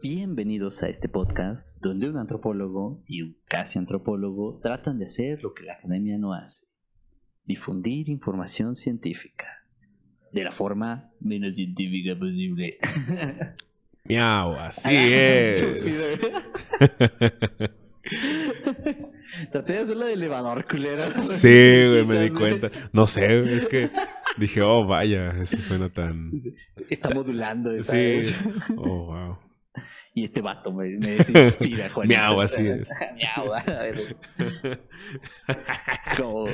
Bienvenidos 0.00 0.84
a 0.84 0.88
este 0.88 1.08
podcast 1.08 1.82
donde 1.82 2.08
un 2.08 2.18
antropólogo 2.18 3.02
y 3.08 3.22
un 3.22 3.36
casi 3.48 3.80
antropólogo 3.80 4.60
tratan 4.62 5.00
de 5.00 5.06
hacer 5.06 5.42
lo 5.42 5.54
que 5.54 5.64
la 5.64 5.72
academia 5.72 6.16
no 6.18 6.34
hace. 6.34 6.66
Difundir 7.44 8.08
información 8.08 8.76
científica. 8.76 9.46
De 10.32 10.44
la 10.44 10.52
forma 10.52 11.10
menos 11.18 11.56
científica 11.56 12.16
posible. 12.16 12.78
Miau, 14.04 14.54
así 14.54 14.88
es. 14.92 15.62
Traté 19.50 19.72
de 19.72 19.78
hacer 19.80 19.96
la 19.96 20.06
de 20.06 20.12
elevador, 20.12 20.64
culera. 20.64 21.20
Sí, 21.22 21.88
güey, 21.88 22.06
me 22.06 22.22
di 22.22 22.30
cuenta. 22.38 22.70
No 22.92 23.08
sé, 23.08 23.52
es 23.52 23.66
que 23.66 23.90
dije, 24.36 24.62
oh, 24.62 24.86
vaya, 24.86 25.30
eso 25.42 25.56
suena 25.56 25.88
tan... 25.88 26.30
Está 26.88 27.10
modulando. 27.10 27.72
Sí. 27.72 27.82
¿sabes? 27.82 28.40
Oh, 28.76 29.06
wow. 29.06 29.47
Y 30.18 30.24
este 30.24 30.40
vato 30.42 30.72
me, 30.72 30.88
me 30.98 31.12
desinspira, 31.12 31.90
Juan. 31.90 32.08
Miau, 32.08 32.40
así 32.40 32.66
es. 32.66 32.90
Miau, 33.14 33.54
a 33.54 33.62
ver. 33.62 34.16
Como- 36.16 36.48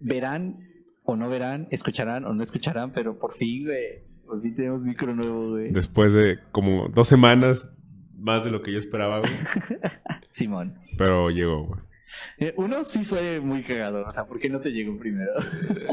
Verán 0.00 0.58
o 1.04 1.16
no 1.16 1.30
verán, 1.30 1.68
escucharán 1.70 2.26
o 2.26 2.34
no 2.34 2.42
escucharán, 2.42 2.92
pero 2.92 3.18
por 3.18 3.32
fin, 3.32 3.64
güey. 3.64 4.04
Por 4.26 4.42
fin 4.42 4.54
tenemos 4.56 4.84
micro 4.84 5.14
nuevo, 5.14 5.52
güey. 5.52 5.70
Después 5.70 6.12
de 6.12 6.38
como 6.52 6.88
dos 6.88 7.08
semanas, 7.08 7.70
más 8.18 8.44
de 8.44 8.50
lo 8.50 8.60
que 8.60 8.72
yo 8.72 8.78
esperaba, 8.78 9.20
güey. 9.20 9.32
Simón. 10.28 10.74
Pero 10.98 11.30
llegó, 11.30 11.64
güey. 11.64 11.80
Eh, 12.38 12.54
Uno 12.56 12.84
sí 12.84 13.04
fue 13.04 13.40
muy 13.40 13.62
cagado, 13.62 14.06
o 14.06 14.12
sea, 14.12 14.26
¿por 14.26 14.38
qué 14.38 14.48
no 14.48 14.60
te 14.60 14.70
llegó 14.70 14.98
primero? 14.98 15.32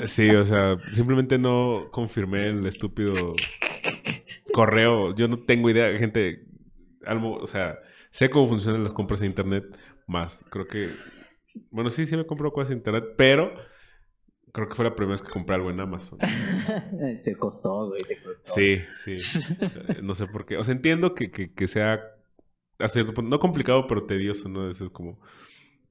Sí, 0.05 0.29
o 0.29 0.43
sea, 0.45 0.77
simplemente 0.93 1.37
no 1.37 1.89
confirmé 1.91 2.47
el 2.47 2.65
estúpido 2.65 3.33
correo. 4.53 5.15
Yo 5.15 5.27
no 5.27 5.39
tengo 5.39 5.69
idea, 5.69 5.95
gente. 5.97 6.45
Algo, 7.05 7.35
o 7.35 7.47
sea, 7.47 7.79
sé 8.11 8.29
cómo 8.29 8.47
funcionan 8.47 8.83
las 8.83 8.93
compras 8.93 9.21
en 9.21 9.27
internet, 9.27 9.65
más 10.07 10.45
creo 10.49 10.67
que. 10.67 10.91
Bueno, 11.69 11.89
sí, 11.89 12.05
sí 12.05 12.15
me 12.17 12.25
compro 12.25 12.51
cosas 12.51 12.71
en 12.71 12.77
internet, 12.77 13.03
pero 13.17 13.53
creo 14.51 14.69
que 14.69 14.75
fue 14.75 14.85
la 14.85 14.95
primera 14.95 15.13
vez 15.13 15.21
que 15.21 15.31
compré 15.31 15.55
algo 15.55 15.69
en 15.69 15.79
Amazon. 15.79 16.19
te 17.23 17.35
costó, 17.35 17.87
güey, 17.89 18.01
te 18.07 18.21
costó. 18.21 18.53
Sí, 18.53 18.81
sí. 19.03 19.39
Eh, 19.89 19.99
No 20.01 20.15
sé 20.15 20.27
por 20.27 20.45
qué. 20.45 20.57
O 20.57 20.63
sea, 20.63 20.73
entiendo 20.73 21.13
que, 21.13 21.31
que, 21.31 21.51
que 21.53 21.67
sea 21.67 22.01
a 22.79 22.87
cierto 22.87 23.13
punto, 23.13 23.29
no 23.29 23.39
complicado, 23.39 23.87
pero 23.87 24.05
tedioso, 24.05 24.49
¿no? 24.49 24.69
Eso 24.69 24.85
es 24.85 24.89
como. 24.91 25.19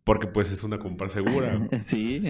Porque 0.05 0.27
pues 0.27 0.51
es 0.51 0.65
una 0.65 0.79
compra 0.79 1.09
segura. 1.09 1.61
Sí. 1.81 2.23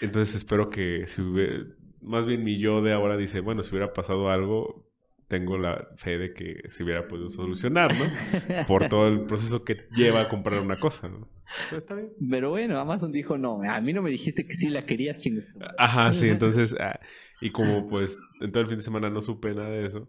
Entonces 0.00 0.34
espero 0.34 0.70
que 0.70 1.06
si 1.06 1.22
hubiera, 1.22 1.64
más 2.02 2.26
bien 2.26 2.42
mi 2.44 2.58
yo 2.58 2.82
de 2.82 2.92
ahora 2.92 3.16
dice, 3.16 3.40
bueno, 3.40 3.62
si 3.62 3.70
hubiera 3.70 3.92
pasado 3.92 4.28
algo, 4.30 4.84
tengo 5.28 5.56
la 5.56 5.88
fe 5.96 6.18
de 6.18 6.34
que 6.34 6.68
se 6.68 6.84
hubiera 6.84 7.08
podido 7.08 7.30
solucionar, 7.30 7.94
¿no? 7.96 8.66
Por 8.66 8.88
todo 8.88 9.08
el 9.08 9.22
proceso 9.22 9.64
que 9.64 9.86
lleva 9.96 10.22
a 10.22 10.28
comprar 10.28 10.60
una 10.60 10.76
cosa, 10.76 11.08
¿no? 11.08 11.28
Pero 11.70 11.78
está 11.78 11.94
bien. 11.94 12.10
Pero 12.30 12.50
bueno, 12.50 12.78
Amazon 12.78 13.12
dijo 13.12 13.38
no. 13.38 13.62
A 13.62 13.80
mí 13.80 13.92
no 13.92 14.02
me 14.02 14.10
dijiste 14.10 14.46
que 14.46 14.54
sí 14.54 14.68
la 14.68 14.82
querías, 14.84 15.18
chingues. 15.20 15.52
tu 15.52 15.58
madre". 15.58 15.74
Ajá, 15.78 16.12
sí, 16.12 16.28
entonces, 16.30 16.74
ah, 16.78 16.98
y 17.40 17.50
como 17.50 17.88
pues 17.88 18.18
en 18.40 18.50
todo 18.52 18.62
el 18.62 18.68
fin 18.68 18.78
de 18.78 18.84
semana 18.84 19.08
no 19.10 19.20
supe 19.20 19.54
nada 19.54 19.70
de 19.70 19.86
eso, 19.86 20.08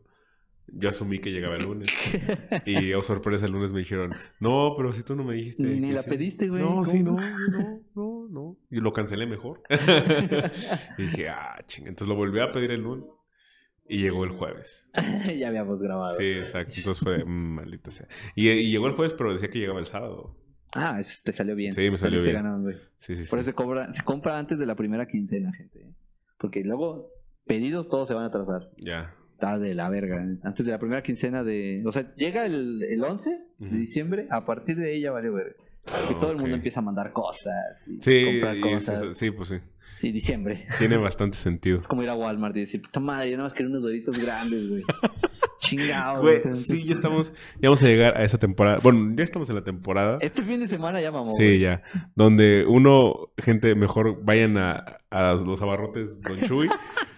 yo 0.68 0.90
asumí 0.90 1.20
que 1.20 1.32
llegaba 1.32 1.56
el 1.56 1.64
lunes. 1.64 1.90
Y 2.66 2.94
oh 2.94 3.02
sorpresa, 3.02 3.46
el 3.46 3.52
lunes 3.52 3.74
me 3.74 3.80
dijeron, 3.80 4.14
no, 4.40 4.74
pero 4.78 4.94
si 4.94 5.04
tú 5.04 5.16
no 5.16 5.24
me 5.24 5.36
dijiste. 5.36 5.64
Ni 5.64 5.92
la 5.92 6.02
sí". 6.02 6.10
pediste, 6.10 6.48
güey. 6.50 6.64
No, 6.64 6.84
sí, 6.84 7.04
no, 7.04 7.18
no, 7.18 7.82
no, 7.96 8.28
no. 8.30 8.58
Y 8.70 8.78
lo 8.80 8.94
cancelé 8.94 9.26
mejor. 9.26 9.62
y 10.98 11.02
dije, 11.04 11.30
ah, 11.30 11.58
ching. 11.68 11.88
Entonces 11.88 12.08
lo 12.08 12.16
volví 12.16 12.40
a 12.40 12.52
pedir 12.52 12.72
el 12.72 12.82
lunes. 12.82 13.06
Y 13.88 14.00
llegó 14.00 14.24
el 14.24 14.32
jueves. 14.32 14.88
ya 15.38 15.48
habíamos 15.50 15.82
grabado. 15.82 16.18
Sí, 16.18 16.26
exacto. 16.26 16.74
Entonces 16.78 17.04
fue, 17.04 17.24
mm, 17.24 17.56
maldita 17.56 17.92
sea. 17.92 18.08
Y, 18.36 18.50
y 18.50 18.72
llegó 18.72 18.88
el 18.88 18.94
jueves, 18.94 19.14
pero 19.14 19.32
decía 19.32 19.50
que 19.50 19.60
llegaba 19.60 19.80
el 19.80 19.86
sábado. 19.86 20.36
Ah, 20.74 21.00
es- 21.00 21.22
te 21.24 21.32
salió 21.32 21.56
bien. 21.56 21.74
Sí, 21.74 21.90
me 21.92 21.98
salió 21.98 22.22
bien. 22.22 22.36
ganando. 22.36 22.72
Sí, 22.98 23.16
sí, 23.16 23.26
sí. 23.26 23.30
Por 23.30 23.40
eso 23.40 23.52
se, 23.52 23.54
cobra, 23.54 23.92
se 23.92 24.04
compra 24.04 24.40
antes 24.40 24.58
de 24.58 24.66
la 24.66 24.76
primera 24.76 25.08
quincena, 25.08 25.54
gente. 25.54 25.94
Porque 26.40 26.64
luego 26.64 27.10
pedidos 27.46 27.88
todos 27.88 28.08
se 28.08 28.14
van 28.14 28.24
a 28.24 28.28
atrasar. 28.28 28.70
Ya. 28.78 29.14
Está 29.36 29.60
de 29.60 29.76
la 29.76 29.90
verga. 29.90 30.26
Antes 30.44 30.66
de 30.66 30.72
la 30.72 30.80
primera 30.80 31.04
quincena 31.04 31.44
de... 31.44 31.84
O 31.86 31.92
sea, 31.92 32.14
llega 32.16 32.46
el, 32.46 32.82
el 32.84 33.04
11 33.04 33.30
de 33.60 33.68
Ujú. 33.68 33.76
diciembre, 33.76 34.28
a 34.32 34.46
partir 34.46 34.78
de 34.78 34.96
ella 34.96 35.12
vale 35.12 35.30
verga. 35.30 35.56
Y 36.10 36.16
todo 36.20 36.32
el 36.32 36.38
mundo 36.38 36.56
empieza 36.56 36.80
a 36.80 36.84
mandar 36.84 37.12
cosas 37.12 37.88
y 37.88 38.02
Sí, 38.02 38.26
comprar 38.26 38.60
cosas. 38.62 39.02
eso- 39.02 39.14
sí, 39.14 39.32
pues 39.32 39.50
sí. 39.50 39.58
Sí, 39.98 40.12
diciembre. 40.12 40.66
Tiene 40.80 40.98
bastante 40.98 41.38
sentido. 41.38 41.78
Es 41.78 41.88
como 41.88 42.02
ir 42.04 42.10
a 42.10 42.16
Walmart 42.16 42.56
y 42.58 42.62
decir, 42.62 42.82
puta 42.82 43.00
madre, 43.00 43.30
yo 43.32 43.38
nada 43.38 43.48
más 43.48 43.54
quiero 43.54 43.70
unos 43.70 43.84
doritos 43.84 44.18
grandes, 44.18 44.68
güey. 44.70 44.84
Chingado. 45.60 46.22
Güey, 46.22 46.42
sí, 46.54 46.86
ya 46.86 46.94
estamos, 46.94 47.32
ya 47.56 47.70
vamos 47.70 47.82
a 47.84 47.88
llegar 47.88 48.18
a 48.18 48.24
esa 48.24 48.38
temporada. 48.38 48.80
Bueno, 48.84 49.14
ya 49.18 49.24
estamos 49.24 49.50
en 49.50 49.56
la 49.56 49.64
temporada. 49.64 50.18
Este 50.22 50.44
fin 50.44 50.60
de 50.60 50.68
semana 50.68 51.02
ya 51.02 51.12
mamó. 51.12 51.34
Sí, 51.38 51.44
güey. 51.46 51.60
ya. 51.60 51.82
Donde 52.16 52.66
uno, 52.68 53.32
gente, 53.38 53.74
mejor 53.76 54.24
vayan 54.24 54.58
a, 54.58 55.00
a 55.10 55.34
los 55.34 55.62
abarrotes 55.62 56.22
Don 56.22 56.38
Chuy 56.42 56.70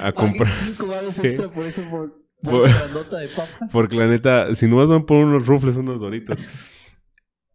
a 0.00 0.12
comprar. 0.12 0.50
cinco 0.52 0.86
varos 0.86 1.14
Sí. 1.14 1.20
extra 1.26 1.48
por 1.50 1.64
eso, 1.66 1.82
por, 1.90 2.22
Por- 2.42 2.52
por 2.62 2.68
esa 2.68 2.88
nota 2.88 3.18
de 3.18 3.28
papa. 3.28 3.68
Porque 3.72 3.96
la 3.96 4.06
neta, 4.08 4.54
si 4.54 4.66
nomás 4.66 4.88
van 4.90 5.06
por 5.06 5.24
unos 5.24 5.46
rufles, 5.46 5.76
unos 5.76 6.00
doritos, 6.00 6.46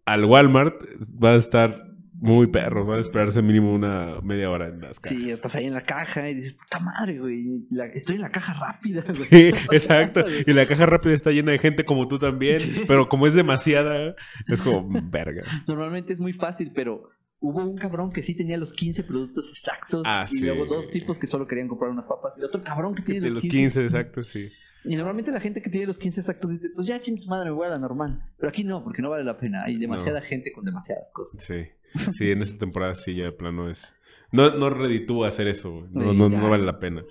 al 0.05 0.25
Walmart 0.25 0.75
va 1.21 1.31
a 1.31 1.35
estar 1.35 1.83
muy 2.19 2.47
perro. 2.47 2.85
Va 2.87 2.95
a 2.95 2.99
esperarse 2.99 3.41
mínimo 3.43 3.71
una 3.73 4.15
media 4.23 4.49
hora 4.49 4.67
en 4.67 4.81
las 4.81 4.97
Sí, 5.01 5.29
estás 5.29 5.55
ahí 5.55 5.65
en 5.65 5.73
la 5.75 5.81
caja 5.81 6.27
y 6.29 6.35
dices, 6.35 6.53
puta 6.53 6.79
madre, 6.79 7.19
güey. 7.19 7.67
la- 7.69 7.85
estoy 7.87 8.15
en 8.15 8.21
la 8.23 8.31
caja 8.31 8.53
rápida, 8.53 9.03
güey. 9.07 9.27
Sí, 9.29 9.47
exacto. 9.71 10.25
Y 10.47 10.53
la 10.53 10.65
caja 10.65 10.85
rápida 10.87 11.13
está 11.13 11.31
llena 11.31 11.51
de 11.51 11.59
gente 11.59 11.83
como 11.85 12.07
tú 12.07 12.17
también. 12.17 12.59
Sí. 12.59 12.81
Pero 12.87 13.07
como 13.09 13.27
es 13.27 13.33
demasiada, 13.33 14.15
es 14.47 14.61
como 14.61 14.87
verga. 15.11 15.43
Normalmente 15.67 16.13
es 16.13 16.19
muy 16.19 16.33
fácil, 16.33 16.71
pero 16.73 17.09
hubo 17.39 17.61
un 17.61 17.77
cabrón 17.77 18.11
que 18.11 18.23
sí 18.23 18.35
tenía 18.35 18.57
los 18.57 18.73
15 18.73 19.03
productos 19.03 19.49
exactos. 19.49 20.03
Ah, 20.05 20.25
y 20.29 20.37
sí. 20.37 20.45
luego 20.45 20.65
dos 20.65 20.89
tipos 20.89 21.19
que 21.19 21.27
solo 21.27 21.47
querían 21.47 21.67
comprar 21.67 21.91
unas 21.91 22.05
papas. 22.05 22.35
Y 22.37 22.43
otro 22.43 22.63
cabrón 22.63 22.95
que 22.95 23.03
tiene 23.03 23.21
De 23.21 23.27
los, 23.27 23.35
los 23.35 23.41
15. 23.41 23.57
15, 23.57 23.83
exacto, 23.83 24.23
sí. 24.23 24.49
Y 24.83 24.95
normalmente 24.95 25.31
la 25.31 25.39
gente 25.39 25.61
que 25.61 25.69
tiene 25.69 25.85
los 25.87 25.97
15 25.99 26.21
exactos 26.21 26.51
dice, 26.51 26.69
pues 26.73 26.87
ya, 26.87 26.99
ching 27.01 27.17
su 27.17 27.29
madre, 27.29 27.49
me 27.49 27.55
voy 27.55 27.67
a 27.67 27.71
la 27.71 27.79
normal. 27.79 28.21
Pero 28.37 28.49
aquí 28.49 28.63
no, 28.63 28.83
porque 28.83 29.01
no 29.01 29.09
vale 29.09 29.23
la 29.23 29.37
pena. 29.37 29.63
Hay 29.63 29.77
demasiada 29.77 30.21
gente 30.21 30.51
con 30.51 30.65
demasiadas 30.65 31.11
cosas. 31.13 31.43
Sí. 31.43 31.67
Sí, 32.11 32.31
en 32.31 32.41
esta 32.41 32.57
temporada 32.57 32.95
sí, 32.95 33.15
ya 33.15 33.25
de 33.25 33.31
plano 33.31 33.69
es. 33.69 33.95
No, 34.31 34.51
no 34.51 34.69
reditúa 34.69 35.29
hacer 35.29 35.47
eso. 35.47 35.87
No, 35.91 36.11
Sí, 36.11 36.17
no, 36.17 36.29
no 36.29 36.49
vale 36.49 36.65
la 36.65 36.79
pena. 36.79 37.03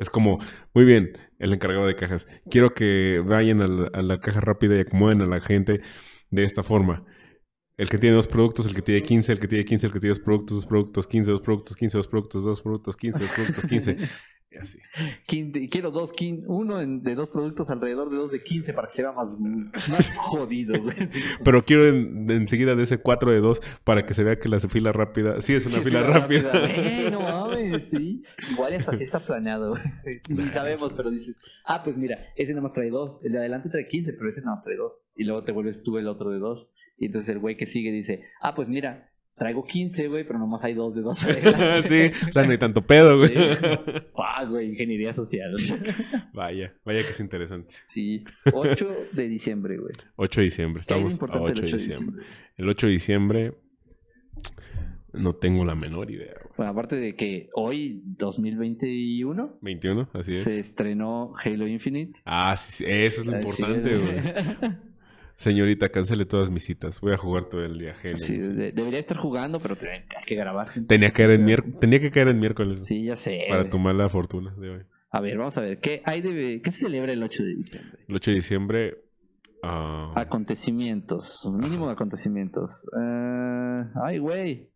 Es 0.00 0.08
como, 0.08 0.38
muy 0.72 0.84
bien, 0.84 1.16
el 1.38 1.52
encargado 1.52 1.86
de 1.86 1.96
cajas. 1.96 2.26
Quiero 2.50 2.74
que 2.74 3.20
vayan 3.24 3.60
a 3.60 3.66
la, 3.66 3.88
a 3.92 4.02
la 4.02 4.20
caja 4.20 4.40
rápida 4.40 4.76
y 4.76 4.80
acomoden 4.80 5.20
a 5.22 5.26
la 5.26 5.40
gente 5.40 5.80
de 6.30 6.42
esta 6.44 6.62
forma. 6.62 7.04
El 7.76 7.88
que 7.88 7.98
tiene 7.98 8.14
dos 8.16 8.28
productos, 8.28 8.66
el 8.66 8.74
que 8.74 8.82
tiene 8.82 9.02
15, 9.02 9.32
el 9.32 9.40
que 9.40 9.48
tiene 9.48 9.64
15, 9.64 9.86
el 9.88 9.92
que 9.92 10.00
tiene 10.00 10.10
dos 10.14 10.20
productos, 10.24 10.56
dos 10.58 10.66
productos, 10.66 11.06
15, 11.08 11.30
dos 11.32 11.40
productos, 11.42 11.76
15, 11.76 11.96
dos 11.98 12.06
productos, 12.08 12.44
dos 12.44 12.62
productos, 12.62 12.96
15, 12.96 13.18
dos 13.20 13.30
productos, 13.32 13.64
15. 13.66 13.96
Y 14.52 14.56
así. 14.56 14.78
Quiero 15.68 15.90
dos, 15.90 16.12
uno 16.46 16.76
de 16.78 17.14
dos 17.16 17.28
productos 17.30 17.70
alrededor 17.70 18.08
de 18.10 18.16
dos 18.16 18.30
de 18.30 18.40
15 18.44 18.72
para 18.72 18.86
que 18.86 18.94
se 18.94 19.02
vea 19.02 19.10
más, 19.10 19.36
más 19.40 20.12
jodido. 20.16 20.74
Sí. 21.10 21.20
Pero 21.42 21.62
quiero 21.62 21.88
en- 21.88 22.30
enseguida 22.30 22.76
de 22.76 22.84
ese 22.84 22.98
4 22.98 23.32
de 23.32 23.40
2 23.40 23.60
para 23.82 24.06
que 24.06 24.14
se 24.14 24.22
vea 24.22 24.38
que 24.38 24.48
la 24.48 24.60
fila 24.60 24.92
rápida. 24.92 25.40
Sí, 25.42 25.54
es 25.54 25.66
una 25.66 25.74
Sí, 25.74 25.80
fila, 25.80 26.02
rápida. 26.02 26.52
No 27.10 27.20
mames, 27.22 27.90
sí. 27.90 28.22
Igual 28.52 28.74
hasta 28.74 28.92
así 28.92 29.02
está 29.02 29.18
planeado. 29.26 29.74
Ni 30.28 30.48
sabemos, 30.50 30.92
pero 30.96 31.10
dices, 31.10 31.36
ah, 31.64 31.82
pues 31.82 31.96
mira, 31.96 32.18
ese 32.36 32.52
nada 32.52 32.62
más 32.62 32.72
trae 32.72 32.90
dos. 32.90 33.20
El 33.24 33.32
de 33.32 33.38
adelante 33.38 33.68
trae 33.70 33.88
15, 33.88 34.12
pero 34.12 34.28
ese 34.28 34.40
nada 34.42 34.52
más 34.52 34.62
trae 34.62 34.76
dos. 34.76 35.02
Y 35.16 35.24
luego 35.24 35.42
te 35.42 35.50
vuelves 35.50 35.82
tú 35.82 35.98
el 35.98 36.06
otro 36.06 36.30
de 36.30 36.38
dos. 36.38 36.68
Y 36.96 37.06
entonces 37.06 37.30
el 37.34 37.40
güey 37.40 37.56
que 37.56 37.66
sigue 37.66 37.90
dice, 37.90 38.24
ah, 38.40 38.54
pues 38.54 38.68
mira, 38.68 39.10
traigo 39.36 39.64
15, 39.64 40.08
güey, 40.08 40.24
pero 40.24 40.38
nomás 40.38 40.62
hay 40.64 40.74
dos 40.74 40.94
de 40.94 41.02
dos. 41.02 41.22
adelante". 41.24 42.12
sí, 42.12 42.26
o 42.28 42.32
sea, 42.32 42.44
no 42.44 42.52
hay 42.52 42.58
tanto 42.58 42.82
pedo, 42.82 43.18
güey. 43.18 43.30
Sí. 43.30 43.44
Ah, 44.16 44.44
güey, 44.44 44.70
ingeniería 44.70 45.14
social. 45.14 45.54
Vaya, 46.32 46.74
vaya 46.84 47.04
que 47.04 47.10
es 47.10 47.20
interesante. 47.20 47.74
Sí, 47.86 48.24
8 48.52 48.88
de 49.12 49.28
diciembre, 49.28 49.78
güey. 49.78 49.92
8 50.16 50.40
de 50.40 50.44
diciembre, 50.44 50.82
¿Qué 50.86 50.94
hay 50.94 51.02
de 51.02 51.08
estamos 51.08 51.12
a 51.12 51.14
importante 51.14 51.52
8 51.52 51.64
el 51.64 51.70
de 51.70 51.76
diciembre. 51.76 52.24
El 52.56 52.68
8 52.68 52.86
de 52.86 52.92
diciembre 52.92 53.54
no 55.12 55.34
tengo 55.36 55.64
la 55.64 55.76
menor 55.76 56.10
idea. 56.10 56.34
güey. 56.42 56.54
Bueno, 56.56 56.72
aparte 56.72 56.96
de 56.96 57.14
que 57.14 57.48
hoy, 57.54 58.02
2021, 58.04 59.58
21, 59.60 60.08
así 60.12 60.32
es. 60.32 60.42
se 60.42 60.58
estrenó 60.58 61.34
Halo 61.42 61.68
Infinite. 61.68 62.20
Ah, 62.24 62.56
sí, 62.56 62.72
sí, 62.72 62.84
eso 62.88 63.20
es 63.20 63.26
lo 63.26 63.36
Así 63.36 63.46
importante, 63.46 63.94
es, 63.94 64.00
güey. 64.00 64.72
Señorita, 65.36 65.88
cancele 65.88 66.26
todas 66.26 66.50
mis 66.50 66.64
citas. 66.64 67.00
Voy 67.00 67.12
a 67.12 67.16
jugar 67.16 67.44
todo 67.46 67.64
el 67.64 67.78
día. 67.78 67.94
Sí, 68.14 68.36
de- 68.36 68.72
debería 68.72 69.00
estar 69.00 69.16
jugando, 69.16 69.58
pero 69.58 69.76
hay 69.80 70.04
que 70.26 70.34
grabar. 70.36 70.68
Tenía 70.86 71.10
que, 71.10 71.26
caer 71.26 71.40
en 71.40 71.78
Tenía 71.80 72.00
que 72.00 72.10
caer 72.10 72.28
en 72.28 72.38
miércoles 72.38 72.84
Sí, 72.86 73.04
ya 73.04 73.16
sé. 73.16 73.40
para 73.48 73.68
tu 73.68 73.78
mala 73.78 74.08
fortuna 74.08 74.54
de 74.56 74.70
hoy. 74.70 74.82
A 75.10 75.20
ver, 75.20 75.36
vamos 75.38 75.56
a 75.58 75.60
ver. 75.60 75.80
¿Qué 75.80 76.02
hay 76.04 76.20
de 76.22 76.60
qué 76.62 76.70
se 76.70 76.86
celebra 76.86 77.12
el 77.12 77.22
8 77.22 77.42
de 77.42 77.54
diciembre? 77.56 77.98
El 78.08 78.14
8 78.16 78.30
de 78.30 78.34
diciembre. 78.36 78.98
ah, 79.62 80.12
Acontecimientos. 80.16 81.44
Mínimo 81.52 81.86
de 81.86 81.92
acontecimientos. 81.92 82.88
Ah, 82.96 83.90
ay, 84.04 84.18
güey. 84.18 84.68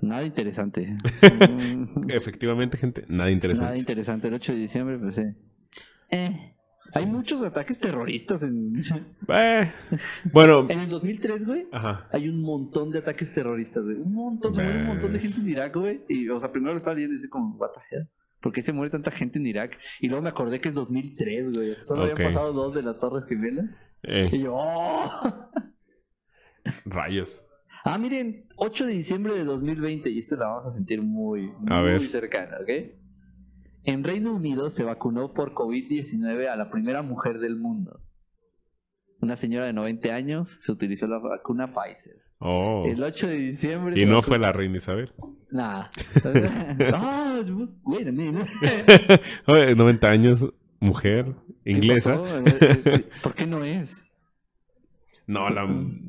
Nada 0.00 0.24
interesante. 0.24 0.92
Efectivamente, 2.08 2.76
gente, 2.76 3.04
nada 3.08 3.30
interesante. 3.30 3.70
Nada 3.70 3.78
interesante. 3.78 4.28
El 4.28 4.34
8 4.34 4.52
de 4.52 4.58
diciembre, 4.58 4.98
pues 4.98 5.18
eh. 5.18 5.34
Eh, 6.10 6.54
Hay 6.92 7.06
muchos 7.06 7.42
ataques 7.42 7.78
terroristas 7.78 8.42
en... 8.42 8.74
Eh, 9.28 9.72
bueno, 10.32 10.66
en 10.68 10.80
el 10.80 10.88
2003, 10.90 11.46
güey. 11.46 11.66
ajá. 11.72 12.08
Hay 12.12 12.28
un 12.28 12.42
montón 12.42 12.90
de 12.90 12.98
ataques 12.98 13.32
terroristas, 13.32 13.82
güey. 13.84 13.96
Un 13.96 14.12
montón, 14.12 14.54
se 14.54 14.62
muere 14.62 14.80
un 14.80 14.86
montón 14.86 15.12
de 15.12 15.18
gente 15.20 15.40
en 15.40 15.48
Irak, 15.48 15.74
güey. 15.74 16.02
Y, 16.08 16.28
o 16.28 16.38
sea, 16.38 16.52
primero 16.52 16.72
lo 16.72 16.76
estaba 16.78 16.94
viendo 16.94 17.14
y 17.14 17.16
dice 17.16 17.28
como, 17.30 17.56
what 17.56 17.70
the 17.72 17.80
hell? 17.96 18.08
¿Por 18.40 18.52
qué 18.52 18.62
se 18.62 18.72
muere 18.74 18.90
tanta 18.90 19.10
gente 19.10 19.38
en 19.38 19.46
Irak? 19.46 19.78
Y 20.00 20.08
luego 20.08 20.22
me 20.22 20.28
acordé 20.28 20.60
que 20.60 20.68
es 20.68 20.74
2003, 20.74 21.52
güey. 21.52 21.70
O 21.70 21.76
sea, 21.76 21.84
solo 21.86 22.02
habían 22.02 22.18
pasado 22.18 22.52
dos 22.52 22.74
de 22.74 22.82
las 22.82 22.98
Torres 22.98 23.24
Gemelas. 23.26 23.74
Eh, 24.02 24.28
Y 24.32 24.40
yo, 24.42 24.54
¡oh! 24.54 25.50
rayos. 26.84 27.44
Ah, 27.84 27.98
miren, 27.98 28.46
8 28.56 28.86
de 28.86 28.92
diciembre 28.92 29.34
de 29.34 29.44
2020, 29.44 30.08
y 30.10 30.18
esta 30.18 30.36
la 30.36 30.46
vamos 30.46 30.66
a 30.72 30.76
sentir 30.76 31.02
muy, 31.02 31.50
A 31.68 31.80
muy 31.80 31.84
ver. 31.84 32.08
cercana, 32.08 32.56
¿ok? 32.62 32.70
En 33.84 34.04
Reino 34.04 34.34
Unido 34.34 34.70
se 34.70 34.84
vacunó 34.84 35.32
por 35.34 35.52
COVID-19 35.54 36.48
a 36.48 36.56
la 36.56 36.70
primera 36.70 37.02
mujer 37.02 37.38
del 37.38 37.56
mundo. 37.56 38.00
Una 39.20 39.36
señora 39.36 39.66
de 39.66 39.72
90 39.72 40.14
años 40.14 40.56
se 40.58 40.72
utilizó 40.72 41.06
la 41.06 41.18
vacuna 41.18 41.72
Pfizer. 41.72 42.16
Oh. 42.38 42.84
El 42.86 43.02
8 43.02 43.26
de 43.28 43.34
diciembre. 43.36 43.98
Y 44.00 44.04
no 44.04 44.16
vacunó- 44.16 44.22
fue 44.22 44.38
la 44.38 44.52
reina 44.52 44.76
Isabel. 44.78 45.12
Nah. 45.50 45.86
Ah. 46.94 47.40
Oye, 49.46 49.74
90 49.74 50.08
años, 50.08 50.48
mujer, 50.80 51.34
¿Qué 51.64 51.70
inglesa. 51.72 52.12
pasó? 52.20 52.38
Eh, 52.38 53.08
¿Por 53.22 53.34
qué 53.34 53.46
no 53.46 53.64
es? 53.64 54.10
No, 55.26 55.48
la 55.50 55.64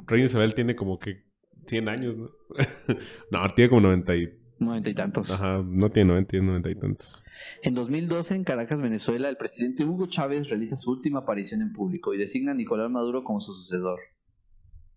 reina 0.08 0.26
Isabel 0.26 0.54
tiene 0.54 0.76
como 0.76 1.00
que 1.00 1.24
100 1.68 1.90
años, 1.90 2.16
¿no? 2.18 2.30
no, 3.32 3.48
tiene 3.56 3.70
como 3.70 3.82
90 3.82 4.16
y... 4.16 4.30
90 4.60 4.90
y 4.90 4.94
tantos. 4.94 5.32
Ajá, 5.32 5.62
no 5.66 5.90
tiene 5.90 6.10
90, 6.10 6.30
tiene 6.30 6.46
90 6.48 6.70
y 6.72 6.76
tantos. 6.76 7.24
En 7.62 7.74
2012, 7.76 8.36
en 8.36 8.44
Caracas, 8.44 8.82
Venezuela, 8.82 9.28
el 9.30 9.38
presidente 9.38 9.84
Hugo 9.86 10.08
Chávez 10.08 10.48
realiza 10.50 10.76
su 10.78 10.92
última 10.92 11.20
aparición 11.20 11.62
en 11.62 11.74
público 11.74 12.14
y 12.14 12.18
designa 12.18 12.52
a 12.52 12.56
Nicolás 12.56 12.90
Maduro 12.90 13.24
como 13.24 13.40
su 13.42 13.54
sucedor. 13.54 14.00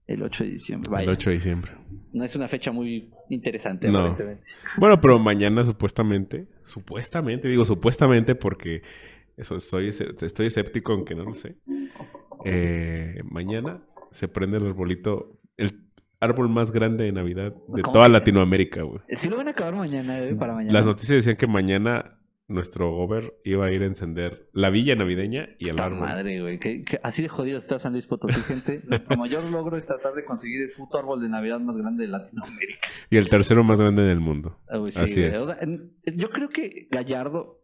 El 0.07 0.23
8 0.23 0.45
de 0.45 0.51
diciembre. 0.51 0.91
Vaya, 0.91 1.05
El 1.05 1.11
8 1.11 1.31
de 1.31 1.35
diciembre. 1.37 1.73
no 2.13 2.25
es 2.25 2.35
una 2.35 2.49
fecha 2.49 2.73
muy 2.73 3.11
interesante, 3.29 3.89
No. 3.91 3.99
aparentemente. 3.99 4.45
Bueno, 4.79 4.99
pero 5.01 5.19
mañana 5.19 5.65
supuestamente, 5.65 6.49
supuestamente, 6.63 7.49
digo 7.49 7.65
supuestamente 7.67 8.35
porque 8.35 8.83
eso 9.37 9.61
soy, 9.61 9.89
estoy 9.89 10.47
escéptico 10.47 10.93
aunque 10.93 11.15
no 11.15 11.25
lo 11.25 11.35
sé. 11.35 11.57
Eh, 12.45 13.21
mañana 13.31 13.83
se 14.11 14.29
prende 14.29 14.57
el 14.59 14.67
arbolito, 14.67 15.39
el 15.57 15.88
árbol 16.21 16.49
más 16.49 16.73
grande 16.73 17.05
de 17.05 17.13
Navidad 17.13 17.53
de 17.69 17.83
¿Cómo 17.83 17.93
toda? 17.93 18.09
Latinoamérica, 18.09 18.83
güey. 18.83 19.01
Sí 19.17 19.29
lo 19.29 19.37
van 19.37 19.49
a 19.49 19.53
acabar 19.53 19.75
mañana, 19.75 20.19
eh, 20.21 20.35
para 20.35 20.55
mañana. 20.55 20.73
Las 20.73 20.85
noticias 20.87 21.17
decían 21.17 21.37
que 21.37 21.47
mañana 21.47 22.15
nuestro 22.49 22.91
gober 22.91 23.35
iba 23.45 23.67
a 23.67 23.71
ir 23.73 23.83
a 23.83 23.87
encender 23.87 24.49
la 24.55 24.71
villa 24.71 24.95
navideña 24.97 25.51
y 25.59 25.67
el 25.67 25.73
Puta 25.73 25.85
árbol. 25.85 26.01
madre, 26.01 26.41
güey. 26.41 26.59
que- 26.59 26.83
que 26.83 26.99
así 27.03 27.21
de 27.23 27.29
jodido 27.29 27.59
está 27.59 27.79
San 27.79 27.93
Luis 27.93 28.07
Potosí, 28.07 28.41
gente. 28.41 28.81
Nuestro 28.89 29.17
mayor 29.19 29.45
logro 29.45 29.77
es 29.77 29.85
tratar 29.85 30.15
de 30.15 30.25
conseguir 30.25 30.63
el 30.63 30.73
puto 30.73 30.99
árbol 30.99 31.21
de 31.21 31.29
Navidad 31.29 31.61
más 31.61 31.77
grande 31.77 32.05
de 32.05 32.09
Latinoamérica. 32.11 32.89
Y 33.11 33.19
el 33.19 33.29
tercero 33.29 33.63
más 33.65 33.81
grande 33.81 34.03
del 34.03 34.19
mundo. 34.21 34.59
Ah, 34.69 34.79
güey, 34.79 34.93
sí, 34.93 35.05
Así 35.05 35.15
güey. 35.21 35.27
es. 35.27 35.37
O 35.39 35.47
sea, 35.47 35.59
en- 35.61 35.93
yo 36.17 36.31
creo 36.31 36.49
que 36.49 36.89
Gallardo 36.91 37.63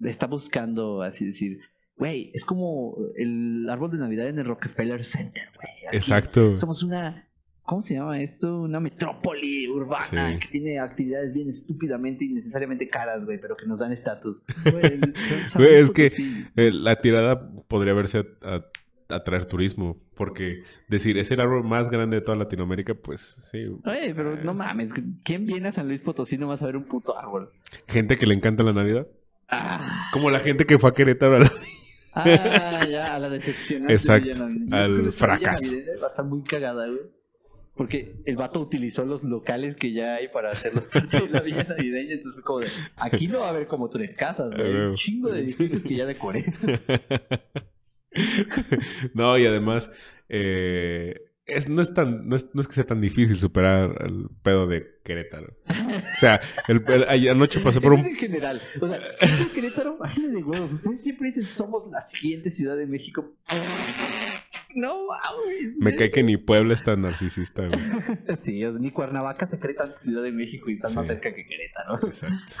está 0.00 0.26
buscando, 0.26 1.02
así 1.02 1.24
decir, 1.26 1.60
güey, 1.96 2.32
es 2.34 2.44
como 2.44 2.96
el 3.16 3.68
árbol 3.70 3.92
de 3.92 3.98
Navidad 3.98 4.28
en 4.28 4.40
el 4.40 4.46
Rockefeller 4.46 5.04
Center, 5.04 5.44
güey. 5.54 5.86
Aquí 5.86 5.96
Exacto. 5.96 6.58
Somos 6.58 6.82
una, 6.82 7.27
¿cómo 7.68 7.82
se 7.82 7.94
llama 7.94 8.20
esto? 8.22 8.62
Una 8.62 8.80
metrópoli 8.80 9.68
urbana 9.68 10.32
Sí. 10.32 10.38
que 10.40 10.48
tiene 10.48 10.80
actividades 10.80 11.32
bien 11.34 11.48
estúpidamente 11.50 12.24
y 12.24 12.30
necesariamente 12.30 12.88
caras, 12.88 13.24
güey, 13.26 13.38
pero 13.40 13.56
que 13.56 13.66
nos 13.66 13.78
dan 13.78 13.92
estatus. 13.92 14.42
Güey, 14.64 14.98
Güey, 15.54 15.74
es 15.76 15.90
que-. 15.90 16.10
Eh, 16.56 16.70
la 16.72 16.96
tirada 17.00 17.50
podría 17.68 17.92
verse 17.92 18.26
a, 18.42 18.54
a- 18.56 18.64
atraer 19.14 19.44
turismo. 19.46 19.96
Porque 20.14 20.64
decir, 20.88 21.16
es 21.18 21.30
el 21.30 21.40
árbol 21.40 21.62
más 21.62 21.90
grande 21.90 22.16
de 22.16 22.22
toda 22.22 22.36
Latinoamérica, 22.36 22.94
pues 22.94 23.20
sí. 23.52 23.66
Oye, 23.84 24.12
pero 24.16 24.36
no 24.42 24.52
mames, 24.52 24.92
¿quién 25.22 25.46
viene 25.46 25.68
a 25.68 25.72
San 25.72 25.86
Luis 25.86 26.00
Potosí 26.00 26.36
nomás 26.36 26.60
a 26.62 26.66
ver 26.66 26.76
un 26.76 26.84
puto 26.84 27.16
árbol? 27.16 27.52
Gente 27.86 28.16
que 28.16 28.26
le 28.26 28.34
encanta 28.34 28.64
la 28.64 28.72
Navidad. 28.72 29.06
Ah, 29.48 30.08
Como 30.12 30.28
la 30.30 30.40
gente 30.40 30.66
que 30.66 30.78
fue 30.78 30.90
a 30.90 30.94
Querétaro 30.94 31.36
a 31.36 31.38
la- 31.38 31.52
ah 32.14 32.84
ya, 32.90 33.14
a 33.14 33.18
la 33.20 33.28
decepción. 33.28 33.88
Exacto, 33.90 34.44
al 34.72 35.12
fracaso. 35.12 35.76
Va 36.02 36.06
a 36.06 36.08
estar 36.08 36.24
muy 36.24 36.42
cagada, 36.42 36.86
güey. 36.88 37.00
Porque 37.78 38.16
el 38.26 38.36
vato 38.36 38.60
utilizó 38.60 39.04
los 39.06 39.22
locales 39.22 39.76
que 39.76 39.92
ya 39.92 40.16
hay 40.16 40.28
para 40.28 40.50
hacer 40.50 40.74
los 40.74 40.90
de 40.90 41.28
la 41.30 41.40
villa 41.40 41.62
navideña. 41.64 42.14
Entonces 42.14 42.34
fue 42.34 42.42
como 42.42 42.58
de, 42.60 42.66
aquí 42.96 43.28
no 43.28 43.38
va 43.38 43.46
a 43.46 43.50
haber 43.50 43.66
como 43.68 43.88
tres 43.88 44.12
casas, 44.14 44.54
güey. 44.54 44.76
Ah, 44.76 44.88
Un 44.90 44.96
chingo 44.96 45.30
de 45.30 45.40
edificios 45.42 45.84
que 45.84 45.94
ya 45.96 46.04
decoré. 46.04 46.44
no, 49.14 49.38
y 49.38 49.46
además, 49.46 49.90
eh, 50.28 51.14
es, 51.46 51.68
no, 51.68 51.80
es 51.80 51.94
tan, 51.94 52.28
no, 52.28 52.36
es, 52.36 52.46
no 52.52 52.60
es 52.60 52.68
que 52.68 52.74
sea 52.74 52.84
tan 52.84 53.00
difícil 53.00 53.38
superar 53.38 53.94
el 54.04 54.26
pedo 54.42 54.66
de 54.66 55.00
Querétaro. 55.04 55.56
O 55.68 56.20
sea, 56.20 56.40
el, 56.66 56.82
el- 56.88 57.28
anoche 57.30 57.60
pasé 57.60 57.80
por 57.80 57.92
Eso 57.94 58.00
un... 58.02 58.06
es 58.06 58.12
en 58.12 58.16
general. 58.16 58.60
O 58.80 58.88
sea, 58.88 59.00
Querétaro, 59.54 59.98
de 60.16 60.42
huevos. 60.42 60.72
Ustedes 60.72 61.00
siempre 61.02 61.28
dicen, 61.28 61.44
somos 61.44 61.86
la 61.90 62.00
siguiente 62.00 62.50
ciudad 62.50 62.76
de 62.76 62.86
México. 62.86 63.32
No, 64.74 65.06
mames. 65.06 65.76
Me 65.78 65.96
cae 65.96 66.10
que 66.10 66.22
ni 66.22 66.36
Puebla 66.36 66.74
es 66.74 66.84
tan 66.84 67.02
narcisista, 67.02 67.66
güey. 67.66 67.80
Sí, 68.36 68.62
ni 68.78 68.90
Cuernavaca 68.90 69.46
se 69.46 69.58
cree 69.58 69.74
tan 69.74 69.96
Ciudad 69.98 70.22
de 70.22 70.32
México 70.32 70.70
y 70.70 70.74
están 70.74 70.94
más 70.94 71.06
cerca 71.06 71.34
que 71.34 71.46
Querétaro. 71.46 72.06
Exacto. 72.06 72.54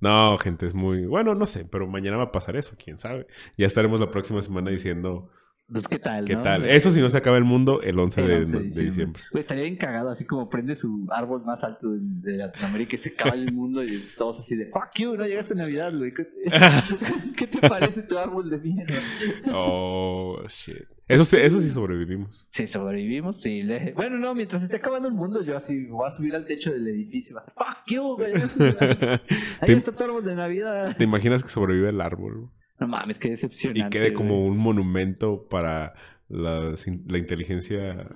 No, 0.00 0.36
gente, 0.38 0.66
es 0.66 0.74
muy... 0.74 1.06
Bueno, 1.06 1.34
no 1.34 1.46
sé, 1.46 1.64
pero 1.64 1.86
mañana 1.86 2.16
va 2.16 2.24
a 2.24 2.32
pasar 2.32 2.56
eso, 2.56 2.76
quién 2.82 2.98
sabe. 2.98 3.26
Ya 3.56 3.66
estaremos 3.66 4.00
la 4.00 4.10
próxima 4.10 4.42
semana 4.42 4.70
diciendo 4.70 5.30
Entonces, 5.72 5.88
¿qué 5.88 5.98
tal? 5.98 6.26
qué 6.26 6.36
no? 6.36 6.42
tal. 6.42 6.66
Eso 6.66 6.92
si 6.92 7.00
no 7.00 7.08
se 7.08 7.16
acaba 7.16 7.38
el 7.38 7.44
mundo 7.44 7.80
el 7.80 7.98
11, 7.98 8.20
El 8.20 8.26
de, 8.28 8.36
11 8.36 8.58
de 8.58 8.84
diciembre. 8.84 9.22
Güey, 9.30 9.40
estaría 9.40 9.62
bien 9.62 9.76
cagado, 9.76 10.10
así 10.10 10.26
como 10.26 10.50
prende 10.50 10.76
su 10.76 11.06
árbol 11.10 11.42
más 11.46 11.64
alto 11.64 11.88
de, 11.90 12.36
Latinoamérica 12.36 12.96
y 12.96 12.98
se 12.98 13.08
acaba 13.08 13.34
el 13.34 13.50
mundo 13.52 13.82
y 13.82 14.04
todos 14.18 14.38
así 14.38 14.54
de 14.54 14.66
fuck 14.66 14.90
you, 14.96 15.16
no 15.16 15.26
llegaste 15.26 15.54
a 15.54 15.56
Navidad, 15.56 15.96
güey. 15.96 16.12
¿Qué, 16.12 16.28
qué 17.38 17.46
te 17.46 17.66
parece 17.66 18.02
tu 18.02 18.18
árbol 18.18 18.50
de 18.50 18.58
mierda? 18.58 18.98
Oh, 19.54 20.42
shit. 20.48 20.84
Eso, 21.08 21.36
eso 21.38 21.60
sí 21.60 21.70
sobrevivimos. 21.70 22.46
Sí, 22.50 22.66
sobrevivimos. 22.66 23.42
Sí, 23.42 23.62
le- 23.62 23.92
Bueno, 23.94 24.18
no, 24.18 24.34
mientras 24.34 24.62
esté 24.62 24.76
acabando 24.76 25.08
el 25.08 25.14
mundo, 25.14 25.42
yo 25.42 25.56
así 25.56 25.86
voy 25.86 26.06
a 26.06 26.10
subir 26.10 26.34
al 26.34 26.44
techo 26.44 26.70
del 26.70 26.86
edificio. 26.86 27.38
fuck 27.56 27.78
you, 27.86 28.16
güey. 28.16 28.34
Ahí 29.60 29.66
¿Te, 29.66 29.72
está 29.72 29.92
tu 29.92 30.04
árbol 30.04 30.22
de 30.22 30.34
Navidad. 30.34 30.94
te 30.98 31.04
imaginas 31.04 31.42
que 31.42 31.48
sobrevive 31.48 31.88
el 31.88 32.00
árbol? 32.02 32.50
No 32.82 32.88
mames, 32.88 33.18
qué 33.18 33.28
Y 33.28 33.30
decepcionante. 33.32 33.98
quede 33.98 34.12
como 34.12 34.44
un 34.44 34.56
monumento 34.58 35.46
para 35.48 35.94
la, 36.28 36.74
la 37.06 37.18
inteligencia 37.18 38.08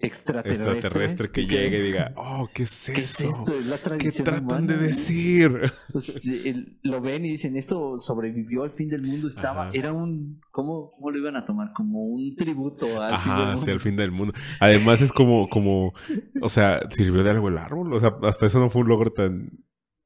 extraterrestre, 0.00 0.72
extraterrestre 0.72 1.30
que 1.32 1.40
y 1.42 1.46
llegue 1.46 1.78
y 1.78 1.82
diga, 1.82 2.12
oh, 2.16 2.48
¿qué 2.54 2.62
es 2.64 2.86
¿Qué 2.86 3.00
es 3.00 3.20
eso? 3.20 3.28
esto? 3.30 3.58
Es 3.58 3.66
la 3.66 3.78
¿Qué 3.98 4.10
tratan 4.22 4.44
humana, 4.44 4.66
de 4.66 4.78
decir? 4.78 5.50
Pues, 5.92 6.24
el- 6.26 6.78
lo 6.82 7.00
ven 7.00 7.24
y 7.24 7.30
dicen, 7.30 7.56
esto 7.56 7.98
sobrevivió 7.98 8.62
al 8.62 8.72
fin 8.72 8.88
del 8.90 9.02
mundo, 9.02 9.28
estaba, 9.28 9.62
Ajá. 9.62 9.70
era 9.72 9.92
un, 9.92 10.40
¿cómo, 10.52 10.92
¿cómo 10.92 11.10
lo 11.10 11.18
iban 11.18 11.36
a 11.36 11.44
tomar? 11.44 11.72
Como 11.74 12.04
un 12.04 12.36
tributo 12.36 13.00
al 13.00 13.16
fin 13.16 13.32
del 13.32 13.34
Ajá, 13.42 13.46
mundo. 13.46 13.60
sí, 13.64 13.70
al 13.70 13.80
fin 13.80 13.96
del 13.96 14.10
mundo. 14.12 14.34
Además 14.60 15.00
es 15.02 15.12
como, 15.12 15.48
como, 15.48 15.94
o 16.42 16.48
sea, 16.48 16.80
sirvió 16.90 17.24
de 17.24 17.30
algo 17.30 17.48
el 17.48 17.58
árbol. 17.58 17.92
O 17.94 18.00
sea, 18.00 18.14
hasta 18.22 18.46
eso 18.46 18.60
no 18.60 18.70
fue 18.70 18.82
un 18.82 18.88
logro 18.88 19.12
tan 19.12 19.50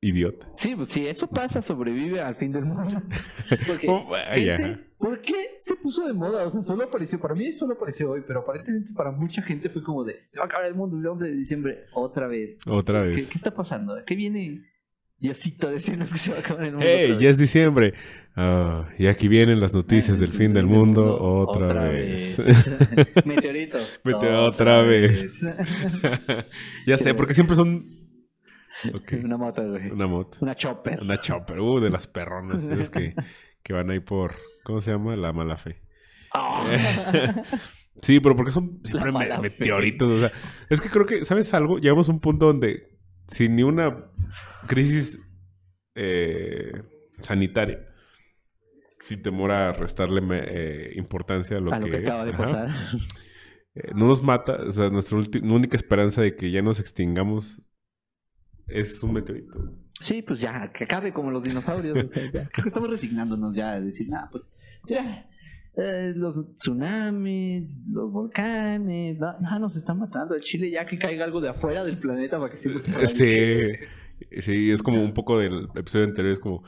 idiota. 0.03 0.49
Sí, 0.57 0.75
pues 0.75 0.89
si 0.91 1.07
eso 1.07 1.29
pasa, 1.29 1.63
sobrevive 1.63 2.21
al 2.21 2.35
fin 2.35 2.51
del 2.53 2.65
mundo. 2.65 3.01
Porque, 3.67 3.87
Oh, 3.89 4.05
gente, 4.35 4.79
¿por 4.99 5.21
qué 5.23 5.35
se 5.59 5.77
puso 5.77 6.07
de 6.07 6.13
moda? 6.13 6.45
O 6.47 6.51
sea, 6.51 6.63
solo 6.63 6.83
apareció, 6.85 7.21
para 7.21 7.35
mí 7.37 7.53
solo 7.53 7.75
apareció 7.75 8.11
hoy, 8.11 8.23
pero 8.27 8.41
aparentemente 8.41 8.93
para 8.95 9.13
mucha 9.13 9.43
gente 9.43 9.71
fue 9.71 9.83
como 9.83 10.03
de, 10.05 10.17
se 10.31 10.41
va 10.41 10.45
a 10.45 10.49
acabar 10.49 10.67
el 10.67 10.75
mundo 10.75 10.99
el 10.99 11.07
11 11.07 11.25
de 11.27 11.35
diciembre, 11.37 11.79
otra 11.95 12.27
vez. 12.27 12.59
Otra 12.67 13.03
¿Qué, 13.03 13.09
vez. 13.11 13.29
qué 13.31 13.39
está 13.39 13.55
pasando? 13.55 13.95
¿Qué 14.05 14.17
viene 14.17 14.63
Diosito 15.19 15.71
decirnos 15.71 16.11
que 16.13 16.19
se 16.19 16.31
va 16.33 16.39
a 16.39 16.41
acabar 16.41 16.65
el 16.65 16.73
mundo? 16.73 16.85
¡Hey! 16.89 17.17
Ya 17.21 17.31
es 17.31 17.39
diciembre. 17.39 17.95
Ah, 18.35 18.89
y 18.99 19.07
aquí 19.07 19.29
vienen 19.29 19.61
las 19.61 19.73
noticias 19.73 20.19
del 20.19 20.33
fin 20.33 20.53
del 20.53 20.67
mundo 20.67 21.17
otra, 21.23 21.89
vez. 21.89 22.73
Meteoritos. 23.25 24.01
Meteo- 24.05 24.49
otra 24.49 24.83
vez. 24.83 25.43
ya 26.87 26.97
sé, 26.97 27.15
porque 27.15 27.35
siempre 27.35 27.55
son... 27.55 28.02
Una 29.25 29.37
moto, 29.37 29.69
güey. 29.71 29.91
una 29.91 30.07
moto. 30.07 30.39
Una 30.41 30.55
chopper. 30.55 31.01
Una 31.03 31.17
chopper. 31.19 31.61
Uh, 31.61 31.81
de 31.81 31.91
las 31.91 32.07
perronas. 32.07 32.65
Es 32.79 32.91
que, 32.91 33.15
que 33.63 33.73
van 33.73 33.91
ahí 33.91 34.01
por... 34.01 34.35
¿Cómo 34.65 34.81
se 34.81 34.91
llama? 34.93 35.17
La 35.17 35.33
mala 35.33 35.57
fe. 35.57 35.81
Ah. 36.35 37.43
Sí, 38.01 38.21
pero 38.21 38.35
porque 38.35 38.51
son 38.51 38.81
siempre 38.85 39.13
me- 39.13 39.39
meteoritos. 39.39 40.09
O 40.09 40.19
sea, 40.19 40.33
es 40.71 40.81
que 40.81 40.89
creo 40.89 41.05
que, 41.05 41.27
¿sabes 41.27 41.53
algo? 41.53 41.79
Llegamos 41.79 42.09
a 42.09 42.13
un 42.13 42.21
punto 42.21 42.47
donde 42.47 42.99
sin 43.29 43.55
ni 43.55 43.63
una 43.63 44.07
crisis 44.67 45.19
eh, 45.95 46.73
sanitaria, 47.21 47.87
sin 49.03 49.23
temor 49.23 49.53
a 49.53 49.73
restarle 49.75 50.23
eh, 50.47 50.93
importancia 50.97 51.59
a 51.59 51.61
lo, 51.61 51.71
a 51.73 51.79
lo 51.79 51.87
que 51.87 51.99
es, 51.99 52.07
acaba 52.07 52.25
de 52.25 52.31
ajá, 52.31 52.39
pasar. 52.43 52.71
eh, 53.75 53.91
no 53.95 54.07
nos 54.07 54.23
mata, 54.23 54.57
o 54.67 54.73
sea, 54.73 54.89
nuestra 54.89 55.19
única 55.19 55.77
esperanza 55.77 56.23
de 56.23 56.35
que 56.35 56.51
ya 56.51 56.63
nos 56.63 56.81
extingamos 56.81 57.63
es 58.73 59.03
un 59.03 59.13
meteorito. 59.15 59.73
Sí, 60.01 60.23
pues 60.23 60.41
ya, 60.41 60.73
que 60.73 60.85
acabe 60.85 61.13
como 61.13 61.31
los 61.31 61.43
dinosaurios. 61.43 62.05
o 62.05 62.09
sea, 62.09 62.25
ya. 62.25 62.49
Creo 62.53 62.65
que 62.65 62.69
estamos 62.69 62.91
resignándonos 62.91 63.55
ya 63.55 63.73
a 63.73 63.81
decir, 63.81 64.09
nada, 64.09 64.29
pues 64.31 64.55
ya. 64.89 65.27
eh, 65.77 66.13
los 66.17 66.55
tsunamis, 66.55 67.85
los 67.89 68.11
volcanes, 68.11 69.19
no, 69.19 69.39
no, 69.39 69.59
nos 69.61 69.77
están 69.77 69.99
matando. 69.99 70.35
El 70.35 70.43
Chile 70.43 70.71
ya 70.71 70.87
que 70.87 70.99
caiga 70.99 71.25
algo 71.25 71.41
de 71.41 71.51
afuera 71.51 71.85
del 71.85 71.99
planeta 71.99 72.39
para 72.39 72.51
que 72.51 72.57
sí 72.57 72.69
nos 72.71 72.85
Sí, 72.85 73.57
sí, 74.41 74.71
es 74.71 74.83
como 74.83 75.03
un 75.03 75.15
poco 75.15 75.39
del 75.39 75.69
episodio 75.75 76.07
anterior, 76.07 76.33
es 76.33 76.41
como, 76.41 76.65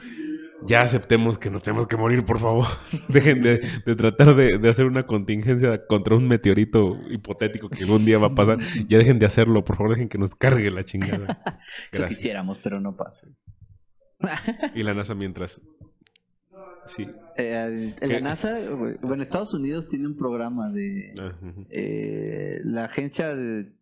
ya 0.62 0.80
aceptemos 0.80 1.38
que 1.38 1.50
nos 1.50 1.62
tenemos 1.62 1.86
que 1.86 1.96
morir, 1.96 2.24
por 2.24 2.38
favor. 2.38 2.66
Dejen 3.08 3.42
de, 3.42 3.58
de 3.84 3.96
tratar 3.96 4.34
de, 4.34 4.58
de 4.58 4.68
hacer 4.68 4.86
una 4.86 5.06
contingencia 5.06 5.86
contra 5.86 6.16
un 6.16 6.26
meteorito 6.28 6.98
hipotético 7.10 7.68
que 7.68 7.84
algún 7.84 8.04
día 8.04 8.18
va 8.18 8.28
a 8.28 8.34
pasar. 8.34 8.58
Ya 8.88 8.98
dejen 8.98 9.18
de 9.18 9.26
hacerlo, 9.26 9.64
por 9.64 9.76
favor, 9.76 9.92
dejen 9.92 10.08
que 10.08 10.18
nos 10.18 10.34
cargue 10.34 10.70
la 10.70 10.84
chingada. 10.84 11.60
Eso 11.92 12.06
quisiéramos, 12.06 12.58
pero 12.58 12.80
no 12.80 12.96
pasa. 12.96 13.28
Y 14.74 14.82
la 14.82 14.94
NASA 14.94 15.14
mientras... 15.14 15.60
Sí. 16.86 17.06
Eh, 17.36 17.94
la 18.00 18.20
NASA, 18.20 18.58
bueno, 19.02 19.22
Estados 19.22 19.54
Unidos 19.54 19.88
tiene 19.88 20.06
un 20.06 20.16
programa 20.16 20.70
de 20.70 21.14
Ah, 21.18 21.32
eh, 21.70 22.60
la 22.62 22.84
agencia 22.84 23.34
de, 23.34 23.72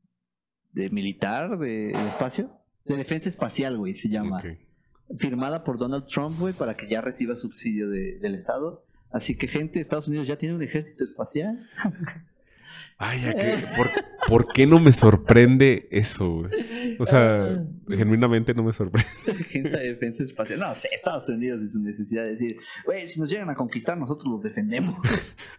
de 0.72 0.90
militar 0.90 1.58
del 1.58 1.96
espacio, 2.08 2.52
de 2.84 2.96
defensa 2.96 3.28
espacial, 3.28 3.76
güey, 3.76 3.94
se 3.96 4.08
llama. 4.08 4.38
Ok. 4.38 4.46
Firmada 5.18 5.64
por 5.64 5.78
Donald 5.78 6.06
Trump, 6.06 6.38
para 6.58 6.76
que 6.76 6.88
ya 6.88 7.00
reciba 7.00 7.36
subsidio 7.36 7.88
de- 7.88 8.18
del 8.18 8.34
Estado. 8.34 8.84
Así 9.10 9.36
que, 9.36 9.46
gente, 9.46 9.78
Estados 9.80 10.08
Unidos 10.08 10.26
ya 10.26 10.36
tiene 10.36 10.54
un 10.54 10.62
ejército 10.62 11.04
espacial. 11.04 11.58
Ay, 13.02 13.20
ya 13.20 13.34
que, 13.34 13.64
¿por, 13.76 13.90
por 14.28 14.52
qué 14.52 14.64
no 14.64 14.78
me 14.78 14.92
sorprende 14.92 15.88
eso, 15.90 16.30
güey? 16.30 16.96
O 17.00 17.04
sea, 17.04 17.64
genuinamente 17.88 18.54
no 18.54 18.62
me 18.62 18.72
sorprende. 18.72 19.08
Agencia 19.28 19.78
de 19.78 19.88
defensa 19.88 20.22
espacial. 20.22 20.60
No 20.60 20.72
sé, 20.72 20.88
Estados 20.92 21.28
Unidos 21.28 21.60
y 21.62 21.68
su 21.68 21.80
necesidad 21.80 22.22
de 22.22 22.30
decir, 22.30 22.56
güey, 22.86 23.08
si 23.08 23.18
nos 23.18 23.28
llegan 23.28 23.50
a 23.50 23.56
conquistar, 23.56 23.98
nosotros 23.98 24.26
los 24.30 24.42
defendemos. 24.42 24.96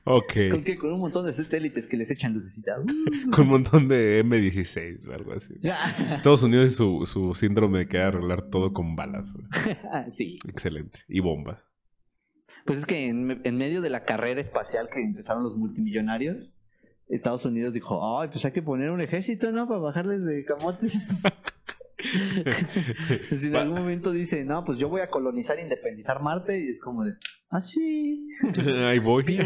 Ok. 0.05 0.33
¿Con 0.51 0.63
qué? 0.63 0.77
Con 0.77 0.91
un 0.91 1.00
montón 1.00 1.25
de 1.25 1.33
satélites 1.33 1.88
que 1.88 1.95
les 1.95 2.12
echan 2.12 2.33
lucecita. 2.33 2.75
Con 3.31 3.45
un 3.45 3.47
montón 3.47 3.88
de 3.88 4.21
M16 4.25 5.07
o 5.07 5.13
algo 5.13 5.31
así. 5.31 5.53
Estados 6.12 6.43
Unidos 6.43 6.71
y 6.71 6.75
su, 6.75 7.05
su 7.05 7.33
síndrome 7.33 7.79
de 7.79 7.88
que 7.88 8.00
arreglar 8.00 8.50
todo 8.50 8.73
con 8.73 8.97
balas. 8.97 9.33
güey. 9.33 9.45
sí. 10.09 10.39
Excelente. 10.45 11.00
Y 11.07 11.21
bombas. 11.21 11.57
Pues 12.65 12.79
es 12.79 12.85
que 12.85 13.07
en, 13.07 13.39
en 13.45 13.57
medio 13.57 13.81
de 13.81 13.89
la 13.89 14.03
carrera 14.03 14.41
espacial 14.41 14.89
que 14.93 15.01
empezaron 15.01 15.43
los 15.43 15.55
multimillonarios, 15.55 16.53
Estados 17.10 17.45
Unidos 17.45 17.74
dijo, 17.74 18.19
ay, 18.19 18.29
pues 18.29 18.45
hay 18.45 18.51
que 18.51 18.62
poner 18.62 18.89
un 18.89 19.01
ejército, 19.01 19.51
¿no? 19.51 19.67
Para 19.67 19.79
bajarles 19.79 20.24
de 20.24 20.45
camotes. 20.45 20.98
si 23.36 23.48
en 23.48 23.55
algún 23.55 23.79
momento 23.79 24.12
dice, 24.12 24.43
no, 24.43 24.63
pues 24.65 24.77
yo 24.77 24.89
voy 24.89 25.01
a 25.01 25.10
colonizar 25.10 25.60
independizar 25.60 26.22
Marte, 26.22 26.60
y 26.60 26.69
es 26.69 26.79
como 26.79 27.03
de, 27.03 27.13
ah, 27.50 27.62
sí. 27.62 28.27
Ahí 28.88 29.00
voy. 29.00 29.24
Piu. 29.24 29.43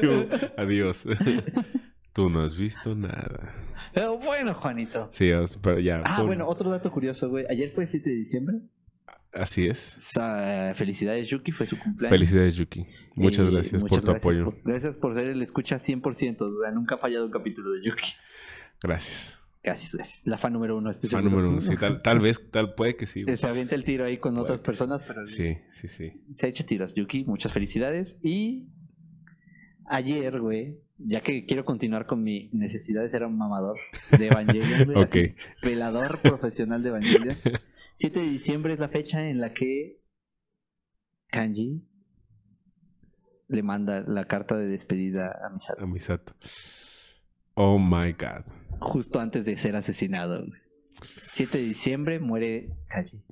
Piu. 0.00 0.28
Adiós. 0.56 1.06
Tú 2.12 2.30
no 2.30 2.42
has 2.42 2.56
visto 2.56 2.94
nada. 2.94 3.54
Pero 3.92 4.18
bueno, 4.18 4.54
Juanito. 4.54 5.06
Sí, 5.10 5.30
pero 5.62 5.78
ya. 5.80 6.02
Ah, 6.04 6.22
bueno, 6.22 6.46
otro 6.46 6.70
dato 6.70 6.90
curioso, 6.90 7.28
güey. 7.28 7.46
Ayer 7.48 7.72
fue 7.74 7.86
7 7.86 8.08
de 8.08 8.16
diciembre. 8.16 8.58
Así 9.36 9.66
es. 9.66 9.78
Sa- 9.98 10.74
felicidades, 10.76 11.28
Yuki, 11.28 11.52
fue 11.52 11.66
su 11.66 11.78
cumpleaños. 11.78 12.10
Felicidades, 12.10 12.56
Yuki. 12.56 12.86
Muchas 13.14 13.48
Y 13.48 13.52
gracias 13.52 13.82
muchas 13.82 13.88
por 13.88 14.00
tu 14.00 14.06
gracias 14.12 14.24
apoyo. 14.24 14.44
por- 14.46 14.62
gracias 14.64 14.98
por 14.98 15.14
ser 15.14 15.26
el 15.28 15.42
escucha 15.42 15.76
100%. 15.78 16.40
o 16.42 16.62
sea, 16.62 16.70
nunca 16.70 16.94
ha 16.96 16.98
fallado 16.98 17.26
un 17.26 17.30
capítulo 17.32 17.72
de 17.72 17.82
Yuki. 17.82 18.12
Gracias. 18.82 19.40
Gracias, 19.62 19.94
gracias. 19.94 20.26
La 20.26 20.38
fan 20.38 20.52
número 20.52 20.76
uno. 20.78 20.90
estoy 20.90 21.10
Fan 21.10 21.20
seguro. 21.22 21.30
número 21.30 21.50
uno. 21.50 21.60
Sí, 21.60 21.76
tal, 21.76 22.00
tal 22.02 22.20
vez, 22.20 22.40
tal 22.50 22.74
puede 22.74 22.94
que 22.96 23.06
sí. 23.06 23.24
Se 23.36 23.48
avienta 23.48 23.74
el 23.74 23.84
tiro 23.84 24.04
ahí 24.04 24.18
con 24.18 24.36
otras 24.38 24.60
que 24.60 24.64
personas, 24.64 25.02
pero 25.02 25.26
Sí, 25.26 25.58
sí, 25.72 25.88
sí. 25.88 26.12
se 26.34 26.46
ha 26.46 26.48
hecho 26.48 26.64
tiros. 26.64 26.94
Yuki, 26.94 27.24
muchas 27.24 27.52
felicidades. 27.52 28.16
Y 28.22 28.66
ayer, 29.86 30.40
güey, 30.40 30.76
ya 30.98 31.20
que 31.20 31.44
quiero 31.46 31.64
continuar 31.64 32.06
con 32.06 32.22
mi 32.22 32.48
necesidad 32.52 33.02
de 33.02 33.08
ser 33.10 33.24
un 33.24 33.36
mamador 33.36 33.78
de 34.16 34.26
Evangelion, 34.28 34.92
güey, 34.92 35.34
velador 35.62 36.18
profesional 36.20 36.82
de 36.82 36.88
Evangelion. 36.90 37.36
7 37.96 38.20
de 38.20 38.26
diciembre 38.26 38.74
es 38.74 38.78
la 38.78 38.88
fecha 38.88 39.28
en 39.28 39.40
la 39.40 39.52
que 39.54 40.02
Kanji 41.28 41.82
le 43.48 43.62
manda 43.62 44.00
la 44.06 44.26
carta 44.26 44.56
de 44.56 44.66
despedida 44.66 45.32
a 45.44 45.50
Misato. 45.50 45.82
A 45.82 45.86
Misato. 45.86 46.34
Oh 47.54 47.78
my 47.78 48.12
god. 48.12 48.44
Justo 48.80 49.18
antes 49.18 49.46
de 49.46 49.56
ser 49.56 49.76
asesinado. 49.76 50.44
güey. 50.46 50.60
7 51.00 51.56
de 51.56 51.64
diciembre 51.64 52.20
muere 52.20 52.76
Kanji. 52.88 53.22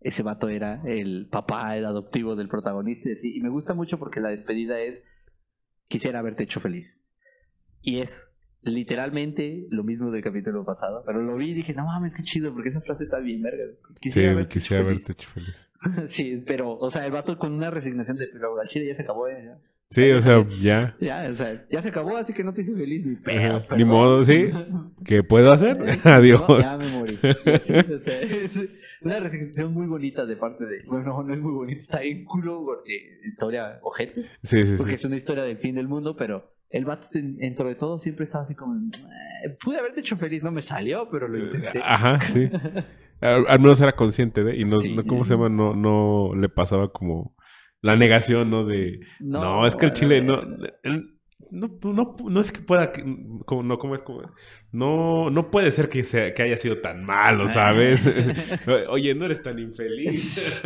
Ese 0.00 0.22
vato 0.22 0.48
era 0.48 0.82
el 0.84 1.28
papá, 1.30 1.76
el 1.76 1.84
adoptivo 1.84 2.34
del 2.34 2.48
protagonista. 2.48 3.08
Y 3.22 3.40
me 3.40 3.48
gusta 3.48 3.74
mucho 3.74 3.98
porque 3.98 4.20
la 4.20 4.30
despedida 4.30 4.80
es: 4.80 5.04
Quisiera 5.86 6.18
haberte 6.18 6.44
hecho 6.44 6.60
feliz. 6.60 7.04
Y 7.80 8.00
es 8.00 8.35
literalmente 8.66 9.66
lo 9.70 9.84
mismo 9.84 10.10
del 10.10 10.22
capítulo 10.22 10.64
pasado. 10.64 11.02
Pero 11.06 11.22
lo 11.22 11.36
vi 11.36 11.50
y 11.50 11.54
dije: 11.54 11.72
No 11.74 11.86
mames, 11.86 12.14
qué 12.14 12.22
chido, 12.22 12.52
porque 12.52 12.68
esa 12.68 12.80
frase 12.80 13.04
está 13.04 13.18
bien, 13.18 13.42
verga. 13.42 13.64
Sí, 14.02 14.24
haberte 14.24 14.48
quisiera 14.50 14.82
hecho 14.82 14.86
haberte 14.88 15.12
hecho 15.12 15.28
feliz. 15.30 15.70
feliz". 15.80 16.10
sí, 16.10 16.42
pero, 16.46 16.76
o 16.76 16.90
sea, 16.90 17.06
el 17.06 17.12
vato 17.12 17.38
con 17.38 17.52
una 17.52 17.70
resignación 17.70 18.16
de: 18.16 18.28
Pero 18.32 18.60
al 18.60 18.68
chile 18.68 18.86
ya 18.86 18.94
se 18.94 19.02
acabó, 19.02 19.28
eh, 19.28 19.42
ya. 19.44 19.58
Sí, 19.88 20.10
o 20.10 20.20
sea, 20.20 20.44
ya. 20.60 20.96
Ya, 21.00 21.28
o 21.30 21.34
sea, 21.36 21.64
ya 21.70 21.80
se 21.80 21.90
acabó, 21.90 22.16
así 22.16 22.32
que 22.32 22.42
no 22.42 22.52
te 22.52 22.62
hice 22.62 22.74
feliz, 22.74 23.06
ni 23.06 23.14
pedo. 23.14 23.62
Ni 23.76 23.84
modo, 23.84 24.24
sí. 24.24 24.48
¿Qué 25.04 25.22
puedo 25.22 25.52
hacer? 25.52 25.78
Adiós. 26.04 26.42
No, 26.48 26.60
ya 26.60 26.76
me 26.76 26.88
morí. 26.88 27.18
Y 27.22 27.50
así, 27.50 27.72
o 27.72 27.98
sea, 27.98 28.20
es 28.20 28.60
una 29.02 29.20
resignación 29.20 29.72
muy 29.72 29.86
bonita 29.86 30.26
de 30.26 30.36
parte 30.36 30.64
de. 30.66 30.82
Bueno, 30.88 31.22
no 31.22 31.32
es 31.32 31.40
muy 31.40 31.52
bonita, 31.52 31.78
está 31.78 32.02
en 32.02 32.24
culo 32.24 32.64
porque 32.64 33.20
historia 33.28 33.78
ojete. 33.82 34.22
Sí, 34.42 34.64
sí, 34.64 34.74
Porque 34.76 34.92
sí. 34.92 34.96
es 34.96 35.04
una 35.04 35.16
historia 35.16 35.44
del 35.44 35.58
fin 35.58 35.76
del 35.76 35.86
mundo, 35.86 36.16
pero 36.16 36.55
el 36.70 36.84
vato 36.84 37.06
en- 37.14 37.36
dentro 37.36 37.68
de 37.68 37.74
todo 37.74 37.98
siempre 37.98 38.24
estaba 38.24 38.42
así 38.42 38.54
como. 38.54 38.74
"Eh, 38.76 39.56
pude 39.62 39.78
haberte 39.78 40.00
hecho 40.00 40.16
feliz, 40.16 40.42
no 40.42 40.50
me 40.50 40.62
salió, 40.62 41.08
pero 41.10 41.28
lo 41.28 41.38
intenté. 41.38 41.80
Ajá, 41.82 42.20
sí. 42.20 42.48
Al, 43.20 43.46
al 43.48 43.58
menos 43.60 43.80
era 43.80 43.92
consciente 43.96 44.44
de, 44.44 44.56
y 44.56 44.64
no, 44.66 44.76
Sí. 44.78 44.94
no- 44.94 45.04
¿cómo 45.06 45.24
se 45.24 45.34
llama? 45.34 45.48
No, 45.48 45.74
no 45.74 46.34
le 46.34 46.48
pasaba 46.50 46.92
como 46.92 47.34
la 47.80 47.96
negación, 47.96 48.50
¿no? 48.50 48.66
De, 48.66 49.00
no, 49.20 49.66
es 49.66 49.74
que 49.74 49.86
el 49.86 49.92
chile 49.92 50.20
no, 50.20 50.42
el- 50.82 51.14
no, 51.50 51.78
no, 51.82 52.16
no 52.28 52.40
es 52.40 52.50
que 52.52 52.60
pueda, 52.60 52.92
como, 53.46 53.62
no, 53.62 53.78
como 53.78 53.94
es 53.94 54.02
como, 54.02 54.22
no, 54.72 55.30
no 55.30 55.50
puede 55.50 55.70
ser 55.70 55.88
que, 55.88 56.02
sea, 56.04 56.34
que 56.34 56.42
haya 56.42 56.56
sido 56.56 56.80
tan 56.80 57.04
malo, 57.04 57.46
¿sabes? 57.48 58.04
Oye, 58.90 59.14
no 59.14 59.24
eres 59.26 59.42
tan 59.42 59.58
infeliz. 59.60 60.60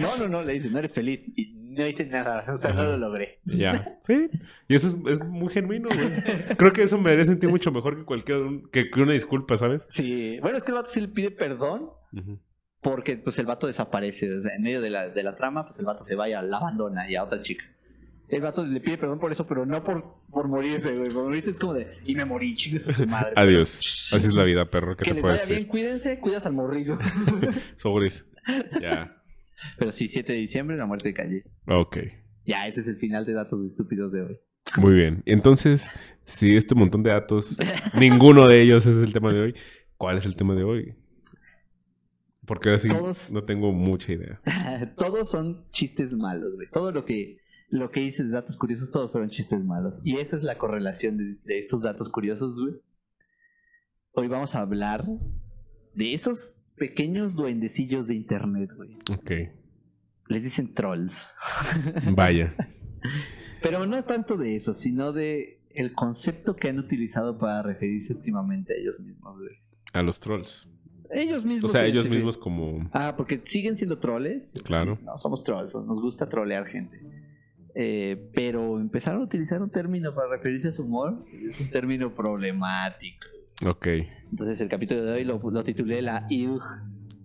No, 0.00 0.16
no, 0.18 0.28
no, 0.28 0.42
le 0.42 0.52
dice, 0.54 0.70
no 0.70 0.78
eres 0.78 0.92
feliz. 0.92 1.32
Y 1.36 1.54
no 1.70 1.86
hice 1.86 2.04
nada, 2.06 2.44
o 2.52 2.56
sea, 2.56 2.72
no 2.72 2.82
lo 2.82 2.96
logré. 2.96 3.40
ya. 3.44 3.96
Sí. 4.06 4.28
Y 4.66 4.74
eso 4.74 4.88
es, 4.88 5.18
es 5.18 5.24
muy 5.24 5.52
genuino, 5.52 5.88
güey. 5.88 6.10
Creo 6.56 6.72
que 6.72 6.82
eso 6.82 6.98
me 6.98 7.12
haría 7.12 7.24
sentir 7.24 7.48
mucho 7.48 7.70
mejor 7.70 7.96
que 7.96 8.04
cualquier, 8.04 8.40
que, 8.72 8.90
que 8.90 9.00
una 9.00 9.12
disculpa, 9.12 9.56
¿sabes? 9.56 9.84
Sí, 9.88 10.40
bueno, 10.40 10.58
es 10.58 10.64
que 10.64 10.72
el 10.72 10.76
vato 10.76 10.90
sí 10.90 11.00
le 11.00 11.08
pide 11.08 11.30
perdón 11.30 11.90
porque 12.80 13.16
pues 13.18 13.38
el 13.38 13.46
vato 13.46 13.68
desaparece, 13.68 14.36
o 14.36 14.40
sea, 14.40 14.54
en 14.56 14.62
medio 14.62 14.80
de 14.80 14.90
la, 14.90 15.08
de 15.10 15.22
la 15.22 15.36
trama, 15.36 15.64
pues 15.66 15.78
el 15.78 15.86
vato 15.86 16.02
se 16.02 16.16
va 16.16 16.28
y 16.28 16.32
la 16.32 16.56
abandona 16.56 17.08
y 17.08 17.14
a 17.14 17.22
otra 17.22 17.40
chica. 17.40 17.64
El 18.28 18.40
vato 18.40 18.64
le 18.64 18.80
pide 18.80 18.96
perdón 18.98 19.20
por 19.20 19.30
eso, 19.30 19.46
pero 19.46 19.66
no 19.66 19.84
por, 19.84 20.04
por 20.30 20.48
morirse, 20.48 20.96
güey. 20.96 21.12
Por 21.12 21.24
morirse 21.24 21.50
es 21.50 21.58
como 21.58 21.74
de, 21.74 21.88
y 22.04 22.14
me 22.14 22.24
morí, 22.24 22.54
chingues 22.54 22.88
a 22.88 22.92
tu 22.92 23.06
madre. 23.06 23.32
Adiós. 23.36 24.12
Así 24.14 24.26
es 24.26 24.34
la 24.34 24.44
vida, 24.44 24.70
perro. 24.70 24.96
¿Qué 24.96 25.04
que 25.04 25.10
te 25.10 25.14
les 25.16 25.22
vaya 25.22 25.36
decir? 25.36 25.56
bien, 25.56 25.68
cuídense, 25.68 26.18
cuidas 26.18 26.46
al 26.46 26.52
morrillo. 26.52 26.98
Sobres. 27.76 28.26
Ya. 28.80 29.19
Pero 29.78 29.92
sí, 29.92 30.08
7 30.08 30.32
de 30.32 30.38
diciembre, 30.38 30.76
la 30.76 30.86
muerte 30.86 31.08
de 31.08 31.14
Calle. 31.14 31.44
Ok. 31.66 31.98
Ya, 32.46 32.66
ese 32.66 32.80
es 32.80 32.88
el 32.88 32.96
final 32.96 33.24
de 33.26 33.32
datos 33.34 33.62
estúpidos 33.62 34.12
de 34.12 34.22
hoy. 34.22 34.38
Muy 34.76 34.94
bien. 34.94 35.22
Entonces, 35.26 35.88
si 36.24 36.56
este 36.56 36.74
montón 36.74 37.02
de 37.02 37.10
datos, 37.10 37.56
ninguno 37.98 38.46
de 38.48 38.62
ellos 38.62 38.86
es 38.86 38.96
el 39.02 39.12
tema 39.12 39.32
de 39.32 39.40
hoy, 39.40 39.54
¿cuál 39.96 40.18
es 40.18 40.24
el 40.26 40.36
tema 40.36 40.54
de 40.54 40.62
hoy? 40.64 40.94
Porque 42.46 42.68
ahora 42.70 42.78
sí 42.78 42.88
Todos- 42.88 43.30
no 43.32 43.44
tengo 43.44 43.72
mucha 43.72 44.12
idea. 44.12 44.40
todos 44.96 45.30
son 45.30 45.66
chistes 45.70 46.12
malos, 46.12 46.54
güey. 46.56 46.68
Todo 46.72 46.90
lo 46.92 47.04
que, 47.04 47.38
lo 47.68 47.90
que 47.90 48.02
hice 48.02 48.24
de 48.24 48.30
datos 48.30 48.56
curiosos, 48.56 48.90
todos 48.90 49.12
fueron 49.12 49.30
chistes 49.30 49.62
malos. 49.64 50.00
Y 50.04 50.16
esa 50.18 50.36
es 50.36 50.42
la 50.42 50.58
correlación 50.58 51.16
de, 51.16 51.36
de 51.44 51.58
estos 51.60 51.82
datos 51.82 52.08
curiosos, 52.08 52.58
güey. 52.58 52.74
Hoy 54.12 54.26
vamos 54.28 54.54
a 54.56 54.60
hablar 54.60 55.04
de 55.94 56.12
esos 56.12 56.56
pequeños 56.80 57.36
duendecillos 57.36 58.08
de 58.08 58.14
internet, 58.14 58.70
güey. 58.74 58.96
Ok. 59.12 59.30
Les 60.28 60.42
dicen 60.42 60.74
trolls. 60.74 61.28
Vaya. 62.16 62.56
Pero 63.62 63.86
no 63.86 64.02
tanto 64.04 64.36
de 64.36 64.56
eso, 64.56 64.74
sino 64.74 65.12
de 65.12 65.60
el 65.70 65.92
concepto 65.92 66.56
que 66.56 66.68
han 66.70 66.78
utilizado 66.78 67.38
para 67.38 67.62
referirse 67.62 68.14
últimamente 68.14 68.72
a 68.72 68.76
ellos 68.76 68.98
mismos, 68.98 69.38
güey. 69.38 69.56
A 69.92 70.02
los 70.02 70.18
trolls. 70.18 70.68
Ellos 71.12 71.44
O 71.44 71.46
mismos. 71.46 71.72
sea, 71.72 71.82
se 71.82 71.88
ellos 71.88 72.06
identifican- 72.06 72.16
mismos 72.16 72.38
como... 72.38 72.88
Ah, 72.92 73.14
porque 73.16 73.40
siguen 73.44 73.76
siendo 73.76 73.98
troles. 73.98 74.54
Claro. 74.64 74.92
No, 75.04 75.18
somos 75.18 75.44
trolls, 75.44 75.74
nos 75.74 76.00
gusta 76.00 76.28
trolear 76.28 76.66
gente. 76.66 76.98
Eh, 77.74 78.30
pero 78.34 78.80
empezaron 78.80 79.20
a 79.20 79.24
utilizar 79.24 79.60
un 79.60 79.70
término 79.70 80.14
para 80.14 80.28
referirse 80.28 80.68
a 80.68 80.72
su 80.72 80.84
humor. 80.84 81.24
Es 81.48 81.60
un 81.60 81.68
término 81.70 82.14
problemático. 82.14 83.26
Ok. 83.66 83.86
Entonces 84.30 84.60
el 84.60 84.68
capítulo 84.68 85.04
de 85.04 85.12
hoy 85.12 85.24
lo, 85.24 85.40
lo 85.50 85.64
titulé 85.64 86.02
La 86.02 86.26
IUG 86.30 86.62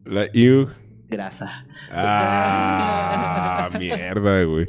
La 0.06 0.28
IU. 0.34 0.68
grasa. 1.08 1.66
Ah, 1.92 3.70
mierda, 3.80 4.44
güey. 4.44 4.68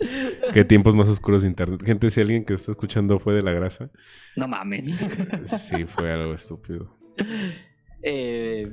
Qué 0.53 0.65
tiempos 0.65 0.95
más 0.95 1.09
oscuros 1.09 1.43
de 1.43 1.49
internet. 1.49 1.83
Gente, 1.85 2.11
si 2.11 2.21
alguien 2.21 2.45
que 2.45 2.55
está 2.55 2.73
escuchando 2.73 3.19
fue 3.19 3.35
de 3.35 3.43
la 3.43 3.53
grasa, 3.53 3.91
No 4.37 4.47
mamen. 4.49 4.89
sí 5.45 5.85
fue 5.87 6.13
algo 6.13 6.35
estúpido. 6.35 6.95
Eh, 8.09 8.73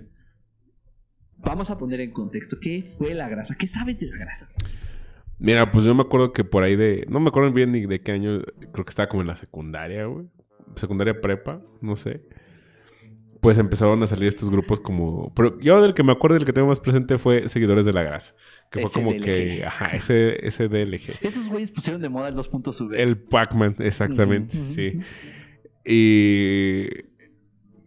vamos 1.38 1.72
a 1.72 1.78
poner 1.80 2.00
en 2.02 2.12
contexto 2.12 2.58
qué 2.62 2.84
fue 3.00 3.16
la 3.16 3.28
grasa. 3.30 3.56
¿Qué 3.58 3.66
sabes 3.66 4.00
de 4.00 4.06
la 4.08 4.18
grasa? 4.18 4.48
Mira, 5.40 5.72
pues 5.72 5.86
yo 5.86 5.96
me 5.96 6.04
acuerdo 6.04 6.34
que 6.34 6.44
por 6.44 6.62
ahí 6.62 6.76
de. 6.76 7.06
No 7.10 7.20
me 7.20 7.30
acuerdo 7.30 7.52
bien 7.52 7.72
ni 7.72 7.88
de 7.88 8.00
qué 8.02 8.12
año. 8.12 8.42
Creo 8.72 8.86
que 8.86 8.90
estaba 8.90 9.10
como 9.10 9.22
en 9.24 9.28
la 9.30 9.36
secundaria, 9.36 10.06
güey. 10.06 10.28
Secundaria 10.76 11.20
prepa, 11.20 11.62
no 11.82 11.96
sé. 11.96 12.22
Pues 13.44 13.58
empezaron 13.58 14.02
a 14.02 14.08
salir 14.08 14.30
estos 14.30 14.50
grupos 14.50 14.80
como. 14.80 15.34
Pero 15.36 15.60
yo 15.60 15.82
del 15.82 15.94
que 15.94 16.02
me 16.02 16.14
acuerdo 16.14 16.38
y 16.38 16.40
el 16.40 16.46
que 16.46 16.54
tengo 16.54 16.70
más 16.70 16.80
presente 16.80 17.18
fue 17.18 17.50
Seguidores 17.50 17.86
de 17.86 17.92
la 17.92 18.02
Grasa. 18.02 18.34
Que 18.72 18.80
fue 18.80 18.90
como 18.90 19.12
que. 19.12 19.66
Ajá, 19.66 19.88
ese, 19.96 20.48
ese 20.48 20.70
DLG. 20.70 21.18
Esos 21.20 21.50
güeyes 21.50 21.70
pusieron 21.70 22.02
de 22.02 22.08
moda 22.08 22.30
el 22.30 22.36
2.0. 22.36 22.96
El 22.96 23.18
Pac-Man, 23.18 23.76
exactamente, 23.80 24.58
sí. 24.74 25.02
Y. 25.86 26.88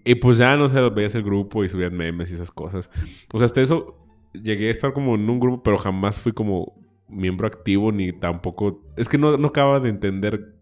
Y 0.05 0.15
pues 0.17 0.37
ya, 0.37 0.57
no 0.59 0.69
sé, 0.69 0.79
veías 0.91 1.15
el 1.15 1.23
grupo 1.23 1.65
y 1.65 1.71
subían 1.71 1.97
memes 1.97 2.31
y 2.31 2.35
esas 2.35 2.51
cosas. 2.51 2.91
O 3.33 3.39
sea, 3.39 3.47
hasta 3.47 3.63
eso 3.63 3.97
llegué 4.35 4.69
a 4.69 4.73
estar 4.73 4.93
como 4.93 5.15
en 5.15 5.29
un 5.29 5.41
grupo, 5.41 5.63
pero 5.63 5.79
jamás 5.79 6.21
fui 6.21 6.33
como 6.33 6.79
miembro 7.09 7.47
activo 7.47 7.93
ni 7.93 8.13
tampoco. 8.13 8.85
Es 8.99 9.09
que 9.09 9.17
no, 9.17 9.39
no 9.39 9.49
acababa 9.49 9.81
de 9.81 9.89
entender 9.89 10.56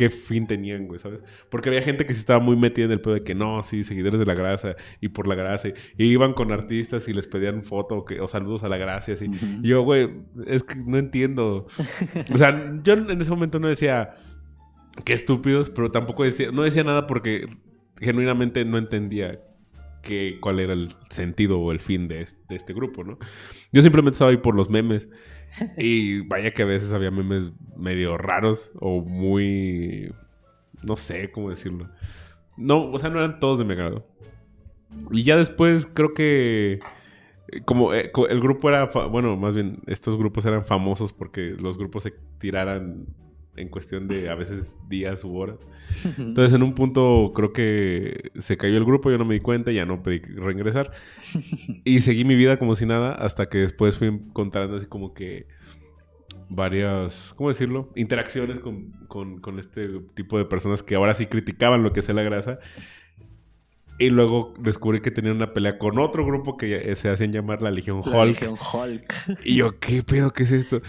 qué 0.00 0.08
fin 0.08 0.46
tenían, 0.46 0.86
güey, 0.86 0.98
¿sabes? 0.98 1.20
Porque 1.50 1.68
había 1.68 1.82
gente 1.82 2.06
que 2.06 2.14
sí 2.14 2.20
estaba 2.20 2.40
muy 2.40 2.56
metida 2.56 2.86
en 2.86 2.92
el 2.92 3.02
pedo 3.02 3.12
de 3.12 3.22
que 3.22 3.34
no, 3.34 3.62
sí, 3.62 3.84
seguidores 3.84 4.18
de 4.18 4.24
la 4.24 4.32
grasa 4.32 4.74
y 4.98 5.08
por 5.08 5.26
la 5.26 5.34
grasa. 5.34 5.68
Y 5.98 6.04
iban 6.06 6.32
con 6.32 6.52
artistas 6.52 7.06
y 7.06 7.12
les 7.12 7.26
pedían 7.26 7.62
foto 7.62 7.96
o, 7.98 8.04
que- 8.06 8.18
o 8.18 8.26
saludos 8.26 8.64
a 8.64 8.70
la 8.70 8.78
grasa 8.78 9.10
y 9.10 9.14
así. 9.14 9.30
Y 9.62 9.68
yo, 9.68 9.82
güey, 9.82 10.08
es 10.46 10.62
que 10.64 10.76
no 10.76 10.96
entiendo. 10.96 11.66
O 12.32 12.38
sea, 12.38 12.72
yo 12.82 12.94
en 12.94 13.20
ese 13.20 13.28
momento 13.30 13.58
no 13.58 13.68
decía 13.68 14.14
qué 15.04 15.12
estúpidos, 15.12 15.68
pero 15.68 15.90
tampoco 15.90 16.24
decía, 16.24 16.50
no 16.50 16.62
decía 16.62 16.82
nada 16.82 17.06
porque 17.06 17.46
genuinamente 18.00 18.64
no 18.64 18.78
entendía 18.78 19.38
que, 20.02 20.38
cuál 20.40 20.60
era 20.60 20.72
el 20.72 20.94
sentido 21.10 21.60
o 21.60 21.72
el 21.72 21.80
fin 21.80 22.08
de 22.08 22.26
este 22.48 22.72
grupo, 22.72 23.04
¿no? 23.04 23.18
Yo 23.70 23.82
simplemente 23.82 24.14
estaba 24.14 24.30
ahí 24.30 24.38
por 24.38 24.54
los 24.54 24.70
memes. 24.70 25.10
Y 25.76 26.20
vaya 26.22 26.52
que 26.52 26.62
a 26.62 26.66
veces 26.66 26.92
había 26.92 27.10
memes 27.10 27.52
medio 27.76 28.16
raros 28.18 28.72
o 28.80 29.00
muy... 29.00 30.12
No 30.82 30.96
sé 30.96 31.30
cómo 31.30 31.50
decirlo. 31.50 31.88
No, 32.56 32.90
o 32.90 32.98
sea, 32.98 33.10
no 33.10 33.18
eran 33.18 33.40
todos 33.40 33.58
de 33.58 33.64
mi 33.64 33.72
agrado. 33.72 34.06
Y 35.10 35.24
ya 35.24 35.36
después 35.36 35.86
creo 35.86 36.14
que... 36.14 36.80
eh, 37.48 37.60
Como 37.64 37.92
eh, 37.94 38.10
el 38.28 38.40
grupo 38.40 38.68
era... 38.68 38.86
Bueno, 38.86 39.36
más 39.36 39.54
bien, 39.54 39.80
estos 39.86 40.16
grupos 40.16 40.46
eran 40.46 40.64
famosos 40.64 41.12
porque 41.12 41.54
los 41.58 41.76
grupos 41.78 42.04
se 42.04 42.14
tiraran 42.38 43.06
en 43.60 43.68
cuestión 43.68 44.08
de 44.08 44.28
a 44.30 44.34
veces 44.34 44.74
días 44.88 45.22
u 45.24 45.36
horas. 45.36 45.58
Entonces 46.18 46.52
en 46.52 46.62
un 46.62 46.74
punto 46.74 47.32
creo 47.34 47.52
que 47.52 48.30
se 48.38 48.56
cayó 48.56 48.76
el 48.76 48.84
grupo, 48.84 49.10
yo 49.10 49.18
no 49.18 49.24
me 49.24 49.34
di 49.34 49.40
cuenta, 49.40 49.72
ya 49.72 49.84
no 49.86 50.02
pedí 50.02 50.18
reingresar. 50.20 50.92
Y 51.84 52.00
seguí 52.00 52.24
mi 52.24 52.34
vida 52.36 52.58
como 52.58 52.76
si 52.76 52.86
nada 52.86 53.12
hasta 53.12 53.48
que 53.48 53.58
después 53.58 53.98
fui 53.98 54.08
encontrando 54.08 54.76
así 54.76 54.86
como 54.86 55.14
que 55.14 55.46
varias, 56.48 57.32
¿cómo 57.36 57.48
decirlo? 57.48 57.90
Interacciones 57.94 58.58
con, 58.58 58.90
con- 59.08 59.40
con 59.40 59.58
este 59.58 59.88
tipo 60.14 60.36
de 60.38 60.44
personas 60.44 60.82
que 60.82 60.94
ahora 60.96 61.14
sí 61.14 61.26
criticaban 61.26 61.82
lo 61.82 61.92
que 61.92 62.00
es 62.00 62.08
la 62.08 62.22
grasa. 62.22 62.58
Y 63.98 64.08
luego 64.10 64.54
descubrí 64.58 65.00
que 65.00 65.10
tenían 65.10 65.36
una 65.36 65.52
pelea 65.52 65.76
con 65.78 65.98
otro 65.98 66.24
grupo 66.24 66.56
que 66.56 66.96
se 66.96 67.10
hacían 67.10 67.32
llamar 67.32 67.60
la 67.60 67.70
Legión 67.70 68.00
La 68.06 68.22
Hulk. 68.22 68.40
Legión 68.40 68.54
Hulk. 68.72 69.14
Y 69.44 69.56
yo, 69.56 69.78
¿qué 69.78 70.02
pedo? 70.02 70.32
¿Qué 70.32 70.44
es 70.44 70.52
esto? 70.52 70.80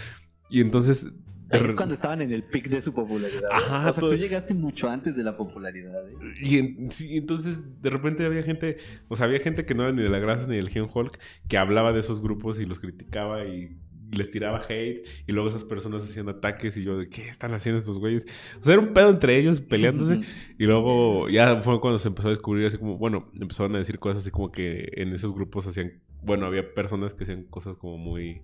Y 0.48 0.60
entonces... 0.62 1.06
Ahí 1.52 1.64
es 1.66 1.74
cuando 1.74 1.94
estaban 1.94 2.20
en 2.22 2.32
el 2.32 2.42
pic 2.42 2.68
de 2.68 2.80
su 2.82 2.92
popularidad. 2.92 3.42
¿eh? 3.44 3.52
Ajá, 3.52 3.88
o 3.90 3.92
sea, 3.92 4.00
todo- 4.00 4.10
tú 4.10 4.16
llegaste 4.16 4.54
mucho 4.54 4.88
antes 4.88 5.14
de 5.16 5.22
la 5.22 5.36
popularidad. 5.36 6.08
¿eh? 6.08 6.14
Y 6.42 6.58
en- 6.58 6.90
sí, 6.90 7.16
entonces 7.16 7.62
de 7.82 7.90
repente 7.90 8.24
había 8.24 8.42
gente, 8.42 8.78
o 9.08 9.16
sea, 9.16 9.26
había 9.26 9.40
gente 9.40 9.64
que 9.64 9.74
no 9.74 9.82
era 9.84 9.92
ni 9.92 10.02
de 10.02 10.08
la 10.08 10.18
grasa 10.18 10.46
ni 10.46 10.56
del 10.56 10.64
Legion 10.66 10.88
Hulk, 10.92 11.18
que 11.48 11.58
hablaba 11.58 11.92
de 11.92 12.00
esos 12.00 12.22
grupos 12.22 12.58
y 12.60 12.66
los 12.66 12.80
criticaba 12.80 13.44
y 13.44 13.76
les 14.12 14.30
tiraba 14.30 14.60
hate 14.68 15.06
y 15.26 15.32
luego 15.32 15.48
esas 15.48 15.64
personas 15.64 16.02
hacían 16.02 16.28
ataques 16.28 16.76
y 16.76 16.84
yo 16.84 16.98
de 16.98 17.08
qué 17.08 17.28
están 17.28 17.54
haciendo 17.54 17.78
estos 17.78 17.98
güeyes. 17.98 18.26
O 18.60 18.64
sea, 18.64 18.74
era 18.74 18.82
un 18.82 18.92
pedo 18.92 19.08
entre 19.08 19.38
ellos 19.38 19.62
peleándose 19.62 20.20
y 20.58 20.64
luego 20.66 21.30
ya 21.30 21.62
fue 21.62 21.80
cuando 21.80 21.98
se 21.98 22.08
empezó 22.08 22.28
a 22.28 22.30
descubrir 22.30 22.66
así 22.66 22.76
como, 22.76 22.98
bueno, 22.98 23.30
empezaron 23.40 23.74
a 23.74 23.78
decir 23.78 23.98
cosas 23.98 24.18
así 24.22 24.30
como 24.30 24.52
que 24.52 24.90
en 24.96 25.14
esos 25.14 25.32
grupos 25.34 25.66
hacían, 25.66 25.94
bueno, 26.22 26.44
había 26.44 26.74
personas 26.74 27.14
que 27.14 27.24
hacían 27.24 27.44
cosas 27.44 27.76
como 27.78 27.96
muy 27.96 28.42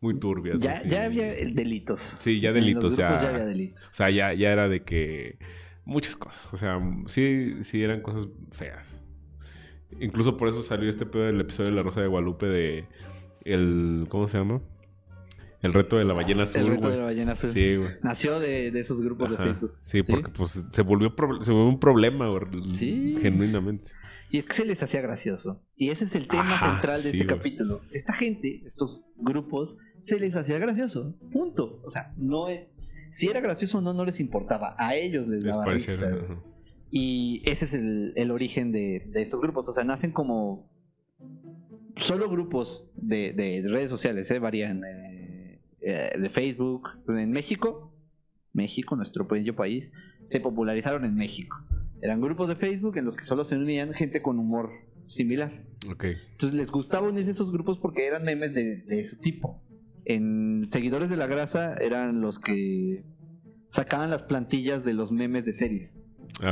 muy 0.00 0.18
turbias. 0.18 0.58
Ya, 0.60 0.72
así. 0.72 0.88
ya 0.90 1.04
había 1.04 1.32
eh, 1.32 1.50
delitos. 1.52 2.00
Sí, 2.20 2.40
ya 2.40 2.52
delitos, 2.52 2.96
grupos 2.96 2.98
ya. 3.22 3.28
había 3.30 3.44
delitos. 3.46 3.82
O 3.90 3.94
sea, 3.94 4.10
ya, 4.10 4.32
ya 4.34 4.52
era 4.52 4.68
de 4.68 4.82
que 4.82 5.38
muchas 5.84 6.16
cosas. 6.16 6.52
O 6.52 6.56
sea, 6.56 6.80
sí, 7.06 7.62
sí 7.62 7.82
eran 7.82 8.02
cosas 8.02 8.28
feas. 8.52 9.04
Incluso 10.00 10.36
por 10.36 10.48
eso 10.48 10.62
salió 10.62 10.90
este 10.90 11.06
pedo 11.06 11.24
del 11.24 11.40
episodio 11.40 11.70
de 11.70 11.76
La 11.76 11.82
Rosa 11.82 12.00
de 12.00 12.08
Guadalupe 12.08 12.46
de 12.46 12.84
el 13.44 14.06
¿cómo 14.08 14.26
se 14.26 14.38
llama? 14.38 14.60
El 15.62 15.72
reto 15.72 15.96
de 15.96 16.04
la 16.04 16.12
ballena 16.12 16.42
azul, 16.42 16.60
El 16.60 16.66
reto 16.68 16.90
de 16.90 16.96
la 16.98 17.04
ballena 17.04 17.32
azul. 17.32 17.50
Sí, 17.50 17.76
güey. 17.76 17.90
Nació 18.02 18.38
de, 18.38 18.70
de 18.70 18.80
esos 18.80 19.00
grupos 19.00 19.30
de. 19.30 19.36
Facebook. 19.36 19.72
Sí, 19.80 20.00
¿Sí? 20.04 20.12
porque 20.12 20.28
pues 20.28 20.64
se 20.70 20.82
volvió, 20.82 21.14
se 21.42 21.50
volvió 21.50 21.68
un 21.68 21.80
problema, 21.80 22.28
güey, 22.28 22.74
Sí. 22.74 23.16
genuinamente. 23.20 23.90
Y 24.36 24.40
es 24.40 24.44
que 24.44 24.52
se 24.52 24.64
les 24.66 24.82
hacía 24.82 25.00
gracioso. 25.00 25.62
Y 25.76 25.88
ese 25.88 26.04
es 26.04 26.14
el 26.14 26.28
tema 26.28 26.54
Ajá, 26.56 26.72
central 26.72 27.02
de 27.02 27.10
sí, 27.10 27.20
este 27.20 27.26
capítulo. 27.26 27.80
Esta 27.90 28.12
gente, 28.12 28.60
estos 28.66 29.06
grupos, 29.16 29.78
se 30.02 30.20
les 30.20 30.36
hacía 30.36 30.58
gracioso. 30.58 31.14
Punto. 31.32 31.80
O 31.84 31.88
sea, 31.88 32.12
no 32.18 32.48
es- 32.50 32.68
si 33.12 33.28
era 33.28 33.40
gracioso 33.40 33.78
o 33.78 33.80
no, 33.80 33.94
no 33.94 34.04
les 34.04 34.20
importaba. 34.20 34.74
A 34.78 34.94
ellos 34.94 35.26
les 35.26 35.42
Les 35.42 35.54
daba 35.54 35.64
risa. 35.72 36.10
Y 36.90 37.40
ese 37.46 37.64
es 37.64 37.72
el, 37.72 38.12
el 38.14 38.30
origen 38.30 38.72
de, 38.72 39.06
de 39.08 39.22
estos 39.22 39.40
grupos. 39.40 39.68
O 39.68 39.72
sea, 39.72 39.84
nacen 39.84 40.12
como 40.12 40.68
solo 41.96 42.28
grupos 42.28 42.86
de, 42.94 43.32
de 43.32 43.62
redes 43.66 43.88
sociales, 43.88 44.30
¿eh? 44.30 44.38
varían 44.38 44.82
eh, 44.84 45.60
eh, 45.80 46.10
de 46.20 46.28
Facebook. 46.28 46.90
En 47.08 47.30
México, 47.30 47.90
México, 48.52 48.96
nuestro 48.96 49.24
bello 49.24 49.56
país, 49.56 49.92
se 50.26 50.40
popularizaron 50.40 51.06
en 51.06 51.14
México. 51.14 51.56
Eran 52.02 52.20
grupos 52.20 52.48
de 52.48 52.56
Facebook 52.56 52.96
en 52.98 53.04
los 53.04 53.16
que 53.16 53.24
solo 53.24 53.44
se 53.44 53.56
unían 53.56 53.92
gente 53.94 54.22
con 54.22 54.38
humor 54.38 54.70
similar. 55.06 55.64
Ok. 55.90 56.04
Entonces 56.32 56.54
les 56.56 56.70
gustaba 56.70 57.08
unirse 57.08 57.30
a 57.30 57.32
esos 57.32 57.50
grupos 57.52 57.78
porque 57.78 58.06
eran 58.06 58.24
memes 58.24 58.54
de, 58.54 58.82
de 58.82 59.04
su 59.04 59.20
tipo. 59.20 59.62
En 60.04 60.66
Seguidores 60.70 61.10
de 61.10 61.16
la 61.16 61.26
Grasa 61.26 61.74
eran 61.80 62.20
los 62.20 62.38
que 62.38 63.04
sacaban 63.68 64.10
las 64.10 64.22
plantillas 64.22 64.84
de 64.84 64.94
los 64.94 65.10
memes 65.12 65.44
de 65.44 65.52
series 65.52 65.98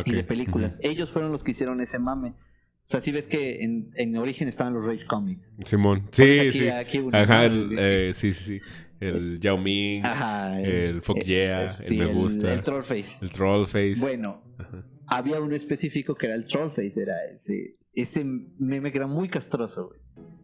y 0.07 0.12
de 0.12 0.24
películas. 0.24 0.80
Ellos 0.83 1.12
fueron 1.12 1.30
los 1.30 1.44
que 1.44 1.50
hicieron 1.52 1.80
ese 1.80 1.98
mame. 1.98 2.30
O 2.30 2.87
sea, 2.87 3.00
si 3.00 3.12
ves 3.12 3.26
que 3.28 3.62
en, 3.62 3.90
en 3.94 4.16
origen 4.18 4.46
estaban 4.48 4.74
los 4.74 4.85
Rage 4.85 5.07
Comics. 5.07 5.57
Simón. 5.64 6.09
Sí, 6.11 6.38
aquí- 6.40 6.52
sí. 6.59 6.68
aquí 6.68 7.00
Ajá, 7.12 7.44
el, 7.46 7.76
eh, 7.78 8.11
sí, 8.14 8.33
sí, 8.33 8.59
sí. 8.59 8.61
El 9.00 9.40
Yao 9.40 9.59
Ming, 9.59 10.04
Ajá, 10.04 10.61
el 10.61 11.02
Fuck 11.02 11.18
eh, 11.18 11.24
Yeah, 11.24 11.62
eh, 11.62 11.64
el 11.64 11.70
sí, 11.70 11.96
Me 11.96 12.07
Gusta. 12.07 12.52
El, 12.52 12.62
Trollface. 12.62 13.24
el 13.24 13.30
Troll 13.30 13.66
Face. 13.66 13.96
Bueno, 14.00 14.42
Ajá. 14.59 14.85
Había 15.06 15.40
uno 15.40 15.54
específico 15.54 16.14
que 16.14 16.26
era 16.26 16.34
el 16.34 16.46
Trollface. 16.46 17.00
Era 17.00 17.14
ese, 17.34 17.76
ese 17.94 18.24
meme 18.24 18.90
que 18.92 18.98
era 18.98 19.06
muy 19.06 19.28
castroso, 19.28 19.88
güey. 19.88 20.00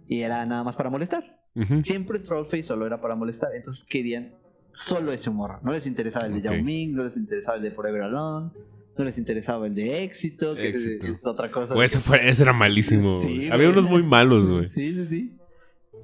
Y 0.08 0.22
era 0.22 0.44
nada 0.46 0.64
más 0.64 0.76
para 0.76 0.90
molestar. 0.90 1.38
Siempre 1.80 2.20
Trollface 2.20 2.62
solo 2.64 2.86
era 2.86 3.00
para 3.00 3.14
molestar. 3.14 3.50
Entonces 3.54 3.84
querían 3.84 4.34
solo 4.72 5.12
ese 5.12 5.30
humor. 5.30 5.58
No 5.62 5.72
les 5.72 5.86
interesaba 5.86 6.26
el 6.26 6.34
de. 6.34 6.42
Yao 6.42 6.62
Ming, 6.62 6.94
no 6.94 7.04
les 7.04 7.16
interesaba 7.16 7.56
el 7.56 7.62
de 7.62 7.70
Forever 7.70 8.02
Alone, 8.02 8.50
no 8.96 9.04
les 9.04 9.18
interesaba 9.18 9.66
el 9.66 9.74
de 9.74 10.04
Éxito, 10.04 10.54
que 10.54 10.68
ese 10.68 10.94
Éxito. 10.94 11.06
es 11.06 11.26
otra 11.26 11.50
cosa. 11.50 11.74
Ese, 11.82 11.98
fue, 11.98 12.28
ese 12.28 12.42
era 12.42 12.52
malísimo. 12.52 13.18
Sí. 13.20 13.48
Había 13.50 13.70
unos 13.70 13.88
muy 13.88 14.02
malos, 14.02 14.52
güey. 14.52 14.66
Sí, 14.68 14.92
sí, 14.92 15.06
sí. 15.06 15.36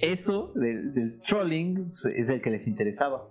Eso 0.01 0.53
del, 0.55 0.92
del 0.92 1.21
trolling 1.21 1.87
es 1.87 2.29
el 2.29 2.40
que 2.40 2.51
les 2.51 2.66
interesaba. 2.66 3.29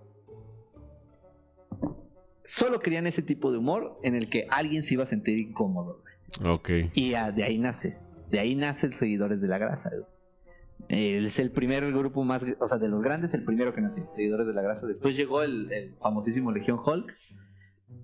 Solo 2.46 2.80
querían 2.80 3.08
ese 3.08 3.22
tipo 3.22 3.52
de 3.52 3.58
humor 3.58 4.00
en 4.04 4.16
el 4.16 4.30
que 4.30 4.48
alguien 4.50 4.84
se 4.84 4.94
iba 4.94 5.04
a 5.04 5.08
sentir 5.08 5.40
incómodo. 5.40 6.02
güey. 6.40 6.54
Ok. 6.54 6.70
Y 6.94 7.14
ah, 7.14 7.32
de 7.32 7.44
ahí 7.44 7.58
nace. 7.58 7.98
De 8.30 8.40
ahí 8.40 8.56
nace 8.56 8.88
el 8.88 8.94
Seguidores 8.94 9.42
de 9.42 9.48
la 9.48 9.58
Grasa. 9.58 9.90
güey. 9.90 10.06
Es 10.90 11.40
el 11.40 11.52
primer 11.52 11.92
grupo 11.92 12.24
más, 12.24 12.46
o 12.60 12.68
sea, 12.68 12.78
de 12.78 12.90
los 12.90 13.02
grandes, 13.02 13.34
el 13.34 13.44
primero 13.44 13.74
que 13.74 13.82
nació, 13.82 14.10
Seguidores 14.10 14.46
de 14.46 14.54
la 14.54 14.62
Grasa. 14.62 14.86
Después 14.86 15.16
llegó 15.16 15.42
el, 15.42 15.72
el 15.72 15.96
famosísimo 15.96 16.52
Legión 16.52 16.80
Hulk, 16.84 17.14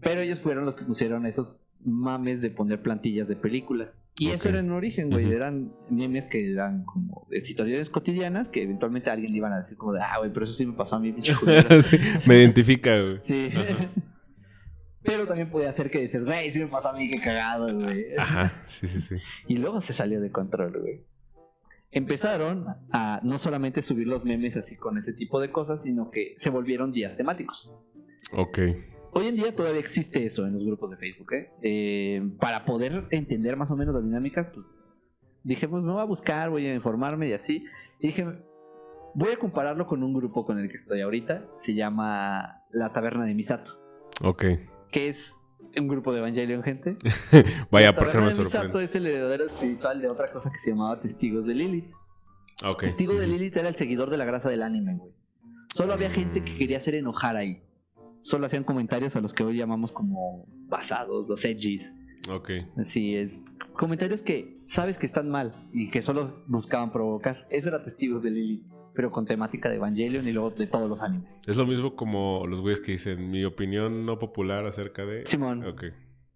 pero 0.02 0.22
ellos 0.22 0.40
fueron 0.40 0.66
los 0.66 0.76
que 0.76 0.86
pusieron 0.86 1.26
esos 1.26 1.62
mames 1.84 2.42
de 2.42 2.50
poner 2.52 2.82
plantillas 2.82 3.28
de 3.28 3.36
películas. 3.36 4.02
Y 4.18 4.30
eso 4.30 4.50
era 4.50 4.60
en 4.60 4.72
origen, 4.72 5.10
güey. 5.10 5.32
Eran 5.32 5.74
memes 5.90 6.26
que 6.26 6.52
eran 6.52 6.84
como 6.86 7.28
de 7.30 7.42
situaciones 7.42 7.90
cotidianas 7.90 8.50
que 8.50 8.64
eventualmente 8.64 9.10
a 9.10 9.14
alguien 9.14 9.32
le 9.32 9.38
iban 9.38 9.54
a 9.54 9.58
decir 9.58 9.78
como 9.78 9.94
de, 9.94 10.02
ah, 10.02 10.18
güey, 10.20 10.32
pero 10.32 10.44
eso 10.46 10.54
sí 10.54 10.66
me 10.66 10.74
pasó 10.74 10.96
a 10.96 11.00
mí, 11.00 11.12
pinche 11.12 11.36
culero". 11.36 11.68
Sí, 11.82 11.98
me 12.28 12.38
identifica, 12.38 13.00
güey. 13.00 13.18
Sí. 13.22 13.50
Ajá. 13.56 13.92
Pero 15.04 15.26
también 15.26 15.50
podía 15.50 15.72
ser 15.72 15.90
que 15.90 16.00
dices, 16.00 16.26
güey, 16.26 16.52
sí 16.52 16.60
me 16.60 16.68
pasó 16.68 16.90
a 16.90 16.94
mí, 16.94 17.10
qué 17.10 17.20
cagado, 17.20 17.74
güey. 17.74 18.16
Ajá, 18.18 18.64
sí, 18.68 18.88
sí, 18.88 19.02
sí. 19.02 19.16
Y 19.48 19.58
luego 19.58 19.80
se 19.80 19.94
salió 19.94 20.22
de 20.22 20.32
control, 20.32 20.80
güey. 20.80 21.04
Empezaron 21.92 22.68
a 22.92 23.20
no 23.24 23.38
solamente 23.38 23.82
subir 23.82 24.08
los 24.08 24.24
memes 24.24 24.56
así 24.56 24.78
con 24.78 24.98
ese 24.98 25.14
tipo 25.14 25.42
de 25.42 25.52
cosas, 25.52 25.82
sino 25.82 26.10
que 26.12 26.36
se 26.38 26.50
volvieron 26.50 26.92
días 26.92 27.18
temáticos. 27.18 27.72
Ok. 28.32 28.60
Hoy 29.14 29.28
en 29.28 29.36
día 29.36 29.54
todavía 29.54 29.80
existe 29.80 30.24
eso 30.24 30.46
en 30.46 30.54
los 30.54 30.64
grupos 30.64 30.92
de 30.92 30.98
Facebook, 30.98 31.34
¿eh? 31.34 31.52
Eh, 31.62 32.22
para 32.40 32.64
poder 32.64 33.08
entender 33.12 33.58
más 33.58 33.70
o 33.72 33.76
menos 33.76 33.94
las 33.94 34.06
dinámicas, 34.06 34.52
pues 34.52 34.66
dije, 35.44 35.68
pues 35.68 35.84
me 35.84 35.92
voy 35.92 36.02
a 36.02 36.06
buscar, 36.06 36.50
voy 36.50 36.66
a 36.68 36.74
informarme 36.74 37.28
y 37.28 37.34
así. 37.34 37.66
Y 38.00 38.08
dije, 38.08 38.26
voy 39.14 39.32
a 39.34 39.38
compararlo 39.38 39.86
con 39.86 40.02
un 40.04 40.14
grupo 40.14 40.46
con 40.46 40.60
el 40.60 40.70
que 40.70 40.76
estoy 40.76 41.02
ahorita. 41.02 41.46
Se 41.58 41.74
llama 41.74 42.64
La 42.72 42.94
Taberna 42.94 43.26
de 43.26 43.34
Misato. 43.34 43.80
Ok. 44.22 44.46
Que 44.92 45.08
es 45.08 45.42
un 45.78 45.88
grupo 45.88 46.12
de 46.12 46.20
Evangelion, 46.20 46.64
gente. 46.64 46.98
Vaya, 47.72 47.96
¿por 47.96 48.14
no 48.14 48.26
me 48.26 48.32
sorprende? 48.32 48.84
es 48.84 48.96
el 48.96 49.08
heredero 49.08 49.46
espiritual 49.46 50.02
de 50.02 50.10
otra 50.10 50.32
cosa 50.32 50.52
que 50.52 50.60
se 50.60 50.72
llamaba 50.72 51.00
Testigos 51.00 51.46
de 51.46 51.56
Lilith. 51.56 51.92
Ok. 52.64 52.82
Testigo 52.82 53.14
de. 53.16 53.28
Lilith 53.28 53.56
era 53.58 53.70
el 53.70 53.76
seguidor 53.76 54.10
de 54.10 54.18
la 54.18 54.26
grasa 54.26 54.50
del 54.50 54.64
anime, 54.64 54.96
güey. 54.96 55.14
Solo 55.74 55.94
había 55.94 56.10
gente 56.12 56.44
que 56.44 56.58
quería 56.58 56.78
hacer 56.78 56.96
enojar 56.96 57.38
ahí. 57.38 57.64
Solo 58.20 58.46
hacían 58.46 58.64
comentarios 58.64 59.16
a 59.16 59.22
los 59.22 59.34
que 59.34 59.44
hoy 59.44 59.58
llamamos 59.58 59.92
como 59.92 60.46
basados, 60.68 61.28
los 61.28 61.44
edgies. 61.46 61.94
Ok. 62.30 62.52
Así 62.78 63.16
es. 63.16 63.42
Comentarios 63.74 64.22
que 64.22 64.60
sabes 64.64 64.98
que 64.98 65.06
están 65.06 65.30
mal 65.30 65.70
y 65.74 65.90
que 65.90 66.02
solo 66.02 66.44
buscaban 66.48 66.92
provocar. 66.92 67.48
Eso 67.50 67.70
era 67.70 67.82
Testigos 67.82 68.22
de 68.22 68.32
Lilith, 68.32 68.64
pero 68.94 69.12
con 69.12 69.26
temática 69.26 69.70
de 69.70 69.76
Evangelion 69.78 70.28
y 70.28 70.32
luego 70.32 70.52
de 70.52 70.68
todos 70.68 70.90
los 70.90 71.02
animes. 71.02 71.42
Es 71.48 71.58
lo 71.58 71.66
mismo 71.66 71.96
como 71.96 72.46
los 72.48 72.62
güeyes 72.62 72.82
que 72.82 72.92
dicen 72.94 73.30
mi 73.30 73.44
opinión 73.46 74.06
no 74.06 74.20
popular 74.20 74.66
acerca 74.66 75.06
de. 75.06 75.26
Simón, 75.26 75.64
Ok. 75.66 75.84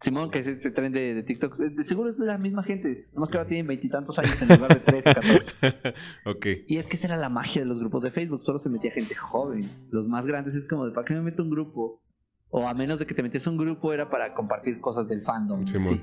Simón, 0.02 0.30
que 0.30 0.39
es 0.39 0.48
ese 0.48 0.72
tren 0.72 0.91
de, 0.91 1.13
de 1.13 1.24
TikTok, 1.24 1.58
de 1.58 1.84
seguro 1.84 2.10
es 2.10 2.20
la 2.20 2.38
misma 2.38 2.63
gente, 2.63 3.08
nomás 3.13 3.30
que 3.30 3.38
ahora 3.38 3.48
tienen 3.48 3.65
veintitantos 3.65 4.20
años 4.20 4.39
en 4.41 4.50
lugar 4.50 4.74
de 4.74 4.82
13, 4.82 5.13
14. 5.13 5.68
ok. 6.26 6.46
Y 6.68 6.78
es 6.78 6.88
que 6.88 6.96
esa 6.96 7.08
era 7.08 7.18
la 7.18 7.30
magia 7.30 7.62
de 7.62 7.68
los 7.68 7.80
grupos 7.80 8.04
de 8.04 8.12
Facebook, 8.12 8.41
solo 8.41 8.60
se 8.60 8.70
metía 8.70 8.91
gente 8.91 9.15
joven. 9.15 9.70
Los 9.91 10.08
más 10.08 10.28
grandes 10.28 10.54
es 10.54 10.68
como 10.68 10.86
de, 10.86 10.91
¿para 10.91 11.06
qué 11.06 11.13
me 11.13 11.22
meto 11.22 11.44
un 11.44 11.50
grupo? 11.50 12.04
O 12.50 12.68
a 12.68 12.74
menos 12.74 13.00
de 13.00 13.06
que 13.06 13.15
te 13.15 13.24
metías 13.24 13.48
un 13.48 13.58
grupo 13.58 13.94
era 13.94 14.10
para 14.10 14.34
compartir 14.34 14.80
cosas 14.80 15.08
del 15.08 15.22
fandom. 15.22 15.65
Simón. 15.65 15.84
Sí. 15.84 16.02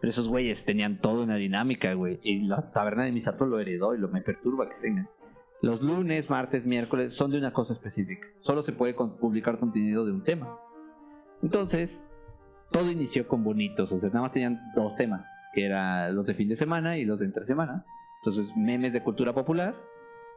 Pero 0.00 0.10
esos 0.10 0.28
güeyes 0.28 0.64
tenían 0.64 1.00
toda 1.00 1.24
una 1.24 1.36
dinámica, 1.36 1.92
güey. 1.94 2.20
Y 2.22 2.46
la 2.46 2.70
taberna 2.70 3.04
de 3.04 3.12
Misato 3.12 3.46
lo 3.46 3.58
heredó 3.58 3.94
y 3.94 3.98
lo 3.98 4.08
me 4.08 4.20
perturba 4.20 4.68
que 4.68 4.76
tengan. 4.80 5.08
Los 5.60 5.82
lunes, 5.82 6.30
martes, 6.30 6.66
miércoles 6.66 7.14
son 7.14 7.30
de 7.30 7.38
una 7.38 7.52
cosa 7.52 7.72
específica. 7.72 8.28
Solo 8.38 8.62
se 8.62 8.72
puede 8.72 8.94
publicar 8.94 9.58
contenido 9.58 10.04
de 10.04 10.12
un 10.12 10.22
tema. 10.22 10.56
Entonces, 11.42 12.10
todo 12.70 12.90
inició 12.90 13.26
con 13.26 13.42
bonitos. 13.42 13.90
O 13.92 13.98
sea, 13.98 14.08
nada 14.10 14.22
más 14.22 14.32
tenían 14.32 14.60
dos 14.76 14.94
temas, 14.94 15.32
que 15.54 15.64
eran 15.66 16.14
los 16.14 16.26
de 16.26 16.34
fin 16.34 16.48
de 16.48 16.56
semana 16.56 16.96
y 16.96 17.04
los 17.04 17.18
de 17.18 17.26
entre 17.26 17.44
semana. 17.44 17.84
Entonces, 18.20 18.56
memes 18.56 18.92
de 18.92 19.02
cultura 19.02 19.34
popular 19.34 19.74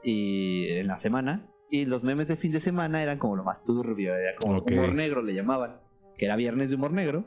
y 0.04 0.68
en 0.70 0.88
la 0.88 0.98
semana. 0.98 1.48
Y 1.70 1.86
los 1.86 2.04
memes 2.04 2.28
de 2.28 2.36
fin 2.36 2.52
de 2.52 2.60
semana 2.60 3.02
eran 3.02 3.18
como 3.18 3.36
lo 3.36 3.44
más 3.44 3.64
turbio, 3.64 4.16
era 4.16 4.36
como 4.36 4.60
humor 4.60 4.94
negro 4.94 5.22
le 5.22 5.34
llamaban, 5.34 5.80
que 6.18 6.26
era 6.26 6.36
viernes 6.36 6.70
de 6.70 6.76
humor 6.76 6.92
negro, 6.92 7.24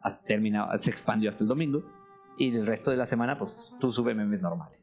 hasta 0.00 0.22
terminaba, 0.24 0.78
se 0.78 0.90
expandió 0.90 1.28
hasta 1.28 1.42
el 1.42 1.48
domingo. 1.48 1.82
Y 2.38 2.54
el 2.54 2.66
resto 2.66 2.90
de 2.90 2.96
la 2.96 3.06
semana, 3.06 3.36
pues 3.36 3.74
tú 3.80 3.90
sube 3.92 4.14
memes 4.14 4.40
normales. 4.40 4.79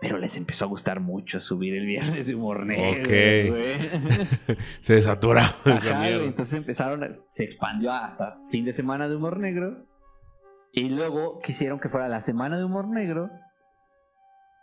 Pero 0.00 0.16
les 0.18 0.36
empezó 0.36 0.64
a 0.64 0.68
gustar 0.68 1.00
mucho 1.00 1.40
subir 1.40 1.74
el 1.74 1.84
viernes 1.86 2.26
de 2.28 2.34
humor 2.36 2.64
negro. 2.64 3.00
Ok. 3.00 4.58
Se 4.80 4.94
desatura 4.94 5.56
esa 5.64 5.74
Ajá, 5.74 6.08
entonces 6.08 6.54
empezaron, 6.54 7.02
a- 7.02 7.12
se 7.14 7.42
expandió 7.44 7.92
hasta 7.92 8.38
fin 8.50 8.64
de 8.64 8.72
semana 8.72 9.08
de 9.08 9.16
humor 9.16 9.38
negro. 9.40 9.84
Y 10.72 10.90
luego 10.90 11.40
quisieron 11.40 11.80
que 11.80 11.88
fuera 11.88 12.08
la 12.08 12.20
semana 12.20 12.56
de 12.58 12.64
humor 12.64 12.86
negro 12.88 13.30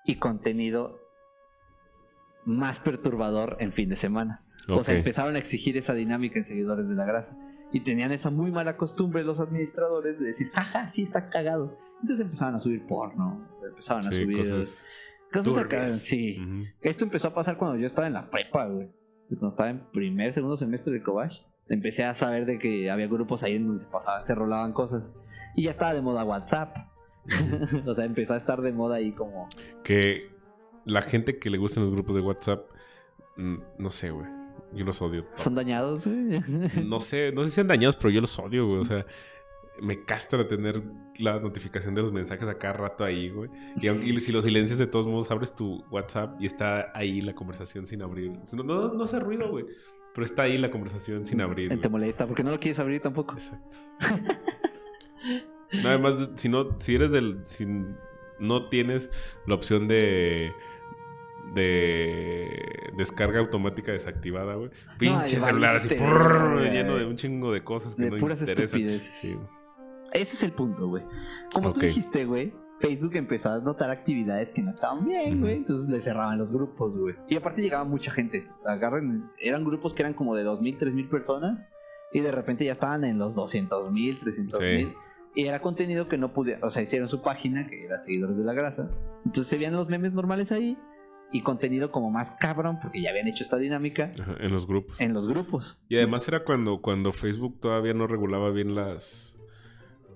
y 0.05 0.15
contenido 0.19 0.99
más 2.45 2.79
perturbador 2.79 3.57
en 3.59 3.73
fin 3.73 3.89
de 3.89 3.95
semana. 3.95 4.41
O 4.69 4.83
sea, 4.83 4.95
empezaron 4.95 5.35
a 5.35 5.39
exigir 5.39 5.77
esa 5.77 5.93
dinámica 5.93 6.37
en 6.37 6.43
seguidores 6.43 6.87
de 6.87 6.95
la 6.95 7.05
grasa. 7.05 7.37
Y 7.71 7.81
tenían 7.81 8.11
esa 8.11 8.29
muy 8.31 8.51
mala 8.51 8.77
costumbre 8.77 9.23
los 9.23 9.39
administradores 9.39 10.17
de 10.19 10.27
decir, 10.27 10.49
jaja, 10.53 10.87
sí 10.87 11.03
está 11.03 11.29
cagado. 11.29 11.77
Entonces 12.01 12.21
empezaban 12.21 12.55
a 12.55 12.59
subir 12.59 12.85
porno, 12.87 13.45
empezaban 13.67 14.05
a 14.07 14.11
Sí, 14.11 14.21
subir 14.23 14.37
cosas. 14.37 14.87
Cosas 15.35 15.57
acá, 15.57 15.81
turbias. 15.81 16.01
sí. 16.03 16.37
Esto 16.81 17.05
empezó 17.05 17.29
a 17.29 17.33
pasar 17.33 17.57
cuando 17.57 17.77
yo 17.77 17.85
estaba 17.85 18.07
en 18.07 18.13
la 18.13 18.29
prepa, 18.29 18.65
güey. 18.67 18.89
Cuando 19.29 19.49
estaba 19.49 19.69
en 19.69 19.79
primer, 19.91 20.33
segundo 20.33 20.57
semestre 20.57 20.93
de 20.93 21.01
Kobash. 21.01 21.41
Empecé 21.67 22.03
a 22.03 22.13
saber 22.13 22.45
de 22.45 22.59
que 22.59 22.91
había 22.91 23.07
grupos 23.07 23.43
ahí 23.43 23.55
en 23.55 23.65
donde 23.67 23.81
se 23.81 23.87
pasaban, 23.87 24.23
se 24.23 24.35
rolaban 24.35 24.73
cosas. 24.73 25.15
Y 25.55 25.63
ya 25.63 25.71
estaba 25.71 25.93
de 25.93 26.01
moda 26.01 26.23
WhatsApp. 26.23 26.75
o 27.85 27.95
sea, 27.95 28.05
empezó 28.05 28.35
a 28.35 28.37
estar 28.37 28.61
de 28.61 28.71
moda 28.71 28.97
ahí 28.97 29.11
como... 29.13 29.49
Que 29.83 30.29
la 30.85 31.01
gente 31.01 31.39
que 31.39 31.49
le 31.49 31.57
gustan 31.57 31.83
los 31.83 31.91
grupos 31.91 32.15
de 32.15 32.21
WhatsApp, 32.21 32.69
mm, 33.37 33.55
no 33.79 33.89
sé, 33.89 34.11
güey. 34.11 34.27
Yo 34.73 34.83
los 34.85 35.01
odio. 35.01 35.25
Son 35.35 35.55
dañados, 35.55 36.05
güey. 36.05 36.41
No 36.85 36.99
sé, 36.99 37.31
no 37.31 37.43
sé 37.43 37.49
si 37.49 37.55
sean 37.55 37.67
dañados, 37.67 37.95
pero 37.95 38.09
yo 38.09 38.21
los 38.21 38.37
odio, 38.37 38.67
güey. 38.67 38.81
O 38.81 38.83
sea, 38.83 39.05
me 39.81 40.03
castra 40.05 40.47
tener 40.47 40.81
la 41.17 41.39
notificación 41.39 41.95
de 41.95 42.01
los 42.01 42.13
mensajes 42.13 42.47
a 42.47 42.57
cada 42.57 42.73
rato 42.73 43.03
ahí, 43.03 43.29
güey. 43.29 43.49
Y, 43.81 44.19
si 44.19 44.31
los 44.31 44.45
silencias 44.45 44.79
de 44.79 44.87
todos 44.87 45.07
modos, 45.07 45.29
abres 45.31 45.55
tu 45.55 45.83
WhatsApp 45.91 46.41
y 46.41 46.45
está 46.45 46.91
ahí 46.93 47.21
la 47.21 47.33
conversación 47.33 47.85
sin 47.87 48.01
abrir. 48.01 48.31
No, 48.53 48.63
no, 48.63 48.93
no 48.93 49.03
hace 49.03 49.19
ruido, 49.19 49.49
güey. 49.49 49.65
Pero 50.13 50.25
está 50.25 50.43
ahí 50.43 50.57
la 50.57 50.71
conversación 50.71 51.25
sin 51.25 51.41
abrir. 51.41 51.69
Te 51.69 51.75
güey. 51.75 51.89
molesta 51.89 52.25
porque 52.25 52.43
no 52.43 52.51
lo 52.51 52.59
quieres 52.59 52.79
abrir 52.79 53.01
tampoco. 53.01 53.33
Exacto. 53.33 53.77
No, 55.83 55.89
además, 55.89 56.29
si 56.35 56.47
no, 56.47 56.77
si 56.79 56.95
eres 56.95 57.11
del. 57.11 57.39
Si 57.43 57.65
no 58.39 58.69
tienes 58.69 59.09
la 59.45 59.55
opción 59.55 59.87
de. 59.87 60.53
de 61.53 62.91
descarga 62.95 63.39
automática 63.39 63.91
desactivada, 63.91 64.55
güey. 64.55 64.69
Pinche 64.97 65.37
ya 65.37 65.41
celular 65.41 65.75
así, 65.75 65.89
prrr, 65.89 66.71
lleno 66.71 66.95
de 66.95 67.05
un 67.05 67.15
chingo 67.15 67.51
de 67.51 67.63
cosas 67.63 67.95
que 67.95 68.03
De 68.03 68.11
no 68.11 68.17
puras 68.17 68.39
interesan. 68.39 68.99
Sí. 68.99 69.35
Ese 70.15 70.35
es 70.35 70.43
el 70.43 70.51
punto, 70.53 70.87
güey. 70.87 71.03
Como 71.53 71.73
tú 71.73 71.81
dijiste, 71.81 72.25
güey, 72.25 72.53
Facebook 72.79 73.15
empezó 73.15 73.51
a 73.51 73.59
notar 73.59 73.89
actividades 73.89 74.51
que 74.51 74.61
no 74.61 74.71
estaban 74.71 75.05
bien, 75.05 75.41
güey. 75.41 75.55
Entonces 75.57 75.89
le 75.89 76.01
cerraban 76.01 76.37
los 76.37 76.51
grupos, 76.51 76.97
güey. 76.97 77.15
Y 77.27 77.35
aparte 77.35 77.61
llegaba 77.61 77.83
mucha 77.83 78.11
gente. 78.11 78.47
Agarren, 78.65 79.29
eran 79.39 79.63
grupos 79.63 79.93
que 79.93 80.03
eran 80.03 80.13
como 80.13 80.35
de 80.35 80.45
2.000, 80.45 80.79
3.000 80.79 81.09
personas. 81.09 81.65
Y 82.13 82.21
de 82.21 82.31
repente 82.31 82.63
ya 82.63 82.71
estaban 82.71 83.03
en 83.03 83.17
los 83.17 83.35
200.000, 83.35 84.19
300.000. 84.19 84.59
Sí. 84.59 84.93
Y 85.35 85.47
era 85.47 85.59
contenido 85.59 86.07
que 86.07 86.17
no 86.17 86.31
podía, 86.31 86.59
o 86.61 86.69
sea, 86.69 86.81
hicieron 86.81 87.09
su 87.09 87.21
página, 87.21 87.67
que 87.67 87.83
era 87.83 87.97
Seguidores 87.97 88.37
de 88.37 88.45
la 88.45 88.53
Grasa. 88.53 88.89
Entonces 89.25 89.47
se 89.47 89.57
veían 89.57 89.73
los 89.73 89.89
memes 89.89 90.13
normales 90.13 90.51
ahí. 90.51 90.77
Y 91.31 91.41
contenido 91.41 91.91
como 91.91 92.11
más 92.11 92.31
cabrón, 92.31 92.79
porque 92.81 93.01
ya 93.01 93.09
habían 93.09 93.27
hecho 93.27 93.43
esta 93.43 93.57
dinámica 93.57 94.11
Ajá, 94.17 94.35
en 94.39 94.53
los 94.53 94.67
grupos. 94.67 95.01
en 95.01 95.13
los 95.13 95.27
grupos. 95.27 95.81
Y 95.89 95.97
además 95.97 96.25
era 96.27 96.45
cuando, 96.45 96.81
cuando 96.81 97.11
Facebook 97.11 97.59
todavía 97.59 97.93
no 97.93 98.07
regulaba 98.07 98.51
bien 98.51 98.75
las. 98.75 99.34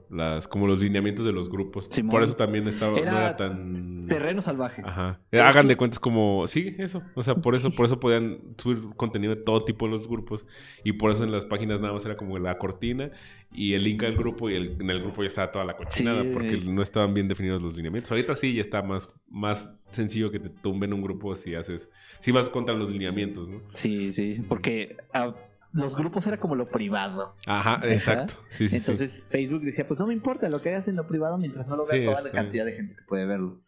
Las 0.09 0.47
como 0.47 0.67
los 0.67 0.81
lineamientos 0.81 1.25
de 1.25 1.31
los 1.31 1.49
grupos. 1.49 1.87
Simón. 1.91 2.11
Por 2.11 2.23
eso 2.23 2.35
también 2.35 2.67
estaba, 2.67 2.97
Era 2.97 3.11
no 3.11 3.17
era 3.17 3.37
tan. 3.37 4.05
Terreno 4.07 4.41
salvaje. 4.41 4.81
Ajá. 4.83 5.19
Pero 5.29 5.43
Hagan 5.43 5.63
sí. 5.63 5.67
de 5.69 5.77
cuentas 5.77 5.99
como. 5.99 6.47
Sí, 6.47 6.75
eso. 6.79 7.01
O 7.15 7.23
sea, 7.23 7.35
por 7.35 7.53
eso, 7.55 7.71
por 7.71 7.85
eso 7.85 7.99
podían 7.99 8.39
subir 8.57 8.79
contenido 8.95 9.35
de 9.35 9.41
todo 9.41 9.63
tipo 9.65 9.85
en 9.85 9.91
los 9.91 10.07
grupos. 10.07 10.45
Y 10.83 10.93
por 10.93 11.11
eso 11.11 11.23
en 11.23 11.31
las 11.31 11.45
páginas 11.45 11.79
nada 11.79 11.93
más 11.93 12.05
era 12.05 12.17
como 12.17 12.39
la 12.39 12.57
cortina 12.57 13.11
y 13.53 13.73
el 13.73 13.83
link 13.83 14.03
al 14.03 14.15
grupo. 14.15 14.49
Y 14.49 14.55
el- 14.55 14.77
en 14.81 14.89
el 14.89 15.01
grupo 15.01 15.21
ya 15.21 15.27
estaba 15.27 15.51
toda 15.51 15.65
la 15.65 15.77
cochinada. 15.77 16.23
Sí. 16.23 16.29
Porque 16.33 16.57
no 16.57 16.81
estaban 16.81 17.13
bien 17.13 17.27
definidos 17.27 17.61
los 17.61 17.75
lineamientos. 17.75 18.11
Ahorita 18.11 18.35
sí 18.35 18.55
ya 18.55 18.61
está 18.61 18.81
más, 18.81 19.07
más 19.29 19.75
sencillo 19.91 20.31
que 20.31 20.39
te 20.39 20.49
tumben 20.49 20.91
un 20.93 21.01
grupo 21.01 21.35
si 21.35 21.53
haces. 21.55 21.89
Si 22.19 22.31
vas 22.31 22.49
contra 22.49 22.73
los 22.75 22.91
lineamientos, 22.91 23.47
¿no? 23.47 23.61
Sí, 23.73 24.11
sí, 24.13 24.41
porque 24.47 24.97
ah, 25.13 25.35
los 25.73 25.95
grupos 25.95 26.25
era 26.27 26.37
como 26.39 26.55
lo 26.55 26.65
privado. 26.65 27.35
Ajá, 27.45 27.79
exacto. 27.83 28.33
Sí, 28.47 28.67
sí, 28.67 28.69
sí. 28.69 28.75
Entonces 28.77 29.23
Facebook 29.29 29.61
decía, 29.61 29.87
pues 29.87 29.99
no 29.99 30.07
me 30.07 30.13
importa 30.13 30.49
lo 30.49 30.61
que 30.61 30.69
hagas 30.69 30.87
en 30.87 30.95
lo 30.95 31.07
privado 31.07 31.37
mientras 31.37 31.67
no 31.67 31.75
lo 31.75 31.85
vea 31.85 31.99
Sí, 31.99 32.05
toda 32.05 32.21
la 32.21 32.31
cantidad 32.31 32.65
de 32.65 32.73
gente 32.73 32.95
que 32.95 33.01
puede 33.07 33.25
verlo. 33.25 33.61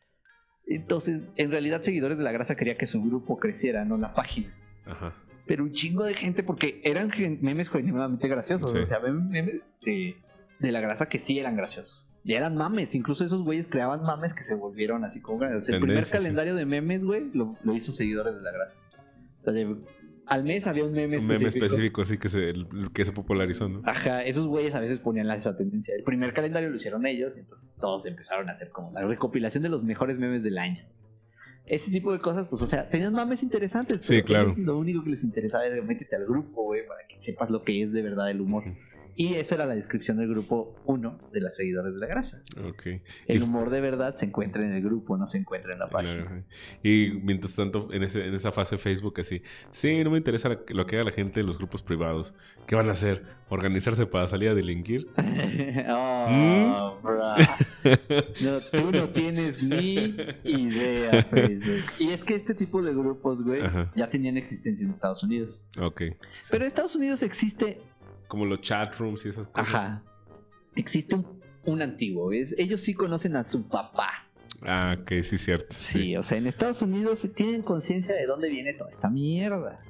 Entonces, 0.68 1.34
en 1.38 1.52
realidad, 1.52 1.82
seguidores 1.82 2.18
de 2.18 2.24
la 2.24 2.32
grasa 2.32 2.56
quería 2.56 2.78
que 2.78 2.88
su 2.88 3.02
grupo 3.04 3.38
creciera, 3.38 3.84
no 3.84 3.98
la 3.98 4.14
página. 4.14 4.54
Ajá. 4.86 5.14
Pero 5.48 5.64
un 5.64 5.74
chingo 5.74 6.04
de 6.04 6.14
gente, 6.14 6.44
porque 6.44 6.80
eran 6.84 7.12
memes 7.42 7.70
genuinamente 7.70 8.28
graciosos. 8.28 8.74
O 8.74 8.86
sea, 8.86 9.02
mem- 9.02 9.28
memes 9.30 9.74
de, 9.86 10.16
de 10.60 10.72
la 10.72 10.80
grasa 10.80 11.10
que 11.10 11.20
sí 11.20 11.40
eran 11.40 11.58
graciosos. 11.58 12.08
Ya 12.24 12.38
eran 12.38 12.56
mames. 12.56 12.96
Incluso 12.96 13.26
esos 13.26 13.44
güeyes 13.44 13.68
creaban 13.68 14.04
mames 14.04 14.34
que 14.34 14.44
se 14.44 14.56
volvieron 14.56 15.04
así 15.04 15.20
como 15.20 15.40
graciosos. 15.40 15.70
el 15.70 15.80
primer 15.80 15.96
Tendencias, 15.98 16.20
sí. 16.22 16.24
calendario 16.24 16.56
de 16.56 16.66
memes, 16.66 17.04
güey, 17.04 17.32
lo, 17.34 17.58
lo 17.64 17.76
hizo 17.76 17.92
seguidores 17.92 18.36
de 18.36 18.42
la 18.42 18.52
grasa. 18.52 18.80
O 19.42 19.44
sea, 19.44 19.54
de- 19.54 19.76
al 20.32 20.46
mes 20.46 20.66
había 20.66 20.86
un 20.86 20.94
meme 20.94 21.18
Un 21.18 21.28
meme 21.28 21.34
específico. 21.36 21.66
específico, 21.66 22.06
sí, 22.06 22.18
que 22.18 22.30
se, 22.30 22.54
que 22.94 23.04
se 23.06 23.12
popularizó, 23.12 23.68
¿no? 23.68 23.82
Ajá, 23.86 24.24
esos 24.24 24.48
güeyes 24.48 24.74
a 24.76 24.80
veces 24.80 25.00
ponían 25.00 25.30
esa 25.32 25.58
tendencia. 25.58 25.94
El 25.94 26.04
primer 26.04 26.34
calendario 26.34 26.70
lo 26.70 26.78
hicieron 26.78 27.06
ellos, 27.06 27.36
y 27.36 27.42
entonces 27.42 27.76
todos 27.80 28.06
empezaron 28.06 28.48
a 28.48 28.54
hacer 28.54 28.70
como 28.70 28.92
la 28.94 29.06
recopilación 29.06 29.62
de 29.62 29.70
los 29.70 29.84
mejores 29.84 30.18
memes 30.18 30.44
del 30.44 30.58
año. 30.58 30.84
Ese 31.66 31.92
tipo 31.92 32.14
de 32.14 32.20
cosas, 32.20 32.48
pues, 32.48 32.62
o 32.62 32.66
sea, 32.66 32.90
tenían 32.90 33.14
memes 33.14 33.44
interesantes. 33.44 34.02
Sí, 34.02 34.16
pero 34.16 34.26
claro. 34.26 34.46
ellos 34.48 34.58
Lo 34.60 34.78
único 34.78 35.04
que 35.04 35.10
les 35.12 35.24
interesaba 35.24 35.66
era 35.66 35.82
métete 35.82 36.16
al 36.16 36.26
grupo, 36.26 36.64
güey, 36.64 36.88
para 36.88 37.06
que 37.08 37.20
sepas 37.20 37.50
lo 37.50 37.64
que 37.64 37.82
es 37.84 37.92
de 37.92 38.02
verdad 38.02 38.32
el 38.32 38.40
humor. 38.40 38.64
Y 39.22 39.36
eso 39.36 39.54
era 39.54 39.68
la 39.68 39.76
descripción 39.76 40.18
del 40.18 40.30
grupo 40.30 40.74
1 40.86 41.30
de 41.32 41.42
las 41.42 41.56
seguidores 41.56 41.94
de 41.94 42.00
la 42.00 42.08
grasa. 42.08 42.42
Ok. 42.68 42.88
El 43.28 43.44
humor 43.44 43.70
de 43.70 43.80
verdad 43.80 44.16
se 44.16 44.26
encuentra 44.26 44.66
en 44.66 44.74
el 44.74 44.82
grupo, 44.82 45.16
no 45.16 45.28
se 45.28 45.38
encuentra 45.38 45.74
en 45.74 45.78
la 45.78 45.90
página. 45.90 46.26
Claro. 46.26 46.44
Y 46.82 47.20
mientras 47.22 47.54
tanto, 47.54 47.88
en, 47.92 48.02
ese, 48.02 48.26
en 48.26 48.34
esa 48.34 48.52
fase 48.52 48.80
Facebook, 48.80 49.20
así, 49.20 49.44
sí, 49.70 50.04
no 50.04 50.10
me 50.10 50.18
interesa 50.18 50.58
lo 50.70 50.88
que 50.88 50.96
haga 50.96 51.06
la 51.06 51.12
gente 51.12 51.40
en 51.40 51.46
los 51.46 51.60
grupos 51.60 51.84
privados. 51.84 52.34
¿Qué 52.66 52.76
van 52.76 52.90
a 52.90 52.94
hacer? 52.94 53.24
¿Organizarse 53.50 54.08
para 54.08 54.26
salir 54.26 54.50
a 54.50 54.56
delinquir? 54.56 55.08
oh, 55.88 56.98
bro. 57.04 57.22
No, 58.42 58.60
tú 58.62 58.92
no 58.92 59.10
tienes 59.10 59.62
ni 59.62 60.16
idea, 60.44 61.24
Facebook. 61.24 61.84
Y 62.00 62.10
es 62.10 62.24
que 62.24 62.34
este 62.34 62.56
tipo 62.56 62.82
de 62.82 62.94
grupos, 62.94 63.44
güey, 63.44 63.62
Ajá. 63.62 63.92
ya 63.96 64.10
tenían 64.10 64.38
existencia 64.38 64.84
en 64.84 64.92
Estados 64.92 65.24
Unidos. 65.24 65.62
Ok. 65.80 66.02
Sí. 66.42 66.50
Pero 66.52 66.64
en 66.64 66.68
Estados 66.68 66.96
Unidos 66.96 67.22
existe 67.22 67.82
Como 68.32 68.46
los 68.46 68.62
chat 68.62 68.96
rooms 68.98 69.26
y 69.26 69.30
esas 69.30 69.50
cosas. 69.50 69.76
Ajá. 69.76 70.04
Existe 70.78 71.16
un, 71.16 71.42
un 71.66 71.82
antiguo. 71.82 72.32
Ellos 72.32 72.80
sí 72.80 72.94
conocen 72.94 73.36
a 73.36 73.44
su 73.44 73.68
papá. 73.68 74.30
Ah, 74.62 74.96
ok, 75.02 75.22
sí, 75.22 75.38
cierto. 75.38 75.68
Sí, 75.72 76.16
o 76.16 76.24
sea, 76.24 76.38
en 76.38 76.48
Estados 76.48 76.82
Unidos 76.82 77.20
se 77.20 77.28
tienen 77.28 77.62
conciencia 77.62 78.16
de 78.16 78.26
dónde 78.26 78.48
viene 78.48 78.74
toda 78.74 78.90
esta 78.90 79.10
mierda. 79.10 79.82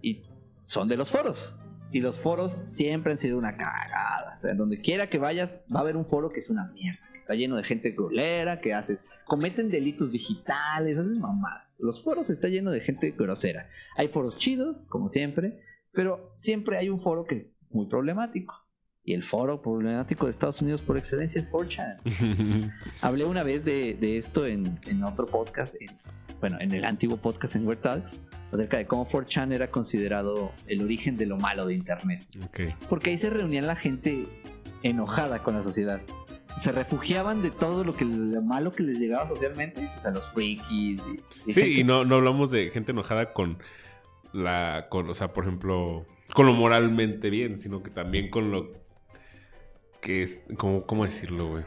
Y 0.00 0.22
son 0.62 0.86
de 0.86 0.96
los 0.96 1.10
foros. 1.10 1.56
Y 1.90 1.98
los 1.98 2.20
foros 2.20 2.56
siempre 2.66 3.10
han 3.10 3.18
sido 3.18 3.36
una 3.36 3.56
cagada. 3.56 4.32
O 4.32 4.38
sea, 4.38 4.54
donde 4.54 4.80
quiera 4.80 5.08
que 5.08 5.18
vayas, 5.18 5.60
va 5.74 5.80
a 5.80 5.82
haber 5.82 5.96
un 5.96 6.06
foro 6.06 6.30
que 6.30 6.38
es 6.38 6.50
una 6.50 6.66
mierda. 6.66 7.00
Que 7.10 7.18
está 7.18 7.34
lleno 7.34 7.56
de 7.56 7.64
gente 7.64 7.90
grolera, 7.90 8.60
que 8.60 8.74
hace. 8.74 9.00
cometen 9.24 9.68
delitos 9.68 10.12
digitales, 10.12 10.96
hacen 10.96 11.18
mamadas. 11.18 11.74
Los 11.80 12.00
foros 12.04 12.30
está 12.30 12.46
lleno 12.46 12.70
de 12.70 12.78
gente 12.78 13.10
grosera. 13.10 13.68
Hay 13.96 14.06
foros 14.06 14.36
chidos, 14.36 14.84
como 14.88 15.08
siempre, 15.08 15.58
pero 15.90 16.30
siempre 16.36 16.78
hay 16.78 16.88
un 16.88 17.00
foro 17.00 17.24
que 17.24 17.34
es 17.34 17.56
muy 17.74 17.86
problemático. 17.86 18.54
Y 19.04 19.14
el 19.14 19.24
foro 19.24 19.60
problemático 19.60 20.26
de 20.26 20.30
Estados 20.30 20.62
Unidos 20.62 20.80
por 20.82 20.96
excelencia 20.96 21.40
es 21.40 21.50
4chan. 21.50 22.70
Hablé 23.00 23.24
una 23.24 23.42
vez 23.42 23.64
de, 23.64 23.94
de 23.94 24.16
esto 24.18 24.46
en, 24.46 24.78
en 24.86 25.02
otro 25.02 25.26
podcast, 25.26 25.74
en- 25.80 25.96
bueno, 26.40 26.58
en 26.60 26.72
el 26.72 26.84
antiguo 26.84 27.16
podcast 27.16 27.54
en 27.56 27.66
Word 27.66 27.78
Talks, 27.78 28.20
acerca 28.52 28.76
de 28.76 28.86
cómo 28.86 29.08
4chan 29.08 29.52
era 29.52 29.70
considerado 29.70 30.52
el 30.66 30.82
origen 30.82 31.16
de 31.16 31.26
lo 31.26 31.36
malo 31.36 31.66
de 31.66 31.74
Internet. 31.74 32.26
Porque 32.88 33.10
ahí 33.10 33.18
se 33.18 33.30
reunían 33.30 33.66
la 33.66 33.76
gente 33.76 34.26
enojada 34.82 35.40
con 35.40 35.54
la 35.54 35.62
sociedad. 35.62 36.00
Se 36.58 36.70
refugiaban 36.70 37.42
de 37.42 37.50
todo 37.50 37.82
lo 37.82 37.96
que 37.96 38.04
lo 38.04 38.42
malo 38.42 38.72
que 38.72 38.82
les 38.82 38.98
llegaba 38.98 39.26
socialmente, 39.26 39.88
o 39.96 40.00
sea, 40.00 40.10
los 40.10 40.28
frikis 40.28 40.68
y, 41.06 41.50
y 41.50 41.52
Sí, 41.52 41.60
gente- 41.60 41.70
y 41.80 41.84
no, 41.84 42.04
no 42.04 42.16
hablamos 42.16 42.50
de 42.50 42.70
gente 42.70 42.92
enojada 42.92 43.32
con 43.32 43.58
la, 44.32 44.86
con, 44.90 45.08
o 45.08 45.14
sea, 45.14 45.32
por 45.32 45.44
ejemplo, 45.44 46.04
con 46.34 46.46
lo 46.46 46.52
moralmente 46.54 47.30
bien, 47.30 47.58
sino 47.60 47.82
que 47.82 47.90
también 47.90 48.30
con 48.30 48.50
lo 48.50 48.72
que 50.00 50.22
es, 50.22 50.40
como, 50.56 50.84
¿cómo 50.86 51.04
decirlo, 51.04 51.50
güey? 51.50 51.64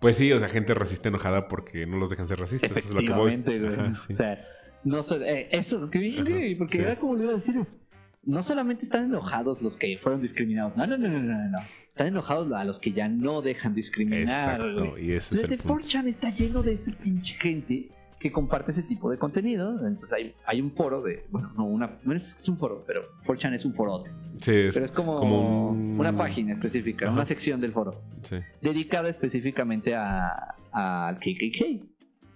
Pues 0.00 0.16
sí, 0.16 0.32
o 0.32 0.38
sea, 0.38 0.48
gente 0.48 0.74
racista 0.74 1.08
enojada 1.08 1.48
porque 1.48 1.86
no 1.86 1.96
los 1.96 2.10
dejan 2.10 2.28
ser 2.28 2.38
racistas. 2.38 2.70
eso 2.70 2.88
es 2.88 2.94
lo 2.94 3.00
que 3.00 3.12
voy. 3.12 3.32
Efectivamente, 3.32 3.58
güey. 3.58 3.74
Ajá, 3.74 3.94
sí. 3.94 4.12
O 4.12 4.16
sea, 4.16 4.38
no 4.84 5.02
so- 5.02 5.22
eh, 5.22 5.48
eso, 5.50 5.90
que 5.90 6.22
güey, 6.22 6.54
porque 6.54 6.78
sí. 6.78 6.82
era 6.84 6.96
como 6.96 7.16
le 7.16 7.22
iba 7.24 7.32
a 7.32 7.36
decir 7.36 7.56
es, 7.56 7.78
no 8.22 8.42
solamente 8.42 8.84
están 8.84 9.04
enojados 9.04 9.62
los 9.62 9.76
que 9.76 9.98
fueron 9.98 10.20
discriminados, 10.20 10.76
no, 10.76 10.86
no, 10.86 10.96
no, 10.98 11.08
no, 11.08 11.20
no, 11.20 11.48
no. 11.50 11.58
Están 11.88 12.08
enojados 12.08 12.52
a 12.52 12.62
los 12.64 12.78
que 12.78 12.92
ya 12.92 13.08
no 13.08 13.40
dejan 13.40 13.74
discriminar, 13.74 14.20
Exacto, 14.20 14.90
güey. 14.90 15.06
y 15.06 15.12
ese 15.12 15.34
es 15.36 15.42
Entonces, 15.42 15.50
el 15.52 15.58
punto. 15.58 15.88
4chan 15.88 16.08
está 16.08 16.30
lleno 16.30 16.62
de 16.62 16.72
ese 16.72 16.92
pinche 16.92 17.34
gente 17.40 17.88
que 18.28 18.32
comparte 18.32 18.70
ese 18.70 18.82
tipo 18.82 19.10
de 19.10 19.18
contenido. 19.18 19.70
Entonces 19.86 20.12
hay, 20.12 20.34
hay 20.46 20.60
un 20.60 20.70
foro 20.72 21.02
de, 21.02 21.26
bueno, 21.30 21.52
no, 21.56 21.64
una, 21.64 21.98
no 22.04 22.14
es 22.14 22.48
un 22.48 22.56
foro, 22.58 22.84
pero 22.86 23.08
4chan 23.26 23.54
es 23.54 23.64
un 23.64 23.74
forote. 23.74 24.10
Sí, 24.40 24.52
es- 24.52 24.74
Pero 24.74 24.86
es 24.86 24.92
como, 24.92 25.16
como 25.18 25.70
un- 25.70 25.98
una 25.98 26.16
página 26.16 26.52
específica, 26.52 27.06
Ajá. 27.06 27.14
una 27.14 27.24
sección 27.24 27.60
del 27.60 27.72
foro, 27.72 28.00
sí. 28.22 28.36
dedicada 28.60 29.08
específicamente 29.08 29.94
a- 29.94 30.54
al 30.72 31.18
KKK. 31.18 31.82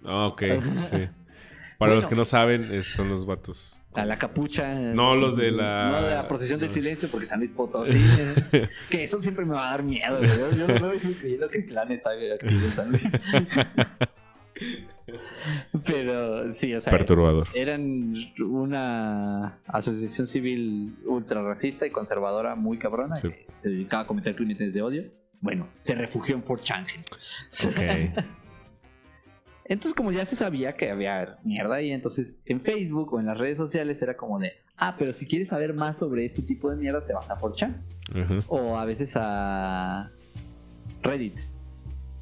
Ah, 0.05 0.27
ok, 0.27 0.41
sí. 0.89 0.97
Para 1.77 1.95
los 1.95 2.05
que 2.07 2.15
no 2.15 2.25
saben, 2.25 2.61
es- 2.61 2.93
son 2.93 3.09
los 3.09 3.25
vatos. 3.25 3.77
A 3.93 4.05
la 4.05 4.17
capucha. 4.17 4.73
No 4.73 5.15
los 5.15 5.35
de 5.35 5.51
la- 5.51 5.89
No 5.91 6.01
de 6.07 6.15
la 6.15 6.27
procesión 6.27 6.59
del 6.61 6.69
no. 6.69 6.73
silencio, 6.73 7.09
porque 7.11 7.25
San 7.25 7.39
Luis 7.39 7.51
Potosí. 7.51 7.99
eh, 8.53 8.69
que 8.89 9.03
eso 9.03 9.21
siempre 9.21 9.43
me 9.45 9.53
va 9.55 9.67
a 9.67 9.71
dar 9.71 9.83
miedo. 9.83 10.21
Yo, 10.21 10.49
yo 10.51 10.93
y 10.93 10.95
estoy 10.95 11.13
creyendo 11.15 11.49
que 11.49 11.57
el 11.57 11.65
clan 11.65 11.91
está 11.91 12.11
en 12.15 12.71
San 12.71 12.89
Luis. 12.91 13.03
Pero 15.85 16.51
sí, 16.51 16.73
o 16.73 16.79
sea. 16.81 16.91
Perturbador. 16.91 17.47
Eran 17.53 18.13
una 18.39 19.59
asociación 19.67 20.27
civil 20.27 20.95
ultra 21.05 21.41
racista 21.41 21.85
y 21.85 21.89
conservadora 21.91 22.55
muy 22.55 22.77
cabrona 22.77 23.15
Sí. 23.15 23.29
que 23.29 23.47
se 23.55 23.69
dedicaba 23.69 24.03
a 24.03 24.07
cometer 24.07 24.35
crímenes 24.35 24.73
de 24.73 24.81
odio. 24.81 25.03
Bueno, 25.39 25.67
se 25.79 25.95
refugió 25.95 26.35
en 26.35 26.43
Fort 26.43 26.63
Chan. 26.63 26.85
gente. 26.85 27.11
Ok. 28.19 28.25
Entonces, 29.65 29.93
como 29.95 30.11
ya 30.11 30.25
se 30.25 30.35
sabía 30.35 30.75
que 30.75 30.89
había 30.89 31.37
mierda 31.43 31.75
ahí, 31.75 31.91
entonces 31.91 32.37
en 32.45 32.59
Facebook 32.59 33.13
o 33.13 33.19
en 33.21 33.27
las 33.27 33.37
redes 33.37 33.57
sociales 33.57 34.01
era 34.01 34.17
como 34.17 34.37
de, 34.37 34.51
ah, 34.75 34.95
pero 34.99 35.13
si 35.13 35.25
quieres 35.25 35.47
saber 35.47 35.73
más 35.73 35.97
sobre 35.99 36.25
este 36.25 36.41
tipo 36.41 36.69
de 36.69 36.75
mierda, 36.75 37.05
te 37.05 37.13
vas 37.13 37.29
a 37.29 37.37
4chan. 37.37 37.77
Ajá. 38.13 38.37
O 38.47 38.77
a 38.77 38.83
veces 38.83 39.13
a 39.15 40.11
Reddit. 41.03 41.37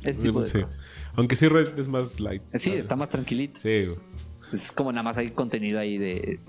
Ese 0.03 0.21
tipo 0.21 0.41
de 0.41 0.47
Sí. 0.47 0.62
cosas. 0.62 0.89
Aunque 1.15 1.35
sí 1.35 1.47
Reddit 1.47 1.77
es 1.79 1.88
más 1.88 2.19
light. 2.19 2.41
Sí, 2.53 2.69
¿sabes? 2.69 2.79
está 2.81 2.95
más 2.95 3.09
tranquilito. 3.09 3.59
Sí. 3.62 3.88
Es 4.53 4.71
como 4.71 4.91
nada 4.91 5.03
más 5.03 5.17
hay 5.17 5.31
contenido 5.31 5.79
ahí 5.79 5.97
de... 5.97 6.39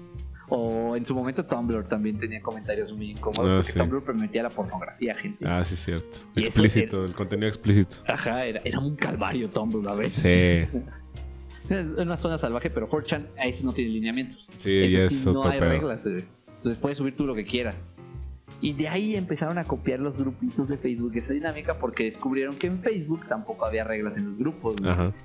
O 0.53 0.97
en 0.97 1.07
su 1.07 1.15
momento 1.15 1.47
Tumblr 1.47 1.85
también 1.87 2.19
tenía 2.19 2.43
comentarios 2.43 2.93
muy 2.93 3.11
incómodos 3.13 3.49
Ah, 3.49 3.57
porque 3.59 3.73
sí. 3.73 3.79
Tumblr 3.79 4.03
permitía 4.05 4.43
la 4.43 4.51
pornografía, 4.51 5.15
gente. 5.15 5.47
Ah, 5.47 5.65
sí, 5.65 5.75
es 5.75 5.85
cierto. 5.85 6.19
Y 6.35 6.41
Explícito, 6.41 7.05
el 7.05 7.13
contenido 7.13 7.47
explícito. 7.49 7.99
Ajá, 8.09 8.45
era, 8.45 8.61
era 8.65 8.81
un 8.81 8.97
calvario 8.97 9.49
Tumblr 9.49 9.89
a 9.89 9.95
veces. 9.95 10.69
Sí, 10.73 10.79
Es 11.75 11.93
una 11.93 12.17
zona 12.17 12.37
salvaje, 12.37 12.69
pero 12.69 12.89
4chan 12.89 13.29
ahí 13.39 13.53
sí 13.53 13.65
no 13.65 13.73
tiene 13.73 13.93
lineamientos. 13.93 14.49
sí, 14.57 14.73
Ese 14.83 14.91
ya 14.99 15.09
sí 15.09 15.15
es 15.15 15.25
no 15.27 15.39
otro 15.39 15.51
hay 15.53 15.61
pedo. 15.61 15.71
reglas. 15.71 16.05
eh. 16.07 16.25
Entonces 16.57 16.79
puedes 16.81 16.99
subir 16.99 17.15
tú 17.17 17.27
lo 17.27 17.35
que 17.37 17.45
quieras. 17.45 17.89
Y 18.63 18.75
de 18.75 18.89
ahí 18.89 19.17
empezaron 19.17 19.57
a 19.59 19.65
copiar 19.65 20.01
los 20.01 20.17
grupitos 20.19 20.69
de 20.69 20.77
Facebook 20.77 21.13
esa 21.17 21.33
dinámica 21.33 21.79
porque 21.79 22.05
descubrieron 22.05 22.57
que 22.57 22.67
en 22.67 22.81
Facebook 22.83 23.27
tampoco 23.27 23.65
había 23.65 23.85
reglas 23.85 24.17
en 24.19 24.27
los 24.27 24.37
grupos. 24.37 24.77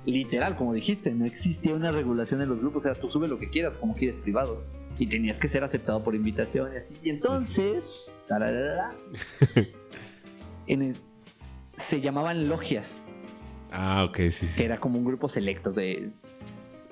Literal, 0.06 0.56
como 0.56 0.72
dijiste, 0.72 1.10
no 1.12 1.26
existía 1.26 1.74
una 1.74 1.92
regulación 1.92 2.40
en 2.40 2.48
los 2.48 2.58
grupos. 2.60 2.86
O 2.86 2.92
sea, 2.92 2.94
tú 3.00 3.10
sube 3.10 3.28
lo 3.28 3.38
que 3.38 3.50
quieras, 3.50 3.74
como 3.74 3.94
quieres 3.94 4.16
privado. 4.16 4.64
Y 4.98 5.06
tenías 5.06 5.38
que 5.38 5.48
ser 5.48 5.62
aceptado 5.64 6.02
por 6.02 6.14
invitación 6.14 6.72
y 6.72 6.76
así. 6.78 6.94
Y 7.02 7.10
entonces, 7.10 8.16
tararara, 8.26 8.94
en 10.66 10.82
el- 10.82 10.96
se 11.76 12.00
llamaban 12.00 12.48
logias, 12.48 13.02
Ah, 13.70 14.04
ok, 14.08 14.16
sí, 14.30 14.46
que 14.46 14.52
sí. 14.52 14.62
era 14.62 14.78
como 14.78 14.98
un 14.98 15.04
grupo 15.04 15.28
selecto 15.28 15.70
de 15.72 16.10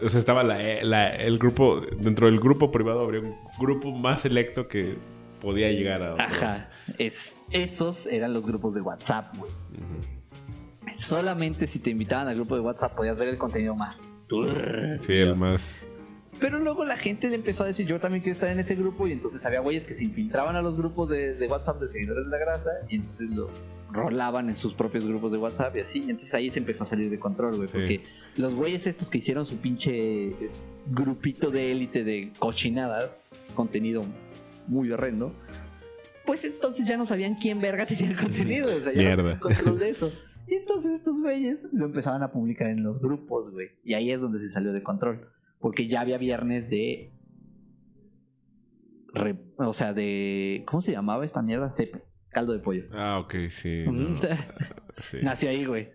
O 0.02 0.08
sea, 0.10 0.18
estaba 0.18 0.42
la, 0.42 0.58
la- 0.82 1.16
el 1.16 1.38
grupo, 1.38 1.80
dentro 1.80 2.26
del 2.26 2.38
grupo 2.40 2.70
privado 2.70 3.00
habría 3.00 3.20
un 3.22 3.34
grupo 3.58 3.90
más 3.92 4.20
selecto 4.22 4.68
que 4.68 4.96
podía 5.44 5.70
llegar 5.70 6.02
a... 6.02 6.14
otro. 6.14 6.24
Ajá. 6.24 6.68
Es, 6.98 7.38
esos 7.50 8.06
eran 8.06 8.32
los 8.32 8.44
grupos 8.46 8.74
de 8.74 8.80
WhatsApp, 8.80 9.36
güey. 9.36 9.52
Solamente 10.96 11.66
si 11.66 11.78
te 11.78 11.90
invitaban 11.90 12.28
al 12.28 12.34
grupo 12.34 12.54
de 12.54 12.60
WhatsApp 12.60 12.94
podías 12.94 13.16
ver 13.18 13.28
el 13.28 13.38
contenido 13.38 13.74
más. 13.74 14.18
Sí, 15.00 15.12
el 15.12 15.36
más... 15.36 15.86
Pero 16.40 16.58
luego 16.58 16.84
la 16.84 16.96
gente 16.96 17.28
le 17.28 17.36
empezó 17.36 17.62
a 17.62 17.68
decir, 17.68 17.86
yo 17.86 18.00
también 18.00 18.22
quiero 18.22 18.32
estar 18.32 18.50
en 18.50 18.58
ese 18.58 18.74
grupo. 18.74 19.06
Y 19.06 19.12
entonces 19.12 19.46
había 19.46 19.60
güeyes 19.60 19.84
que 19.84 19.94
se 19.94 20.04
infiltraban 20.04 20.56
a 20.56 20.62
los 20.62 20.76
grupos 20.76 21.08
de, 21.08 21.34
de 21.34 21.46
WhatsApp 21.46 21.80
de 21.80 21.86
seguidores 21.88 22.24
de 22.24 22.30
la 22.30 22.38
grasa. 22.38 22.70
Y 22.88 22.96
entonces 22.96 23.30
lo 23.30 23.48
rolaban 23.92 24.48
en 24.48 24.56
sus 24.56 24.74
propios 24.74 25.06
grupos 25.06 25.30
de 25.30 25.38
WhatsApp 25.38 25.76
y 25.76 25.80
así. 25.80 25.98
Y 26.00 26.10
entonces 26.10 26.34
ahí 26.34 26.50
se 26.50 26.58
empezó 26.58 26.82
a 26.82 26.86
salir 26.86 27.08
de 27.08 27.20
control, 27.20 27.56
güey. 27.56 27.68
Sí. 27.68 27.72
Porque 27.72 28.02
los 28.36 28.54
güeyes 28.54 28.86
estos 28.88 29.10
que 29.10 29.18
hicieron 29.18 29.46
su 29.46 29.58
pinche 29.58 30.34
grupito 30.90 31.50
de 31.50 31.70
élite 31.70 32.02
de 32.02 32.32
cochinadas, 32.38 33.20
contenido 33.54 34.02
muy 34.66 34.90
horrendo, 34.92 35.34
pues 36.26 36.44
entonces 36.44 36.86
ya 36.86 36.96
no 36.96 37.04
sabían 37.06 37.34
quién 37.36 37.60
verga 37.60 37.84
tenía 37.86 38.08
el 38.10 38.16
contenido. 38.16 38.66
O 38.74 38.80
sea, 38.80 38.92
ya 38.92 39.16
no 39.16 39.22
Mierda. 39.22 39.40
control 39.40 39.78
de 39.78 39.88
eso. 39.90 40.12
Y 40.46 40.56
entonces 40.56 40.92
estos 40.92 41.22
güeyes 41.22 41.66
lo 41.72 41.86
empezaban 41.86 42.22
a 42.22 42.30
publicar 42.30 42.68
en 42.68 42.82
los 42.82 43.00
grupos, 43.00 43.50
güey. 43.50 43.70
Y 43.82 43.94
ahí 43.94 44.10
es 44.12 44.20
donde 44.20 44.38
se 44.38 44.50
salió 44.50 44.74
de 44.74 44.82
control. 44.82 45.30
Porque 45.58 45.88
ya 45.88 46.02
había 46.02 46.18
viernes 46.18 46.68
de. 46.68 47.14
re- 49.14 49.38
o 49.56 49.72
sea, 49.72 49.94
de. 49.94 50.62
¿Cómo 50.66 50.82
se 50.82 50.92
llamaba 50.92 51.24
esta 51.24 51.40
mierda? 51.40 51.70
Cepe. 51.70 52.02
Caldo 52.28 52.52
de 52.52 52.58
pollo. 52.58 52.84
Ah, 52.92 53.20
ok, 53.20 53.34
sí. 53.48 53.84
no, 53.90 54.18
sí. 54.98 55.18
Nació 55.22 55.48
ahí, 55.48 55.64
güey. 55.64 55.88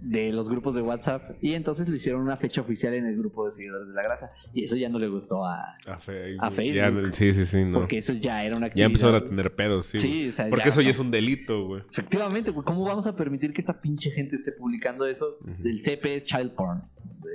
De 0.00 0.30
los 0.30 0.48
grupos 0.50 0.74
de 0.74 0.82
WhatsApp. 0.82 1.36
Y 1.40 1.54
entonces 1.54 1.88
lo 1.88 1.96
hicieron 1.96 2.20
una 2.20 2.36
fecha 2.36 2.60
oficial 2.60 2.92
en 2.94 3.06
el 3.06 3.16
grupo 3.16 3.46
de 3.46 3.50
seguidores 3.52 3.88
de 3.88 3.94
la 3.94 4.02
grasa. 4.02 4.30
Y 4.52 4.64
eso 4.64 4.76
ya 4.76 4.88
no 4.90 4.98
le 4.98 5.08
gustó 5.08 5.44
a. 5.44 5.58
A, 5.86 5.92
A 5.94 6.50
Facebook. 6.50 6.74
ya- 6.74 7.12
sí, 7.12 7.32
sí, 7.32 7.46
sí, 7.46 7.64
no. 7.64 7.78
Porque 7.78 7.98
eso 7.98 8.12
ya 8.12 8.44
era 8.44 8.56
una 8.56 8.66
Ya 8.66 8.68
actividad. 8.68 8.86
empezaron 8.88 9.14
a 9.16 9.28
tener 9.28 9.54
pedos, 9.54 9.86
sí. 9.86 9.98
Sí, 9.98 10.08
güey. 10.08 10.28
o 10.28 10.32
sea, 10.32 10.48
Porque 10.50 10.64
ya 10.66 10.68
eso 10.70 10.80
ya 10.82 10.88
no. 10.88 10.90
es 10.90 10.98
un 10.98 11.10
delito, 11.10 11.64
güey. 11.66 11.82
Efectivamente, 11.90 12.50
güey. 12.50 12.64
¿Cómo 12.64 12.84
vamos 12.84 13.06
a 13.06 13.16
permitir 13.16 13.52
que 13.54 13.60
esta 13.62 13.80
pinche 13.80 14.10
gente 14.10 14.36
esté 14.36 14.52
publicando 14.52 15.06
eso? 15.06 15.38
El 15.64 15.80
CP 15.82 16.16
es 16.16 16.24
child 16.24 16.52
porn. 16.52 16.82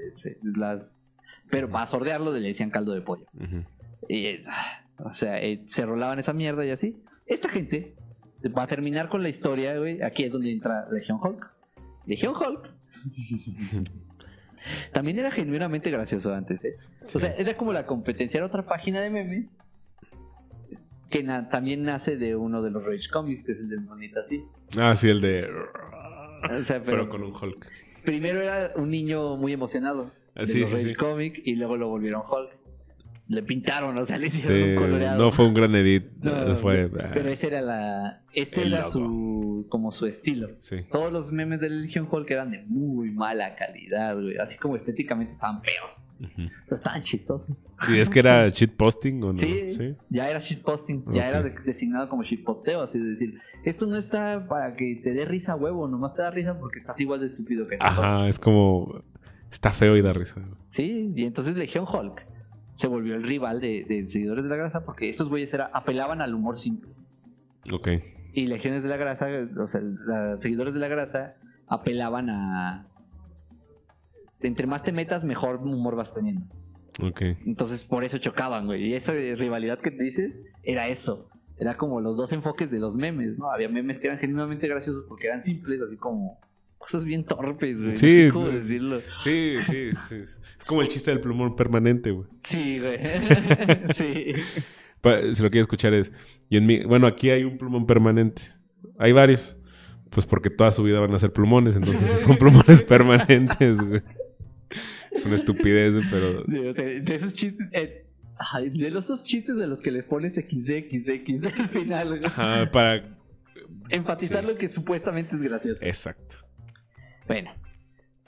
Es- 0.07 0.37
las... 0.43 0.97
Pero 1.49 1.69
para 1.69 1.85
sordearlo 1.87 2.31
le 2.31 2.39
decían 2.39 2.69
caldo 2.69 2.93
de 2.93 3.01
pollo. 3.01 3.25
Y, 4.07 4.25
eh, 4.27 4.41
o 4.99 5.11
sea, 5.13 5.41
eh, 5.43 5.61
se 5.65 5.85
rolaban 5.85 6.19
esa 6.19 6.31
mierda 6.33 6.65
y 6.65 6.69
así. 6.69 6.95
Esta 7.25 7.49
gente 7.49 7.95
para 8.53 8.67
terminar 8.67 9.09
con 9.09 9.21
la 9.21 9.29
historia, 9.29 9.77
güey, 9.77 10.01
aquí 10.01 10.23
es 10.23 10.31
donde 10.31 10.51
entra 10.51 10.87
Legion 10.91 11.19
Hulk. 11.21 11.50
Legion 12.11 12.33
Hulk. 12.35 12.69
También 14.93 15.17
era 15.17 15.31
genuinamente 15.31 15.89
gracioso 15.89 16.33
antes, 16.33 16.63
¿eh? 16.65 16.75
O 17.01 17.19
sea, 17.19 17.33
era 17.35 17.57
como 17.57 17.73
la 17.73 17.85
competencia, 17.87 18.37
era 18.37 18.45
otra 18.45 18.63
página 18.65 19.01
de 19.01 19.09
memes 19.09 19.57
que 21.09 21.23
na- 21.23 21.49
también 21.49 21.81
nace 21.83 22.15
de 22.15 22.35
uno 22.35 22.61
de 22.61 22.69
los 22.71 22.83
Rage 22.85 23.09
Comics, 23.11 23.43
que 23.43 23.53
es 23.53 23.59
el 23.59 23.69
del 23.69 23.81
monito 23.81 24.19
así. 24.19 24.43
Ah, 24.77 24.95
sí, 24.95 25.09
el 25.09 25.19
de... 25.21 25.47
O 26.57 26.61
sea, 26.61 26.79
Pero 26.83 27.07
pero, 27.07 27.09
con 27.09 27.23
un 27.23 27.33
Hulk. 27.35 27.67
primero 28.05 28.39
era 28.41 28.71
un 28.75 28.89
niño 28.89 29.35
muy 29.35 29.51
emocionado 29.53 30.11
Ah, 30.35 30.41
de 30.41 30.47
sí, 30.47 30.59
los 30.61 30.69
sí, 30.69 30.75
Rage. 30.75 30.95
Comic 30.95 31.41
y 31.43 31.55
luego 31.55 31.75
lo 31.75 31.89
volvieron 31.89 32.21
Hulk. 32.21 32.51
Le 33.31 33.43
pintaron, 33.43 33.97
o 33.97 34.03
sea, 34.05 34.17
le 34.17 34.27
hicieron 34.27 34.57
Sí, 34.57 34.69
un 34.71 34.75
coloreado. 34.75 35.17
no 35.23 35.31
fue 35.31 35.45
un 35.47 35.53
gran 35.53 35.73
edit. 35.73 36.03
No, 36.21 36.53
fue... 36.55 36.89
Pero 36.89 37.29
ah, 37.29 37.31
ese 37.31 37.47
era 37.47 37.61
la. 37.61 38.21
Ese 38.33 38.63
era 38.67 38.79
logo. 38.81 38.89
su. 38.91 39.67
como 39.69 39.91
su 39.91 40.05
estilo. 40.05 40.49
sí. 40.59 40.77
Todos 40.91 41.13
los 41.13 41.31
memes 41.31 41.61
de 41.61 41.69
Legion 41.69 42.09
Hulk 42.11 42.29
eran 42.29 42.51
de 42.51 42.63
muy 42.67 43.09
mala 43.11 43.55
calidad, 43.55 44.15
güey. 44.21 44.37
Así 44.37 44.57
como 44.57 44.75
estéticamente 44.75 45.31
estaban 45.31 45.61
feos. 45.63 46.05
Pero 46.19 46.75
estaban 46.75 47.03
chistosos. 47.03 47.55
¿Y 47.89 47.99
es 47.99 48.09
que 48.09 48.19
era 48.19 48.49
shitposting 48.49 49.23
o 49.23 49.31
no? 49.31 49.37
Sí, 49.37 49.95
ya 50.09 50.29
era 50.29 50.39
shitposting. 50.39 51.05
Ya 51.13 51.29
era 51.29 51.41
de- 51.41 51.55
designado 51.65 52.09
como 52.09 52.23
shitposteo. 52.23 52.81
Así 52.81 52.99
de 52.99 53.11
decir, 53.11 53.39
esto 53.63 53.87
no 53.87 53.95
está 53.95 54.45
para 54.49 54.75
que 54.75 54.99
te 55.01 55.13
dé 55.13 55.23
risa, 55.23 55.55
huevo. 55.55 55.87
Nomás 55.87 56.13
te 56.15 56.21
da 56.21 56.31
risa 56.31 56.59
porque 56.59 56.79
estás 56.79 56.99
igual 56.99 57.21
de 57.21 57.27
estúpido 57.27 57.65
que 57.65 57.77
Ajá, 57.79 58.01
nosotros. 58.01 58.29
es 58.29 58.39
como... 58.39 59.03
Está 59.49 59.71
feo 59.71 59.95
y 59.97 60.01
da 60.01 60.11
risa. 60.13 60.41
Sí, 60.69 61.11
y 61.15 61.23
entonces 61.25 61.55
Legion 61.57 61.85
Hulk 61.85 62.25
se 62.75 62.87
volvió 62.87 63.15
el 63.15 63.23
rival 63.23 63.59
de, 63.59 63.85
de 63.87 64.07
Seguidores 64.07 64.43
de 64.43 64.49
la 64.49 64.55
Grasa 64.55 64.83
porque 64.85 65.09
estos 65.09 65.29
güeyes 65.29 65.53
era, 65.53 65.69
apelaban 65.73 66.21
al 66.21 66.33
humor 66.33 66.57
simple. 66.57 66.91
Ok. 67.71 67.89
Y 68.33 68.47
Legiones 68.47 68.83
de 68.83 68.89
la 68.89 68.97
Grasa, 68.97 69.27
o 69.59 69.67
sea, 69.67 69.81
los 69.81 70.41
seguidores 70.41 70.73
de 70.73 70.79
la 70.79 70.87
grasa 70.87 71.35
apelaban 71.67 72.29
a. 72.29 72.87
Entre 74.39 74.65
más 74.67 74.83
te 74.83 74.91
metas, 74.91 75.23
mejor 75.23 75.57
humor 75.57 75.95
vas 75.95 76.13
teniendo. 76.13 76.45
Ok. 77.01 77.21
Entonces, 77.45 77.83
por 77.83 78.03
eso 78.03 78.17
chocaban, 78.17 78.65
güey. 78.65 78.87
Y 78.87 78.93
esa 78.93 79.13
rivalidad 79.13 79.79
que 79.79 79.91
te 79.91 80.03
dices 80.03 80.43
era 80.63 80.87
eso. 80.87 81.29
Era 81.57 81.77
como 81.77 82.01
los 82.01 82.17
dos 82.17 82.31
enfoques 82.31 82.71
de 82.71 82.79
los 82.79 82.95
memes, 82.95 83.37
¿no? 83.37 83.51
Había 83.51 83.69
memes 83.69 83.99
que 83.99 84.07
eran 84.07 84.17
genuinamente 84.17 84.67
graciosos 84.67 85.05
porque 85.07 85.27
eran 85.27 85.43
simples, 85.43 85.79
así 85.81 85.95
como 85.95 86.39
cosas 86.81 87.03
bien 87.05 87.23
torpes, 87.23 87.79
güey. 87.79 87.91
No 87.93 87.97
Sí, 87.97 88.15
sé 88.25 88.29
cómo 88.31 88.47
no. 88.47 88.51
decirlo. 88.53 89.01
Sí, 89.23 89.57
sí, 89.63 89.89
sí. 90.09 90.15
Es 90.15 90.65
como 90.65 90.81
el 90.81 90.87
chiste 90.87 91.11
del 91.11 91.19
plumón 91.21 91.55
permanente, 91.55 92.11
güey. 92.11 92.27
Sí, 92.37 92.79
güey. 92.79 92.97
sí. 93.93 94.33
Si 95.33 95.41
lo 95.43 95.49
quieres 95.49 95.61
escuchar 95.61 95.93
es... 95.93 96.11
Y 96.49 96.57
en 96.57 96.65
mi... 96.65 96.83
Bueno, 96.83 97.07
aquí 97.07 97.29
hay 97.29 97.43
un 97.43 97.57
plumón 97.57 97.85
permanente. 97.87 98.43
Hay 98.99 99.11
varios. 99.13 99.57
Pues 100.09 100.25
porque 100.25 100.49
toda 100.49 100.71
su 100.71 100.83
vida 100.83 100.99
van 100.99 101.13
a 101.13 101.19
ser 101.19 101.31
plumones, 101.31 101.75
entonces 101.77 102.19
son 102.19 102.35
plumones 102.37 102.83
permanentes, 102.87 103.77
güey. 103.79 104.01
Es 105.11 105.25
una 105.25 105.35
estupidez, 105.35 105.95
pero... 106.09 106.43
De, 106.43 106.69
o 106.69 106.73
sea, 106.73 106.83
de 106.85 107.15
esos 107.15 107.33
chistes. 107.33 107.67
eh, 107.71 108.05
ay, 108.37 108.69
de 108.69 108.91
los- 108.91 109.05
esos 109.05 109.23
chistes 109.23 109.55
de 109.57 109.67
los 109.67 109.81
que 109.81 109.91
les 109.91 110.05
pones 110.05 110.35
XXX 110.35 111.45
al 111.59 111.69
final, 111.69 112.07
güey. 112.09 112.25
Ajá, 112.25 112.69
para... 112.71 113.17
Enfatizar 113.89 114.41
Sí. 114.43 114.47
lo 114.51 114.55
que 114.57 114.67
supuestamente 114.69 115.35
es 115.35 115.41
gracioso. 115.43 115.85
Exacto. 115.85 116.35
Bueno, 117.27 117.51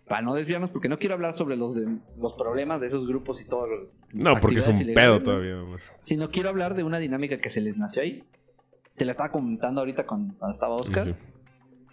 para 0.08 0.21
no 0.21 0.34
desviarnos, 0.36 0.69
porque 0.69 0.89
no 0.89 0.97
quiero 0.99 1.15
hablar 1.15 1.34
sobre 1.34 1.56
los, 1.56 1.75
de- 1.75 1.97
los 2.19 2.34
problemas 2.34 2.79
de 2.82 2.88
esos 2.88 3.08
grupos 3.08 3.41
y 3.41 3.45
todo. 3.45 3.67
lo- 3.67 3.89
No, 4.12 4.39
porque 4.39 4.60
es 4.60 4.67
un 4.67 4.93
pedo 4.93 5.19
todavía. 5.21 5.56
más. 5.63 5.82
Sino 6.01 6.29
quiero 6.29 6.49
hablar 6.49 6.75
de 6.75 6.84
una 6.84 6.99
dinámica 6.99 7.38
que 7.39 7.49
se 7.49 7.62
les 7.62 7.77
nació 7.77 8.01
ahí. 8.03 8.23
Te 8.95 9.06
la 9.06 9.12
estaba 9.12 9.32
comentando 9.32 9.82
ahorita 9.82 10.06
cuando 10.06 10.36
estaba 10.49 10.75
Oscar. 10.75 11.03
Sí. 11.06 11.15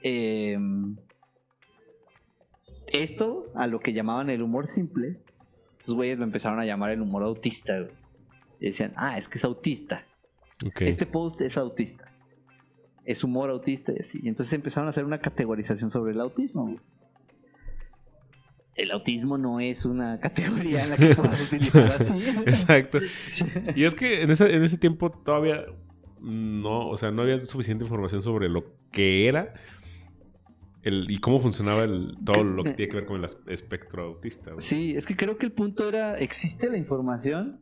Eh, 0.02 0.58
esto, 2.92 3.46
a 3.54 3.66
lo 3.66 3.80
que 3.80 3.92
llamaban 3.92 4.30
el 4.30 4.42
humor 4.42 4.66
simple, 4.68 5.20
los 5.86 5.94
güeyes 5.94 6.18
lo 6.18 6.24
empezaron 6.24 6.58
a 6.60 6.64
llamar 6.64 6.90
el 6.90 7.00
humor 7.00 7.22
autista. 7.22 7.78
güey. 7.78 7.92
Y 8.60 8.66
decían, 8.66 8.92
ah, 8.96 9.16
es 9.16 9.28
que 9.28 9.38
es 9.38 9.44
autista. 9.44 10.04
Este 10.88 11.06
post 11.06 11.40
es 11.40 11.56
autista. 11.56 12.09
Es 13.10 13.24
humor 13.24 13.50
autista 13.50 13.92
y 13.92 14.00
así. 14.00 14.20
Y 14.22 14.28
entonces 14.28 14.52
empezaron 14.52 14.86
a 14.86 14.90
hacer 14.90 15.04
una 15.04 15.18
categorización 15.18 15.90
sobre 15.90 16.12
el 16.12 16.20
autismo. 16.20 16.62
güey. 16.64 16.78
El 18.76 18.92
autismo 18.92 19.36
no 19.36 19.58
es 19.58 19.84
una 19.84 20.20
categoría 20.22 20.84
en 20.84 20.90
la 20.90 20.96
que 20.96 21.16
puedas 21.16 21.40
utilizar 21.42 21.86
así. 21.98 22.14
Exacto. 22.46 23.00
Y 23.74 23.84
es 23.84 23.94
que 23.94 24.22
en 24.22 24.30
ese, 24.30 24.54
en 24.54 24.62
ese 24.62 24.78
tiempo 24.78 25.10
todavía 25.10 25.64
no, 26.20 26.88
o 26.88 26.96
sea, 26.96 27.10
no 27.10 27.22
había 27.22 27.40
suficiente 27.40 27.84
información 27.84 28.22
sobre 28.22 28.48
lo 28.48 28.64
que 28.92 29.26
era 29.26 29.54
el, 30.82 31.10
y 31.10 31.18
cómo 31.18 31.40
funcionaba 31.40 31.82
el, 31.82 32.16
todo 32.24 32.44
lo 32.44 32.62
que 32.62 32.74
tiene 32.74 32.90
que 32.90 32.96
ver 32.96 33.06
con 33.06 33.24
el 33.24 33.28
espectro 33.48 34.04
autista. 34.04 34.52
güey. 34.52 34.60
Sí, 34.60 34.94
es 34.94 35.04
que 35.04 35.16
creo 35.16 35.36
que 35.36 35.46
el 35.46 35.52
punto 35.52 35.88
era, 35.88 36.16
existe 36.18 36.70
la 36.70 36.78
información, 36.78 37.60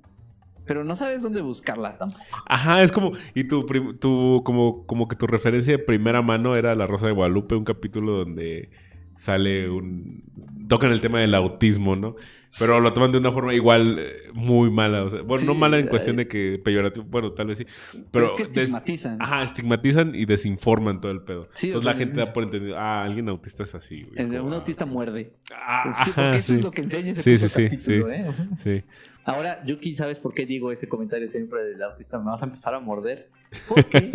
pero 0.69 0.85
no 0.85 0.95
sabes 0.95 1.23
dónde 1.23 1.41
buscarla 1.41 1.99
tampoco. 1.99 2.23
Ajá, 2.47 2.83
es 2.83 2.93
como, 2.93 3.13
y 3.35 3.45
tu, 3.45 3.67
tu 3.99 4.43
como, 4.45 4.87
como 4.87 5.09
que 5.09 5.17
tu 5.17 5.27
referencia 5.27 5.77
de 5.77 5.83
primera 5.83 6.23
mano 6.23 6.55
era 6.55 6.75
La 6.77 6.87
Rosa 6.87 7.07
de 7.07 7.13
Guadalupe, 7.13 7.57
un 7.57 7.65
capítulo 7.65 8.19
donde 8.19 8.71
sale 9.17 9.69
un... 9.69 10.23
tocan 10.69 10.93
el 10.93 11.01
tema 11.01 11.19
del 11.19 11.35
autismo, 11.35 11.97
¿no? 11.97 12.15
Pero 12.59 12.81
lo 12.81 12.93
toman 12.93 13.13
de 13.13 13.19
una 13.19 13.31
forma 13.31 13.53
igual 13.55 13.99
eh, 13.99 14.31
muy 14.33 14.71
mala. 14.71 15.05
o 15.05 15.11
sea, 15.11 15.23
bueno, 15.23 15.41
Sí, 15.41 15.47
no 15.47 15.55
mala 15.55 15.79
en 15.79 15.87
cuestión 15.89 16.17
de 16.17 16.27
que 16.27 16.61
peyorativo, 16.65 17.05
bueno, 17.09 17.33
tal 17.33 17.49
vez 17.49 17.59
sí. 17.59 17.67
Pero, 18.11 18.27
es 18.27 18.35
que 18.35 18.43
estigmatizan. 18.45 19.21
Ajá, 19.21 19.43
estigmatizan 19.43 20.15
y 20.15 20.25
desinforman 20.25 21.01
todo 21.01 21.13
el 21.13 21.21
pedo. 21.23 21.49
Sí, 21.53 21.67
o 21.67 21.77
Entonces 21.77 21.87
la 21.87 21.93
sea, 21.93 21.99
gente 21.99 22.21
da 22.21 22.33
por 22.33 22.45
entendido, 22.45 22.79
ah, 22.79 23.05
alguien 23.05 23.29
autista 23.29 23.65
es 23.65 23.75
así, 23.75 24.03
güey. 24.03 24.19
Es 24.19 24.27
como, 24.27 24.43
un 24.45 24.53
ah, 24.53 24.57
autista 24.57 24.87
muerde. 24.87 25.33
ah, 25.55 25.93
Sí, 26.05 26.11
porque 26.15 26.21
ajá, 26.21 26.37
eso 26.37 26.47
sí. 26.53 26.55
es 26.55 26.65
lo 26.65 26.71
que 26.71 26.81
enseña 26.83 27.11
ese 27.13 27.23
Sí, 27.23 27.39
sí, 27.39 27.49
sí, 27.49 27.65
capítulo, 27.65 28.07
sí. 28.07 28.13
¿eh? 28.13 28.33
Sí. 28.57 28.85
Ahora, 29.29 29.63
Yuki, 29.67 29.95
¿sabes 29.95 30.19
por 30.19 30.33
qué 30.33 30.47
digo 30.47 30.73
ese 30.73 30.89
comentario 30.89 31.29
siempre 31.29 31.63
del 31.65 31.83
autista? 31.83 32.19
Me 32.19 32.27
vas 32.27 32.43
a 32.43 32.47
empezar 32.47 32.75
a 32.75 32.81
morder. 32.81 33.31
Porque 33.69 34.11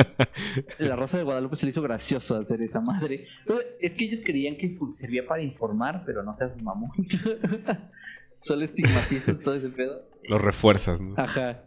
la 0.80 0.96
Rosa 0.96 1.18
de 1.18 1.24
Guadalupe 1.24 1.56
se 1.56 1.66
le 1.66 1.70
hizo 1.72 1.82
gracioso 1.82 2.36
hacer 2.36 2.62
esa 2.62 2.82
madre. 2.82 3.28
Pero 3.46 3.60
es 3.80 3.96
que 3.96 4.06
ellos 4.06 4.22
creían 4.26 4.58
que 4.58 4.76
servía 4.94 5.26
para 5.28 5.42
informar, 5.42 6.04
pero 6.06 6.24
no 6.24 6.34
seas 6.34 6.60
mamón. 6.62 6.92
Solo 8.38 8.64
estigmatizas 8.64 9.40
todo 9.40 9.56
ese 9.56 9.70
pedo. 9.70 10.08
Lo 10.28 10.38
refuerzas, 10.38 11.00
¿no? 11.02 11.14
Ajá. 11.18 11.64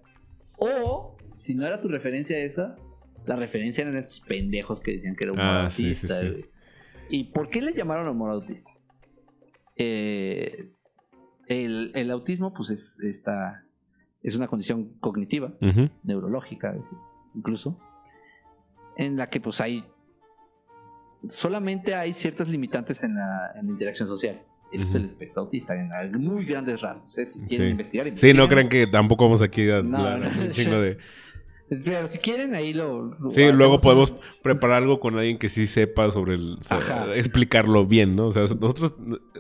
O, 0.59 1.17
si 1.35 1.55
no 1.55 1.67
era 1.67 1.81
tu 1.81 1.89
referencia 1.89 2.39
esa, 2.39 2.77
la 3.27 3.37
referencia 3.37 3.83
eran 3.83 3.97
estos 3.97 4.21
pendejos 4.21 4.81
que 4.81 4.93
decían 4.93 5.15
que 5.17 5.25
era 5.25 5.33
humor 5.33 5.45
Ah, 5.47 5.71
sí, 5.71 5.95
sí, 5.95 6.07
autista. 6.07 6.21
sí. 6.21 6.45
¿Y 7.11 7.25
por 7.33 7.49
qué 7.51 7.63
le 7.63 7.73
llamaron 7.75 8.09
humor 8.09 8.31
autista? 8.31 8.71
Eh, 9.77 10.71
el, 11.47 11.93
el 11.95 12.11
autismo, 12.11 12.53
pues 12.55 12.71
es 12.71 12.99
esta. 13.01 13.65
Es 14.23 14.35
una 14.37 14.49
condición 14.49 14.95
cognitiva, 15.01 15.55
Ujú. 15.61 15.89
neurológica 16.03 16.71
a 16.71 16.73
veces, 16.73 17.15
incluso, 17.35 17.79
en 18.97 19.17
la 19.17 19.29
que 19.31 19.41
pues 19.41 19.61
hay. 19.61 19.85
Solamente 21.29 21.95
hay 21.95 22.13
ciertas 22.13 22.49
limitantes 22.49 23.03
en 23.03 23.15
la, 23.17 23.53
en 23.59 23.67
la 23.67 23.73
interacción 23.73 24.09
social. 24.09 24.43
Ese 24.73 24.83
es 24.85 24.89
Ujú. 24.91 24.99
el 24.99 25.05
espectro 25.07 25.43
autista, 25.43 25.75
en 25.75 26.21
muy 26.21 26.45
grandes 26.45 26.81
rasgos. 26.81 27.17
¿eh? 27.19 27.27
Si 27.27 27.39
Sí. 27.41 27.47
quieren 27.47 27.71
investigar, 27.71 28.05
Sí, 28.05 28.09
investiguen. 28.11 28.37
no 28.37 28.49
crean 28.49 28.69
que 28.69 28.87
tampoco 28.87 29.25
vamos 29.25 29.43
aquí 29.43 29.69
a 29.71 29.83
No, 29.83 29.99
hablar 29.99 30.35
no, 30.37 30.43
un 30.43 30.51
chingo 30.51 30.81
de... 30.81 30.99
Pero 31.85 32.07
si 32.07 32.19
quieren, 32.19 32.55
ahí 32.55 32.73
lo. 32.73 33.07
lo 33.19 33.31
Sí, 33.33 33.51
luego 33.51 33.81
podemos 33.81 34.11
unas- 34.11 34.41
preparar 34.45 34.83
algo 34.83 35.01
con 35.01 35.19
alguien 35.19 35.37
que 35.37 35.49
sí 35.49 35.67
sepa 35.67 36.11
sobre 36.13 36.35
el... 36.35 36.59
so- 36.61 36.77
Ajá. 36.77 37.13
explicarlo 37.17 37.85
bien, 37.87 38.15
¿no? 38.15 38.27
O 38.29 38.33
sea, 38.33 38.43
nosotros... 38.43 38.95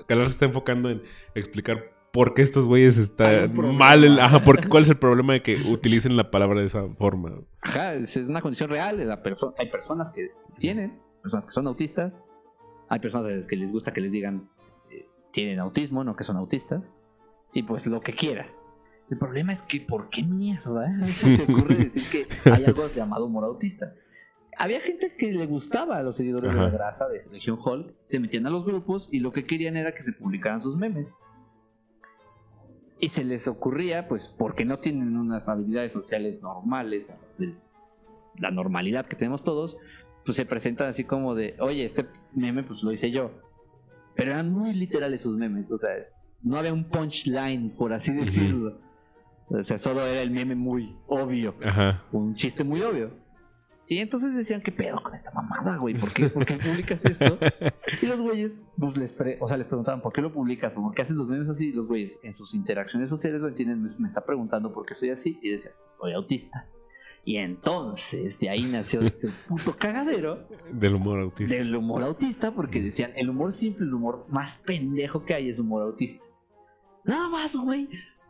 Calar 0.08 0.26
se 0.26 0.32
está 0.32 0.44
enfocando 0.46 0.90
en 0.90 1.02
explicar 1.36 1.92
por 2.16 2.34
qué 2.34 2.42
estos 2.42 2.66
güeyes 2.66 2.96
están 2.98 3.54
mal... 3.76 4.02
el- 4.02 4.18
ajá, 4.18 4.42
porque, 4.42 4.68
¿cuál 4.68 4.82
es 4.82 4.88
el 4.88 4.96
problema 4.96 5.34
de 5.34 5.42
que 5.42 5.56
utilicen 5.56 6.16
la 6.16 6.30
palabra 6.30 6.60
de 6.60 6.66
esa 6.66 6.88
forma? 6.98 7.32
Ajá, 7.60 7.94
es 7.94 8.16
una 8.16 8.40
condición 8.40 8.70
real. 8.70 9.06
La 9.06 9.22
perso- 9.22 9.54
hay 9.58 9.70
personas 9.70 10.10
que 10.10 10.30
tienen, 10.58 10.98
personas 11.22 11.44
que 11.46 11.52
son 11.52 11.66
autistas. 11.66 12.22
Hay 12.88 12.98
personas 13.00 13.26
a 13.28 13.30
las 13.30 13.46
que 13.46 13.56
les 13.56 13.70
gusta 13.70 13.92
que 13.92 14.00
les 14.00 14.12
digan 14.12 14.48
eh, 14.90 15.06
tienen 15.32 15.58
autismo, 15.60 16.02
no 16.04 16.16
que 16.16 16.24
son 16.24 16.36
autistas. 16.36 16.94
Y 17.52 17.62
pues 17.62 17.86
lo 17.86 18.00
que 18.00 18.12
quieras. 18.12 18.64
El 19.10 19.18
problema 19.18 19.52
es 19.52 19.62
que, 19.62 19.80
¿por 19.80 20.08
qué 20.08 20.22
mierda 20.22 20.88
se 21.08 21.36
te 21.36 21.42
ocurre 21.44 21.74
decir 21.84 22.02
que 22.10 22.26
hay 22.50 22.64
algo 22.64 22.88
llamado 22.94 23.26
humor 23.26 23.44
autista? 23.44 23.92
Había 24.58 24.80
gente 24.80 25.14
que 25.18 25.32
le 25.32 25.44
gustaba 25.46 25.98
a 25.98 26.02
los 26.02 26.16
seguidores 26.16 26.54
de 26.54 26.58
la 26.58 26.70
grasa 26.70 27.06
de 27.08 27.26
Legion 27.30 27.58
Hulk, 27.62 27.92
se 28.06 28.18
metían 28.18 28.46
a 28.46 28.50
los 28.50 28.64
grupos 28.64 29.06
y 29.12 29.20
lo 29.20 29.30
que 29.30 29.44
querían 29.44 29.76
era 29.76 29.92
que 29.94 30.02
se 30.02 30.14
publicaran 30.14 30.62
sus 30.62 30.76
memes. 30.78 31.14
Y 32.98 33.10
se 33.10 33.24
les 33.24 33.46
ocurría, 33.46 34.08
pues, 34.08 34.34
porque 34.38 34.64
no 34.64 34.78
tienen 34.78 35.16
unas 35.16 35.48
habilidades 35.48 35.92
sociales 35.92 36.40
normales, 36.42 37.12
la 38.38 38.50
normalidad 38.50 39.06
que 39.06 39.16
tenemos 39.16 39.44
todos, 39.44 39.76
pues 40.24 40.36
se 40.36 40.46
presentan 40.46 40.88
así 40.88 41.04
como 41.04 41.34
de, 41.34 41.56
oye, 41.60 41.84
este 41.84 42.06
meme 42.34 42.62
pues 42.62 42.82
lo 42.82 42.92
hice 42.92 43.10
yo. 43.10 43.30
Pero 44.14 44.32
eran 44.32 44.50
muy 44.50 44.72
literales 44.72 45.22
sus 45.22 45.36
memes, 45.36 45.70
o 45.70 45.78
sea, 45.78 45.90
no 46.42 46.56
había 46.56 46.72
un 46.72 46.84
punchline, 46.88 47.70
por 47.70 47.92
así 47.92 48.12
decirlo. 48.12 48.78
O 49.48 49.62
sea, 49.62 49.78
solo 49.78 50.04
era 50.04 50.22
el 50.22 50.30
meme 50.30 50.54
muy 50.54 50.96
obvio, 51.06 51.54
Ajá. 51.64 52.02
un 52.12 52.34
chiste 52.34 52.64
muy 52.64 52.82
obvio. 52.82 53.10
Y 53.88 53.98
entonces 53.98 54.34
decían, 54.34 54.62
¿qué 54.62 54.72
pedo 54.72 55.00
con 55.02 55.14
esta 55.14 55.30
mamada, 55.30 55.76
güey? 55.76 55.94
¿Por 55.94 56.12
qué, 56.12 56.28
¿Por 56.28 56.44
qué 56.44 56.54
publicas 56.56 56.98
esto? 57.04 57.38
Y 58.02 58.06
los 58.06 58.20
güeyes, 58.20 58.62
pues 58.76 58.96
les, 58.96 59.12
pre- 59.12 59.38
o 59.40 59.46
sea, 59.48 59.56
les 59.56 59.66
preguntaban, 59.68 60.00
¿por 60.02 60.12
qué 60.12 60.20
lo 60.20 60.32
publicas? 60.32 60.76
¿O 60.76 60.82
por 60.82 60.92
qué 60.94 61.02
haces 61.02 61.16
los 61.16 61.28
memes 61.28 61.48
así? 61.48 61.68
Y 61.68 61.72
los 61.72 61.86
güeyes, 61.86 62.18
en 62.24 62.32
sus 62.34 62.52
interacciones 62.54 63.08
sociales, 63.08 63.40
lo 63.40 63.46
entienden, 63.48 63.80
me, 63.82 63.88
me 64.00 64.06
está 64.08 64.24
preguntando 64.24 64.72
por 64.72 64.86
qué 64.86 64.94
soy 64.94 65.10
así. 65.10 65.38
Y 65.40 65.50
decían, 65.50 65.72
soy 65.86 66.12
autista. 66.14 66.66
Y 67.24 67.36
entonces, 67.36 68.38
de 68.40 68.50
ahí 68.50 68.64
nació 68.64 69.02
este 69.02 69.28
puto 69.48 69.76
cagadero 69.76 70.48
Del 70.72 70.94
humor 70.96 71.20
autista. 71.20 71.54
del 71.54 71.74
humor 71.76 72.02
autista, 72.02 72.50
porque 72.52 72.80
decían, 72.82 73.12
el 73.16 73.30
humor 73.30 73.52
simple, 73.52 73.86
el 73.86 73.94
humor 73.94 74.26
más 74.28 74.56
pendejo 74.56 75.24
que 75.24 75.34
hay 75.34 75.48
es 75.48 75.60
humor 75.60 75.82
autista. 75.84 76.24
Nada 77.04 77.28
más, 77.28 77.56
güey. 77.56 77.88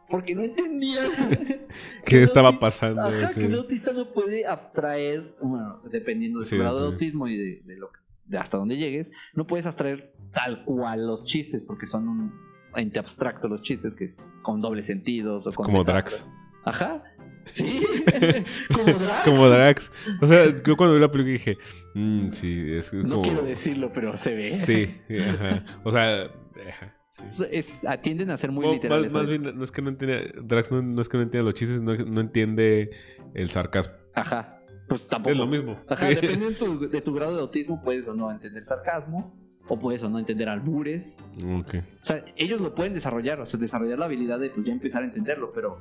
Porque 0.08 0.34
no 0.34 0.42
entendía. 0.44 1.00
¿Qué 2.06 2.22
estaba 2.22 2.58
pasando? 2.60 3.02
Ajá, 3.02 3.28
Sí. 3.28 3.40
que 3.40 3.46
un 3.46 3.54
autista 3.54 3.92
no 3.92 4.12
puede 4.12 4.46
abstraer, 4.46 5.34
bueno, 5.40 5.80
dependiendo 5.90 6.40
de 6.40 6.46
Sí, 6.46 6.50
su 6.56 6.58
grado 6.60 6.80
de 6.80 6.86
autismo 6.86 7.26
y 7.28 7.36
de, 7.36 7.62
de 7.64 7.76
lo 7.78 7.88
que- 7.90 8.00
de 8.26 8.38
hasta 8.38 8.56
dónde 8.56 8.76
llegues, 8.76 9.10
no 9.34 9.46
puedes 9.46 9.66
abstraer 9.66 10.12
tal 10.32 10.64
cual 10.64 11.06
los 11.06 11.24
chistes, 11.24 11.62
porque 11.64 11.86
son 11.86 12.08
un 12.08 12.32
ente 12.74 12.98
abstracto 12.98 13.48
los 13.48 13.62
chistes, 13.62 13.94
que 13.94 14.04
es 14.04 14.22
con 14.42 14.60
dobles 14.60 14.86
sentidos 14.86 15.46
o 15.46 15.52
con 15.52 15.66
como 15.66 15.78
metáforas. 15.78 16.28
Drax. 16.28 16.30
Ajá. 16.64 17.02
Sí, 17.46 17.80
como 18.74 18.84
Drax. 18.98 19.24
Como 19.24 19.48
Drax. 19.48 19.92
O 20.20 20.26
sea, 20.26 20.54
yo 20.64 20.76
cuando 20.76 20.94
vi 20.96 21.00
la 21.00 21.10
película 21.12 21.32
dije, 21.34 21.58
"Mm, 21.94 22.32
sí, 22.32 22.72
es 22.72 22.92
No 22.92 23.10
como... 23.16 23.22
quiero 23.22 23.42
decirlo, 23.44 23.92
pero 23.92 24.16
se 24.16 24.34
ve. 24.34 24.50
Sí, 24.50 25.16
ajá. 25.20 25.64
O 25.84 25.92
sea, 25.92 26.24
ajá. 26.24 26.95
Es, 27.20 27.40
es- 27.50 27.84
ah, 27.84 27.98
a 28.32 28.36
ser 28.36 28.52
muy 28.52 28.66
O 28.66 28.72
literales. 28.74 29.12
más, 29.12 29.22
más 29.22 29.28
¿sabes? 29.30 29.42
bien, 29.42 29.58
no 29.58 29.64
es 29.64 29.70
que 29.70 29.82
no 29.82 29.88
entiende, 29.88 30.34
Drax 30.42 30.70
no, 30.72 30.82
no 30.82 31.00
es 31.00 31.08
que 31.08 31.16
no 31.16 31.22
entienda 31.22 31.44
los 31.44 31.54
chistes, 31.54 31.80
no, 31.80 31.94
no 31.96 32.20
entiende 32.20 32.90
el 33.34 33.50
sarcasmo. 33.50 33.94
Ajá. 34.14 34.50
Pues 34.88 35.06
tampoco. 35.08 35.32
Es 35.32 35.38
lo 35.38 35.46
mismo. 35.46 35.76
Ajá, 35.88 36.08
Sí. 36.08 36.14
depende 36.20 36.50
de 36.50 36.54
tu, 36.54 36.88
de 36.88 37.00
tu 37.00 37.12
grado 37.14 37.34
de 37.34 37.40
autismo, 37.40 37.82
puedes 37.82 38.06
o 38.06 38.14
no 38.14 38.30
entender 38.30 38.64
sarcasmo, 38.64 39.34
o 39.68 39.78
puedes 39.78 40.02
o 40.04 40.10
no 40.10 40.18
entender 40.18 40.48
albures. 40.48 41.18
Ok. 41.58 41.74
O 42.00 42.04
sea, 42.04 42.24
ellos 42.36 42.60
lo 42.60 42.74
pueden 42.74 42.94
desarrollar, 42.94 43.40
o 43.40 43.46
sea, 43.46 43.58
desarrollar 43.58 43.98
la 43.98 44.04
habilidad 44.04 44.38
de 44.38 44.50
pues, 44.50 44.64
ya 44.64 44.72
empezar 44.72 45.02
a 45.02 45.06
entenderlo, 45.06 45.52
pero 45.52 45.78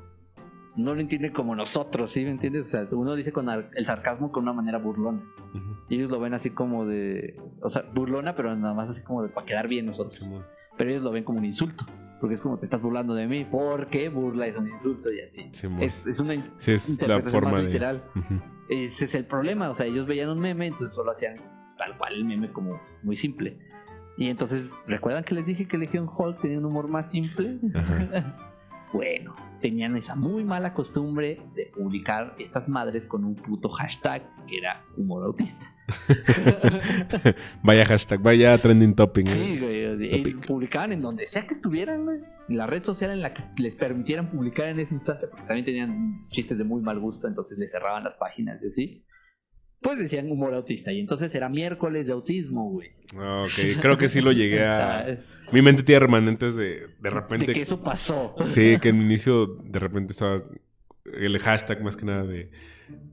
no 0.76 0.96
lo 0.96 1.02
entienden 1.02 1.32
como 1.34 1.56
nosotros, 1.56 2.12
¿sí 2.12 2.24
me 2.26 2.32
entiendes? 2.32 2.68
O 2.68 2.70
sea, 2.70 2.88
uno 2.92 3.14
dice 3.16 3.32
con 3.32 3.48
el 3.50 3.86
sarcasmo 3.86 4.32
con 4.32 4.44
una 4.44 4.54
manera 4.54 4.78
burlona. 4.80 5.22
Ellos 5.90 6.10
lo 6.10 6.20
ven 6.20 6.34
así 6.34 6.50
como 6.50 6.86
de. 6.88 7.40
O 7.62 7.70
sea, 7.70 7.84
burlona, 7.94 8.36
pero 8.36 8.56
nada 8.56 8.74
más 8.74 8.90
así 8.90 9.04
como 9.04 9.22
de 9.22 9.30
para 9.30 9.46
quedar 9.46 9.68
bien 9.68 9.86
nosotros. 9.86 10.16
Simón. 10.16 10.44
Pero 10.78 10.90
ellos 10.90 11.04
lo 11.04 11.12
ven 11.12 11.24
como 11.24 11.40
un 11.40 11.46
insulto. 11.46 11.86
Porque 12.20 12.36
es 12.36 12.42
como 12.42 12.58
te 12.58 12.66
estás 12.66 12.82
burlando 12.82 13.14
de 13.14 13.28
mí. 13.28 13.46
porque 13.50 14.10
burla 14.10 14.48
es 14.48 14.56
un 14.56 14.70
insulto? 14.70 15.12
Y 15.12 15.22
así. 15.22 15.52
Es, 15.80 16.08
es 16.08 16.20
una 16.20 16.36
Sí, 16.58 16.72
es 16.72 16.88
la 16.88 16.94
interpretación 16.94 17.32
forma 17.32 17.52
más 17.52 17.62
de... 17.62 17.68
literal. 17.68 18.04
Ese 18.70 19.06
es 19.06 19.16
el 19.16 19.26
problema. 19.26 19.70
O 19.70 19.76
sea, 19.76 19.86
ellos 19.86 20.08
veían 20.08 20.30
un 20.30 20.40
meme, 20.40 20.68
entonces 20.68 20.96
solo 20.96 21.12
hacían 21.12 21.36
tal 21.78 21.98
cual 21.98 22.14
el 22.14 22.26
meme 22.26 22.52
como 22.52 22.80
muy 23.04 23.16
simple. 23.16 23.58
Y 24.18 24.30
entonces, 24.30 24.74
¿recuerdan 24.88 25.24
que 25.26 25.36
les 25.36 25.46
dije 25.46 25.68
que 25.68 25.78
Legion 25.78 26.08
Hulk 26.08 26.42
tenía 26.42 26.58
un 26.58 26.66
humor 26.66 26.88
más 26.88 27.12
simple? 27.12 27.60
Ajá. 27.74 28.38
bueno, 28.94 29.36
tenían 29.62 29.96
esa 29.98 30.16
muy 30.16 30.44
mala 30.44 30.74
costumbre 30.74 31.42
de 31.56 31.72
publicar 31.76 32.36
estas 32.40 32.70
madres 32.70 33.06
con 33.06 33.26
un 33.26 33.36
puto 33.36 33.70
hashtag 33.70 34.24
que 34.48 34.58
era 34.58 34.84
humor 34.98 35.24
autista. 35.24 35.66
Vaya 37.64 37.86
hashtag, 37.86 38.20
vaya 38.20 38.58
trending 38.58 38.96
topic. 38.96 39.28
¿eh? 39.28 39.32
Sí, 39.32 39.60
güey. 39.60 40.08
Y 40.08 40.10
Topic. 40.10 40.48
publicaban 40.48 40.92
en 40.94 41.02
donde 41.02 41.28
sea 41.28 41.46
que 41.46 41.54
estuvieran, 41.54 42.06
güey. 42.06 42.22
En 42.50 42.58
la 42.58 42.68
red 42.68 42.84
social 42.84 43.12
en 43.12 43.22
la 43.22 43.34
que 43.34 43.44
les 43.62 43.76
permitieran 43.76 44.30
publicar 44.30 44.70
en 44.70 44.80
ese 44.80 44.96
instante, 44.96 45.28
porque 45.28 45.46
también 45.46 45.66
tenían 45.66 46.28
chistes 46.30 46.58
de 46.58 46.64
muy 46.64 46.82
mal 46.82 47.00
gusto, 47.00 47.28
entonces 47.28 47.58
les 47.58 47.72
cerraban 47.72 48.04
las 48.04 48.16
páginas 48.16 48.64
y 48.64 48.68
así. 48.68 49.06
Pues 49.86 50.00
decían 50.00 50.32
humor 50.32 50.56
autista. 50.56 50.92
Y 50.92 51.00
entonces 51.00 51.36
era 51.36 51.48
miércoles 51.48 52.08
de 52.08 52.14
autismo, 52.14 52.72
güey. 52.72 52.90
Ah, 53.16 53.44
Ok, 53.44 53.80
creo 53.80 54.00
que 54.00 54.10
sí 54.10 54.20
lo 54.20 54.32
llegué 54.32 54.64
Ah, 54.66 55.02
a... 55.02 55.52
Mi 55.54 55.62
mente 55.62 55.84
tiene 55.84 56.00
remanentes 56.00 56.56
de 56.56 56.88
de 57.00 57.10
repente... 57.12 57.46
de 57.46 57.54
que 57.54 57.62
eso 57.62 57.84
pasó. 57.84 58.34
Sí, 58.42 58.80
que 58.82 58.90
en 58.90 58.96
el 58.98 59.04
inicio 59.04 59.46
de 59.46 59.78
repente 59.78 60.14
estaba 60.14 60.44
el 61.14 61.38
hashtag 61.38 61.84
más 61.84 61.96
que 61.96 62.04
nada 62.04 62.24
de 62.24 62.50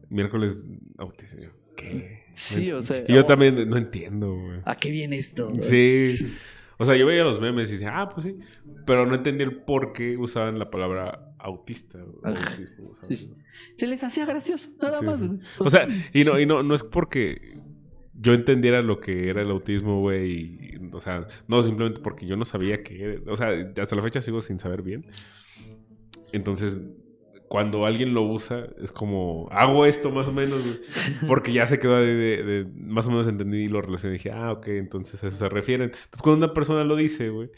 miércoles 0.08 0.64
autismo. 0.96 1.42
¿Qué? 1.76 2.22
Sí, 2.32 2.72
o 2.72 2.82
sea. 2.82 3.04
Y 3.06 3.12
yo 3.12 3.26
también 3.26 3.68
no 3.68 3.76
entiendo, 3.76 4.34
güey. 4.34 4.60
¿A 4.64 4.76
qué 4.76 4.90
viene 4.90 5.18
esto? 5.18 5.52
Sí. 5.60 6.34
O 6.82 6.84
sea, 6.84 6.96
yo 6.96 7.06
veía 7.06 7.22
los 7.24 7.40
memes 7.40 7.70
y 7.70 7.74
decía, 7.74 7.92
ah, 8.00 8.08
pues 8.08 8.26
sí. 8.26 8.36
Pero 8.86 9.06
no 9.06 9.14
entendía 9.14 9.46
el 9.46 9.56
por 9.62 9.92
qué 9.92 10.16
usaban 10.16 10.58
la 10.58 10.70
palabra 10.70 11.34
autista. 11.38 11.98
autismo. 12.22 13.36
Se 13.78 13.86
les 13.86 14.02
hacía 14.04 14.26
gracioso, 14.26 14.70
nada 14.80 14.98
Sí, 14.98 15.04
más. 15.04 15.18
sí. 15.20 15.30
O 15.58 15.70
sea, 15.70 15.86
y 16.12 16.24
no, 16.24 16.38
y 16.38 16.46
no, 16.46 16.62
no 16.62 16.74
es 16.74 16.82
porque 16.84 17.60
yo 18.14 18.34
entendiera 18.34 18.82
lo 18.82 19.00
que 19.00 19.28
era 19.30 19.42
el 19.42 19.50
autismo, 19.50 20.00
güey. 20.00 20.30
y, 20.32 20.90
O 20.92 21.00
sea, 21.00 21.26
no 21.48 21.62
simplemente 21.62 22.00
porque 22.00 22.26
yo 22.26 22.36
no 22.36 22.44
sabía 22.44 22.82
que 22.82 23.02
era. 23.02 23.32
O 23.32 23.36
sea, 23.36 23.48
hasta 23.80 23.96
la 23.96 24.02
fecha 24.02 24.20
sigo 24.20 24.42
sin 24.42 24.58
saber 24.58 24.82
bien. 24.82 25.06
Entonces, 26.32 26.80
cuando 27.52 27.84
alguien 27.84 28.14
lo 28.14 28.22
usa, 28.22 28.66
es 28.82 28.92
como, 28.92 29.46
hago 29.50 29.84
esto 29.84 30.10
más 30.10 30.26
o 30.26 30.32
menos, 30.32 30.62
güey, 30.64 30.80
porque 31.28 31.52
ya 31.52 31.66
se 31.66 31.78
quedó 31.78 32.00
de, 32.00 32.14
de- 32.14 32.42
de- 32.42 32.64
más 32.64 33.06
o 33.08 33.10
menos 33.10 33.28
entendí 33.28 33.64
y 33.64 33.68
lo 33.68 33.82
relacioné 33.82 34.14
y 34.14 34.16
dije, 34.18 34.30
ah, 34.32 34.52
ok, 34.52 34.68
entonces 34.68 35.22
a 35.22 35.28
eso 35.28 35.36
se 35.36 35.50
refieren. 35.50 35.90
Entonces, 35.90 36.22
cuando 36.22 36.46
una 36.46 36.54
persona 36.54 36.82
lo 36.82 36.96
dice, 36.96 37.28
güey, 37.28 37.50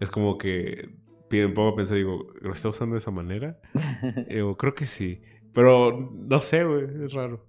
es 0.00 0.10
como 0.10 0.36
que 0.36 0.96
me 1.30 1.48
pongo 1.50 1.68
a 1.68 1.76
pensar, 1.76 1.96
digo, 1.96 2.26
¿lo 2.40 2.52
está 2.52 2.70
usando 2.70 2.94
de 2.94 2.98
esa 2.98 3.12
manera? 3.12 3.60
Digo, 4.28 4.56
creo 4.56 4.74
que 4.74 4.86
sí. 4.86 5.20
Pero 5.52 6.10
no 6.12 6.40
sé, 6.40 6.64
güey, 6.64 6.84
es 7.04 7.12
raro. 7.12 7.46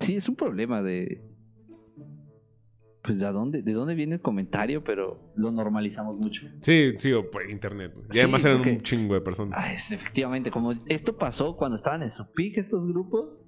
Sí, 0.00 0.16
es 0.16 0.28
un 0.28 0.36
problema 0.36 0.82
de. 0.82 1.22
Pues 3.04 3.20
de 3.20 3.26
dónde, 3.30 3.60
de 3.62 3.72
dónde 3.74 3.94
viene 3.94 4.14
el 4.14 4.20
comentario, 4.22 4.82
pero 4.82 5.20
lo 5.36 5.50
normalizamos 5.50 6.16
mucho. 6.18 6.46
Sí, 6.62 6.94
sí, 6.96 7.12
o 7.12 7.30
por 7.30 7.50
internet. 7.50 7.92
güey. 7.94 8.06
Y 8.08 8.12
Sí, 8.14 8.18
además 8.20 8.44
eran 8.46 8.56
porque- 8.58 8.72
un 8.72 8.80
chingo 8.80 9.14
de 9.14 9.20
personas. 9.20 9.58
Ah, 9.60 9.72
es, 9.72 9.92
efectivamente, 9.92 10.50
como 10.50 10.72
esto 10.86 11.16
pasó 11.18 11.54
cuando 11.56 11.76
estaban 11.76 12.02
en 12.02 12.10
su 12.10 12.26
pick 12.32 12.56
estos 12.56 12.86
grupos, 12.88 13.42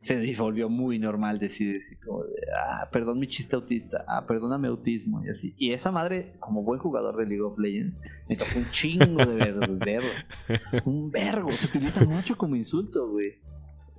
se 0.00 0.34
volvió 0.36 0.68
muy 0.68 0.98
normal 0.98 1.38
decir 1.38 1.76
así 1.78 1.94
como 1.96 2.24
de, 2.24 2.34
ah, 2.56 2.88
perdón 2.92 3.20
mi 3.20 3.28
chiste 3.28 3.54
autista, 3.54 4.04
ah, 4.08 4.26
perdóname 4.26 4.66
autismo 4.68 5.24
y 5.24 5.28
así. 5.28 5.54
Y 5.58 5.72
esa 5.72 5.92
madre, 5.92 6.34
como 6.40 6.62
buen 6.64 6.80
jugador 6.80 7.16
de 7.16 7.26
League 7.26 7.42
of 7.42 7.56
Legends, 7.58 8.00
me 8.28 8.36
tocó 8.36 8.50
un 8.58 8.68
chingo 8.70 9.24
de 9.24 9.34
ver- 9.34 9.54
verlos. 9.78 10.30
Un 10.86 11.10
vergo, 11.10 11.52
se 11.52 11.66
utiliza 11.66 12.04
mucho 12.04 12.36
como 12.36 12.56
insulto, 12.56 13.08
güey. 13.10 13.34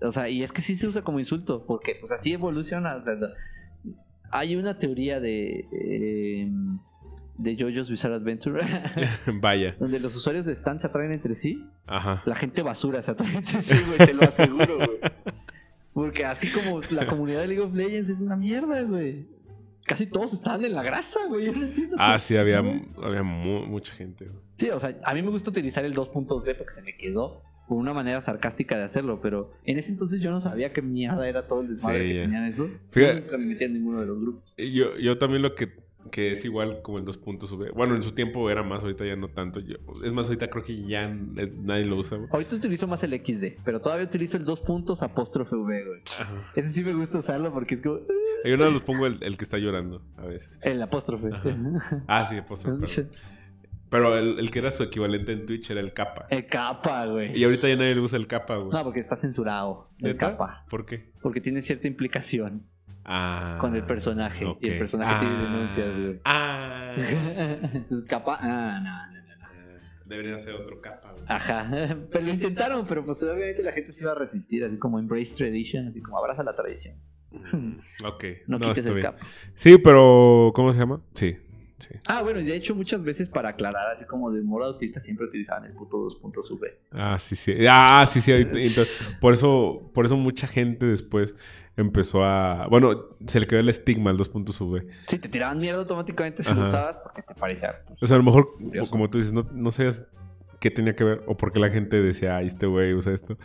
O 0.02 0.12
sea, 0.12 0.28
y 0.30 0.44
es 0.44 0.52
que 0.52 0.62
sí 0.62 0.76
se 0.76 0.88
usa 0.88 1.02
como 1.04 1.20
insulto, 1.20 1.66
porque 1.66 1.96
pues 2.00 2.12
así 2.12 2.34
evoluciona. 2.34 2.98
o 2.98 3.04
sea, 3.04 3.16
hay 4.34 4.56
una 4.56 4.78
teoría 4.78 5.20
de... 5.20 5.66
eh, 5.72 6.52
de 7.38 7.56
JoJo's 7.58 7.90
Bizarre 7.90 8.16
Adventure, 8.16 8.62
Vaya. 9.42 9.76
donde 9.80 10.00
los 10.00 10.16
usuarios 10.16 10.46
de 10.46 10.54
Stan 10.54 10.80
se 10.80 10.86
atraen 10.88 11.12
entre 11.12 11.34
sí 11.36 11.66
Ajá. 11.88 12.22
la 12.26 12.36
gente 12.36 12.62
basura 12.62 13.02
se 13.02 13.12
atrae 13.12 13.34
entre 13.36 13.62
sí, 13.62 13.76
güey, 13.88 13.98
te 14.08 14.14
lo 14.14 14.22
aseguro, 14.24 14.76
güey. 14.78 15.00
Porque 15.94 16.26
así 16.26 16.52
como 16.52 16.82
la 16.92 17.06
comunidad 17.08 17.42
de 17.42 17.48
League 17.48 17.62
of 17.64 17.74
Legends 17.74 18.10
es 18.10 18.22
una 18.22 18.36
mierda, 18.36 18.82
güey. 18.84 19.28
Casi 19.86 20.08
todos 20.08 20.34
están 20.34 20.64
en 20.64 20.74
la 20.74 20.82
grasa, 20.84 21.20
güey. 21.28 21.46
Yo 21.48 21.52
no 21.54 21.66
entiendo 21.66 21.96
Ah, 22.00 22.18
sí, 22.18 22.36
había, 22.38 22.60
había 23.04 23.22
mu- 23.24 23.66
mucha 23.66 23.94
gente. 23.94 24.26
güey. 24.26 24.40
Sí, 24.56 24.70
o 24.70 24.80
sea, 24.80 24.98
a 25.04 25.14
mí 25.14 25.22
me 25.22 25.30
gusta 25.30 25.50
utilizar 25.52 25.84
el 25.86 25.94
2.2B 25.94 26.56
porque 26.58 26.72
se 26.72 26.82
me 26.84 26.96
quedó 26.96 27.42
con 27.68 27.78
una 27.78 27.94
manera 27.94 28.22
sarcástica 28.22 28.78
de 28.78 28.84
hacerlo, 28.84 29.20
pero 29.22 29.52
en 29.66 29.78
ese 29.78 29.92
entonces 29.92 30.20
yo 30.22 30.32
no 30.32 30.42
sabía 30.42 30.74
qué 30.74 30.82
mierda 30.82 31.28
era 31.28 31.48
todo 31.48 31.62
el 31.62 31.70
desmadre 31.70 32.02
Sí, 32.04 32.14
que 32.14 32.22
tenían 32.22 32.44
esos. 32.46 32.70
Fíjate- 32.92 33.22
Nunca 33.22 33.38
me 33.38 33.46
metí 33.46 33.64
en 33.64 33.74
ninguno 33.74 34.02
de 34.02 34.08
los 34.08 34.20
grupos. 34.20 34.54
Yo, 34.58 34.98
yo 34.98 35.18
también 35.18 35.42
lo 35.42 35.56
que, 35.56 35.72
que 36.12 36.34
es 36.34 36.44
igual 36.44 36.82
como 36.82 36.98
el 37.00 37.06
2 37.06 37.18
puntos 37.18 37.50
V. 37.54 37.72
Bueno, 37.72 37.96
en 37.96 38.04
su 38.04 38.12
tiempo 38.12 38.50
era 38.50 38.62
más, 38.64 38.82
ahorita 38.82 39.06
ya 39.06 39.16
no 39.16 39.30
tanto. 39.30 39.62
Yo, 39.62 39.78
es 40.04 40.12
más, 40.12 40.26
ahorita 40.28 40.50
creo 40.50 40.64
que 40.64 40.84
ya 40.84 41.08
nadie 41.08 41.86
lo 41.86 41.96
usa. 41.98 42.18
güey. 42.18 42.30
Ahorita 42.34 42.56
utilizo 42.58 42.86
más 42.88 43.02
el 43.04 43.14
XD, 43.14 43.60
pero 43.64 43.80
todavía 43.80 44.06
utilizo 44.06 44.36
el 44.36 44.44
2 44.44 44.60
puntos 44.60 45.02
apóstrofe 45.02 45.56
V, 45.56 45.86
güey. 45.86 46.02
Ajá. 46.20 46.52
Ese 46.56 46.70
sí 46.70 46.84
me 46.84 46.94
gusta 46.94 47.18
usarlo 47.20 47.54
porque 47.54 47.76
es 47.76 47.82
como 47.82 48.00
Yo 48.46 48.58
más 48.58 48.74
los 48.74 48.82
pongo 48.82 49.06
el, 49.08 49.18
el 49.24 49.38
que 49.38 49.46
está 49.46 49.58
llorando 49.58 50.02
a 50.18 50.26
veces. 50.26 50.60
el 50.62 50.82
apóstrofe. 50.82 51.30
Ajá. 51.32 52.04
Ah, 52.08 52.26
sí, 52.26 52.36
pues, 52.46 52.60
pero, 53.94 54.18
el, 54.18 54.40
el 54.40 54.52
que 54.52 54.60
era 54.60 54.72
su 54.72 54.84
equivalente 54.84 55.32
en 55.32 55.46
Twitch 55.46 55.70
era 55.72 55.80
el 55.80 55.94
capa. 55.94 56.28
El 56.30 56.46
capa, 56.48 57.06
güey. 57.06 57.38
Y 57.40 57.44
ahorita 57.46 57.70
ya 57.70 57.76
nadie 57.78 57.96
le 57.96 58.02
usa 58.02 58.18
el 58.18 58.28
capa, 58.28 58.58
güey. 58.58 58.72
No, 58.72 58.84
porque 58.84 59.00
está 59.00 59.16
censurado 59.16 59.90
el 60.00 60.18
capa. 60.18 60.66
¿Por 60.70 60.86
qué? 60.86 61.12
Porque 61.22 61.40
tiene 61.40 61.62
cierta 61.62 61.88
implicación 61.88 62.68
Ah, 63.06 63.58
con 63.60 63.76
el 63.76 63.84
personaje. 63.84 64.46
Y 64.62 64.70
el 64.70 64.78
personaje 64.80 65.20
tiene 65.20 65.36
Ah, 65.36 65.42
denuncias, 65.44 65.98
güey. 66.00 66.20
Ah. 66.24 66.94
Entonces, 67.74 68.02
capa. 68.08 68.38
Ah, 68.42 68.80
no, 68.82 69.14
no, 69.14 69.22
no, 69.28 69.36
no. 69.38 69.46
Ah, 69.46 70.04
Debería 70.06 70.40
ser 70.40 70.54
otro 70.56 70.80
capa, 70.80 71.12
güey. 71.12 71.24
Ajá. 71.28 71.68
Pero 72.12 72.26
lo 72.26 72.32
intentaron, 72.32 72.86
pero 72.88 73.04
pues 73.06 73.22
obviamente 73.24 73.62
la 73.64 73.72
gente 73.74 73.92
se 73.92 74.04
iba 74.04 74.14
a 74.14 74.16
resistir, 74.16 74.64
así 74.64 74.78
como 74.78 75.00
embrace 75.00 75.36
tradition, 75.36 75.88
así 75.88 76.02
como 76.02 76.18
abraza 76.18 76.44
la 76.44 76.56
tradición. 76.56 76.96
Mm, 77.32 77.80
Ok. 78.06 78.24
No, 78.48 78.58
quites 78.60 78.78
está 78.80 78.90
el 78.90 78.96
bien. 78.96 79.08
capa. 79.12 79.26
Sí, 79.56 79.78
pero 79.80 80.52
¿cómo 80.56 80.72
se 80.72 80.80
llama? 80.80 81.02
Sí. 81.16 81.36
Sí. 81.84 81.96
Ah, 82.06 82.22
bueno, 82.22 82.40
y 82.40 82.46
de 82.46 82.56
hecho 82.56 82.76
muchas 82.76 83.04
veces 83.04 83.30
para 83.30 83.50
aclarar, 83.50 83.88
así 83.94 84.06
como 84.06 84.32
de 84.32 84.42
humor 84.42 84.64
autista, 84.64 85.00
siempre 85.00 85.26
utilizaban 85.28 85.66
el 85.66 85.74
puto 85.74 85.98
dos 85.98 86.16
puntos 86.16 86.50
V. 86.52 86.80
Ah, 86.92 87.18
sí, 87.20 87.36
sí. 87.36 87.56
Ah, 87.70 88.04
sí, 88.08 88.22
sí. 88.22 88.32
entonces, 88.32 89.16
por 89.20 89.34
eso, 89.34 89.92
por 89.94 90.06
eso 90.06 90.18
mucha 90.18 90.48
gente 90.48 90.86
después 90.86 91.36
empezó 91.76 92.24
a. 92.24 92.68
Bueno, 92.70 93.18
se 93.26 93.40
le 93.40 93.48
quedó 93.48 93.60
el 93.60 93.70
estigma 93.70 94.10
al 94.12 94.18
2.V. 94.18 94.88
Sí, 95.08 95.20
te 95.20 95.30
tiraban 95.30 95.60
mierda 95.60 95.80
automáticamente 95.82 96.44
si 96.44 96.54
lo 96.54 96.64
usabas 96.64 96.98
porque 96.98 97.22
te 97.22 97.34
parecía... 97.34 97.82
pues, 97.88 98.04
O 98.04 98.08
sea, 98.08 98.16
a 98.16 98.20
lo 98.20 98.24
mejor, 98.24 98.54
Curioso. 98.58 98.92
como 98.92 99.10
tú 99.10 99.18
dices, 99.18 99.34
no, 99.34 99.48
no 99.52 99.72
sabías 99.72 100.04
qué 100.60 100.72
tenía 100.72 100.96
que 100.96 101.04
ver 101.04 101.24
o 101.28 101.36
por 101.36 101.52
qué 101.52 101.60
la 101.60 101.70
gente 101.70 102.02
decía, 102.02 102.38
ay, 102.38 102.48
este 102.48 102.66
güey 102.66 102.94
usa 102.94 103.14
esto. 103.14 103.38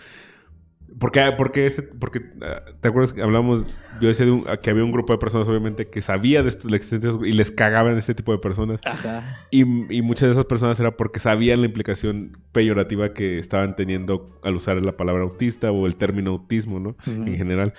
Porque, 0.99 1.33
porque, 1.37 1.67
este, 1.67 1.83
porque 1.83 2.21
ah, 2.43 2.63
¿te 2.81 2.89
acuerdas 2.89 3.13
que 3.13 3.23
hablamos? 3.23 3.67
Yo 4.01 4.09
decía 4.09 4.27
de 4.27 4.33
un- 4.33 4.47
que 4.63 4.71
había 4.71 4.85
un 4.85 4.93
grupo 4.93 5.13
de 5.13 5.19
personas, 5.19 5.47
obviamente, 5.49 5.89
que 5.89 6.01
sabía 6.03 6.43
de 6.43 6.49
esto, 6.49 6.69
la 6.69 6.77
existencia 6.77 7.13
de 7.13 7.29
y 7.29 7.33
les 7.33 7.51
cagaban 7.51 7.97
este 7.99 8.15
tipo 8.15 8.33
de 8.33 8.39
personas. 8.39 8.81
Ajá. 8.85 9.47
Y, 9.51 9.61
y 9.95 10.03
muchas 10.03 10.29
de 10.29 10.33
esas 10.33 10.45
personas 10.47 10.79
era 10.81 10.97
porque 10.97 11.21
sabían 11.21 11.61
la 11.61 11.67
implicación 11.67 12.39
peyorativa 12.53 13.13
que 13.15 13.39
estaban 13.39 13.77
teniendo 13.77 14.39
al 14.43 14.55
usar 14.57 14.81
la 14.83 14.97
palabra 14.97 15.23
autista 15.25 15.71
o 15.71 15.87
el 15.87 15.97
término 15.97 16.31
autismo, 16.31 16.81
¿no? 16.81 16.97
en 17.07 17.37
general. 17.37 17.75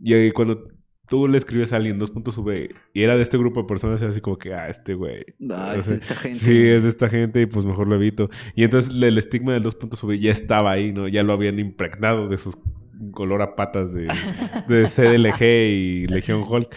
Y 0.00 0.30
cuando 0.32 0.68
tú 1.08 1.26
le 1.26 1.38
escribes 1.38 1.72
a 1.72 1.76
alguien 1.76 1.98
2.V 1.98 2.74
y 2.92 3.02
era 3.02 3.16
de 3.16 3.22
este 3.22 3.38
grupo 3.38 3.62
de 3.62 3.66
personas, 3.66 4.00
era 4.00 4.10
así 4.10 4.20
como 4.20 4.38
que, 4.38 4.54
ah, 4.54 4.68
este 4.68 4.94
güey. 4.94 5.24
Ah, 5.50 5.72
O 5.74 5.78
es 5.78 5.86
de 5.86 5.96
esta 5.96 6.14
gente. 6.14 6.38
Sí, 6.38 6.66
es 6.66 6.82
de 6.82 6.88
esta 6.88 7.08
gente 7.08 7.40
y 7.40 7.46
pues 7.46 7.64
mejor 7.64 7.88
lo 7.88 7.96
evito. 7.96 8.30
Y 8.54 8.64
entonces 8.64 8.94
el 8.94 9.18
estigma 9.18 9.52
del 9.52 9.64
2.V 9.64 10.18
ya 10.18 10.30
estaba 10.30 10.70
ahí, 10.70 10.92
¿no? 10.92 11.08
Ya 11.08 11.22
lo 11.22 11.32
habían 11.32 11.58
impregnado 11.58 12.28
de 12.28 12.36
sus 12.36 12.56
color 13.12 13.42
a 13.42 13.56
patas 13.56 13.92
de, 13.92 14.08
de 14.68 14.86
CDLG 14.86 15.42
y 15.42 16.06
Legión 16.08 16.44
Hulk. 16.48 16.74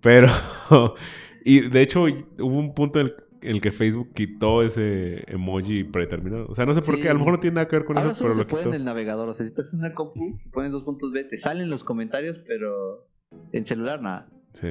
Pero, 0.00 0.28
y 1.44 1.68
de 1.68 1.82
hecho 1.82 2.04
hubo 2.04 2.58
un 2.58 2.74
punto 2.74 3.00
en 3.00 3.06
el, 3.06 3.14
el 3.42 3.60
que 3.60 3.72
Facebook 3.72 4.10
quitó 4.14 4.62
ese 4.62 5.24
emoji 5.30 5.84
predeterminado. 5.84 6.46
O 6.48 6.54
sea, 6.54 6.64
no 6.66 6.74
sé 6.74 6.80
por 6.80 6.96
Sí. 6.96 7.02
qué, 7.02 7.08
a 7.08 7.12
lo 7.12 7.18
mejor 7.20 7.34
no 7.34 7.40
tiene 7.40 7.54
nada 7.56 7.68
que 7.68 7.76
ver 7.76 7.84
con 7.84 7.96
Ahora 7.98 8.10
eso, 8.10 8.18
solo 8.18 8.28
pero 8.30 8.34
se 8.34 8.40
lo 8.42 8.46
puede 8.48 8.62
en 8.64 8.68
quitó. 8.70 8.76
el 8.76 8.84
navegador. 8.84 9.28
O 9.28 9.34
sea, 9.34 9.44
si 9.46 9.50
estás 9.50 9.72
en 9.74 9.80
una 9.80 9.94
compu, 9.94 10.38
pones 10.52 10.72
dos 10.72 10.84
puntos 10.84 11.12
B, 11.12 11.24
te 11.24 11.36
salen 11.38 11.68
los 11.70 11.84
comentarios, 11.84 12.38
pero 12.46 13.06
en 13.52 13.64
celular 13.64 14.00
nada. 14.00 14.28
Sí. 14.54 14.68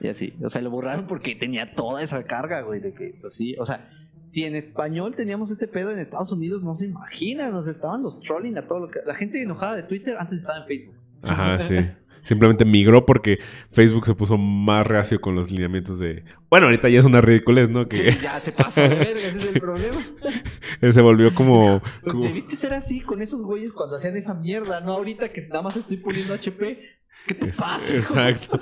Y 0.00 0.08
así. 0.08 0.34
O 0.42 0.48
sea, 0.48 0.62
lo 0.62 0.70
borraron 0.70 1.06
porque 1.06 1.34
tenía 1.34 1.74
toda 1.74 2.02
esa 2.02 2.22
carga, 2.24 2.60
güey, 2.62 2.80
de 2.80 2.92
que, 2.94 3.16
pues 3.20 3.34
sí, 3.34 3.56
o 3.58 3.66
sea, 3.66 3.90
si 4.24 4.44
en 4.44 4.54
español 4.54 5.14
teníamos 5.16 5.50
este 5.50 5.66
pedo 5.66 5.90
en 5.90 5.98
Estados 5.98 6.30
Unidos, 6.30 6.62
no 6.62 6.74
se 6.74 6.84
imaginan, 6.86 7.50
nos 7.52 7.66
estaban 7.66 8.02
los 8.02 8.20
trolling 8.20 8.58
a 8.58 8.66
todo 8.68 8.80
lo 8.80 8.88
que... 8.88 9.00
La 9.06 9.14
gente 9.14 9.42
enojada 9.42 9.74
de 9.76 9.82
Twitter 9.84 10.16
antes 10.18 10.38
estaba 10.38 10.58
en 10.60 10.66
Facebook. 10.66 10.94
Ajá, 11.22 11.58
sí. 11.60 11.76
Simplemente 12.22 12.64
migró 12.64 13.06
porque 13.06 13.38
Facebook 13.70 14.06
se 14.06 14.14
puso 14.14 14.36
más 14.36 14.86
reacio 14.86 15.20
con 15.20 15.34
los 15.34 15.50
lineamientos 15.50 15.98
de... 15.98 16.24
Bueno, 16.50 16.66
ahorita 16.66 16.88
ya 16.88 16.98
es 16.98 17.04
una 17.04 17.20
ridiculez, 17.20 17.68
¿no? 17.70 17.86
Que 17.86 18.12
Sí, 18.12 18.18
ya 18.22 18.40
se 18.40 18.52
pasó 18.52 18.82
de 18.82 18.88
verga, 18.90 19.20
ese 19.20 19.36
es 19.38 19.46
el 19.46 19.60
problema. 19.60 20.00
se 20.92 21.00
volvió 21.00 21.34
como... 21.34 21.82
Como- 22.04 22.24
debiste 22.24 22.56
ser 22.56 22.72
así 22.74 23.00
con 23.00 23.22
esos 23.22 23.42
güeyes 23.42 23.72
cuando 23.72 23.96
hacían 23.96 24.16
esa 24.16 24.34
mierda, 24.34 24.80
no 24.80 24.92
ahorita 24.92 25.32
que 25.32 25.46
nada 25.48 25.62
más 25.62 25.76
estoy 25.76 25.96
poniendo 25.98 26.34
HP. 26.34 26.98
¿Qué 27.26 27.34
te 27.34 27.46
pasa? 27.48 27.96
hijo? 27.96 28.14
Exacto. 28.14 28.60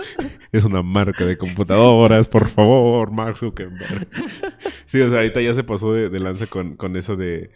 Es 0.51 0.65
una 0.65 0.83
marca 0.83 1.25
de 1.25 1.37
computadoras, 1.37 2.27
por 2.27 2.49
favor, 2.49 3.11
Mark 3.13 3.37
Zuckerberg. 3.37 4.09
Sí, 4.87 5.01
o 5.01 5.09
sea, 5.11 5.19
ahorita 5.19 5.41
ya 5.41 5.53
se 5.53 5.65
pasó 5.65 5.93
de, 5.93 6.09
de 6.09 6.21
lanza 6.21 6.47
con, 6.47 6.77
con 6.77 6.97
eso 6.97 7.17
de, 7.17 7.51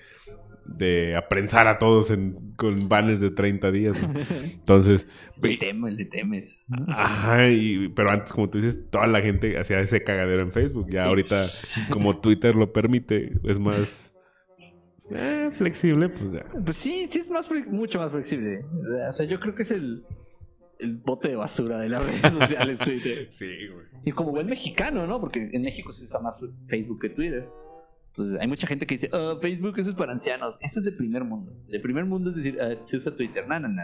de 0.77 1.17
aprensar 1.17 1.67
a 1.69 1.79
todos 1.79 2.11
en, 2.11 2.53
con 2.57 2.89
banes 2.89 3.21
de 3.21 3.31
30 3.31 3.71
días. 3.73 4.01
¿no? 4.03 4.13
Entonces, 4.45 5.07
Le 5.43 5.57
temes, 5.57 5.95
le 5.95 6.05
temes. 6.07 6.65
ajá, 6.89 7.49
y- 7.49 7.89
pero 7.89 8.11
antes, 8.11 8.33
como 8.33 8.49
tú 8.49 8.59
dices, 8.59 8.89
toda 8.91 9.07
la 9.07 9.21
gente 9.21 9.59
hacía 9.59 9.81
ese 9.81 10.03
cagadero 10.05 10.43
en 10.43 10.53
Facebook. 10.53 10.89
Ya 10.91 11.05
ahorita, 11.07 11.45
como 11.91 12.19
Twitter 12.21 12.55
lo 12.55 12.73
permite, 12.73 13.33
es 13.45 13.59
más 13.59 14.15
eh, 15.11 15.51
flexible, 15.57 16.09
pues 16.09 16.33
ya. 16.33 16.45
Pues 16.65 16.77
sí, 16.77 17.07
sí 17.11 17.19
es 17.19 17.29
más 17.29 17.49
mucho 17.67 17.99
más 17.99 18.13
flexible. 18.13 18.65
O 19.09 19.13
sea, 19.13 19.27
yo 19.27 19.41
creo 19.41 19.55
que 19.57 19.63
es 19.63 19.71
el, 19.73 20.05
el 20.79 20.97
bote 20.99 21.29
de 21.29 21.37
basura 21.37 21.81
de 21.81 21.89
las 21.89 22.05
redes 22.07 22.33
sociales 22.39 22.79
Twitter. 22.79 23.27
Sí, 23.29 23.47
güey. 23.73 23.87
Y 24.05 24.13
como 24.13 24.31
buen 24.31 24.47
mexicano, 24.47 25.07
¿no? 25.07 25.21
Porque 25.21 25.51
en 25.53 25.63
México 25.63 25.93
se 25.93 26.05
usa 26.05 26.21
más 26.21 26.41
Facebook 26.69 27.01
que 27.01 27.11
Twitter. 27.11 27.49
Entonces 28.11 28.39
hay 28.41 28.47
mucha 28.49 28.67
gente 28.67 28.87
que 28.87 28.95
dice, 28.95 29.09
"Ah, 29.13 29.37
Facebook 29.41 29.79
eso 29.79 29.91
es 29.91 29.97
para 29.97 30.13
ancianos. 30.13 30.59
Eso 30.61 30.81
es 30.81 30.85
de 30.85 30.93
primer 30.93 31.25
mundo. 31.25 31.53
De 31.69 31.81
primer 31.81 32.05
mundo 32.05 32.31
es 32.31 32.37
decir, 32.37 32.59
"Ah, 32.61 32.75
se 32.83 32.97
usa 32.97 33.15
Twitter. 33.15 33.47
No, 33.49 33.59
no, 33.61 33.69
no. 33.69 33.83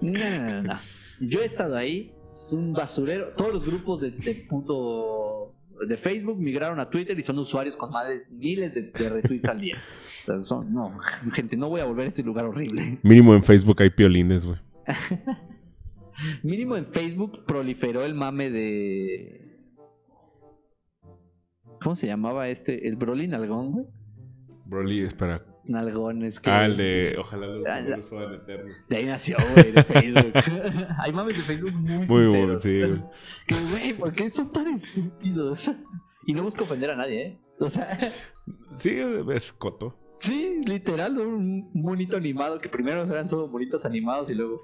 No, 0.00 0.10
no, 0.18 0.40
no, 0.52 0.62
no. 0.62 0.80
Yo 1.20 1.40
he 1.40 1.44
estado 1.44 1.76
ahí. 1.76 2.12
Es 2.32 2.52
un 2.52 2.72
basurero. 2.72 3.28
Todos 3.36 3.52
los 3.52 3.66
grupos 3.66 4.00
de, 4.02 4.12
de 4.12 4.34
punto 4.48 5.54
de 5.86 5.96
Facebook 5.96 6.38
migraron 6.38 6.78
a 6.78 6.88
Twitter 6.90 7.18
y 7.18 7.22
son 7.22 7.38
usuarios 7.38 7.76
con 7.76 7.90
más 7.90 8.06
de 8.08 8.22
miles 8.30 8.74
de, 8.74 8.82
de 8.82 9.08
retweets 9.08 9.48
al 9.48 9.60
día. 9.60 9.78
O 10.22 10.26
sea, 10.26 10.40
son, 10.40 10.72
no, 10.72 10.98
gente, 11.32 11.56
no 11.56 11.68
voy 11.70 11.80
a 11.80 11.86
volver 11.86 12.06
a 12.06 12.08
ese 12.10 12.22
lugar 12.22 12.44
horrible. 12.44 12.98
Mínimo 13.02 13.34
en 13.34 13.42
Facebook 13.42 13.80
hay 13.82 13.90
piolines, 13.90 14.46
güey. 14.46 14.58
Mínimo 16.42 16.76
en 16.76 16.86
Facebook 16.86 17.44
proliferó 17.46 18.04
el 18.04 18.14
mame 18.14 18.50
de. 18.50 19.49
¿Cómo 21.82 21.96
se 21.96 22.06
llamaba 22.06 22.48
este? 22.48 22.86
¿El 22.88 22.96
Broly 22.96 23.26
Nalgón, 23.28 23.72
güey? 23.72 23.86
Broly, 24.66 25.02
espera. 25.02 25.44
Nalgón, 25.64 26.24
es 26.24 26.40
que. 26.40 26.50
Ah, 26.50 26.66
el 26.66 26.76
de 26.76 27.16
Ojalá 27.18 27.46
los 27.46 27.66
Ah, 27.66 27.80
fueran 28.08 28.34
eternos. 28.34 28.72
De 28.88 28.96
ahí 28.96 29.06
nació, 29.06 29.36
güey, 29.54 29.72
de 29.72 29.82
Facebook. 29.84 30.32
Hay 30.98 31.12
mames 31.12 31.36
de 31.36 31.42
Facebook 31.42 31.72
muy, 31.72 32.06
Muy 32.06 32.06
sinceros. 32.06 32.32
bueno, 32.32 32.58
sí, 32.58 32.78
güey. 32.80 33.00
Que, 33.46 33.54
güey, 33.70 33.92
¿por 33.94 34.12
qué 34.12 34.30
son 34.30 34.52
tan 34.52 34.68
estúpidos? 34.68 35.70
Y 36.26 36.32
no 36.34 36.42
busco 36.42 36.64
ofender 36.64 36.90
a 36.90 36.96
nadie, 36.96 37.22
¿eh? 37.26 37.38
O 37.60 37.68
sea, 37.70 37.98
Sí, 38.74 38.98
es 39.32 39.52
coto. 39.52 39.96
sí, 40.18 40.62
literal, 40.66 41.18
un 41.18 41.70
monito 41.74 42.16
animado 42.16 42.60
que 42.60 42.68
primero 42.68 43.04
eran 43.04 43.28
solo 43.28 43.48
bonitos 43.48 43.84
animados 43.84 44.28
y 44.30 44.34
luego 44.34 44.60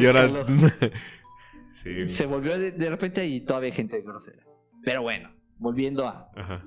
y 0.00 0.06
ahora. 0.06 0.24
Escaló. 0.26 0.46
sí. 1.72 2.08
se 2.08 2.26
volvió 2.26 2.58
de, 2.58 2.72
de 2.72 2.90
repente 2.90 3.26
y 3.26 3.40
todavía 3.44 3.70
hay 3.70 3.76
gente 3.76 4.00
grosera. 4.02 4.42
Pero 4.84 5.02
bueno, 5.02 5.30
volviendo 5.58 6.06
a. 6.06 6.30
Ajá. 6.36 6.64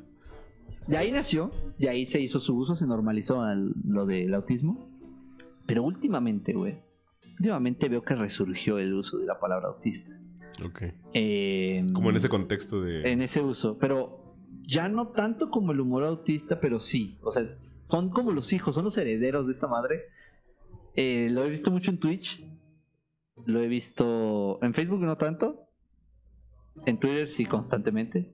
De 0.87 0.97
ahí 0.97 1.11
nació, 1.11 1.51
de 1.77 1.89
ahí 1.89 2.05
se 2.05 2.19
hizo 2.19 2.39
su 2.39 2.57
uso, 2.57 2.75
se 2.75 2.87
normalizó 2.87 3.41
al- 3.41 3.73
lo 3.85 4.05
del 4.05 4.33
autismo. 4.33 4.89
Pero 5.65 5.83
últimamente, 5.83 6.53
güey, 6.53 6.79
últimamente 7.37 7.89
veo 7.89 8.01
que 8.01 8.15
resurgió 8.15 8.79
el 8.79 8.93
uso 8.95 9.17
de 9.19 9.25
la 9.27 9.39
palabra 9.39 9.67
autista. 9.67 10.11
Ok. 10.65 10.81
Eh, 11.13 11.85
Como 11.93 12.09
en 12.09 12.15
ese 12.15 12.27
contexto 12.29 12.81
de. 12.81 13.09
en 13.11 13.21
ese 13.21 13.41
uso, 13.41 13.77
pero 13.77 14.17
ya 14.63 14.89
no 14.89 15.09
tanto 15.09 15.49
como 15.51 15.71
el 15.71 15.79
humor 15.79 16.03
autista, 16.03 16.59
pero 16.59 16.79
sí. 16.79 17.19
O 17.21 17.31
sea, 17.31 17.43
son 17.89 18.09
como 18.09 18.31
los 18.31 18.51
hijos, 18.51 18.73
son 18.75 18.85
los 18.85 18.97
herederos 18.97 19.45
de 19.45 19.51
esta 19.53 19.67
madre. 19.67 20.01
Eh, 20.95 21.29
lo 21.31 21.43
he 21.45 21.49
visto 21.49 21.69
mucho 21.71 21.91
en 21.91 21.99
Twitch. 21.99 22.43
Lo 23.45 23.61
he 23.61 23.67
visto 23.67 24.59
en 24.63 24.73
Facebook 24.73 24.99
no 25.01 25.17
tanto. 25.17 25.67
En 26.85 26.99
Twitter 26.99 27.29
sí 27.29 27.45
constantemente. 27.45 28.33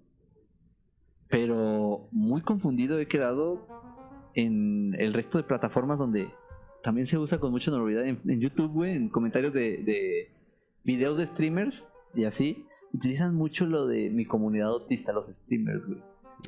Pero 1.30 2.08
muy 2.12 2.42
confundido 2.42 3.00
he 3.00 3.08
quedado 3.08 3.68
en 4.34 4.96
el 5.00 5.14
resto 5.14 5.38
de 5.38 5.44
plataformas 5.44 5.98
donde 5.98 6.30
también 6.84 7.08
se 7.08 7.18
usa 7.18 7.40
con 7.40 7.52
mucha 7.52 7.72
normalidad. 7.72 8.06
En, 8.06 8.20
en 8.28 8.40
YouTube, 8.40 8.72
güey, 8.72 8.96
en 8.96 9.10
comentarios 9.10 9.54
de, 9.54 9.84
de 9.84 10.30
videos 10.84 11.18
de 11.18 11.26
streamers 11.26 11.86
y 12.14 12.26
así. 12.26 12.66
Utilizan 12.94 13.36
mucho 13.36 13.66
lo 13.66 13.88
de 13.88 14.10
mi 14.10 14.26
comunidad 14.26 14.70
autista, 14.70 15.12
los 15.12 15.28
streamers, 15.28 15.86
güey. 15.86 16.02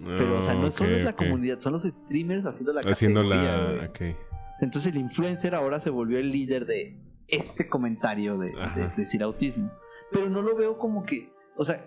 Pero, 0.06 0.40
o 0.40 0.42
sea, 0.42 0.54
no 0.54 0.68
Ah, 0.68 0.70
solo 0.70 0.96
es 0.96 1.04
la 1.04 1.14
comunidad, 1.14 1.60
son 1.60 1.74
los 1.74 1.84
streamers 1.84 2.46
haciendo 2.46 2.74
la 2.74 2.82
Haciendo 2.82 3.24
la. 3.24 3.74
güey. 3.74 3.86
Ok. 3.86 4.18
Entonces 4.62 4.94
el 4.94 5.00
influencer 5.00 5.56
ahora 5.56 5.80
se 5.80 5.90
volvió 5.90 6.20
el 6.20 6.32
líder 6.32 6.66
de 6.66 6.98
este 7.28 7.68
comentario 7.68 8.38
de, 8.38 8.54
decir 8.96 9.24
autismo. 9.24 9.72
Pero 10.12 10.30
no 10.30 10.42
lo 10.42 10.56
veo 10.56 10.78
como 10.78 11.04
que, 11.04 11.34
o 11.58 11.66
sea, 11.66 11.86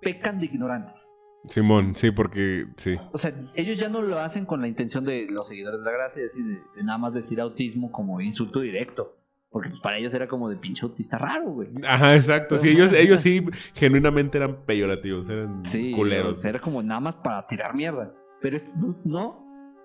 pecan 0.00 0.38
de 0.38 0.46
ignorantes. 0.46 1.12
Simón, 1.48 1.94
sí, 1.94 2.10
porque. 2.10 2.66
Sí. 2.76 2.96
O 3.12 3.18
sea, 3.18 3.32
ellos 3.54 3.78
ya 3.78 3.88
no 3.88 4.02
lo 4.02 4.18
hacen 4.18 4.46
con 4.46 4.60
la 4.60 4.66
intención 4.68 5.04
de 5.04 5.26
los 5.30 5.46
seguidores 5.48 5.78
de 5.80 5.84
la 5.86 5.92
gracia, 5.92 6.22
es 6.24 6.34
decir, 6.34 6.44
de, 6.44 6.60
de 6.76 6.84
nada 6.84 6.98
más 6.98 7.14
decir 7.14 7.40
autismo 7.40 7.92
como 7.92 8.20
insulto 8.20 8.60
directo. 8.60 9.16
Porque 9.50 9.68
pues, 9.70 9.80
para 9.80 9.96
ellos 9.96 10.12
era 10.12 10.26
como 10.26 10.50
de 10.50 10.56
pinche 10.56 10.84
autista 10.84 11.18
raro, 11.18 11.50
güey. 11.52 11.68
Ajá, 11.86 12.16
exacto. 12.16 12.58
Sí, 12.58 12.70
ellos, 12.70 12.92
ellos 12.92 13.20
sí 13.20 13.44
genuinamente 13.74 14.38
eran 14.38 14.64
peyorativos, 14.66 15.28
eran 15.28 15.64
Sí, 15.64 15.92
culeros. 15.92 16.44
era 16.44 16.60
como 16.60 16.82
nada 16.82 17.00
más 17.00 17.14
para 17.16 17.46
tirar 17.46 17.74
mierda. 17.74 18.12
Pero 18.42 18.56
estos 18.56 19.06
no. 19.06 19.44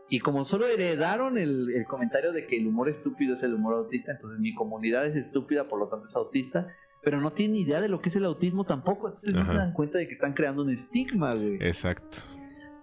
Y 0.10 0.20
como 0.20 0.44
solo 0.44 0.66
heredaron 0.66 1.38
el, 1.38 1.70
el 1.74 1.86
comentario 1.86 2.34
de 2.34 2.48
que 2.48 2.58
el 2.58 2.68
humor 2.68 2.90
estúpido 2.90 3.36
es 3.36 3.44
el 3.44 3.54
humor 3.54 3.76
autista, 3.76 4.12
entonces 4.12 4.40
mi 4.40 4.54
comunidad 4.54 5.06
es 5.06 5.16
estúpida, 5.16 5.70
por 5.70 5.80
lo 5.80 5.88
tanto 5.88 6.06
es 6.06 6.16
autista. 6.16 6.68
Pero 7.04 7.20
no 7.20 7.32
tienen 7.32 7.58
idea 7.58 7.82
de 7.82 7.90
lo 7.90 8.00
que 8.02 8.10
es 8.10 8.16
el 8.16 8.26
autismo 8.26 8.64
tampoco. 8.66 9.08
Entonces 9.08 9.34
no 9.34 9.46
se 9.46 9.56
dan 9.58 9.74
cuenta 9.74 9.98
de 9.98 10.06
que 10.06 10.14
están 10.14 10.34
creando 10.34 10.62
un 10.64 10.70
estigma, 10.70 11.34
güey. 11.34 11.56
Exacto. 11.62 12.18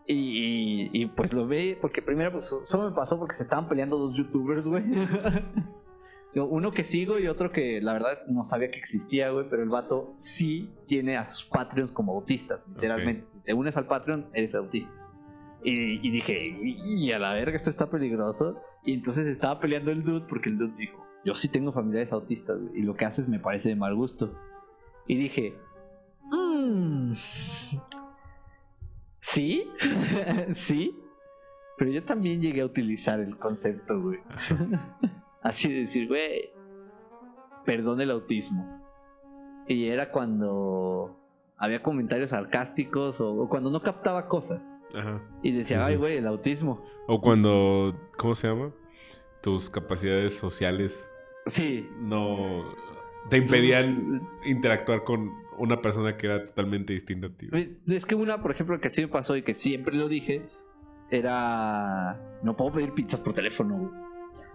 Y, 0.06 0.14
y- 0.14 0.90
y, 0.92 1.06
pues 1.06 1.32
lo 1.34 1.46
ve, 1.46 1.76
porque 1.80 2.00
primero 2.02 2.32
pues 2.32 2.46
solo 2.66 2.88
me 2.90 2.96
pasó 2.96 3.18
porque 3.18 3.34
se 3.34 3.42
estaban 3.42 3.68
peleando 3.68 3.98
dos 3.98 4.16
youtubers, 4.16 4.66
güey. 4.66 4.82
Uno 6.34 6.70
que 6.72 6.84
sigo 6.84 7.18
y 7.18 7.26
otro 7.26 7.50
que 7.50 7.80
la 7.80 7.94
verdad 7.94 8.12
no 8.28 8.44
sabía 8.44 8.70
que 8.70 8.78
existía, 8.78 9.30
güey, 9.30 9.46
pero 9.50 9.62
el 9.62 9.70
vato 9.70 10.14
sí 10.18 10.72
tiene 10.86 11.16
a 11.16 11.26
sus 11.26 11.44
Patreons 11.46 11.90
como 11.90 12.12
autistas, 12.12 12.64
literalmente. 12.68 13.26
Si 13.32 13.40
te 13.40 13.54
unes 13.54 13.76
al 13.76 13.86
Patreon, 13.86 14.26
eres 14.34 14.54
autista. 14.54 14.92
Y, 15.64 16.06
y 16.06 16.10
dije, 16.10 16.56
y 16.62 17.10
a 17.10 17.18
la 17.18 17.32
verga, 17.34 17.56
esto 17.56 17.70
está 17.70 17.90
peligroso. 17.90 18.60
Y 18.84 18.92
entonces 18.94 19.26
estaba 19.26 19.58
peleando 19.58 19.90
el 19.90 20.04
dude 20.04 20.26
porque 20.28 20.50
el 20.50 20.58
dude 20.58 20.74
dijo, 20.76 21.04
yo 21.28 21.34
sí 21.34 21.48
tengo 21.48 21.72
familiares 21.72 22.10
autistas 22.12 22.58
y 22.74 22.80
lo 22.80 22.94
que 22.94 23.04
haces 23.04 23.28
me 23.28 23.38
parece 23.38 23.68
de 23.68 23.76
mal 23.76 23.94
gusto. 23.94 24.32
Y 25.06 25.16
dije, 25.16 25.58
mmm, 26.30 27.12
sí, 29.20 29.70
sí, 30.54 30.98
pero 31.76 31.90
yo 31.90 32.02
también 32.02 32.40
llegué 32.40 32.62
a 32.62 32.64
utilizar 32.64 33.20
el 33.20 33.36
concepto, 33.36 34.00
güey. 34.00 34.20
Así 35.42 35.70
de 35.70 35.80
decir, 35.80 36.08
güey, 36.08 36.50
perdón 37.66 38.00
el 38.00 38.10
autismo. 38.10 38.82
Y 39.66 39.88
era 39.88 40.10
cuando 40.10 41.14
había 41.58 41.82
comentarios 41.82 42.30
sarcásticos 42.30 43.20
o, 43.20 43.46
cuando 43.50 43.70
no 43.70 43.82
captaba 43.82 44.28
cosas. 44.28 44.74
Ajá. 44.94 45.20
Y 45.42 45.52
decía, 45.52 45.80
Sí, 45.80 45.84
sí. 45.84 45.92
ay, 45.92 45.96
güey, 45.96 46.16
el 46.16 46.26
autismo. 46.26 46.82
O 47.06 47.20
cuando, 47.20 47.94
¿cómo 48.16 48.34
se 48.34 48.48
llama? 48.48 48.72
Tus 49.42 49.68
capacidades 49.68 50.38
sociales 50.38 51.10
Sí. 51.48 51.88
no 52.00 52.64
te 53.28 53.36
impedían 53.36 54.26
interactuar 54.44 55.04
con 55.04 55.30
una 55.58 55.82
persona 55.82 56.16
que 56.16 56.26
era 56.26 56.46
totalmente 56.46 56.92
distinta 56.92 57.26
a 57.26 57.30
ti. 57.30 57.48
Pues, 57.48 57.82
Es 57.86 58.06
que 58.06 58.14
una, 58.14 58.40
por 58.40 58.52
ejemplo, 58.52 58.80
que 58.80 58.90
sí 58.90 59.02
me 59.02 59.08
pasó 59.08 59.36
y 59.36 59.42
que 59.42 59.54
siempre 59.54 59.96
lo 59.96 60.08
dije, 60.08 60.48
era... 61.10 62.38
No 62.42 62.56
puedo 62.56 62.72
pedir 62.72 62.92
pizzas 62.94 63.20
por 63.20 63.34
teléfono. 63.34 63.92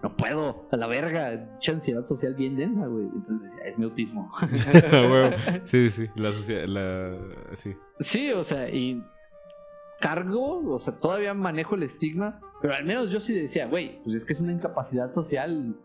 No 0.01 0.15
puedo, 0.17 0.67
a 0.71 0.77
la 0.77 0.87
verga. 0.87 1.49
Mucha 1.53 1.73
ansiedad 1.73 2.03
social 2.05 2.33
bien 2.35 2.55
densa, 2.55 2.87
güey. 2.87 3.05
Entonces 3.05 3.51
decía, 3.51 3.65
es 3.65 3.77
mi 3.77 3.85
autismo. 3.85 4.31
Sí, 5.63 5.89
sí. 5.89 6.07
La 6.15 6.31
sociedad, 6.31 6.65
la... 6.65 7.17
Sí. 7.53 7.75
sí, 7.99 8.31
o 8.31 8.43
sea, 8.43 8.69
y 8.69 9.03
cargo, 9.99 10.73
o 10.73 10.79
sea, 10.79 10.95
todavía 10.95 11.33
manejo 11.33 11.75
el 11.75 11.83
estigma, 11.83 12.41
pero 12.61 12.73
al 12.73 12.83
menos 12.85 13.09
yo 13.09 13.19
sí 13.19 13.33
decía, 13.33 13.67
güey, 13.67 14.01
pues 14.03 14.15
es 14.15 14.25
que 14.25 14.33
es 14.33 14.41
una 14.41 14.51
incapacidad 14.51 15.11
social, 15.13 15.77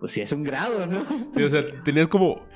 pues 0.00 0.12
sí 0.12 0.20
es 0.20 0.32
un 0.32 0.42
grado, 0.44 0.86
¿no? 0.86 1.00
Sí, 1.34 1.42
o 1.42 1.48
sea, 1.48 1.62
tenías 1.82 2.08
como... 2.08 2.46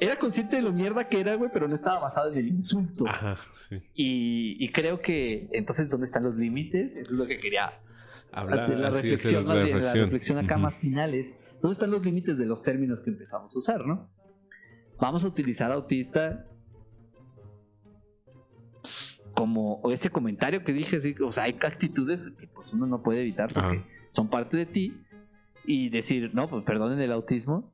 Era 0.00 0.16
consciente 0.16 0.56
de 0.56 0.62
lo 0.62 0.72
mierda 0.72 1.08
que 1.08 1.18
era, 1.18 1.34
güey, 1.34 1.50
pero 1.52 1.66
no 1.66 1.74
estaba 1.74 1.98
basado 1.98 2.30
en 2.30 2.38
el 2.38 2.48
insulto. 2.48 3.04
Ajá, 3.08 3.36
sí. 3.68 3.82
Y, 3.94 4.56
y 4.64 4.70
creo 4.70 5.00
que 5.00 5.48
entonces, 5.52 5.90
¿dónde 5.90 6.04
están 6.04 6.22
los 6.22 6.36
límites? 6.36 6.94
Eso 6.94 7.14
es 7.14 7.18
lo 7.18 7.26
que 7.26 7.40
quería 7.40 7.80
Hablar, 8.30 8.60
hacer 8.60 8.78
la 8.78 8.88
así, 8.88 8.96
reflexión, 9.02 9.48
la 9.48 9.54
bien, 9.54 9.66
la 9.70 9.74
reflexión. 9.74 10.04
reflexión 10.04 10.38
acá 10.38 10.56
más 10.56 10.76
finales. 10.76 11.34
¿Dónde 11.60 11.72
están 11.72 11.90
los 11.90 12.04
límites 12.04 12.38
de 12.38 12.46
los 12.46 12.62
términos 12.62 13.00
que 13.00 13.10
empezamos 13.10 13.52
a 13.56 13.58
usar, 13.58 13.84
no? 13.86 14.08
Vamos 15.00 15.24
a 15.24 15.26
utilizar 15.28 15.72
autista 15.72 16.46
como 19.34 19.80
ese 19.92 20.10
comentario 20.10 20.64
que 20.64 20.72
dije, 20.72 21.00
sí, 21.00 21.14
o 21.24 21.32
sea, 21.32 21.44
hay 21.44 21.56
actitudes 21.60 22.30
que 22.38 22.46
pues 22.48 22.72
uno 22.72 22.86
no 22.86 23.02
puede 23.02 23.20
evitar 23.20 23.48
porque 23.52 23.78
Ajá. 23.78 23.86
son 24.10 24.28
parte 24.30 24.56
de 24.56 24.66
ti 24.66 24.94
y 25.68 25.88
decir, 25.90 26.30
no, 26.34 26.48
pues 26.48 26.64
perdonen 26.64 26.98
el 27.00 27.12
autismo, 27.12 27.70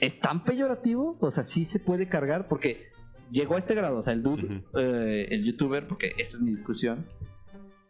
es 0.00 0.18
tan 0.20 0.42
peyorativo, 0.44 1.16
o 1.20 1.30
sea, 1.30 1.44
sí 1.44 1.64
se 1.64 1.78
puede 1.78 2.08
cargar 2.08 2.48
porque 2.48 2.88
llegó 3.30 3.54
a 3.54 3.58
este 3.58 3.74
grado, 3.74 3.98
o 3.98 4.02
sea, 4.02 4.12
el 4.12 4.22
dude, 4.22 4.62
eh, 4.76 5.28
el 5.30 5.44
youtuber, 5.44 5.86
porque 5.86 6.12
esta 6.18 6.36
es 6.36 6.42
mi 6.42 6.50
discusión, 6.50 7.06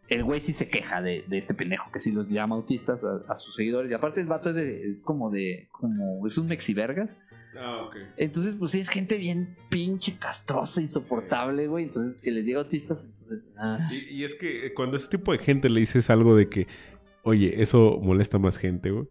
el 0.07 0.23
güey 0.23 0.39
sí 0.39 0.53
se 0.53 0.69
queja 0.69 1.01
de, 1.01 1.25
de 1.27 1.39
este 1.39 1.55
pendejo 1.55 1.91
que 1.91 1.99
sí 1.99 2.11
los 2.11 2.29
llama 2.29 2.55
autistas 2.55 3.03
a, 3.03 3.23
a 3.27 3.35
sus 3.35 3.55
seguidores. 3.55 3.89
Y 3.89 3.95
aparte 3.95 4.21
el 4.21 4.27
vato 4.27 4.49
es, 4.51 4.55
de- 4.55 4.87
es 4.87 5.01
como 5.01 5.31
de, 5.31 5.67
como, 5.71 6.25
es 6.27 6.37
un 6.37 6.45
mexivergas. 6.45 7.17
Ah, 7.57 7.85
ok. 7.87 7.95
Entonces, 8.17 8.53
pues 8.53 8.69
sí, 8.71 8.81
es 8.81 8.89
gente 8.89 9.17
bien 9.17 9.55
pinche 9.69 10.15
castrosa, 10.19 10.79
insoportable, 10.79 11.65
güey. 11.67 11.85
Entonces, 11.85 12.21
que 12.21 12.29
les 12.29 12.45
llega 12.45 12.59
autistas, 12.59 13.03
entonces, 13.05 13.47
ah. 13.57 13.79
Y, 13.91 14.17
y 14.17 14.23
es 14.25 14.35
que 14.35 14.67
eh, 14.67 14.73
cuando 14.75 14.95
ese 14.97 15.07
tipo 15.09 15.31
de 15.31 15.39
gente 15.39 15.69
le 15.69 15.79
dices 15.79 16.11
algo 16.11 16.35
de 16.35 16.49
que, 16.49 16.67
oye, 17.25 17.61
eso 17.61 17.99
molesta 18.01 18.39
más 18.39 18.57
gente, 18.57 18.91
güey, 18.91 19.07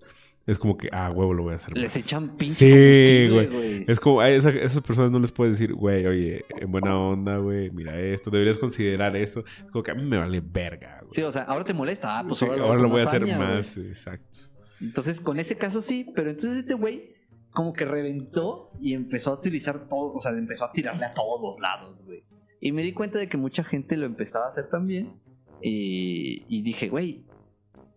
es 0.47 0.59
como 0.59 0.77
que, 0.77 0.89
ah, 0.93 1.11
huevo, 1.11 1.33
lo 1.35 1.43
voy 1.45 1.55
a 1.55 1.57
hacer. 1.57 1.75
les 1.77 1.95
más. 1.97 1.97
echan 2.05 2.37
pinche 2.37 2.55
Sí, 2.55 3.29
güey. 3.33 3.85
Es 3.89 3.99
como, 3.99 4.21
a 4.21 4.29
esa- 4.31 4.51
esas 4.51 4.81
personas 4.83 5.11
no 5.11 5.19
les 5.19 5.33
puedes 5.33 5.59
decir, 5.59 5.73
güey, 5.75 6.07
oye, 6.07 6.45
en 6.61 6.71
buena 6.71 6.99
onda, 6.99 7.39
güey, 7.39 7.71
mira 7.71 7.99
esto, 7.99 8.31
deberías 8.31 8.59
considerar 8.59 9.17
esto. 9.17 9.41
Es 9.65 9.71
como 9.71 9.83
que 9.83 9.91
a 9.91 9.95
mí 9.95 10.05
me 10.05 10.19
vale 10.19 10.43
verga, 10.45 10.99
güey. 11.01 11.11
Sí, 11.13 11.23
o 11.23 11.33
sea, 11.33 11.43
ahora 11.45 11.65
te 11.65 11.73
molesta, 11.75 12.19
ah, 12.19 12.25
pues 12.27 12.39
Sí, 12.41 12.45
ahora, 12.45 12.63
ahora 12.65 12.83
lo 12.83 12.89
voy 12.91 13.01
a 13.01 13.05
hacer 13.05 13.25
güey. 13.25 13.37
más, 13.39 13.77
exacto. 13.77 14.39
Entonces, 14.83 15.21
con 15.21 15.39
ese 15.39 15.57
caso 15.57 15.81
sí, 15.81 16.07
pero 16.15 16.29
entonces 16.31 16.59
este 16.59 16.75
güey 16.75 17.15
como 17.51 17.73
que 17.73 17.85
reventó 17.85 18.71
y 18.83 18.93
empezó 18.95 19.31
a 19.31 19.35
utilizar 19.35 19.89
todo, 19.89 20.13
o 20.13 20.21
sea, 20.21 20.33
empezó 20.33 20.65
a 20.67 20.73
tirarle 20.73 21.07
a 21.07 21.15
todos 21.15 21.59
lados, 21.61 21.97
güey. 22.05 22.23
Y 22.61 22.73
me 22.73 22.83
di 22.83 22.93
cuenta 22.93 23.19
de 23.19 23.29
que 23.29 23.37
mucha 23.39 23.63
gente 23.65 23.97
lo 23.97 24.05
empezaba 24.07 24.47
a 24.47 24.49
hacer 24.49 24.69
también. 24.69 25.15
Y, 25.63 26.45
y 26.49 26.63
dije, 26.63 26.89
güey, 26.89 27.25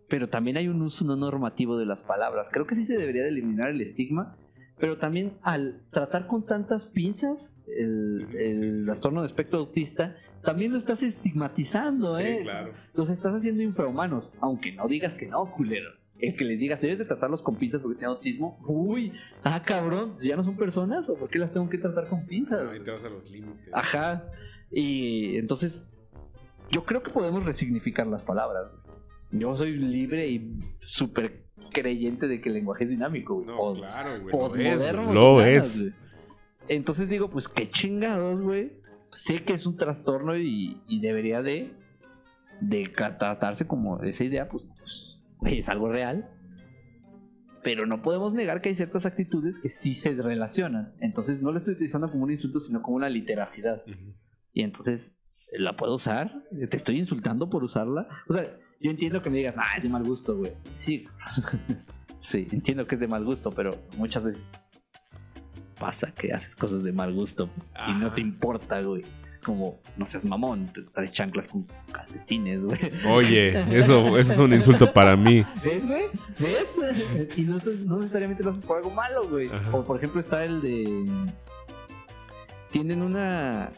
pero 0.08 0.30
también 0.30 0.58
hay 0.58 0.68
un 0.68 0.82
uso 0.82 1.05
no 1.05 1.16
normativo 1.16 1.78
de 1.78 1.86
las 1.86 2.03
palabras. 2.03 2.49
Creo 2.51 2.66
que 2.66 2.76
sí 2.76 2.86
se 2.86 2.97
debería 2.97 3.24
de 3.24 3.30
eliminar 3.30 3.70
el 3.70 3.82
estigma. 3.82 4.38
Pero 4.80 4.97
también 4.97 5.34
al 5.41 5.82
tratar 5.89 6.28
con 6.28 6.45
tantas 6.45 6.86
pinzas 6.86 7.60
el, 7.68 8.84
trastorno 8.86 9.22
de 9.22 9.28
espectro 9.28 9.58
autista, 9.58 10.16
también 10.43 10.72
lo 10.72 10.78
estás 10.78 11.01
estigmatizando, 11.01 12.18
Sí, 12.18 12.24
¿eh? 12.24 12.39
claro. 12.43 12.74
Los 12.93 13.10
estás 13.10 13.34
haciendo 13.34 13.64
infrahumanos, 13.64 14.32
aunque 14.39 14.74
no 14.74 14.88
digas 14.88 15.16
que 15.16 15.26
no, 15.26 15.51
culero. 15.51 15.89
El 16.20 16.36
que 16.36 16.45
les 16.45 16.60
digas, 16.60 16.80
debes 16.80 16.99
de 16.99 17.05
tratarlos 17.05 17.41
con 17.41 17.55
pinzas 17.55 17.82
porque 17.82 17.97
tienen 17.97 18.16
autismo. 18.16 18.60
Uy, 18.68 19.14
ah, 19.43 19.64
cabrón, 19.64 20.16
¿ya 20.22 20.36
no 20.36 20.43
son 20.43 20.55
personas? 20.55 21.10
¿O 21.10 21.16
por 21.16 21.30
qué 21.30 21.39
las 21.39 21.51
tengo 21.51 21.68
que 21.70 21.80
tratar 21.80 22.08
con 22.08 22.26
pinzas? 22.26 22.72
Ahí 22.72 22.80
te 22.80 22.91
vas 22.91 23.03
a 23.03 23.10
los 23.10 23.30
límites. 23.32 23.70
Ajá. 23.74 24.26
Y 24.72 25.38
entonces, 25.38 25.88
yo 26.72 26.86
creo 26.86 27.01
que 27.01 27.12
podemos 27.12 27.43
resignificar 27.43 28.05
las 28.08 28.22
palabras. 28.22 28.66
güey. 28.72 28.87
Yo 29.32 29.56
soy 29.56 29.76
libre 29.78 30.28
y 30.30 30.60
súper 30.82 31.46
creyente 31.74 32.28
de 32.28 32.40
que 32.42 32.50
el 32.50 32.56
lenguaje 32.56 32.86
es 32.86 32.90
dinámico. 32.90 33.36
güey. 33.36 33.48
No, 33.48 33.58
Pos- 33.58 33.78
claro, 33.80 34.22
güey. 34.22 34.34
Güey, 34.34 35.14
Lo 35.14 35.42
es. 35.42 35.80
güey. 35.80 35.94
Entonces 36.70 37.10
digo, 37.10 37.30
pues 37.30 37.48
qué 37.48 37.70
chingados, 37.70 38.42
güey. 38.42 38.74
Sé 39.10 39.44
que 39.44 39.54
es 39.54 39.66
un 39.66 39.78
trastorno 39.78 40.38
y, 40.38 40.82
y 40.88 41.00
debería 41.02 41.42
de, 41.42 41.72
de 42.62 42.88
tratarse 42.90 43.66
como 43.68 44.02
esa 44.02 44.24
idea, 44.26 44.50
pues, 44.50 44.68
pues, 44.80 45.20
güey, 45.40 45.60
es 45.60 45.70
algo 45.70 45.90
real. 45.90 46.30
Pero 47.64 47.86
no 47.86 48.02
podemos 48.02 48.34
negar 48.34 48.62
que 48.62 48.70
hay 48.70 48.76
ciertas 48.76 49.06
actitudes 49.06 49.58
que 49.60 49.70
sí 49.70 49.96
se 49.96 50.14
relacionan. 50.14 50.94
Entonces 51.00 51.42
no 51.42 51.52
lo 51.52 51.58
estoy 51.58 51.74
utilizando 51.74 52.10
como 52.12 52.24
un 52.24 52.32
insulto, 52.32 52.60
sino 52.60 52.82
como 52.82 52.96
una 52.98 53.10
literacidad. 53.10 53.84
Y 54.54 54.62
entonces, 54.64 55.18
¿la 55.52 55.76
puedo 55.76 55.96
usar? 55.96 56.44
¿Te 56.70 56.78
estoy 56.78 56.98
insultando 57.00 57.50
por 57.50 57.64
usarla? 57.64 58.08
O 58.30 58.34
sea, 58.34 58.58
yo 58.80 58.92
entiendo 58.92 59.22
que 59.22 59.30
me 59.30 59.38
digas, 59.38 59.56
ah, 59.58 59.78
es 59.78 59.84
de 59.84 59.90
mal 59.90 60.04
gusto, 60.04 60.38
güey. 60.38 60.54
Sí, 60.76 61.08
sí, 62.16 62.48
entiendo 62.52 62.86
que 62.88 62.96
es 62.96 63.02
de 63.02 63.08
mal 63.08 63.24
gusto, 63.24 63.52
pero 63.52 63.78
muchas 63.98 64.24
veces 64.24 64.54
pasa 65.80 66.12
que 66.12 66.34
haces 66.34 66.56
cosas 66.56 66.84
de 66.84 66.92
mal 66.92 67.14
gusto 67.14 67.50
y 67.88 67.94
no 67.94 68.14
te 68.14 68.22
importa, 68.22 68.82
güey. 68.82 69.04
Como, 69.44 69.80
no 69.96 70.06
seas 70.06 70.26
mamón, 70.26 70.68
te 70.74 70.82
traes 70.82 71.12
chanclas 71.12 71.48
con 71.48 71.66
calcetines, 71.94 72.66
güey. 72.66 72.80
Oye, 73.08 73.58
eso, 73.78 74.18
eso 74.18 74.34
es 74.34 74.40
un 74.40 74.54
insulto 74.54 74.92
para 74.92 75.16
mí. 75.16 75.46
¿Ves, 75.64 75.88
güey? 75.88 76.04
¿Ves? 76.38 76.82
Y 77.38 77.44
no, 77.44 77.58
no 77.86 77.98
necesariamente 78.00 78.44
lo 78.44 78.52
haces 78.52 78.64
por 78.64 78.78
algo 78.78 78.90
malo, 78.90 79.26
güey. 79.30 79.48
Ajá. 79.48 79.74
O 79.74 79.86
por 79.86 79.98
ejemplo 79.98 80.20
está 80.20 80.44
el 80.44 80.62
de... 80.62 81.06
Tienen 82.72 83.02
una 83.02 83.72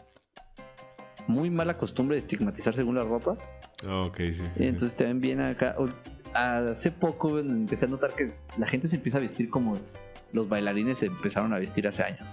muy 1.28 1.50
mala 1.50 1.78
costumbre 1.78 2.16
de 2.16 2.20
estigmatizar 2.20 2.74
según 2.74 2.96
la 2.96 3.04
ropa. 3.04 3.38
Ah, 3.86 4.02
Ok, 4.06 4.16
sí, 4.18 4.34
sí, 4.34 4.42
sí. 4.56 4.64
Entonces 4.64 4.96
te 4.96 5.04
ven 5.04 5.20
bien 5.20 5.40
acá. 5.40 5.74
Hace 6.34 6.90
poco 6.92 7.38
empecé 7.38 7.86
a 7.86 7.88
notar 7.88 8.12
que 8.14 8.32
la 8.56 8.66
gente 8.66 8.86
se 8.88 8.96
empieza 8.96 9.18
a 9.18 9.20
vestir 9.20 9.48
como 9.50 9.78
los 10.32 10.48
bailarines 10.48 10.98
se 10.98 11.06
empezaron 11.06 11.52
a 11.52 11.58
vestir 11.58 11.88
hace 11.88 12.02
años. 12.04 12.26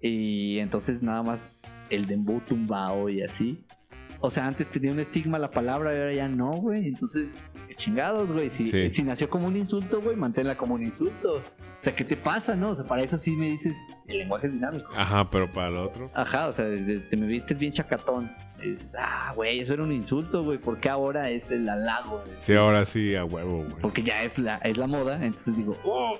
Y 0.00 0.58
entonces 0.58 1.02
nada 1.02 1.22
más 1.22 1.42
el 1.90 2.06
dembow 2.06 2.40
tumbao 2.40 3.08
y 3.08 3.22
así. 3.22 3.64
O 4.22 4.30
sea, 4.30 4.46
antes 4.46 4.66
tenía 4.68 4.92
un 4.92 5.00
estigma 5.00 5.38
la 5.38 5.50
palabra 5.50 5.94
y 5.94 5.98
ahora 5.98 6.12
ya 6.12 6.28
no, 6.28 6.50
güey. 6.52 6.88
Entonces, 6.88 7.38
qué 7.68 7.74
chingados, 7.74 8.30
güey. 8.30 8.50
Si, 8.50 8.66
Sí. 8.66 8.90
si 8.90 9.02
nació 9.02 9.30
como 9.30 9.46
un 9.46 9.56
insulto, 9.56 10.00
güey, 10.02 10.14
manténla 10.14 10.56
como 10.56 10.74
un 10.74 10.82
insulto. 10.82 11.36
O 11.36 11.42
sea, 11.82 11.96
¿qué 11.96 12.04
te 12.04 12.16
pasa, 12.18 12.54
no? 12.54 12.70
O 12.70 12.74
sea, 12.74 12.84
para 12.84 13.02
eso 13.02 13.16
sí 13.16 13.30
me 13.30 13.46
dices, 13.48 13.78
el 14.06 14.18
lenguaje 14.18 14.48
es 14.48 14.52
dinámico. 14.52 14.90
Ajá, 14.94 15.30
pero 15.30 15.50
para 15.50 15.70
lo 15.70 15.84
otro. 15.86 16.10
Ajá, 16.12 16.48
o 16.48 16.52
sea, 16.52 16.66
de- 16.66 16.98
te 16.98 17.16
me 17.16 17.26
vistes 17.26 17.58
bien 17.58 17.72
chacatón. 17.72 18.30
Y 18.62 18.70
dices, 18.70 18.94
ah, 18.98 19.32
güey, 19.34 19.60
eso 19.60 19.74
era 19.74 19.82
un 19.82 19.92
insulto, 19.92 20.42
güey. 20.44 20.58
¿Por 20.58 20.78
qué 20.78 20.88
ahora 20.88 21.30
es 21.30 21.50
el 21.50 21.68
halago? 21.68 22.22
güey? 22.24 22.36
Sí, 22.38 22.54
ahora 22.54 22.84
sí, 22.84 23.14
a 23.14 23.24
huevo, 23.24 23.58
güey. 23.58 23.80
Porque 23.80 24.02
ya 24.02 24.22
es 24.22 24.38
la, 24.38 24.56
es 24.58 24.76
la 24.76 24.86
moda. 24.86 25.14
Entonces 25.14 25.56
digo, 25.56 25.76
oh, 25.84 26.18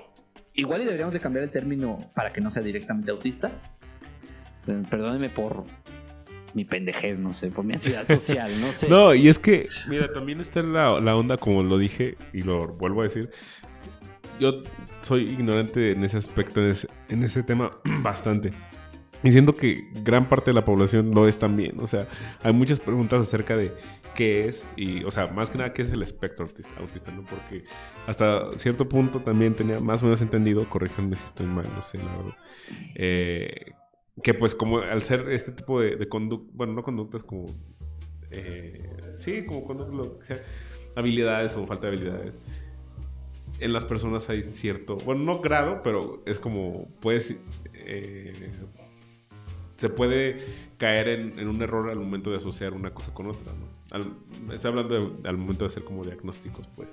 igual 0.53 0.81
y 0.81 0.85
deberíamos 0.85 1.13
de 1.13 1.19
cambiar 1.19 1.43
el 1.43 1.51
término 1.51 1.99
para 2.15 2.33
que 2.33 2.41
no 2.41 2.51
sea 2.51 2.63
directamente 2.63 3.11
autista. 3.11 3.51
Perdónenme 4.65 5.29
por 5.29 5.63
mi 6.53 6.65
pendejez, 6.65 7.17
no 7.17 7.33
sé, 7.33 7.49
por 7.49 7.65
mi 7.65 7.73
ansiedad 7.73 8.05
social, 8.07 8.51
no 8.59 8.71
sé. 8.73 8.89
No, 8.89 9.13
y 9.13 9.27
es 9.27 9.39
que, 9.39 9.65
mira, 9.89 10.11
también 10.11 10.41
está 10.41 10.61
la, 10.61 10.99
la 10.99 11.15
onda, 11.15 11.37
como 11.37 11.63
lo 11.63 11.77
dije 11.77 12.17
y 12.33 12.43
lo 12.43 12.67
vuelvo 12.67 13.01
a 13.01 13.03
decir, 13.05 13.29
yo 14.39 14.61
soy 15.01 15.29
ignorante 15.29 15.91
en 15.91 16.03
ese 16.03 16.17
aspecto, 16.17 16.61
en 16.61 16.67
ese, 16.67 16.87
en 17.09 17.23
ese 17.23 17.43
tema 17.43 17.71
bastante. 18.01 18.51
Y 19.23 19.31
siento 19.31 19.55
que 19.55 19.87
gran 20.03 20.27
parte 20.27 20.51
de 20.51 20.55
la 20.55 20.65
población 20.65 21.11
lo 21.11 21.27
es 21.27 21.37
también. 21.37 21.79
O 21.79 21.87
sea, 21.87 22.07
hay 22.41 22.53
muchas 22.53 22.79
preguntas 22.79 23.21
acerca 23.21 23.55
de 23.55 23.71
qué 24.15 24.49
es 24.49 24.65
y, 24.75 25.03
o 25.03 25.11
sea, 25.11 25.27
más 25.27 25.49
que 25.49 25.57
nada 25.57 25.73
qué 25.73 25.83
es 25.83 25.91
el 25.91 26.01
espectro 26.01 26.45
autista, 26.45 26.71
autista 26.79 27.11
¿no? 27.11 27.23
Porque 27.23 27.63
hasta 28.07 28.57
cierto 28.57 28.89
punto 28.89 29.19
también 29.19 29.53
tenía 29.53 29.79
más 29.79 30.01
o 30.01 30.05
menos 30.05 30.21
entendido, 30.21 30.67
corríjanme 30.69 31.15
si 31.15 31.25
estoy 31.25 31.45
mal, 31.45 31.65
no 31.75 31.83
sé, 31.83 31.97
la 31.97 32.15
verdad, 32.17 32.37
eh, 32.95 33.73
que 34.23 34.33
pues 34.33 34.55
como 34.55 34.79
al 34.79 35.01
ser 35.03 35.29
este 35.29 35.51
tipo 35.51 35.79
de, 35.79 35.95
de 35.95 36.09
conductas, 36.09 36.55
bueno, 36.55 36.73
no 36.73 36.83
conductas 36.83 37.23
como, 37.23 37.45
eh, 38.31 39.13
sí, 39.17 39.45
como 39.45 39.63
conductas, 39.63 40.41
habilidades 40.95 41.55
o 41.55 41.65
falta 41.65 41.87
de 41.87 41.93
habilidades, 41.93 42.33
en 43.59 43.73
las 43.73 43.85
personas 43.85 44.27
hay 44.29 44.43
cierto, 44.43 44.97
bueno, 44.97 45.23
no 45.23 45.39
grado, 45.39 45.81
pero 45.83 46.23
es 46.25 46.39
como, 46.39 46.87
puedes, 46.99 47.35
eh, 47.73 48.51
se 49.81 49.89
puede 49.89 50.45
caer 50.77 51.07
en, 51.07 51.47
un 51.47 51.59
error 51.59 51.89
al 51.89 51.97
momento 51.97 52.29
de 52.29 52.37
asociar 52.37 52.73
una 52.73 52.91
cosa 52.91 53.11
con 53.15 53.25
otra, 53.25 53.51
¿no? 53.53 54.53
estoy 54.53 54.69
hablando 54.69 55.19
al 55.23 55.37
momento 55.37 55.65
de 55.65 55.71
hacer 55.71 55.83
como 55.83 56.03
diagnósticos, 56.03 56.67
pues. 56.75 56.87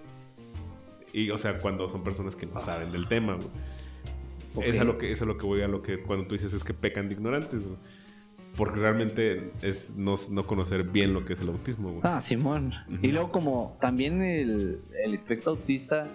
Y, 1.12 1.28
o 1.30 1.36
sea, 1.36 1.58
cuando 1.58 1.90
son 1.90 2.02
personas 2.02 2.34
que 2.34 2.46
no 2.46 2.58
saben 2.60 2.90
del 2.90 3.06
tema, 3.06 3.34
güey. 3.34 4.66
Es, 4.66 4.80
a 4.80 4.84
lo 4.84 4.96
que, 4.96 5.12
es 5.12 5.20
a 5.20 5.26
lo 5.26 5.36
que 5.36 5.44
voy 5.44 5.60
a 5.60 5.68
lo 5.68 5.82
que 5.82 6.00
cuando 6.00 6.26
tú 6.26 6.34
dices 6.34 6.52
es 6.54 6.64
que 6.64 6.72
pecan 6.72 7.08
de 7.08 7.14
ignorantes, 7.14 7.62
Porque 8.56 8.80
realmente 8.80 9.52
es 9.60 9.90
no, 9.94 10.16
no, 10.30 10.46
conocer 10.46 10.84
bien 10.84 11.12
lo 11.12 11.26
que 11.26 11.34
es 11.34 11.40
el 11.40 11.48
autismo, 11.50 11.90
güey. 11.90 12.00
Ah, 12.04 12.22
Simón. 12.22 12.72
Y 13.02 13.12
luego 13.12 13.30
como 13.30 13.76
también 13.82 14.22
el, 14.22 14.80
el 15.04 15.14
espectro 15.14 15.52
autista 15.52 16.08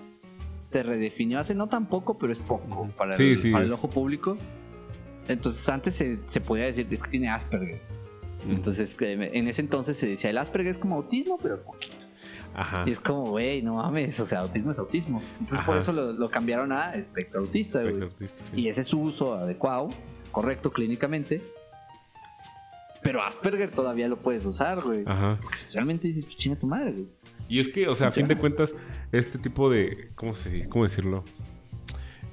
se 0.57 0.81
redefinió 0.81 1.39
hace 1.39 1.53
no 1.53 1.67
tan 1.67 1.85
poco, 1.85 2.17
pero 2.17 2.33
es 2.33 2.39
poco 2.39 2.89
para, 2.97 3.15
el, 3.15 3.71
ojo 3.71 3.89
público. 3.89 4.37
Entonces 5.27 5.67
antes 5.69 5.95
se, 5.95 6.19
se 6.27 6.41
podía 6.41 6.65
decir 6.65 6.87
es 6.91 7.01
que 7.01 7.09
tiene 7.09 7.29
Asperger. 7.29 7.81
Entonces 8.47 8.97
en 8.99 9.47
ese 9.47 9.61
entonces 9.61 9.97
se 9.97 10.07
decía 10.07 10.29
el 10.29 10.37
Asperger 10.37 10.71
es 10.71 10.77
como 10.77 10.95
autismo, 10.95 11.37
pero 11.41 11.61
poquito. 11.63 11.95
Ajá. 12.55 12.83
Y 12.85 12.91
es 12.91 12.99
como, 12.99 13.25
güey, 13.25 13.61
no 13.61 13.75
mames, 13.75 14.19
o 14.19 14.25
sea, 14.25 14.39
autismo 14.39 14.71
es 14.71 14.79
autismo. 14.79 15.21
Entonces 15.39 15.61
por 15.65 15.77
eso 15.77 15.91
lo, 15.91 16.29
cambiaron 16.29 16.71
a 16.71 16.93
espectro 16.93 17.39
autista. 17.39 17.81
Y 18.53 18.67
ese 18.67 18.81
es 18.81 18.87
su 18.87 19.01
uso 19.01 19.33
adecuado, 19.33 19.89
correcto 20.31 20.71
clínicamente. 20.71 21.41
Pero 23.01 23.21
Asperger 23.21 23.71
todavía 23.71 24.07
lo 24.07 24.17
puedes 24.17 24.45
usar, 24.45 24.81
güey. 24.81 25.03
Ajá. 25.05 25.37
Porque 25.41 25.57
realmente 25.73 26.07
dices, 26.07 26.25
chinga 26.37 26.57
tu 26.57 26.67
madre, 26.67 26.91
güey. 26.91 27.05
Y 27.49 27.59
es 27.59 27.67
que, 27.67 27.87
o 27.87 27.95
sea, 27.95 28.07
a 28.07 28.11
fin 28.11 28.27
de 28.27 28.37
cuentas, 28.37 28.73
este 29.11 29.37
tipo 29.37 29.69
de. 29.69 30.11
¿Cómo, 30.15 30.33
se, 30.33 30.69
cómo 30.69 30.83
decirlo? 30.83 31.25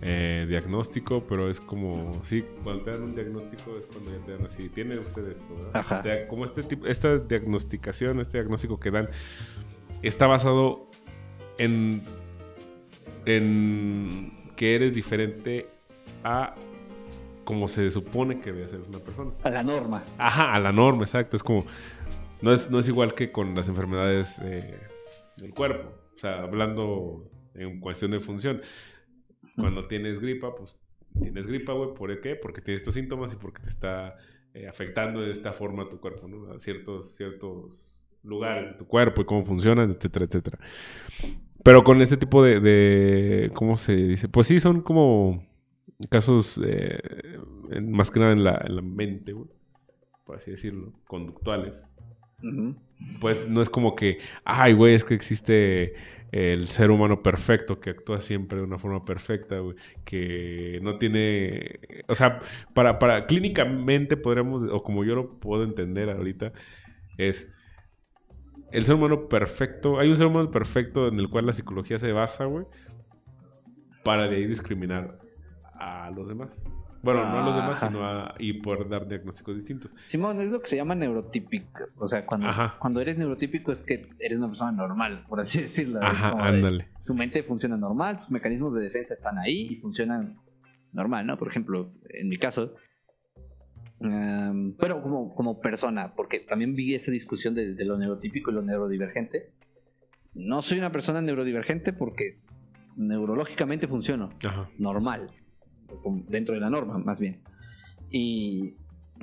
Eh, 0.03 0.47
diagnóstico, 0.49 1.25
pero 1.29 1.51
es 1.51 1.61
como. 1.61 2.13
Sí, 2.25 2.43
cuando 2.65 2.85
te 2.85 2.91
dan 2.91 3.03
un 3.03 3.15
diagnóstico 3.15 3.77
es 3.79 3.85
cuando 3.87 4.11
ya 4.11 4.25
te 4.25 4.33
dan 4.33 4.47
así. 4.47 4.71
Tiene 4.71 4.99
usted 4.99 5.29
esto, 5.29 5.55
¿verdad? 5.55 5.71
Ajá. 5.75 6.03
como 6.27 6.47
este 6.47 6.63
tipo. 6.63 6.87
Esta 6.87 7.19
diagnosticación, 7.19 8.19
este 8.21 8.39
diagnóstico 8.39 8.81
que 8.81 8.91
dan, 8.91 9.09
está 10.03 10.27
basado 10.27 10.89
en. 11.59 12.03
En 13.27 14.33
que 14.57 14.75
eres 14.75 14.95
diferente 14.95 15.69
a 16.25 16.55
como 17.45 17.69
se 17.69 17.91
supone 17.91 18.41
que 18.41 18.53
debe 18.53 18.69
ser 18.69 18.81
una 18.89 19.01
persona. 19.01 19.33
A 19.43 19.51
la 19.51 19.63
norma. 19.63 20.03
Ajá, 20.17 20.55
a 20.55 20.61
la 20.61 20.73
norma, 20.73 21.03
exacto. 21.03 21.37
Es 21.37 21.43
como. 21.43 21.67
No 22.41 22.55
es, 22.55 22.71
no 22.71 22.79
es 22.79 22.89
igual 22.89 23.13
que 23.13 23.33
con 23.33 23.55
las 23.55 23.69
enfermedades 23.69 24.39
eh, 24.43 24.81
del 25.37 25.53
cuerpo. 25.53 25.91
O 26.17 26.19
sea, 26.19 26.41
hablando 26.41 27.31
en 27.55 27.81
cuestión 27.81 28.13
de 28.13 28.21
función. 28.21 28.63
Cuando 29.57 29.87
tienes 29.87 30.21
gripa, 30.21 30.55
pues 30.55 30.79
tienes 31.21 31.47
gripa, 31.47 31.73
güey. 31.73 31.95
¿Por 31.95 32.21
qué? 32.21 32.37
Porque 32.37 32.61
tienes 32.61 32.81
estos 32.81 32.95
síntomas 32.95 33.33
y 33.33 33.37
porque 33.37 33.63
te 33.63 33.69
está 33.69 34.17
eh, 34.55 34.67
afectando 34.69 35.21
de 35.21 35.33
esta 35.33 35.53
forma 35.53 35.89
tu 35.89 36.01
cuerpo, 36.01 36.29
¿no? 36.29 36.53
A 36.53 36.61
ciertos, 36.61 37.17
ciertos 37.17 38.05
lugares 38.23 38.73
de 38.73 38.79
tu 38.79 38.87
cuerpo 38.87 39.23
y 39.23 39.25
cómo 39.25 39.45
funcionan, 39.45 39.91
etcétera, 39.91 40.25
etcétera. 40.27 40.59
Pero 41.63 41.85
con 41.85 42.01
este 42.01 42.17
tipo 42.17 42.43
de, 42.43 42.61
de 42.61 43.51
¿cómo 43.55 43.77
se 43.77 43.95
dice? 43.95 44.29
Pues 44.29 44.47
sí, 44.47 44.61
son 44.61 44.81
como 44.81 45.47
casos 46.09 46.61
eh, 46.65 46.99
más 47.83 48.11
que 48.11 48.21
nada 48.21 48.33
en 48.33 48.45
la, 48.45 48.63
en 48.65 48.77
la 48.77 48.83
mente, 48.83 49.35
por 50.25 50.37
así 50.37 50.51
decirlo, 50.51 50.93
conductuales. 51.07 51.85
Pues 53.21 53.47
no 53.49 53.61
es 53.61 53.69
como 53.69 53.95
que, 53.95 54.19
ay, 54.45 54.73
güey, 54.73 54.95
es 54.95 55.05
que 55.05 55.15
existe 55.15 55.95
el 56.33 56.68
ser 56.68 56.91
humano 56.91 57.22
perfecto 57.22 57.81
que 57.81 57.91
actúa 57.91 58.20
siempre 58.20 58.59
de 58.59 58.64
una 58.64 58.78
forma 58.78 59.05
perfecta, 59.05 59.57
que 60.05 60.78
no 60.83 60.99
tiene, 60.99 61.81
o 62.09 62.14
sea, 62.14 62.41
para, 62.74 62.99
para 62.99 63.26
clínicamente 63.26 64.16
podríamos, 64.16 64.70
o 64.70 64.83
como 64.83 65.05
yo 65.05 65.16
lo 65.16 65.41
puedo 65.41 65.64
entender 65.64 66.09
ahorita, 66.11 66.53
es 67.18 67.49
el 68.70 68.85
ser 68.85 68.95
humano 68.95 69.28
perfecto, 69.28 69.99
hay 69.99 70.09
un 70.09 70.16
ser 70.16 70.26
humano 70.26 70.51
perfecto 70.51 71.09
en 71.09 71.18
el 71.18 71.28
cual 71.28 71.47
la 71.47 71.53
psicología 71.53 71.99
se 71.99 72.12
basa, 72.12 72.45
güey, 72.45 72.66
para 74.05 74.28
de 74.28 74.37
ahí 74.37 74.47
discriminar 74.47 75.18
a 75.74 76.11
los 76.11 76.28
demás. 76.28 76.62
Bueno, 77.03 77.25
no 77.31 77.39
a 77.39 77.45
los 77.47 77.57
demás, 77.57 77.81
sino 77.81 78.05
a, 78.05 78.35
y 78.39 78.55
poder 78.55 78.89
dar 78.89 79.09
diagnósticos 79.09 79.57
distintos. 79.57 79.91
Simón, 80.05 80.39
es 80.41 80.51
lo 80.51 80.61
que 80.61 80.69
se 80.69 80.77
llama 80.77 80.95
neurotípico. 80.95 81.85
O 81.97 82.07
sea, 82.07 82.27
cuando, 82.27 82.49
cuando 82.79 83.01
eres 83.01 83.17
neurotípico 83.17 83.73
es 83.73 83.83
que 83.83 84.07
eres 84.19 84.39
una 84.39 84.49
persona 84.49 84.73
normal, 84.73 85.25
por 85.29 85.41
así 85.41 85.61
decirlo. 85.63 86.01
Ajá, 86.03 86.33
ándale. 86.39 86.89
Tu 87.07 87.15
mente 87.15 87.43
funciona 87.43 87.77
normal, 87.77 88.19
tus 88.19 88.31
mecanismos 88.31 88.75
de 88.75 88.83
defensa 88.83 89.15
están 89.15 89.39
ahí 89.39 89.69
y 89.71 89.77
funcionan 89.77 90.39
normal, 90.93 91.27
¿no? 91.27 91.39
Por 91.39 91.49
ejemplo, 91.49 91.91
en 92.11 92.29
mi 92.29 92.37
caso, 92.37 92.75
um, 94.01 94.77
bueno, 94.77 95.03
como, 95.03 95.35
como 95.35 95.61
persona, 95.61 96.13
porque 96.15 96.41
también 96.41 96.75
vi 96.75 96.95
esa 96.95 97.11
discusión 97.11 97.55
de, 97.55 97.75
de, 97.75 97.85
lo 97.87 97.97
neurotípico 97.97 98.51
y 98.51 98.55
lo 98.55 98.63
neurodivergente. 98.63 99.53
No 100.35 100.61
soy 100.61 100.79
una 100.79 100.93
persona 100.93 101.23
neurodivergente 101.23 101.93
porque 101.95 102.41
neurológicamente 102.97 103.89
funciono 103.89 104.31
normal 104.79 105.31
dentro 106.28 106.55
de 106.55 106.61
la 106.61 106.70
norma, 106.70 106.99
más 106.99 107.20
bien. 107.20 107.41
Y, 108.11 108.74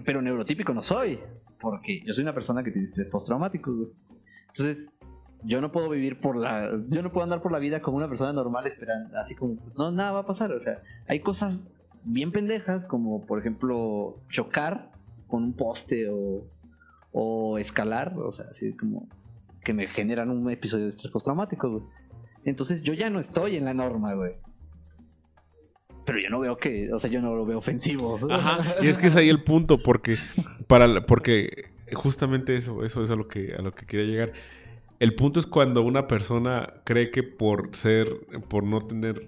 pero 0.05 0.21
neurotípico 0.21 0.73
no 0.73 0.83
soy, 0.83 1.19
porque 1.59 2.01
yo 2.05 2.13
soy 2.13 2.23
una 2.23 2.33
persona 2.33 2.63
que 2.63 2.71
tiene 2.71 2.85
estrés 2.85 3.07
postraumático. 3.07 3.71
Entonces, 4.47 4.89
yo 5.43 5.61
no 5.61 5.71
puedo 5.71 5.89
vivir 5.89 6.19
por 6.19 6.35
la, 6.35 6.71
yo 6.89 7.01
no 7.01 7.11
puedo 7.11 7.23
andar 7.23 7.41
por 7.41 7.51
la 7.51 7.59
vida 7.59 7.81
como 7.81 7.97
una 7.97 8.07
persona 8.07 8.33
normal 8.33 8.65
esperando, 8.67 9.17
así 9.17 9.35
como, 9.35 9.55
pues 9.57 9.77
no, 9.77 9.91
nada 9.91 10.11
va 10.11 10.19
a 10.19 10.25
pasar. 10.25 10.51
O 10.51 10.59
sea, 10.59 10.81
hay 11.07 11.19
cosas 11.19 11.71
bien 12.03 12.31
pendejas 12.31 12.85
como, 12.85 13.25
por 13.25 13.39
ejemplo, 13.39 14.17
chocar 14.29 14.91
con 15.27 15.43
un 15.43 15.53
poste 15.53 16.09
o, 16.09 16.45
o 17.11 17.57
escalar, 17.57 18.17
o 18.17 18.31
sea, 18.31 18.45
así 18.49 18.73
como 18.73 19.07
que 19.63 19.73
me 19.73 19.87
generan 19.87 20.29
un 20.29 20.49
episodio 20.49 20.85
de 20.85 20.89
estrés 20.89 21.11
postraumático, 21.11 21.89
Entonces 22.45 22.83
yo 22.83 22.93
ya 22.93 23.09
no 23.09 23.19
estoy 23.19 23.57
en 23.57 23.65
la 23.65 23.73
norma, 23.73 24.13
güey 24.13 24.35
pero 26.07 26.19
yo 26.19 26.29
no 26.29 26.39
veo 26.39 26.55
que, 26.55 26.91
o 26.93 26.99
sea, 26.99 27.09
yo 27.09 27.21
no 27.21 27.35
lo 27.35 27.45
veo 27.45 27.57
ofensivo. 27.57 28.17
Ajá, 28.31 28.75
y 28.81 28.87
es 28.87 28.97
que 28.97 29.07
es 29.07 29.15
ahí 29.17 29.27
el 29.27 29.43
punto, 29.43 29.77
porque, 29.77 30.15
para, 30.65 31.05
porque 31.05 31.65
justamente 31.93 32.55
eso, 32.55 32.85
eso 32.85 33.03
es 33.03 33.11
a 33.11 33.15
lo 33.15 33.27
que, 33.27 33.53
a 33.53 33.61
lo 33.61 33.75
que 33.75 33.85
quería 33.85 34.05
llegar. 34.05 34.33
El 34.99 35.15
punto 35.15 35.41
es 35.41 35.45
cuando 35.45 35.81
una 35.81 36.07
persona 36.07 36.75
cree 36.85 37.11
que 37.11 37.23
por 37.23 37.75
ser, 37.75 38.07
por 38.47 38.63
no 38.63 38.87
tener, 38.87 39.27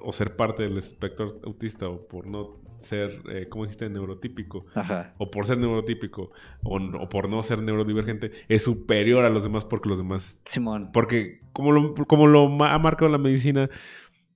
o 0.00 0.12
ser 0.12 0.36
parte 0.36 0.62
del 0.62 0.78
espectro 0.78 1.40
autista, 1.44 1.88
o 1.88 2.06
por 2.06 2.28
no 2.28 2.56
ser, 2.78 3.22
eh, 3.28 3.48
¿cómo 3.48 3.64
dijiste? 3.64 3.90
Neurotípico. 3.90 4.66
Ajá. 4.76 5.14
O 5.18 5.28
por 5.32 5.48
ser 5.48 5.58
neurotípico, 5.58 6.30
o, 6.62 6.76
o, 6.76 7.08
por 7.08 7.28
no 7.28 7.42
ser 7.42 7.60
neurodivergente, 7.62 8.30
es 8.48 8.62
superior 8.62 9.24
a 9.24 9.28
los 9.28 9.42
demás 9.42 9.64
porque 9.64 9.88
los 9.88 9.98
demás... 9.98 10.38
Simón. 10.44 10.90
Porque 10.92 11.40
como 11.52 11.72
lo, 11.72 11.94
como 11.94 12.28
lo 12.28 12.44
ha 12.64 12.78
marcado 12.78 13.10
la 13.10 13.18
medicina, 13.18 13.68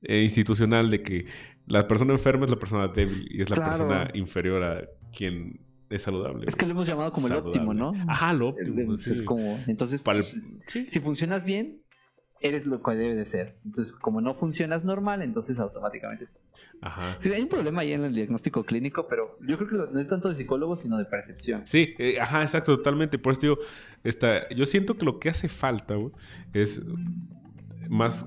eh, 0.03 0.23
institucional 0.23 0.91
de 0.91 1.03
que 1.03 1.27
la 1.67 1.87
persona 1.87 2.13
enferma 2.13 2.45
es 2.45 2.51
la 2.51 2.59
persona 2.59 2.89
débil 2.89 3.29
y 3.31 3.43
es 3.43 3.51
la 3.51 3.57
persona 3.57 4.11
inferior 4.15 4.63
a 4.63 4.85
quien 5.13 5.61
es 5.91 6.03
saludable. 6.03 6.45
Es 6.47 6.57
que 6.57 6.67
lo 6.67 6.73
hemos 6.73 6.87
llamado 6.87 7.13
como 7.13 7.27
el 7.29 7.35
óptimo, 7.35 7.75
¿no? 7.75 7.93
Ajá, 8.09 8.33
lo 8.33 8.49
óptimo. 8.49 8.97
entonces, 9.67 10.01
pues, 10.01 10.41
si 10.67 11.01
funcionas 11.01 11.45
bien, 11.45 11.83
eres 12.41 12.67
lo 12.67 12.83
que 12.83 12.93
debe 12.93 13.15
de 13.15 13.25
ser. 13.25 13.57
Entonces, 13.65 13.93
como 13.93 14.21
no 14.21 14.35
funcionas 14.35 14.85
normal, 14.85 15.23
entonces 15.23 15.59
automáticamente. 15.59 16.29
Ajá. 16.81 17.17
Sí, 17.21 17.33
hay 17.33 17.43
un 17.43 17.49
problema 17.49 17.81
ahí 17.81 17.93
en 17.93 18.05
el 18.05 18.15
diagnóstico 18.15 18.65
clínico, 18.65 19.07
pero 19.09 19.37
yo 19.41 19.59
creo 19.59 19.69
que 19.69 19.93
no 19.93 19.99
es 19.99 20.07
tanto 20.07 20.29
de 20.29 20.37
psicólogo, 20.37 20.77
sino 20.77 20.97
de 20.99 21.05
percepción. 21.05 21.63
Sí, 21.67 21.95
eh, 21.99 22.21
ajá, 22.21 22.43
exacto, 22.43 22.77
totalmente. 22.77 23.19
Por 23.19 23.33
eso 23.33 23.41
digo, 23.41 23.59
esta, 24.05 24.49
yo 24.51 24.65
siento 24.67 24.97
que 24.97 25.05
lo 25.05 25.19
que 25.19 25.31
hace 25.31 25.49
falta 25.49 25.97
es 26.53 26.81
más 27.89 28.27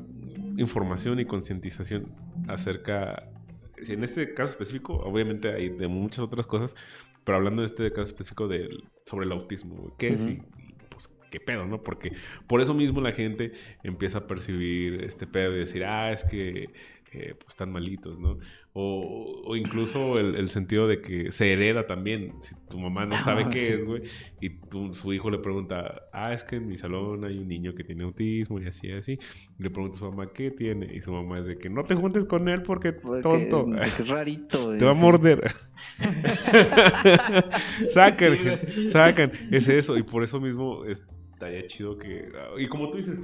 información 0.57 1.19
y 1.19 1.25
concientización 1.25 2.13
acerca, 2.47 3.29
en 3.77 4.03
este 4.03 4.33
caso 4.33 4.51
específico, 4.51 4.93
obviamente 4.93 5.49
hay 5.49 5.69
de 5.69 5.87
muchas 5.87 6.19
otras 6.19 6.47
cosas, 6.47 6.75
pero 7.23 7.37
hablando 7.37 7.61
de 7.61 7.67
este 7.67 7.89
caso 7.91 8.03
específico 8.03 8.47
de, 8.47 8.69
sobre 9.05 9.25
el 9.25 9.31
autismo, 9.31 9.95
¿qué 9.97 10.09
es 10.09 10.25
y 10.25 10.41
pues, 10.89 11.09
qué 11.29 11.39
pedo, 11.39 11.65
¿no? 11.65 11.83
Porque 11.83 12.13
por 12.47 12.61
eso 12.61 12.73
mismo 12.73 13.01
la 13.01 13.11
gente 13.11 13.53
empieza 13.83 14.19
a 14.19 14.27
percibir 14.27 15.03
este 15.03 15.27
pedo 15.27 15.55
y 15.55 15.59
decir, 15.59 15.83
ah, 15.85 16.11
es 16.11 16.23
que 16.23 16.69
eh, 17.13 17.35
pues 17.37 17.49
están 17.49 17.73
malitos, 17.73 18.17
¿no? 18.17 18.37
O, 18.71 19.41
o 19.45 19.55
incluso 19.57 20.17
el, 20.17 20.35
el, 20.35 20.49
sentido 20.49 20.87
de 20.87 21.01
que 21.01 21.33
se 21.33 21.51
hereda 21.51 21.85
también. 21.85 22.35
Si 22.39 22.55
tu 22.69 22.79
mamá 22.79 23.05
no 23.05 23.19
sabe 23.19 23.49
qué 23.49 23.73
es, 23.73 23.83
güey, 23.83 24.03
y 24.39 24.49
tu, 24.49 24.95
su 24.95 25.11
hijo 25.11 25.29
le 25.29 25.39
pregunta, 25.39 26.03
ah, 26.13 26.31
es 26.31 26.45
que 26.45 26.55
en 26.55 26.69
mi 26.69 26.77
salón 26.77 27.25
hay 27.25 27.37
un 27.37 27.49
niño 27.49 27.75
que 27.75 27.83
tiene 27.83 28.05
autismo 28.05 28.61
y 28.61 28.67
así, 28.67 28.89
así. 28.93 29.19
Y 29.59 29.63
le 29.63 29.69
pregunta 29.69 29.97
a 29.97 29.99
su 29.99 30.05
mamá, 30.05 30.31
¿qué 30.31 30.51
tiene? 30.51 30.95
Y 30.95 31.01
su 31.01 31.11
mamá 31.11 31.39
es 31.39 31.47
de 31.47 31.57
que 31.57 31.69
no 31.69 31.83
te 31.83 31.95
juntes 31.95 32.23
con 32.23 32.47
él 32.47 32.63
porque, 32.63 32.93
porque 32.93 33.21
tonto. 33.21 33.67
Es 33.81 34.07
rarito. 34.07 34.71
Te 34.77 34.85
va 34.85 34.91
a 34.91 34.93
morder. 34.93 35.53
sacan, 37.89 38.37
sí, 38.37 38.87
sacan. 38.87 39.33
Es 39.51 39.67
eso. 39.67 39.97
Y 39.97 40.03
por 40.03 40.23
eso 40.23 40.39
mismo 40.39 40.85
estaría 40.85 41.67
chido 41.67 41.97
que. 41.97 42.31
Y 42.57 42.67
como 42.67 42.89
tú 42.89 42.99
dices, 42.99 43.17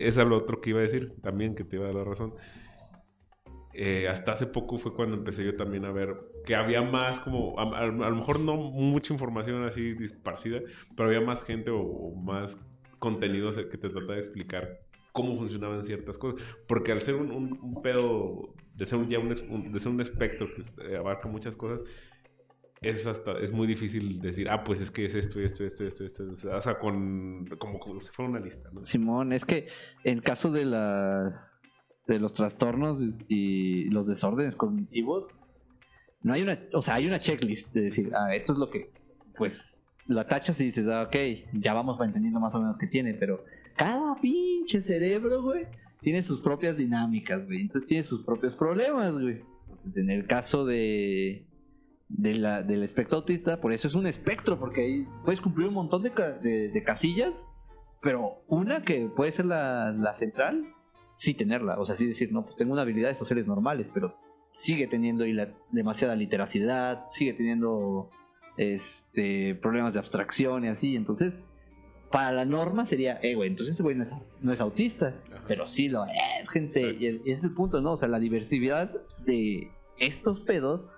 es 0.00 0.16
lo 0.16 0.36
otro 0.36 0.60
que 0.60 0.70
iba 0.70 0.80
a 0.80 0.82
decir 0.82 1.12
también, 1.22 1.54
que 1.54 1.62
te 1.62 1.76
iba 1.76 1.84
a 1.84 1.88
dar 1.88 1.96
la 1.98 2.04
razón 2.04 2.34
eh, 3.74 4.08
hasta 4.08 4.32
hace 4.32 4.46
poco 4.46 4.78
fue 4.78 4.94
cuando 4.94 5.16
empecé 5.16 5.44
yo 5.44 5.56
también 5.56 5.84
a 5.84 5.92
ver 5.92 6.14
que 6.44 6.54
había 6.54 6.82
más 6.82 7.20
como, 7.20 7.58
a, 7.58 7.62
a, 7.62 7.82
a 7.84 7.86
lo 7.86 8.16
mejor 8.16 8.40
no 8.40 8.56
mucha 8.56 9.12
información 9.12 9.64
así 9.64 9.94
disparcida, 9.94 10.60
pero 10.96 11.08
había 11.08 11.20
más 11.20 11.42
gente 11.42 11.70
o, 11.70 11.80
o, 11.80 12.14
más 12.14 12.58
contenido 12.98 13.50
que 13.52 13.78
te 13.78 13.88
trata 13.88 14.12
de 14.12 14.18
explicar 14.18 14.80
cómo 15.12 15.36
funcionaban 15.36 15.82
ciertas 15.84 16.18
cosas. 16.18 16.42
Porque 16.66 16.92
al 16.92 17.00
ser 17.00 17.14
un, 17.14 17.30
un, 17.30 17.58
un 17.62 17.82
pedo, 17.82 18.54
de 18.74 18.86
ser 18.86 18.98
un, 18.98 19.08
ya 19.08 19.18
un, 19.18 19.72
de 19.72 19.80
ser 19.80 19.92
un 19.92 20.00
espectro 20.00 20.48
que 20.76 20.96
abarca 20.96 21.28
muchas 21.28 21.56
cosas, 21.56 21.80
es 22.82 23.06
hasta 23.06 23.38
es 23.38 23.52
muy 23.52 23.66
difícil 23.66 24.20
decir, 24.20 24.48
ah, 24.50 24.64
pues 24.64 24.80
es 24.80 24.90
que 24.90 25.06
es 25.06 25.14
esto, 25.14 25.40
esto, 25.40 25.64
esto, 25.64 25.84
esto, 25.84 26.04
esto. 26.04 26.24
O 26.24 26.62
sea, 26.62 26.78
con, 26.78 27.46
como, 27.58 27.78
como 27.78 28.00
si 28.00 28.10
fuera 28.10 28.30
una 28.30 28.40
lista, 28.40 28.70
¿no? 28.72 28.84
Simón, 28.84 29.32
es 29.32 29.44
que 29.44 29.68
en 30.04 30.20
caso 30.20 30.50
de 30.50 30.64
las 30.64 31.62
de 32.06 32.18
los 32.18 32.32
trastornos 32.32 33.00
y 33.28 33.88
los 33.90 34.06
desórdenes 34.06 34.56
cognitivos, 34.56 35.28
no 36.22 36.34
hay 36.34 36.42
una, 36.42 36.58
o 36.72 36.82
sea, 36.82 36.94
hay 36.94 37.06
una 37.06 37.18
checklist 37.18 37.72
de 37.72 37.82
decir, 37.82 38.12
ah, 38.14 38.34
esto 38.34 38.52
es 38.52 38.58
lo 38.58 38.70
que, 38.70 38.90
pues, 39.36 39.78
la 40.06 40.26
tachas 40.26 40.60
y 40.60 40.64
dices, 40.64 40.88
ah, 40.88 41.02
ok, 41.02 41.16
ya 41.54 41.74
vamos 41.74 42.00
entendiendo 42.00 42.40
más 42.40 42.54
o 42.54 42.60
menos 42.60 42.76
qué 42.78 42.86
tiene, 42.86 43.14
pero 43.14 43.44
cada 43.76 44.14
pinche 44.20 44.80
cerebro, 44.80 45.42
güey, 45.42 45.66
tiene 46.00 46.22
sus 46.22 46.40
propias 46.40 46.76
dinámicas, 46.76 47.46
güey, 47.46 47.60
entonces 47.62 47.88
tiene 47.88 48.02
sus 48.02 48.24
propios 48.24 48.54
problemas, 48.54 49.12
güey. 49.12 49.40
Entonces, 49.62 49.96
en 49.96 50.10
el 50.10 50.26
caso 50.26 50.64
de, 50.64 51.46
de 52.08 52.34
la, 52.34 52.62
del 52.62 52.82
espectro 52.82 53.18
autista, 53.18 53.60
por 53.60 53.72
eso 53.72 53.88
es 53.88 53.94
un 53.94 54.06
espectro, 54.06 54.58
porque 54.58 54.82
ahí 54.82 55.08
puedes 55.24 55.40
cumplir 55.40 55.68
un 55.68 55.74
montón 55.74 56.02
de, 56.02 56.10
de, 56.10 56.68
de 56.70 56.82
casillas, 56.82 57.46
pero 58.00 58.42
una 58.48 58.82
que 58.82 59.08
puede 59.14 59.30
ser 59.30 59.46
la, 59.46 59.92
la 59.92 60.12
central, 60.12 60.66
sí 61.22 61.34
tenerla, 61.34 61.78
o 61.78 61.84
sea, 61.84 61.94
sí 61.94 62.04
decir, 62.04 62.32
no, 62.32 62.44
pues 62.44 62.56
tengo 62.56 62.72
una 62.72 62.82
habilidad 62.82 63.06
de 63.06 63.14
sociales 63.14 63.46
normales, 63.46 63.88
pero 63.94 64.18
sigue 64.50 64.88
teniendo 64.88 65.24
la, 65.24 65.54
demasiada 65.70 66.16
literacidad, 66.16 67.04
sigue 67.10 67.32
teniendo 67.32 68.10
este 68.56 69.54
problemas 69.54 69.92
de 69.94 70.00
abstracción 70.00 70.64
y 70.64 70.68
así, 70.68 70.96
entonces 70.96 71.38
para 72.10 72.32
la 72.32 72.44
norma 72.44 72.86
sería, 72.86 73.20
eh, 73.22 73.36
güey, 73.36 73.50
entonces 73.50 73.76
ese 73.76 73.84
güey 73.84 73.94
no 73.94 74.02
es, 74.02 74.12
no 74.40 74.52
es 74.52 74.60
autista, 74.60 75.14
Ajá. 75.32 75.44
pero 75.46 75.64
sí 75.64 75.88
lo 75.88 76.04
es, 76.40 76.50
gente, 76.50 76.96
y, 76.98 77.06
ese 77.06 77.22
es 77.24 77.44
el 77.44 77.54
punto, 77.54 77.80
¿no? 77.80 77.92
O 77.92 77.96
sea, 77.96 78.08
la 78.08 78.18
diversidad 78.18 78.90
de 79.24 79.70
estos 79.98 80.40
pedos 80.40 80.88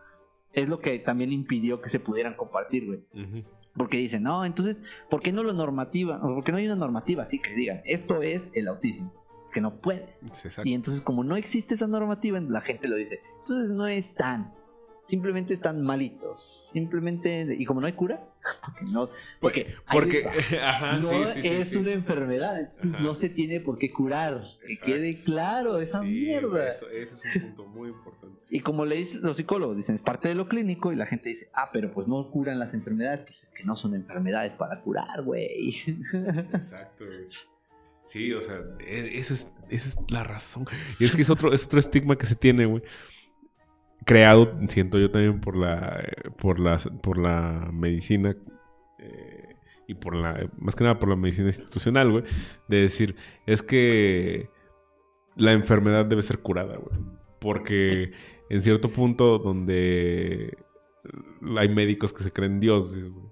es 0.54 0.70
lo 0.70 0.80
que 0.80 0.98
también 1.00 1.32
impidió 1.32 1.82
que 1.82 1.90
se 1.90 2.00
pudieran 2.00 2.34
compartir, 2.34 2.86
güey. 2.86 3.00
Uh 3.12 3.18
-huh. 3.18 3.44
Porque 3.76 3.98
dicen, 3.98 4.22
no, 4.22 4.44
entonces, 4.46 4.82
¿por 5.10 5.20
qué 5.20 5.32
no 5.32 5.42
lo 5.42 5.52
normativa? 5.52 6.16
¿O 6.22 6.34
por 6.34 6.44
qué 6.44 6.52
no 6.52 6.58
hay 6.58 6.66
una 6.66 6.76
normativa 6.76 7.24
así 7.24 7.40
que 7.40 7.52
digan, 7.54 7.82
esto 7.84 8.22
es 8.22 8.50
el 8.54 8.68
autismo? 8.68 9.23
Que 9.54 9.60
no 9.60 9.76
puedes. 9.76 10.44
Exacto. 10.44 10.68
Y 10.68 10.74
entonces, 10.74 11.00
como 11.00 11.22
no 11.22 11.36
existe 11.36 11.74
esa 11.74 11.86
normativa, 11.86 12.40
la 12.40 12.60
gente 12.60 12.88
lo 12.88 12.96
dice. 12.96 13.20
Entonces 13.42 13.70
no 13.70 13.86
están. 13.86 14.52
Simplemente 15.04 15.54
están 15.54 15.80
malitos. 15.80 16.60
Simplemente. 16.64 17.54
Y 17.56 17.64
como 17.64 17.80
no 17.80 17.86
hay 17.86 17.92
cura, 17.92 18.26
porque 18.64 18.84
no. 18.90 19.08
Porque, 19.38 19.74
porque 19.92 20.26
ajá, 20.60 20.96
no 20.96 21.08
sí, 21.08 21.40
sí, 21.40 21.40
es 21.46 21.76
una 21.76 21.92
enfermedad. 21.92 22.68
No 23.00 23.14
se 23.14 23.28
tiene 23.28 23.60
por 23.60 23.78
qué 23.78 23.92
curar. 23.92 24.42
Que 24.66 24.76
quede 24.76 25.14
claro 25.14 25.78
esa 25.78 26.02
mierda. 26.02 26.70
Eso, 26.70 26.88
ese 26.90 27.14
es 27.14 27.36
un 27.36 27.42
punto 27.42 27.66
muy 27.66 27.90
importante. 27.90 28.40
Y 28.50 28.58
como 28.58 28.84
le 28.84 28.96
dicen 28.96 29.20
los 29.22 29.36
psicólogos, 29.36 29.76
dicen 29.76 29.94
es 29.94 30.02
parte 30.02 30.28
de 30.28 30.34
lo 30.34 30.48
clínico. 30.48 30.92
Y 30.92 30.96
la 30.96 31.06
gente 31.06 31.28
dice, 31.28 31.48
ah, 31.54 31.70
pero 31.72 31.92
pues 31.92 32.08
no 32.08 32.28
curan 32.32 32.58
las 32.58 32.74
enfermedades. 32.74 33.20
Pues 33.20 33.40
es 33.44 33.52
que 33.52 33.62
no 33.62 33.76
son 33.76 33.94
enfermedades 33.94 34.54
para 34.54 34.80
curar, 34.80 35.22
güey. 35.22 35.68
Exacto, 36.52 37.04
güey. 37.06 37.28
Sí, 38.04 38.32
o 38.32 38.40
sea, 38.40 38.62
e, 38.80 39.18
eso 39.18 39.34
es, 39.34 39.48
eso 39.70 39.88
es 39.88 39.96
la 40.10 40.24
razón. 40.24 40.66
Y 40.98 41.04
es 41.04 41.12
que 41.12 41.22
es 41.22 41.30
otro, 41.30 41.52
es 41.52 41.64
otro 41.64 41.78
estigma 41.78 42.16
que 42.16 42.26
se 42.26 42.36
tiene, 42.36 42.66
güey. 42.66 42.82
Creado, 44.04 44.58
siento 44.68 44.98
yo 44.98 45.10
también, 45.10 45.40
por 45.40 45.56
la, 45.56 46.04
por 46.38 46.58
la, 46.58 46.78
por 47.02 47.16
la 47.16 47.70
medicina 47.72 48.36
eh, 48.98 49.56
y 49.88 49.94
por 49.94 50.14
la, 50.14 50.50
más 50.58 50.76
que 50.76 50.84
nada 50.84 50.98
por 50.98 51.08
la 51.08 51.16
medicina 51.16 51.48
institucional, 51.48 52.10
güey. 52.10 52.24
De 52.68 52.82
decir, 52.82 53.16
es 53.46 53.62
que 53.62 54.50
la 55.36 55.52
enfermedad 55.52 56.04
debe 56.04 56.22
ser 56.22 56.40
curada, 56.40 56.76
güey. 56.76 57.00
Porque 57.40 58.12
en 58.50 58.62
cierto 58.62 58.90
punto 58.90 59.38
donde 59.38 60.56
hay 61.56 61.68
médicos 61.68 62.12
que 62.12 62.22
se 62.22 62.32
creen 62.32 62.60
dioses, 62.60 63.10
güey, 63.10 63.26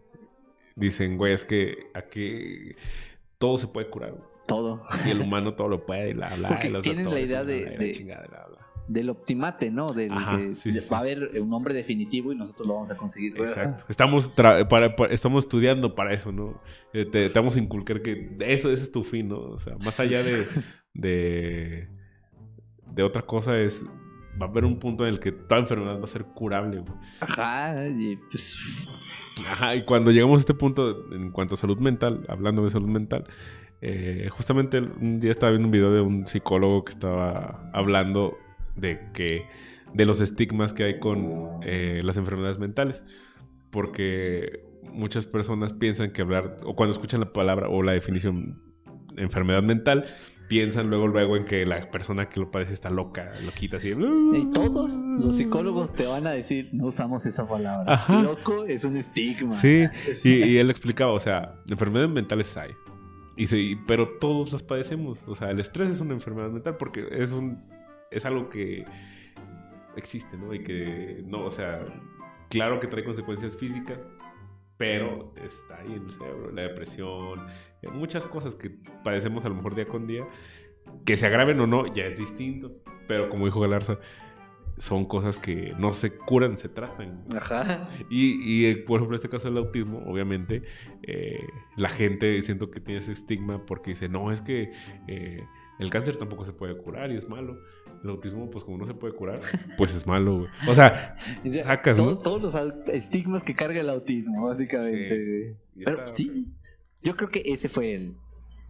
dicen, 0.77 1.18
güey, 1.18 1.35
es 1.35 1.45
que 1.45 1.91
aquí 1.95 2.75
todo 3.39 3.59
se 3.59 3.66
puede 3.68 3.91
curar, 3.91 4.12
güey 4.12 4.32
todo. 4.47 4.82
Y 5.07 5.11
el 5.11 5.20
humano 5.20 5.55
todo 5.55 5.68
lo 5.68 5.84
puede, 5.84 6.11
y 6.11 6.14
la, 6.14 6.36
la, 6.36 6.49
Porque 6.49 6.68
y 6.68 6.82
tienen 6.82 7.11
la 7.11 7.20
idea 7.20 7.45
de, 7.45 7.64
de 7.76 7.90
chingada, 7.93 8.26
la, 8.30 8.49
la. 8.49 8.66
del 8.88 9.11
optimate, 9.11 9.70
¿no? 9.70 9.86
Del, 9.86 10.12
Ajá, 10.12 10.36
de, 10.36 10.55
sí, 10.55 10.72
sí, 10.72 10.88
va 10.93 10.99
a 10.99 11.01
haber 11.01 11.40
un 11.40 11.51
nombre 11.51 11.74
definitivo 11.74 12.32
y 12.32 12.36
nosotros 12.36 12.66
lo 12.66 12.74
vamos 12.74 12.90
a 12.90 12.97
conseguir. 12.97 13.36
Exacto. 13.38 13.84
Estamos, 13.88 14.28
para, 14.28 14.68
para, 14.68 14.86
estamos 15.07 15.45
estudiando 15.45 15.95
para 15.95 16.12
eso, 16.12 16.32
¿no? 16.32 16.61
Eh, 16.93 17.05
te, 17.05 17.30
te, 17.30 17.38
vamos 17.38 17.57
a 17.57 17.59
inculcar 17.59 18.03
que 18.03 18.36
eso, 18.40 18.70
ese 18.70 18.84
es 18.84 18.93
tu 18.93 19.03
fin, 19.03 19.28
¿no? 19.28 19.40
O 19.40 19.59
sea, 19.59 19.74
más 19.74 19.99
allá 20.01 20.22
de, 20.22 20.47
de, 20.95 21.88
de 22.86 23.03
otra 23.03 23.22
cosa 23.22 23.59
es 23.59 23.84
va 24.40 24.47
a 24.47 24.49
haber 24.49 24.64
un 24.64 24.78
punto 24.78 25.07
en 25.07 25.14
el 25.14 25.20
que 25.20 25.32
toda 25.32 25.61
enfermedad 25.61 26.01
va 26.01 26.05
a 26.05 26.09
ser 26.09 26.24
curable. 26.24 26.78
Güey. 26.80 26.93
Ajá, 27.20 27.88
y 27.88 28.16
pues... 28.30 28.57
Ajá, 29.51 29.74
y 29.76 29.84
cuando 29.84 30.11
llegamos 30.11 30.38
a 30.38 30.40
este 30.40 30.55
punto 30.55 31.12
en 31.12 31.30
cuanto 31.30 31.55
a 31.55 31.57
salud 31.57 31.78
mental, 31.78 32.24
hablando 32.28 32.64
de 32.64 32.70
salud 32.70 32.88
mental, 32.88 33.24
eh, 33.85 34.28
justamente 34.30 34.78
un 34.78 35.18
día 35.18 35.33
estaba 35.33 35.51
viendo 35.51 35.66
un 35.66 35.72
video 35.72 35.93
de 35.93 36.01
un 36.01 36.28
psicólogo 36.28 36.85
que 36.85 36.93
estaba 36.93 37.68
hablando 37.72 38.39
de 38.76 39.01
que 39.12 39.47
de 39.93 40.07
los 40.07 40.20
estigmas 40.20 40.72
que 40.72 40.85
hay 40.85 40.99
con 41.01 41.61
eh, 41.62 42.01
las 42.05 42.16
enfermedades 42.16 42.61
mentales, 42.61 43.03
porque 43.70 44.64
muchas 44.85 45.26
personas 45.26 45.72
piensan 45.72 46.12
que 46.12 46.22
hablar 46.22 46.61
o 46.64 46.76
cuando 46.76 46.93
escuchan 46.93 47.20
la 47.20 47.33
palabra 47.33 47.68
o 47.68 47.83
la 47.83 47.93
definición 47.93 48.62
enfermedad 49.16 49.62
mental 49.64 50.07
piensan 50.49 50.89
luego 50.89 51.09
luego 51.09 51.37
en 51.37 51.45
que 51.45 51.66
la 51.66 51.91
persona 51.91 52.28
que 52.28 52.39
lo 52.39 52.53
padece 52.53 52.74
está 52.74 52.89
loca, 52.89 53.33
loquita 53.43 53.78
así. 53.78 53.91
Y 54.35 54.51
todos 54.53 55.01
los 55.03 55.37
psicólogos 55.39 55.93
te 55.93 56.07
van 56.07 56.26
a 56.28 56.30
decir, 56.30 56.68
no 56.72 56.87
usamos 56.87 57.26
esa 57.26 57.49
palabra. 57.49 57.95
Ajá. 57.95 58.22
Loco 58.22 58.64
es 58.64 58.85
un 58.85 58.97
estigma. 58.97 59.55
Sí, 59.55 59.87
y, 60.24 60.45
y, 60.45 60.59
él 60.59 60.70
explicaba, 60.70 61.12
o 61.12 61.20
sea, 61.20 61.57
enfermedades 61.68 62.11
mentales 62.11 62.57
hay. 62.57 62.70
Y 63.37 63.47
sí, 63.47 63.78
pero 63.87 64.18
todos 64.18 64.53
las 64.53 64.62
padecemos. 64.62 65.22
O 65.26 65.35
sea, 65.35 65.51
el 65.51 65.61
estrés 65.61 65.91
es 65.91 66.01
una 66.01 66.14
enfermedad 66.14 66.51
mental 66.51 66.76
porque 66.76 67.07
es 67.11 67.33
un 67.33 67.59
es 68.12 68.24
algo 68.24 68.49
que 68.49 68.85
existe, 69.97 70.37
¿no? 70.37 70.55
Y 70.55 70.62
que 70.62 71.22
no, 71.26 71.45
o 71.45 71.51
sea, 71.51 71.85
claro 72.49 72.78
que 72.80 72.87
trae 72.87 73.05
consecuencias 73.05 73.57
físicas, 73.57 73.99
pero 74.76 75.33
está 75.43 75.78
ahí 75.80 75.95
en 75.95 76.05
el 76.05 76.11
cerebro, 76.11 76.53
la 76.53 76.62
depresión, 76.62 77.47
muchas 77.93 78.26
cosas 78.26 78.55
que 78.55 78.70
padecemos 79.03 79.45
a 79.45 79.49
lo 79.49 79.55
mejor 79.55 79.74
día 79.74 79.87
con 79.87 80.07
día, 80.07 80.26
que 81.05 81.16
se 81.16 81.26
agraven 81.26 81.61
o 81.61 81.66
no, 81.66 81.93
ya 81.93 82.05
es 82.05 82.18
distinto, 82.18 82.72
pero 83.09 83.28
como 83.28 83.47
dijo 83.47 83.61
Galarza, 83.61 83.99
son 84.83 85.05
cosas 85.05 85.37
que 85.37 85.74
no 85.78 85.93
se 85.93 86.11
curan, 86.11 86.59
se 86.59 86.68
tratan. 86.68 87.22
Ajá. 87.37 87.89
Y, 88.11 88.66
y 88.66 88.74
por 88.74 88.97
ejemplo, 88.97 89.14
en 89.14 89.20
este 89.20 89.28
caso 89.28 89.47
del 89.47 89.59
autismo, 89.59 90.03
obviamente, 90.07 90.64
eh, 91.05 91.47
la 91.76 91.89
gente 91.89 92.43
siento 92.43 92.72
que 92.72 92.80
tiene 92.80 92.99
ese 92.99 93.12
estigma 93.12 93.64
porque 93.64 93.91
dice, 93.91 94.09
no, 94.09 94.33
es 94.33 94.43
que 94.43 94.72
eh, 95.07 95.45
el 95.78 95.89
cáncer 95.89 96.16
tampoco 96.16 96.45
se 96.45 96.53
puede 96.53 96.76
curar 96.76 97.12
y 97.12 97.16
es 97.16 97.28
malo. 97.28 97.61
El 98.03 98.11
autismo, 98.11 98.51
pues 98.51 98.64
como 98.64 98.76
no 98.76 98.87
se 98.89 98.95
puede 98.95 99.14
curar, 99.14 99.39
pues 99.78 99.95
es 99.95 100.05
malo, 100.05 100.39
güey. 100.39 100.51
O 100.66 100.74
sea, 100.74 101.16
sacas, 101.62 101.97
Todo, 101.97 102.11
¿no? 102.11 102.18
Todos 102.18 102.43
los 102.43 102.89
estigmas 102.89 103.45
que 103.45 103.55
carga 103.55 103.78
el 103.78 103.89
autismo, 103.89 104.49
básicamente. 104.49 105.55
Sí. 105.76 105.83
Pero 105.85 106.09
sí, 106.09 106.49
yo 107.05 107.14
creo 107.14 107.28
que 107.28 107.45
ese 107.47 107.68
fue 107.68 107.95
el, 107.95 108.16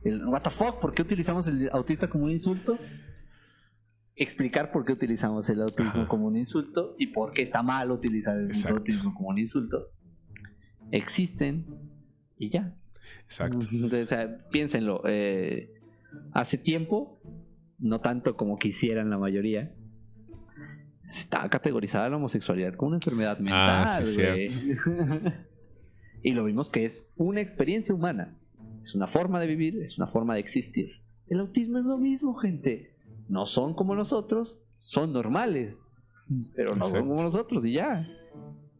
el... 0.04 0.26
What 0.26 0.42
the 0.42 0.50
fuck, 0.50 0.78
¿por 0.78 0.92
qué 0.92 1.00
utilizamos 1.00 1.48
el 1.48 1.70
autista 1.72 2.10
como 2.10 2.24
un 2.24 2.32
insulto? 2.32 2.78
Explicar 4.22 4.70
por 4.72 4.84
qué 4.84 4.92
utilizamos 4.92 5.48
el 5.48 5.62
autismo 5.62 6.02
Ajá. 6.02 6.08
como 6.08 6.26
un 6.26 6.36
insulto 6.36 6.94
y 6.98 7.08
por 7.08 7.32
qué 7.32 7.42
está 7.42 7.62
mal 7.62 7.90
utilizar 7.90 8.38
el 8.38 8.46
Exacto. 8.46 8.78
autismo 8.78 9.14
como 9.14 9.28
un 9.30 9.38
insulto. 9.38 9.88
Existen 10.90 11.66
y 12.38 12.50
ya. 12.50 12.74
Exacto. 13.24 13.58
O 13.58 14.06
sea, 14.06 14.48
piénsenlo. 14.50 15.02
eh, 15.06 15.72
hace 16.32 16.58
tiempo, 16.58 17.20
no 17.78 18.00
tanto 18.00 18.36
como 18.36 18.58
quisieran 18.58 19.10
la 19.10 19.18
mayoría, 19.18 19.74
estaba 21.06 21.48
categorizada 21.50 22.08
la 22.08 22.16
homosexualidad 22.16 22.74
como 22.74 22.88
una 22.88 22.96
enfermedad 22.98 23.38
mental. 23.38 23.84
Ah, 23.86 24.00
sí, 24.04 24.20
güey. 24.20 24.46
y 26.22 26.32
lo 26.32 26.44
vimos 26.44 26.70
que 26.70 26.84
es 26.84 27.10
una 27.16 27.40
experiencia 27.40 27.94
humana. 27.94 28.36
Es 28.82 28.94
una 28.94 29.06
forma 29.06 29.40
de 29.40 29.46
vivir, 29.46 29.80
es 29.82 29.96
una 29.98 30.06
forma 30.08 30.34
de 30.34 30.40
existir. 30.40 30.90
El 31.28 31.40
autismo 31.40 31.78
es 31.78 31.84
lo 31.84 31.98
mismo, 31.98 32.34
gente. 32.34 32.91
No 33.28 33.46
son 33.46 33.74
como 33.74 33.94
nosotros, 33.94 34.58
son 34.76 35.12
normales. 35.12 35.82
Pero 36.54 36.74
no 36.76 36.84
son 36.86 37.08
como 37.08 37.22
nosotros 37.22 37.64
y 37.64 37.72
ya. 37.72 38.08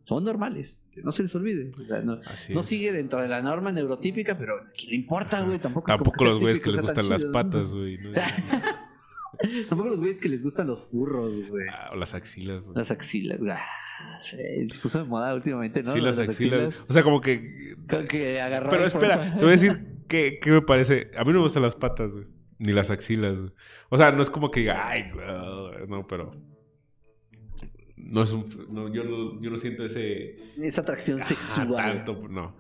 Son 0.01 0.25
normales. 0.25 0.79
No 1.03 1.13
se 1.13 1.23
les 1.23 1.35
olvide. 1.35 1.73
O 1.81 1.85
sea, 1.85 2.03
no, 2.03 2.19
no 2.51 2.63
sigue 2.63 2.93
dentro 2.93 3.21
de 3.23 3.29
la 3.29 3.41
norma 3.41 3.73
neurotípica, 3.73 4.37
pero 4.37 4.57
¿a 4.57 4.71
quién 4.77 4.91
le 4.91 4.97
importa, 4.97 5.43
güey? 5.43 5.59
Tampoco, 5.59 5.87
Tampoco 5.87 6.25
los 6.25 6.41
güeyes 6.41 6.61
que 6.61 6.71
les 6.71 6.81
gustan 6.81 7.09
las 7.09 7.23
chido. 7.23 7.33
patas, 7.33 7.73
güey. 7.73 7.99
¿no? 7.99 8.11
Tampoco 9.69 9.91
los 9.91 10.01
güeyes 10.01 10.19
que 10.19 10.29
les 10.29 10.43
gustan 10.43 10.67
los 10.67 10.83
furros, 10.89 11.49
güey. 11.49 11.67
Ah, 11.73 11.91
o 11.93 11.97
las 11.97 12.15
axilas, 12.15 12.63
güey. 12.65 12.77
Las 12.77 12.91
axilas, 12.91 13.39
güey. 13.39 13.53
Ah, 13.53 14.21
Se 14.23 14.79
puso 14.81 14.99
de 14.99 15.05
moda 15.05 15.35
últimamente, 15.35 15.83
¿no? 15.83 15.93
sí, 15.93 16.01
las 16.01 16.19
axilas. 16.19 16.85
O 16.89 16.93
sea, 16.93 17.03
como 17.03 17.21
que. 17.21 17.77
Pero 17.89 18.87
espera, 18.87 19.35
te 19.35 19.41
voy 19.41 19.49
a 19.49 19.53
decir 19.53 19.87
que, 20.09 20.39
que 20.41 20.51
me 20.51 20.63
parece. 20.63 21.11
A 21.17 21.25
mí 21.25 21.29
no 21.33 21.39
me 21.39 21.45
gustan 21.45 21.63
las 21.63 21.77
patas, 21.77 22.11
güey. 22.11 22.25
Ni 22.63 22.73
las 22.73 22.91
axilas, 22.93 23.37
güey. 23.39 23.51
O 23.89 23.99
sea, 23.99 24.13
no 24.13 24.23
es 24.23 24.31
como 24.31 24.51
que 24.53 24.61
diga, 24.61 24.89
ay, 24.89 25.11
güey", 25.13 25.89
no, 25.89 26.07
pero. 26.07 26.31
No 27.97 28.23
es 28.23 28.33
un. 28.33 28.45
No, 28.71 28.93
yo, 28.93 29.05
no, 29.05 29.41
yo 29.41 29.51
no 29.51 29.59
siento 29.59 29.85
ese. 29.85 30.37
Esa 30.61 30.83
atracción 30.83 31.21
"Ah, 31.21 31.25
sexual. 31.25 32.05
tanto, 32.05 32.29
no. 32.29 32.57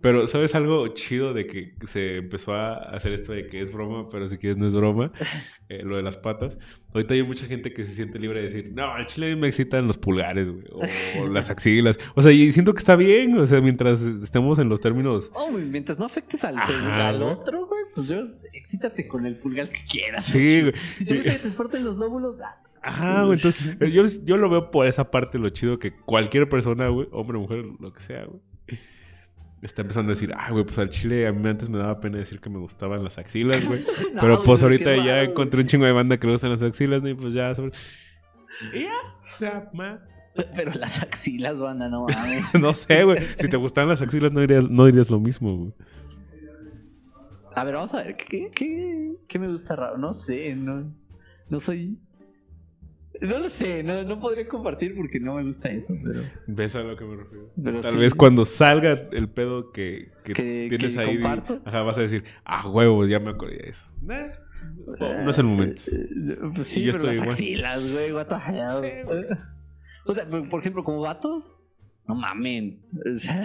Pero, 0.00 0.28
¿sabes 0.28 0.54
algo 0.54 0.86
chido 0.94 1.34
de 1.34 1.48
que 1.48 1.74
se 1.86 2.18
empezó 2.18 2.54
a 2.54 2.74
hacer 2.74 3.12
esto 3.12 3.32
de 3.32 3.48
que 3.48 3.60
es 3.60 3.72
broma, 3.72 4.08
pero 4.08 4.28
si 4.28 4.38
quieres 4.38 4.56
no 4.56 4.66
es 4.66 4.74
broma? 4.76 5.12
Eh, 5.70 5.82
lo 5.84 5.98
de 5.98 6.02
las 6.02 6.16
patas. 6.16 6.56
Ahorita 6.94 7.12
hay 7.12 7.22
mucha 7.22 7.44
gente 7.44 7.74
que 7.74 7.84
se 7.84 7.92
siente 7.92 8.18
libre 8.18 8.38
de 8.38 8.46
decir, 8.46 8.72
no, 8.74 8.86
al 8.90 9.04
chile 9.04 9.36
me 9.36 9.48
excitan 9.48 9.86
los 9.86 9.98
pulgares, 9.98 10.50
güey, 10.50 10.64
o 11.20 11.26
las 11.28 11.50
axilas. 11.50 11.98
O 12.14 12.22
sea, 12.22 12.32
y 12.32 12.50
siento 12.52 12.72
que 12.72 12.78
está 12.78 12.96
bien, 12.96 13.36
o 13.36 13.46
sea, 13.46 13.60
mientras 13.60 14.00
estemos 14.00 14.58
en 14.60 14.70
los 14.70 14.80
términos. 14.80 15.30
Oh, 15.34 15.50
mientras 15.50 15.98
no 15.98 16.06
afectes 16.06 16.42
al, 16.42 16.56
Ajá, 16.56 17.08
al 17.08 17.22
otro, 17.22 17.66
güey, 17.66 17.82
pues 17.94 18.08
yo, 18.08 18.28
excítate 18.58 19.08
con 19.08 19.26
el 19.26 19.36
pulgar 19.36 19.68
que 19.70 19.84
quieras. 19.88 20.26
Sí, 20.26 20.62
güey. 20.62 20.74
Si 20.98 21.04
te 21.04 21.14
gusta 21.16 21.32
que 21.32 21.38
te 21.38 21.48
exporten 21.48 21.84
los 21.84 21.96
lóbulos, 21.96 22.36
ah, 22.42 22.56
Ajá, 22.82 23.24
güey. 23.24 23.36
Entonces, 23.36 23.76
eh, 23.80 23.90
yo, 23.90 24.04
yo 24.24 24.36
lo 24.36 24.48
veo 24.48 24.70
por 24.70 24.86
esa 24.86 25.10
parte, 25.10 25.38
lo 25.38 25.48
chido 25.50 25.78
que 25.78 25.92
cualquier 25.92 26.48
persona, 26.48 26.88
güey, 26.88 27.08
hombre, 27.12 27.38
mujer, 27.38 27.64
lo 27.80 27.92
que 27.92 28.00
sea, 28.00 28.24
güey, 28.24 28.40
está 29.62 29.82
empezando 29.82 30.10
a 30.10 30.14
decir, 30.14 30.32
ah, 30.36 30.50
güey, 30.52 30.64
pues 30.64 30.78
al 30.78 30.88
chile 30.88 31.26
a 31.26 31.32
mí 31.32 31.48
antes 31.48 31.68
me 31.68 31.78
daba 31.78 32.00
pena 32.00 32.18
decir 32.18 32.40
que 32.40 32.48
me 32.50 32.58
gustaban 32.58 33.02
las 33.02 33.18
axilas, 33.18 33.64
güey. 33.66 33.84
no, 34.14 34.20
Pero 34.20 34.42
pues 34.42 34.62
ahorita 34.62 34.96
ya 35.04 35.22
encontré 35.22 35.60
un 35.60 35.66
chingo 35.66 35.86
de 35.86 35.92
banda 35.92 36.18
que 36.18 36.26
le 36.26 36.34
gustan 36.34 36.50
las 36.50 36.62
axilas, 36.62 37.02
¿no? 37.02 37.08
y 37.08 37.14
pues 37.14 37.34
ya 37.34 37.54
sobre. 37.54 37.72
Y 38.72 38.82
ya, 38.84 38.92
o 39.34 39.38
sea, 39.38 39.70
ma- 39.72 40.00
Pero 40.54 40.72
las 40.74 41.00
axilas, 41.02 41.58
banda, 41.58 41.88
no 41.88 42.06
mames. 42.06 42.44
no 42.60 42.72
sé, 42.74 43.04
güey. 43.04 43.18
Si 43.38 43.48
te 43.48 43.56
gustaban 43.58 43.88
las 43.88 44.02
axilas, 44.02 44.32
no 44.32 44.40
dirías, 44.40 44.68
no 44.68 44.86
dirías 44.86 45.10
lo 45.10 45.18
mismo, 45.18 45.56
güey. 45.56 45.72
A 47.60 47.64
ver, 47.64 47.74
vamos 47.74 47.92
a 47.94 48.02
ver, 48.02 48.16
¿qué, 48.16 48.50
qué, 48.54 49.14
qué 49.26 49.38
me 49.38 49.48
gusta 49.48 49.74
raro? 49.76 49.98
No 49.98 50.14
sé, 50.14 50.54
no, 50.54 50.92
no 51.48 51.60
soy... 51.60 51.98
No 53.20 53.38
lo 53.40 53.48
sé, 53.50 53.82
no, 53.82 54.04
no 54.04 54.20
podría 54.20 54.46
compartir 54.46 54.94
porque 54.94 55.18
no 55.18 55.34
me 55.34 55.42
gusta 55.42 55.68
eso, 55.70 55.92
pero... 56.04 56.20
¿Ves 56.46 56.76
a 56.76 56.82
lo 56.84 56.96
que 56.96 57.04
me 57.04 57.16
refiero? 57.16 57.50
Pero 57.62 57.80
Tal 57.80 57.92
sí. 57.94 57.98
vez 57.98 58.14
cuando 58.14 58.44
salga 58.44 59.08
el 59.10 59.28
pedo 59.28 59.72
que, 59.72 60.12
que 60.22 60.34
Que- 60.34 60.66
tienes 60.68 60.94
que 60.94 61.00
ahí, 61.00 61.14
comparto. 61.16 61.60
ajá, 61.64 61.82
vas 61.82 61.98
a 61.98 62.02
decir, 62.02 62.22
ah, 62.44 62.68
huevos, 62.68 63.08
ya 63.08 63.18
me 63.18 63.30
acordé 63.30 63.56
de 63.56 63.70
eso. 63.70 63.86
Nah, 64.02 64.28
no, 65.00 65.24
no 65.24 65.30
es 65.30 65.38
el 65.38 65.46
momento. 65.46 65.82
Eh, 65.90 66.38
Pues 66.54 66.68
sí, 66.68 66.80
Y 66.80 66.84
yo 66.84 66.92
pero 66.92 67.08
estoy 67.08 67.08
las 67.08 67.16
igual. 67.16 67.28
axilas, 67.30 67.92
güey, 67.92 68.12
what 68.12 68.26
the 68.26 68.34
hell. 68.36 68.70
Sí. 68.70 69.34
O 70.06 70.14
sea, 70.14 70.28
por 70.30 70.48
por 70.48 70.60
ejemplo, 70.60 70.84
como 70.84 71.00
vatos, 71.00 71.56
no 72.08 72.14
mamen. 72.14 72.80
O 73.14 73.16
sea, 73.16 73.44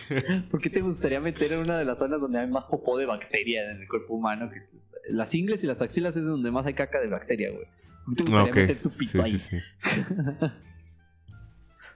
¿por 0.50 0.60
qué 0.60 0.70
te 0.70 0.80
gustaría 0.80 1.20
meter 1.20 1.52
en 1.52 1.60
una 1.60 1.78
de 1.78 1.84
las 1.84 1.98
zonas 1.98 2.20
donde 2.20 2.38
hay 2.38 2.46
más 2.46 2.64
popó 2.64 2.96
de 2.96 3.06
bacteria 3.06 3.70
en 3.72 3.82
el 3.82 3.88
cuerpo 3.88 4.14
humano? 4.14 4.48
Que, 4.50 4.62
las 5.10 5.34
ingles 5.34 5.64
y 5.64 5.66
las 5.66 5.82
axilas 5.82 6.16
es 6.16 6.24
donde 6.24 6.50
más 6.50 6.64
hay 6.64 6.74
caca 6.74 7.00
de 7.00 7.08
bacteria, 7.08 7.50
güey. 7.50 7.66
¿Por 8.06 8.16
qué 8.16 8.22
te 8.24 8.30
gustaría 8.30 8.54
meter 8.54 8.82
tu 8.82 8.90
pito 8.90 9.10
Sí, 9.12 9.20
ahí? 9.20 9.38
sí, 9.38 9.38
sí. 9.38 9.58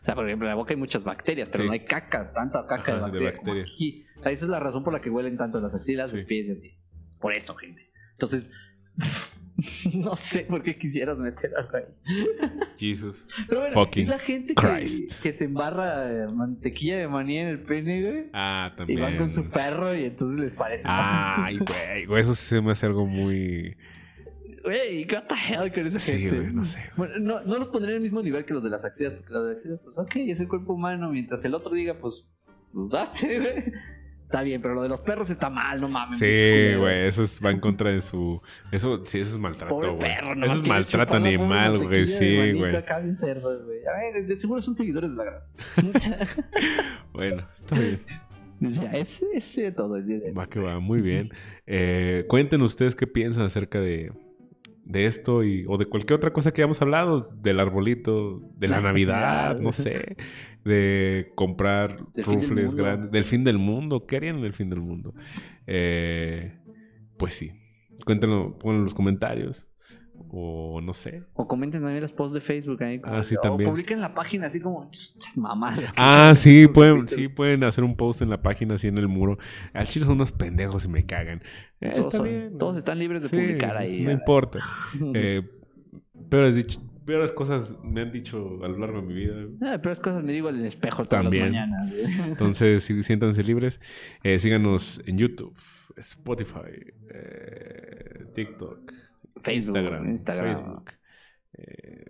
O 0.00 0.04
sea, 0.04 0.14
por 0.14 0.26
ejemplo, 0.26 0.46
en 0.46 0.50
la 0.50 0.54
boca 0.54 0.72
hay 0.72 0.76
muchas 0.78 1.04
bacterias, 1.04 1.50
pero 1.52 1.64
no 1.64 1.72
hay 1.72 1.80
caca, 1.80 2.32
tanta 2.32 2.66
caca 2.66 2.96
Ajá, 2.96 3.10
de 3.10 3.18
de 3.18 3.24
bacteria. 3.26 3.66
sea, 4.22 4.32
esa 4.32 4.44
es 4.46 4.48
la 4.48 4.58
razón 4.58 4.82
por 4.82 4.92
la 4.92 5.02
que 5.02 5.10
huelen 5.10 5.36
tanto 5.36 5.60
las 5.60 5.74
axilas, 5.74 6.12
los 6.12 6.22
pies 6.22 6.46
y 6.46 6.50
así. 6.52 6.78
Por 7.20 7.34
eso, 7.34 7.54
gente. 7.56 7.90
Entonces, 8.12 8.50
no 9.94 10.14
sé 10.16 10.40
por 10.40 10.62
qué 10.62 10.76
quisieras 10.76 11.18
meter 11.18 11.50
algo 11.56 11.76
ahí. 11.76 11.84
Jesus. 12.76 13.26
Pero 13.48 13.60
bueno, 13.62 13.74
Fucking 13.74 14.04
es 14.04 14.08
la 14.10 14.18
gente 14.18 14.54
Christ. 14.54 15.16
que, 15.16 15.22
que 15.28 15.32
se 15.32 15.44
embarra 15.44 16.28
mantequilla 16.32 16.98
de 16.98 17.08
maní 17.08 17.38
en 17.38 17.48
el 17.48 17.62
pene, 17.62 18.02
güey. 18.02 18.24
Ah, 18.32 18.70
Y 18.72 18.76
también. 18.76 19.00
van 19.00 19.16
con 19.16 19.30
su 19.30 19.44
perro 19.50 19.94
y 19.94 20.04
entonces 20.04 20.38
les 20.40 20.54
parece. 20.54 20.84
Ay, 20.86 21.58
güey, 21.58 22.04
güey, 22.06 22.20
eso 22.22 22.34
se 22.34 22.60
me 22.60 22.72
hace 22.72 22.86
algo 22.86 23.06
muy... 23.06 23.76
Güey, 24.64 25.06
what 25.12 25.24
the 25.28 25.34
hell 25.34 25.72
con 25.72 25.86
esa 25.86 25.98
Sí, 25.98 26.12
gente. 26.18 26.36
güey, 26.40 26.52
no 26.52 26.64
sé. 26.64 26.80
Bueno, 26.96 27.14
no, 27.20 27.40
no 27.42 27.58
los 27.58 27.68
pondré 27.68 27.90
en 27.92 27.96
el 27.96 28.02
mismo 28.02 28.20
nivel 28.22 28.44
que 28.44 28.52
los 28.54 28.62
de 28.62 28.68
las 28.70 28.84
axilas, 28.84 29.14
porque 29.14 29.32
los 29.32 29.44
de 29.44 29.48
las 29.52 29.56
axilas, 29.60 29.80
pues 29.82 29.98
ok, 29.98 30.16
es 30.16 30.40
el 30.40 30.48
cuerpo 30.48 30.74
humano, 30.74 31.10
mientras 31.10 31.44
el 31.44 31.54
otro 31.54 31.72
diga, 31.72 31.94
pues, 32.00 32.26
pues 32.72 32.90
date, 32.90 33.38
güey. 33.38 33.72
Está 34.28 34.42
bien, 34.42 34.60
pero 34.60 34.74
lo 34.74 34.82
de 34.82 34.90
los 34.90 35.00
perros 35.00 35.30
está 35.30 35.48
mal, 35.48 35.80
no 35.80 35.88
mames. 35.88 36.18
Sí, 36.18 36.74
güey, 36.76 37.06
eso 37.06 37.22
es- 37.22 37.40
va 37.42 37.50
en 37.50 37.60
contra 37.60 37.90
de 37.90 38.02
su... 38.02 38.42
Eso, 38.70 39.02
sí, 39.06 39.20
eso 39.20 39.36
es 39.36 39.38
maltrato, 39.40 39.74
Pobre 39.74 39.88
güey. 39.88 40.00
perro, 40.00 40.34
no 40.34 40.44
Eso 40.44 40.54
es 40.56 40.68
maltrato 40.68 41.16
animal, 41.16 41.78
güey, 41.78 42.06
sí, 42.06 42.52
güey. 42.52 42.76
A 42.76 42.82
ver, 42.82 44.26
de 44.26 44.36
seguro 44.36 44.60
son 44.60 44.76
seguidores 44.76 45.08
de 45.10 45.16
la 45.16 45.24
grasa. 45.24 45.50
Bueno, 47.12 47.46
está 47.50 47.78
bien. 47.78 48.02
ya, 48.60 48.90
ese 48.92 49.24
ese 49.32 49.72
todo 49.72 49.96
el 49.96 50.06
día 50.06 50.18
de 50.20 50.32
Va 50.32 50.46
que 50.46 50.60
va, 50.60 50.78
muy 50.78 51.00
bien. 51.00 51.30
Eh, 51.66 52.24
cuenten 52.28 52.60
ustedes 52.62 52.94
qué 52.94 53.06
piensan 53.06 53.44
acerca 53.46 53.80
de, 53.80 54.12
de 54.88 55.04
esto 55.06 55.44
y, 55.44 55.64
o 55.68 55.76
de 55.76 55.84
cualquier 55.86 56.16
otra 56.16 56.32
cosa 56.32 56.50
que 56.52 56.62
hayamos 56.62 56.80
hablado, 56.82 57.20
del 57.42 57.60
arbolito, 57.60 58.40
de 58.56 58.68
la 58.68 58.76
La 58.80 58.82
Navidad, 58.88 59.20
Navidad. 59.20 59.60
no 59.60 59.72
sé, 59.72 60.16
de 60.64 61.30
comprar 61.34 61.98
Del 62.14 62.24
del 62.24 62.24
rufles 62.24 62.74
grandes, 62.74 63.10
del 63.10 63.24
fin 63.24 63.44
del 63.44 63.58
mundo, 63.58 64.06
¿qué 64.06 64.16
harían 64.16 64.38
en 64.38 64.44
el 64.44 64.54
fin 64.54 64.70
del 64.70 64.80
mundo? 64.80 65.14
Eh, 65.66 66.58
pues 67.18 67.34
sí, 67.34 67.52
cuéntenlo, 68.04 68.56
ponlo 68.58 68.78
en 68.78 68.84
los 68.84 68.94
comentarios, 68.94 69.68
o 70.30 70.80
no 70.80 70.94
sé. 70.94 71.22
O 71.34 71.46
comenten 71.46 71.82
también 71.82 72.00
los 72.02 72.12
posts 72.12 72.34
de 72.34 72.40
Facebook 72.40 72.82
ahí. 72.82 73.00
como- 73.00 73.14
Ah, 73.14 73.22
sí, 73.22 73.34
o 73.36 73.40
también. 73.40 73.70
publiquen 73.70 74.00
la 74.00 74.14
página 74.14 74.46
así 74.46 74.58
como 74.60 74.90
"Chas, 74.90 75.36
mamadas. 75.36 75.92
Ah, 75.96 76.32
sí, 76.34 76.66
pueden, 76.74 77.00
capítulos". 77.02 77.20
sí, 77.22 77.28
pueden 77.28 77.62
hacer 77.64 77.84
un 77.84 77.94
post 77.96 78.22
en 78.22 78.30
la 78.30 78.42
página, 78.42 78.74
así 78.74 78.88
en 78.88 78.98
el 78.98 79.06
muro. 79.08 79.38
Al 79.74 79.86
chile 79.86 80.06
son 80.06 80.14
unos 80.16 80.32
pendejos 80.32 80.86
y 80.86 80.88
me 80.88 81.06
cagan. 81.06 81.42
Eh, 81.80 81.90
Todos, 81.92 82.06
está 82.06 82.18
son- 82.18 82.28
bien. 82.28 82.58
todos 82.58 82.76
están 82.76 82.98
libres 82.98 83.22
de 83.22 83.28
Sí, 83.28 83.36
publicar 83.36 83.76
pues, 83.76 83.92
ahí. 83.92 84.00
No 84.02 84.10
importa. 84.10 84.60
Eh, 85.14 85.42
peores, 86.28 86.56
dicho- 86.56 86.80
peores 87.06 87.32
cosas 87.32 87.74
me 87.82 88.00
han 88.02 88.12
dicho 88.12 88.60
a 88.64 88.68
lo 88.68 88.78
largo 88.78 89.00
de 89.00 89.06
mi 89.06 89.14
vida. 89.14 89.34
Ah, 89.62 89.78
pero 89.80 89.92
es 89.92 90.00
cosas 90.00 90.22
me 90.24 90.32
digo 90.32 90.48
en 90.50 90.56
el 90.56 90.64
espejo 90.66 91.04
todas 91.06 91.22
También. 91.24 91.52
las 91.52 91.68
mañanas. 91.68 91.92
güey. 91.92 92.04
Entonces, 92.30 92.82
sí, 92.82 93.02
siéntanse 93.02 93.42
libres. 93.44 93.80
Eh, 94.24 94.38
síganos 94.38 95.00
en 95.06 95.18
YouTube, 95.18 95.56
Spotify, 95.96 96.92
eh, 97.10 98.24
TikTok, 98.34 98.92
Facebook, 99.42 99.76
Instagram, 99.76 100.04
Instagram. 100.10 100.54
Facebook. 100.56 100.90
Eh, 101.54 102.04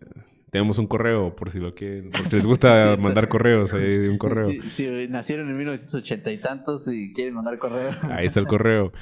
tenemos 0.50 0.78
un 0.78 0.86
correo 0.86 1.36
por 1.36 1.50
si 1.50 1.58
lo 1.58 1.74
quieren. 1.74 2.10
Por 2.10 2.26
si 2.26 2.36
les 2.36 2.42
Sí, 2.42 2.48
gusta 2.48 2.82
cierto. 2.84 3.02
mandar 3.02 3.28
correos, 3.28 3.72
ahí 3.74 3.82
hay 3.84 4.08
un 4.08 4.18
correo. 4.18 4.48
Si, 4.48 4.68
si 4.70 5.08
nacieron 5.08 5.48
en 5.50 5.56
1980 5.58 6.32
y 6.32 6.40
tantos 6.40 6.88
y 6.88 7.12
quieren 7.12 7.34
mandar 7.34 7.58
correo. 7.58 7.90
Ahí 8.02 8.26
está 8.26 8.40
el 8.40 8.46
correo. 8.46 8.92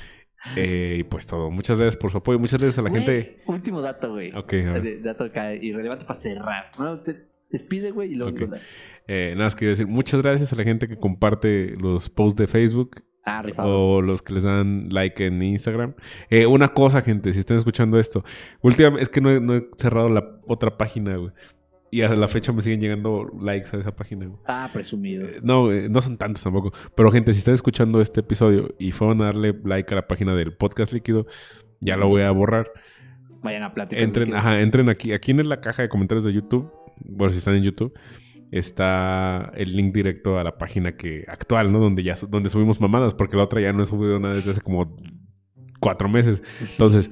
Eh, 0.54 0.98
y 1.00 1.02
pues 1.04 1.26
todo. 1.26 1.50
Muchas 1.50 1.78
gracias 1.78 1.96
por 1.96 2.10
su 2.10 2.18
apoyo. 2.18 2.38
Muchas 2.38 2.60
gracias 2.60 2.78
a 2.78 2.82
la 2.82 2.90
gente. 2.90 3.42
Último 3.46 3.80
dato, 3.80 4.12
güey. 4.12 4.32
Ok, 4.34 4.52
Dato 5.02 5.24
acá 5.24 5.54
irrelevante 5.54 6.04
para 6.04 6.14
cerrar. 6.14 6.70
Te 7.04 7.26
despide, 7.50 7.90
güey, 7.90 8.12
y 8.12 8.16
luego. 8.16 8.46
Ok. 8.46 8.54
Eh, 9.08 9.32
nada 9.32 9.46
más 9.46 9.56
quiero 9.56 9.70
decir 9.70 9.86
muchas 9.86 10.20
gracias 10.22 10.52
a 10.52 10.56
la 10.56 10.64
gente 10.64 10.88
que 10.88 10.96
comparte 10.96 11.74
los 11.76 12.10
posts 12.10 12.38
de 12.38 12.46
Facebook 12.46 13.02
Ah, 13.28 13.42
o 13.58 14.02
los 14.02 14.22
que 14.22 14.34
les 14.34 14.44
dan 14.44 14.88
like 14.90 15.26
en 15.26 15.42
Instagram. 15.42 15.94
Eh, 16.30 16.46
una 16.46 16.68
cosa, 16.68 17.02
gente, 17.02 17.32
si 17.32 17.40
están 17.40 17.56
escuchando 17.56 17.98
esto, 17.98 18.22
últimamente 18.62 19.02
es 19.02 19.08
que 19.08 19.20
no 19.20 19.30
he, 19.30 19.40
no 19.40 19.56
he 19.56 19.68
cerrado 19.78 20.08
la 20.08 20.38
otra 20.46 20.78
página, 20.78 21.16
güey. 21.16 21.32
Y 21.96 22.02
a 22.02 22.14
la 22.14 22.28
fecha 22.28 22.52
me 22.52 22.60
siguen 22.60 22.78
llegando 22.78 23.26
likes 23.40 23.74
a 23.74 23.80
esa 23.80 23.96
página, 23.96 24.26
güey. 24.26 24.38
Ah, 24.44 24.68
presumido. 24.70 25.26
Eh, 25.26 25.40
No, 25.42 25.72
eh, 25.72 25.88
no 25.88 26.02
son 26.02 26.18
tantos 26.18 26.44
tampoco. 26.44 26.70
Pero, 26.94 27.10
gente, 27.10 27.32
si 27.32 27.38
están 27.38 27.54
escuchando 27.54 28.02
este 28.02 28.20
episodio 28.20 28.74
y 28.78 28.92
fueron 28.92 29.22
a 29.22 29.24
darle 29.24 29.58
like 29.64 29.94
a 29.94 29.96
la 29.96 30.06
página 30.06 30.34
del 30.34 30.52
podcast 30.52 30.92
líquido, 30.92 31.26
ya 31.80 31.96
lo 31.96 32.08
voy 32.08 32.20
a 32.20 32.30
borrar. 32.32 32.70
Vayan 33.42 33.62
a 33.62 33.72
platicar. 33.72 34.04
Entren, 34.04 34.34
ajá, 34.34 34.60
entren 34.60 34.90
aquí, 34.90 35.14
aquí 35.14 35.30
en 35.30 35.48
la 35.48 35.62
caja 35.62 35.80
de 35.80 35.88
comentarios 35.88 36.24
de 36.24 36.34
YouTube. 36.34 36.70
Bueno, 36.98 37.32
si 37.32 37.38
están 37.38 37.54
en 37.54 37.62
YouTube, 37.62 37.98
está 38.50 39.50
el 39.56 39.74
link 39.74 39.94
directo 39.94 40.38
a 40.38 40.44
la 40.44 40.58
página 40.58 40.98
que 40.98 41.24
actual, 41.28 41.72
¿no? 41.72 41.78
Donde 41.78 42.02
ya 42.02 42.14
donde 42.28 42.50
subimos 42.50 42.78
mamadas, 42.78 43.14
porque 43.14 43.38
la 43.38 43.44
otra 43.44 43.62
ya 43.62 43.72
no 43.72 43.82
he 43.82 43.86
subido 43.86 44.20
nada 44.20 44.34
desde 44.34 44.50
hace 44.50 44.60
como 44.60 44.98
cuatro 45.80 46.10
meses. 46.10 46.42
Entonces, 46.60 47.10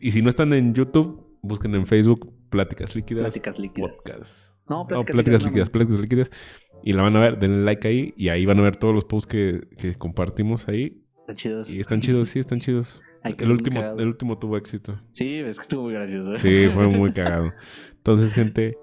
y 0.00 0.12
si 0.12 0.22
no 0.22 0.28
están 0.28 0.52
en 0.52 0.74
YouTube, 0.74 1.27
busquen 1.42 1.74
en 1.74 1.86
Facebook 1.86 2.32
Pláticas 2.50 2.94
Líquidas 2.96 3.24
Pláticas 3.24 3.58
líquidas. 3.58 3.92
Podcast. 3.92 4.54
No, 4.68 4.80
No, 4.80 4.86
pláticas, 4.86 5.14
Pláticas 5.14 5.44
líquidas. 5.44 5.70
Pláticas 5.70 5.98
Líquidas. 6.00 6.30
Y 6.84 6.92
la 6.92 7.02
van 7.02 7.16
a 7.16 7.20
ver, 7.20 7.38
denle 7.38 7.64
like 7.64 7.86
ahí 7.88 8.14
y 8.16 8.28
ahí 8.28 8.46
van 8.46 8.58
a 8.58 8.62
ver 8.62 8.76
todos 8.76 8.94
los 8.94 9.04
posts 9.04 9.26
que, 9.30 9.68
que 9.76 9.94
compartimos 9.94 10.68
ahí. 10.68 11.02
Están 11.20 11.36
chidos. 11.36 11.70
Y 11.70 11.80
están 11.80 12.00
chidos, 12.00 12.28
sí, 12.28 12.38
están 12.38 12.60
chidos. 12.60 13.00
Ay, 13.22 13.34
El 13.38 13.50
último, 13.50 13.80
el 13.82 14.06
último 14.06 14.38
tuvo 14.38 14.56
éxito. 14.56 15.00
Sí, 15.10 15.34
es 15.36 15.56
que 15.56 15.62
estuvo 15.62 15.82
muy 15.84 15.94
gracioso. 15.94 16.34
¿eh? 16.34 16.38
Sí, 16.38 16.66
fue 16.72 16.86
muy 16.88 17.12
cagado. 17.12 17.52
Entonces, 17.96 18.32
gente, 18.32 18.78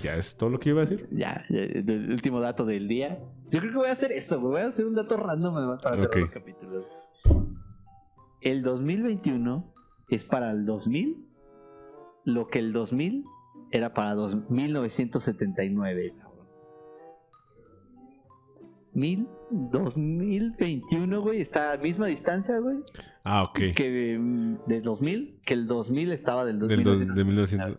ya 0.00 0.14
es 0.14 0.36
todo 0.36 0.50
lo 0.50 0.58
que 0.58 0.68
iba 0.70 0.82
a 0.82 0.84
decir. 0.84 1.08
Ya, 1.10 1.44
ya, 1.50 1.58
el 1.60 2.10
último 2.12 2.40
dato 2.40 2.64
del 2.64 2.86
día. 2.86 3.18
Yo 3.50 3.58
creo 3.58 3.72
que 3.72 3.78
voy 3.78 3.88
a 3.88 3.92
hacer 3.92 4.12
eso. 4.12 4.40
Voy 4.40 4.60
a 4.60 4.68
hacer 4.68 4.86
un 4.86 4.94
dato 4.94 5.16
random 5.16 5.56
además, 5.56 5.82
para 5.82 5.96
hacer 5.96 6.06
Ok. 6.08 6.16
los 6.16 6.30
capítulos. 6.30 6.86
El 8.40 8.62
2021 8.62 9.74
es 10.08 10.24
para 10.24 10.50
el 10.50 10.64
2000 10.66 11.26
lo 12.24 12.48
que 12.48 12.58
el 12.58 12.72
2000 12.72 13.24
era 13.70 13.94
para 13.94 14.14
dos- 14.14 14.36
1979, 14.50 16.14
cabrón. 16.18 16.32
Mil, 18.94 19.26
2021, 19.50 21.22
güey, 21.22 21.40
está 21.40 21.72
a 21.72 21.76
misma 21.78 22.06
distancia, 22.08 22.58
güey, 22.58 22.78
Ah, 23.24 23.44
ok. 23.44 23.58
que 23.74 24.18
mm, 24.20 24.66
del 24.66 24.82
2000, 24.82 25.40
que 25.46 25.54
el 25.54 25.66
2000 25.66 26.12
estaba 26.12 26.44
del, 26.44 26.58
Del 26.60 26.82
dos- 26.84 26.98
de 27.00 27.06
1979. 27.24 27.78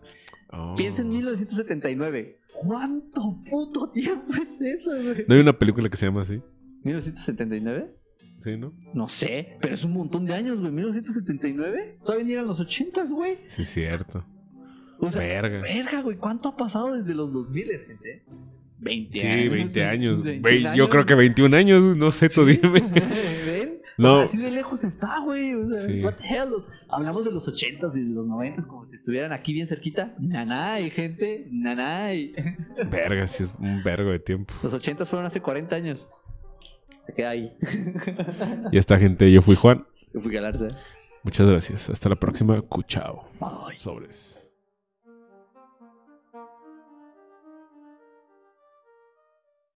Oh. 0.52 0.74
Piensa 0.76 1.02
en 1.02 1.08
1979. 1.10 2.40
¿Cuánto 2.52 3.38
puto 3.50 3.90
tiempo 3.90 4.32
es 4.42 4.60
eso, 4.60 4.90
güey? 4.90 5.24
¿No 5.28 5.34
hay 5.34 5.40
una 5.40 5.52
película 5.58 5.88
que 5.88 5.96
se 5.96 6.06
llama 6.06 6.22
así? 6.22 6.40
¿1979? 6.84 7.90
Sí, 8.40 8.56
¿no? 8.56 8.72
No 8.92 9.08
sé, 9.08 9.56
pero 9.60 9.74
es 9.74 9.84
un 9.84 9.92
montón 9.92 10.26
de 10.26 10.34
años, 10.34 10.58
güey. 10.60 10.72
¿1979? 10.72 11.98
Todavía 12.04 12.34
eran 12.34 12.46
los 12.46 12.58
80, 12.60 13.04
güey. 13.10 13.38
Sí, 13.46 13.64
cierto. 13.64 14.24
O 15.00 15.10
sea, 15.10 15.20
Verga. 15.20 15.60
verga, 15.60 16.00
güey. 16.02 16.16
¿Cuánto 16.16 16.48
ha 16.50 16.56
pasado 16.56 16.94
desde 16.94 17.14
los 17.14 17.32
2000, 17.32 17.66
gente? 17.86 18.22
20 18.78 19.20
Sí, 19.20 19.26
años. 19.26 19.52
20 19.52 19.84
años. 19.84 20.22
21 20.22 20.42
Güey, 20.42 20.62
yo 20.62 20.68
años. 20.70 20.88
creo 20.90 21.04
que 21.06 21.14
21 21.14 21.56
años, 21.56 21.96
no 21.96 22.10
sé, 22.10 22.28
tú 22.28 22.46
Sí. 22.46 22.58
dime. 22.62 22.80
¿Ven? 23.46 23.74
No. 23.96 24.14
O 24.14 24.16
sea, 24.16 24.24
así 24.24 24.38
de 24.38 24.50
lejos 24.50 24.82
está, 24.82 25.20
güey. 25.20 25.54
O 25.54 25.68
sea, 25.68 25.78
Sí. 25.86 26.02
what 26.02 26.14
the 26.14 26.26
hell? 26.26 26.50
Los- 26.50 26.68
hablamos 26.88 27.24
de 27.24 27.30
los 27.30 27.46
80s 27.46 27.94
y 27.96 28.02
de 28.02 28.12
los 28.12 28.26
90s 28.26 28.66
como 28.66 28.84
si 28.84 28.96
estuvieran 28.96 29.32
aquí 29.32 29.52
bien 29.52 29.68
cerquita. 29.68 30.16
Nanay, 30.18 30.90
gente. 30.90 31.46
Nanay. 31.52 32.34
Verga, 32.90 33.28
sí 33.28 33.44
es 33.44 33.50
un 33.60 33.84
vergo 33.84 34.10
de 34.10 34.18
tiempo. 34.18 34.52
Los 34.64 34.74
80s 34.74 35.06
fueron 35.06 35.26
hace 35.26 35.40
40 35.40 35.76
años. 35.76 36.08
Se 37.06 37.12
queda 37.14 37.30
ahí. 37.30 37.52
Y 38.72 38.78
esta 38.78 38.98
gente, 38.98 39.30
yo 39.30 39.42
fui 39.42 39.54
Juan. 39.54 39.86
Yo 40.12 40.20
fui 40.20 40.32
Galarza. 40.34 40.66
Muchas 41.22 41.48
gracias. 41.48 41.88
Hasta 41.88 42.08
la 42.08 42.16
próxima. 42.16 42.60
Cuchao. 42.62 43.28
Bye. 43.38 43.78
Sobres. 43.78 44.43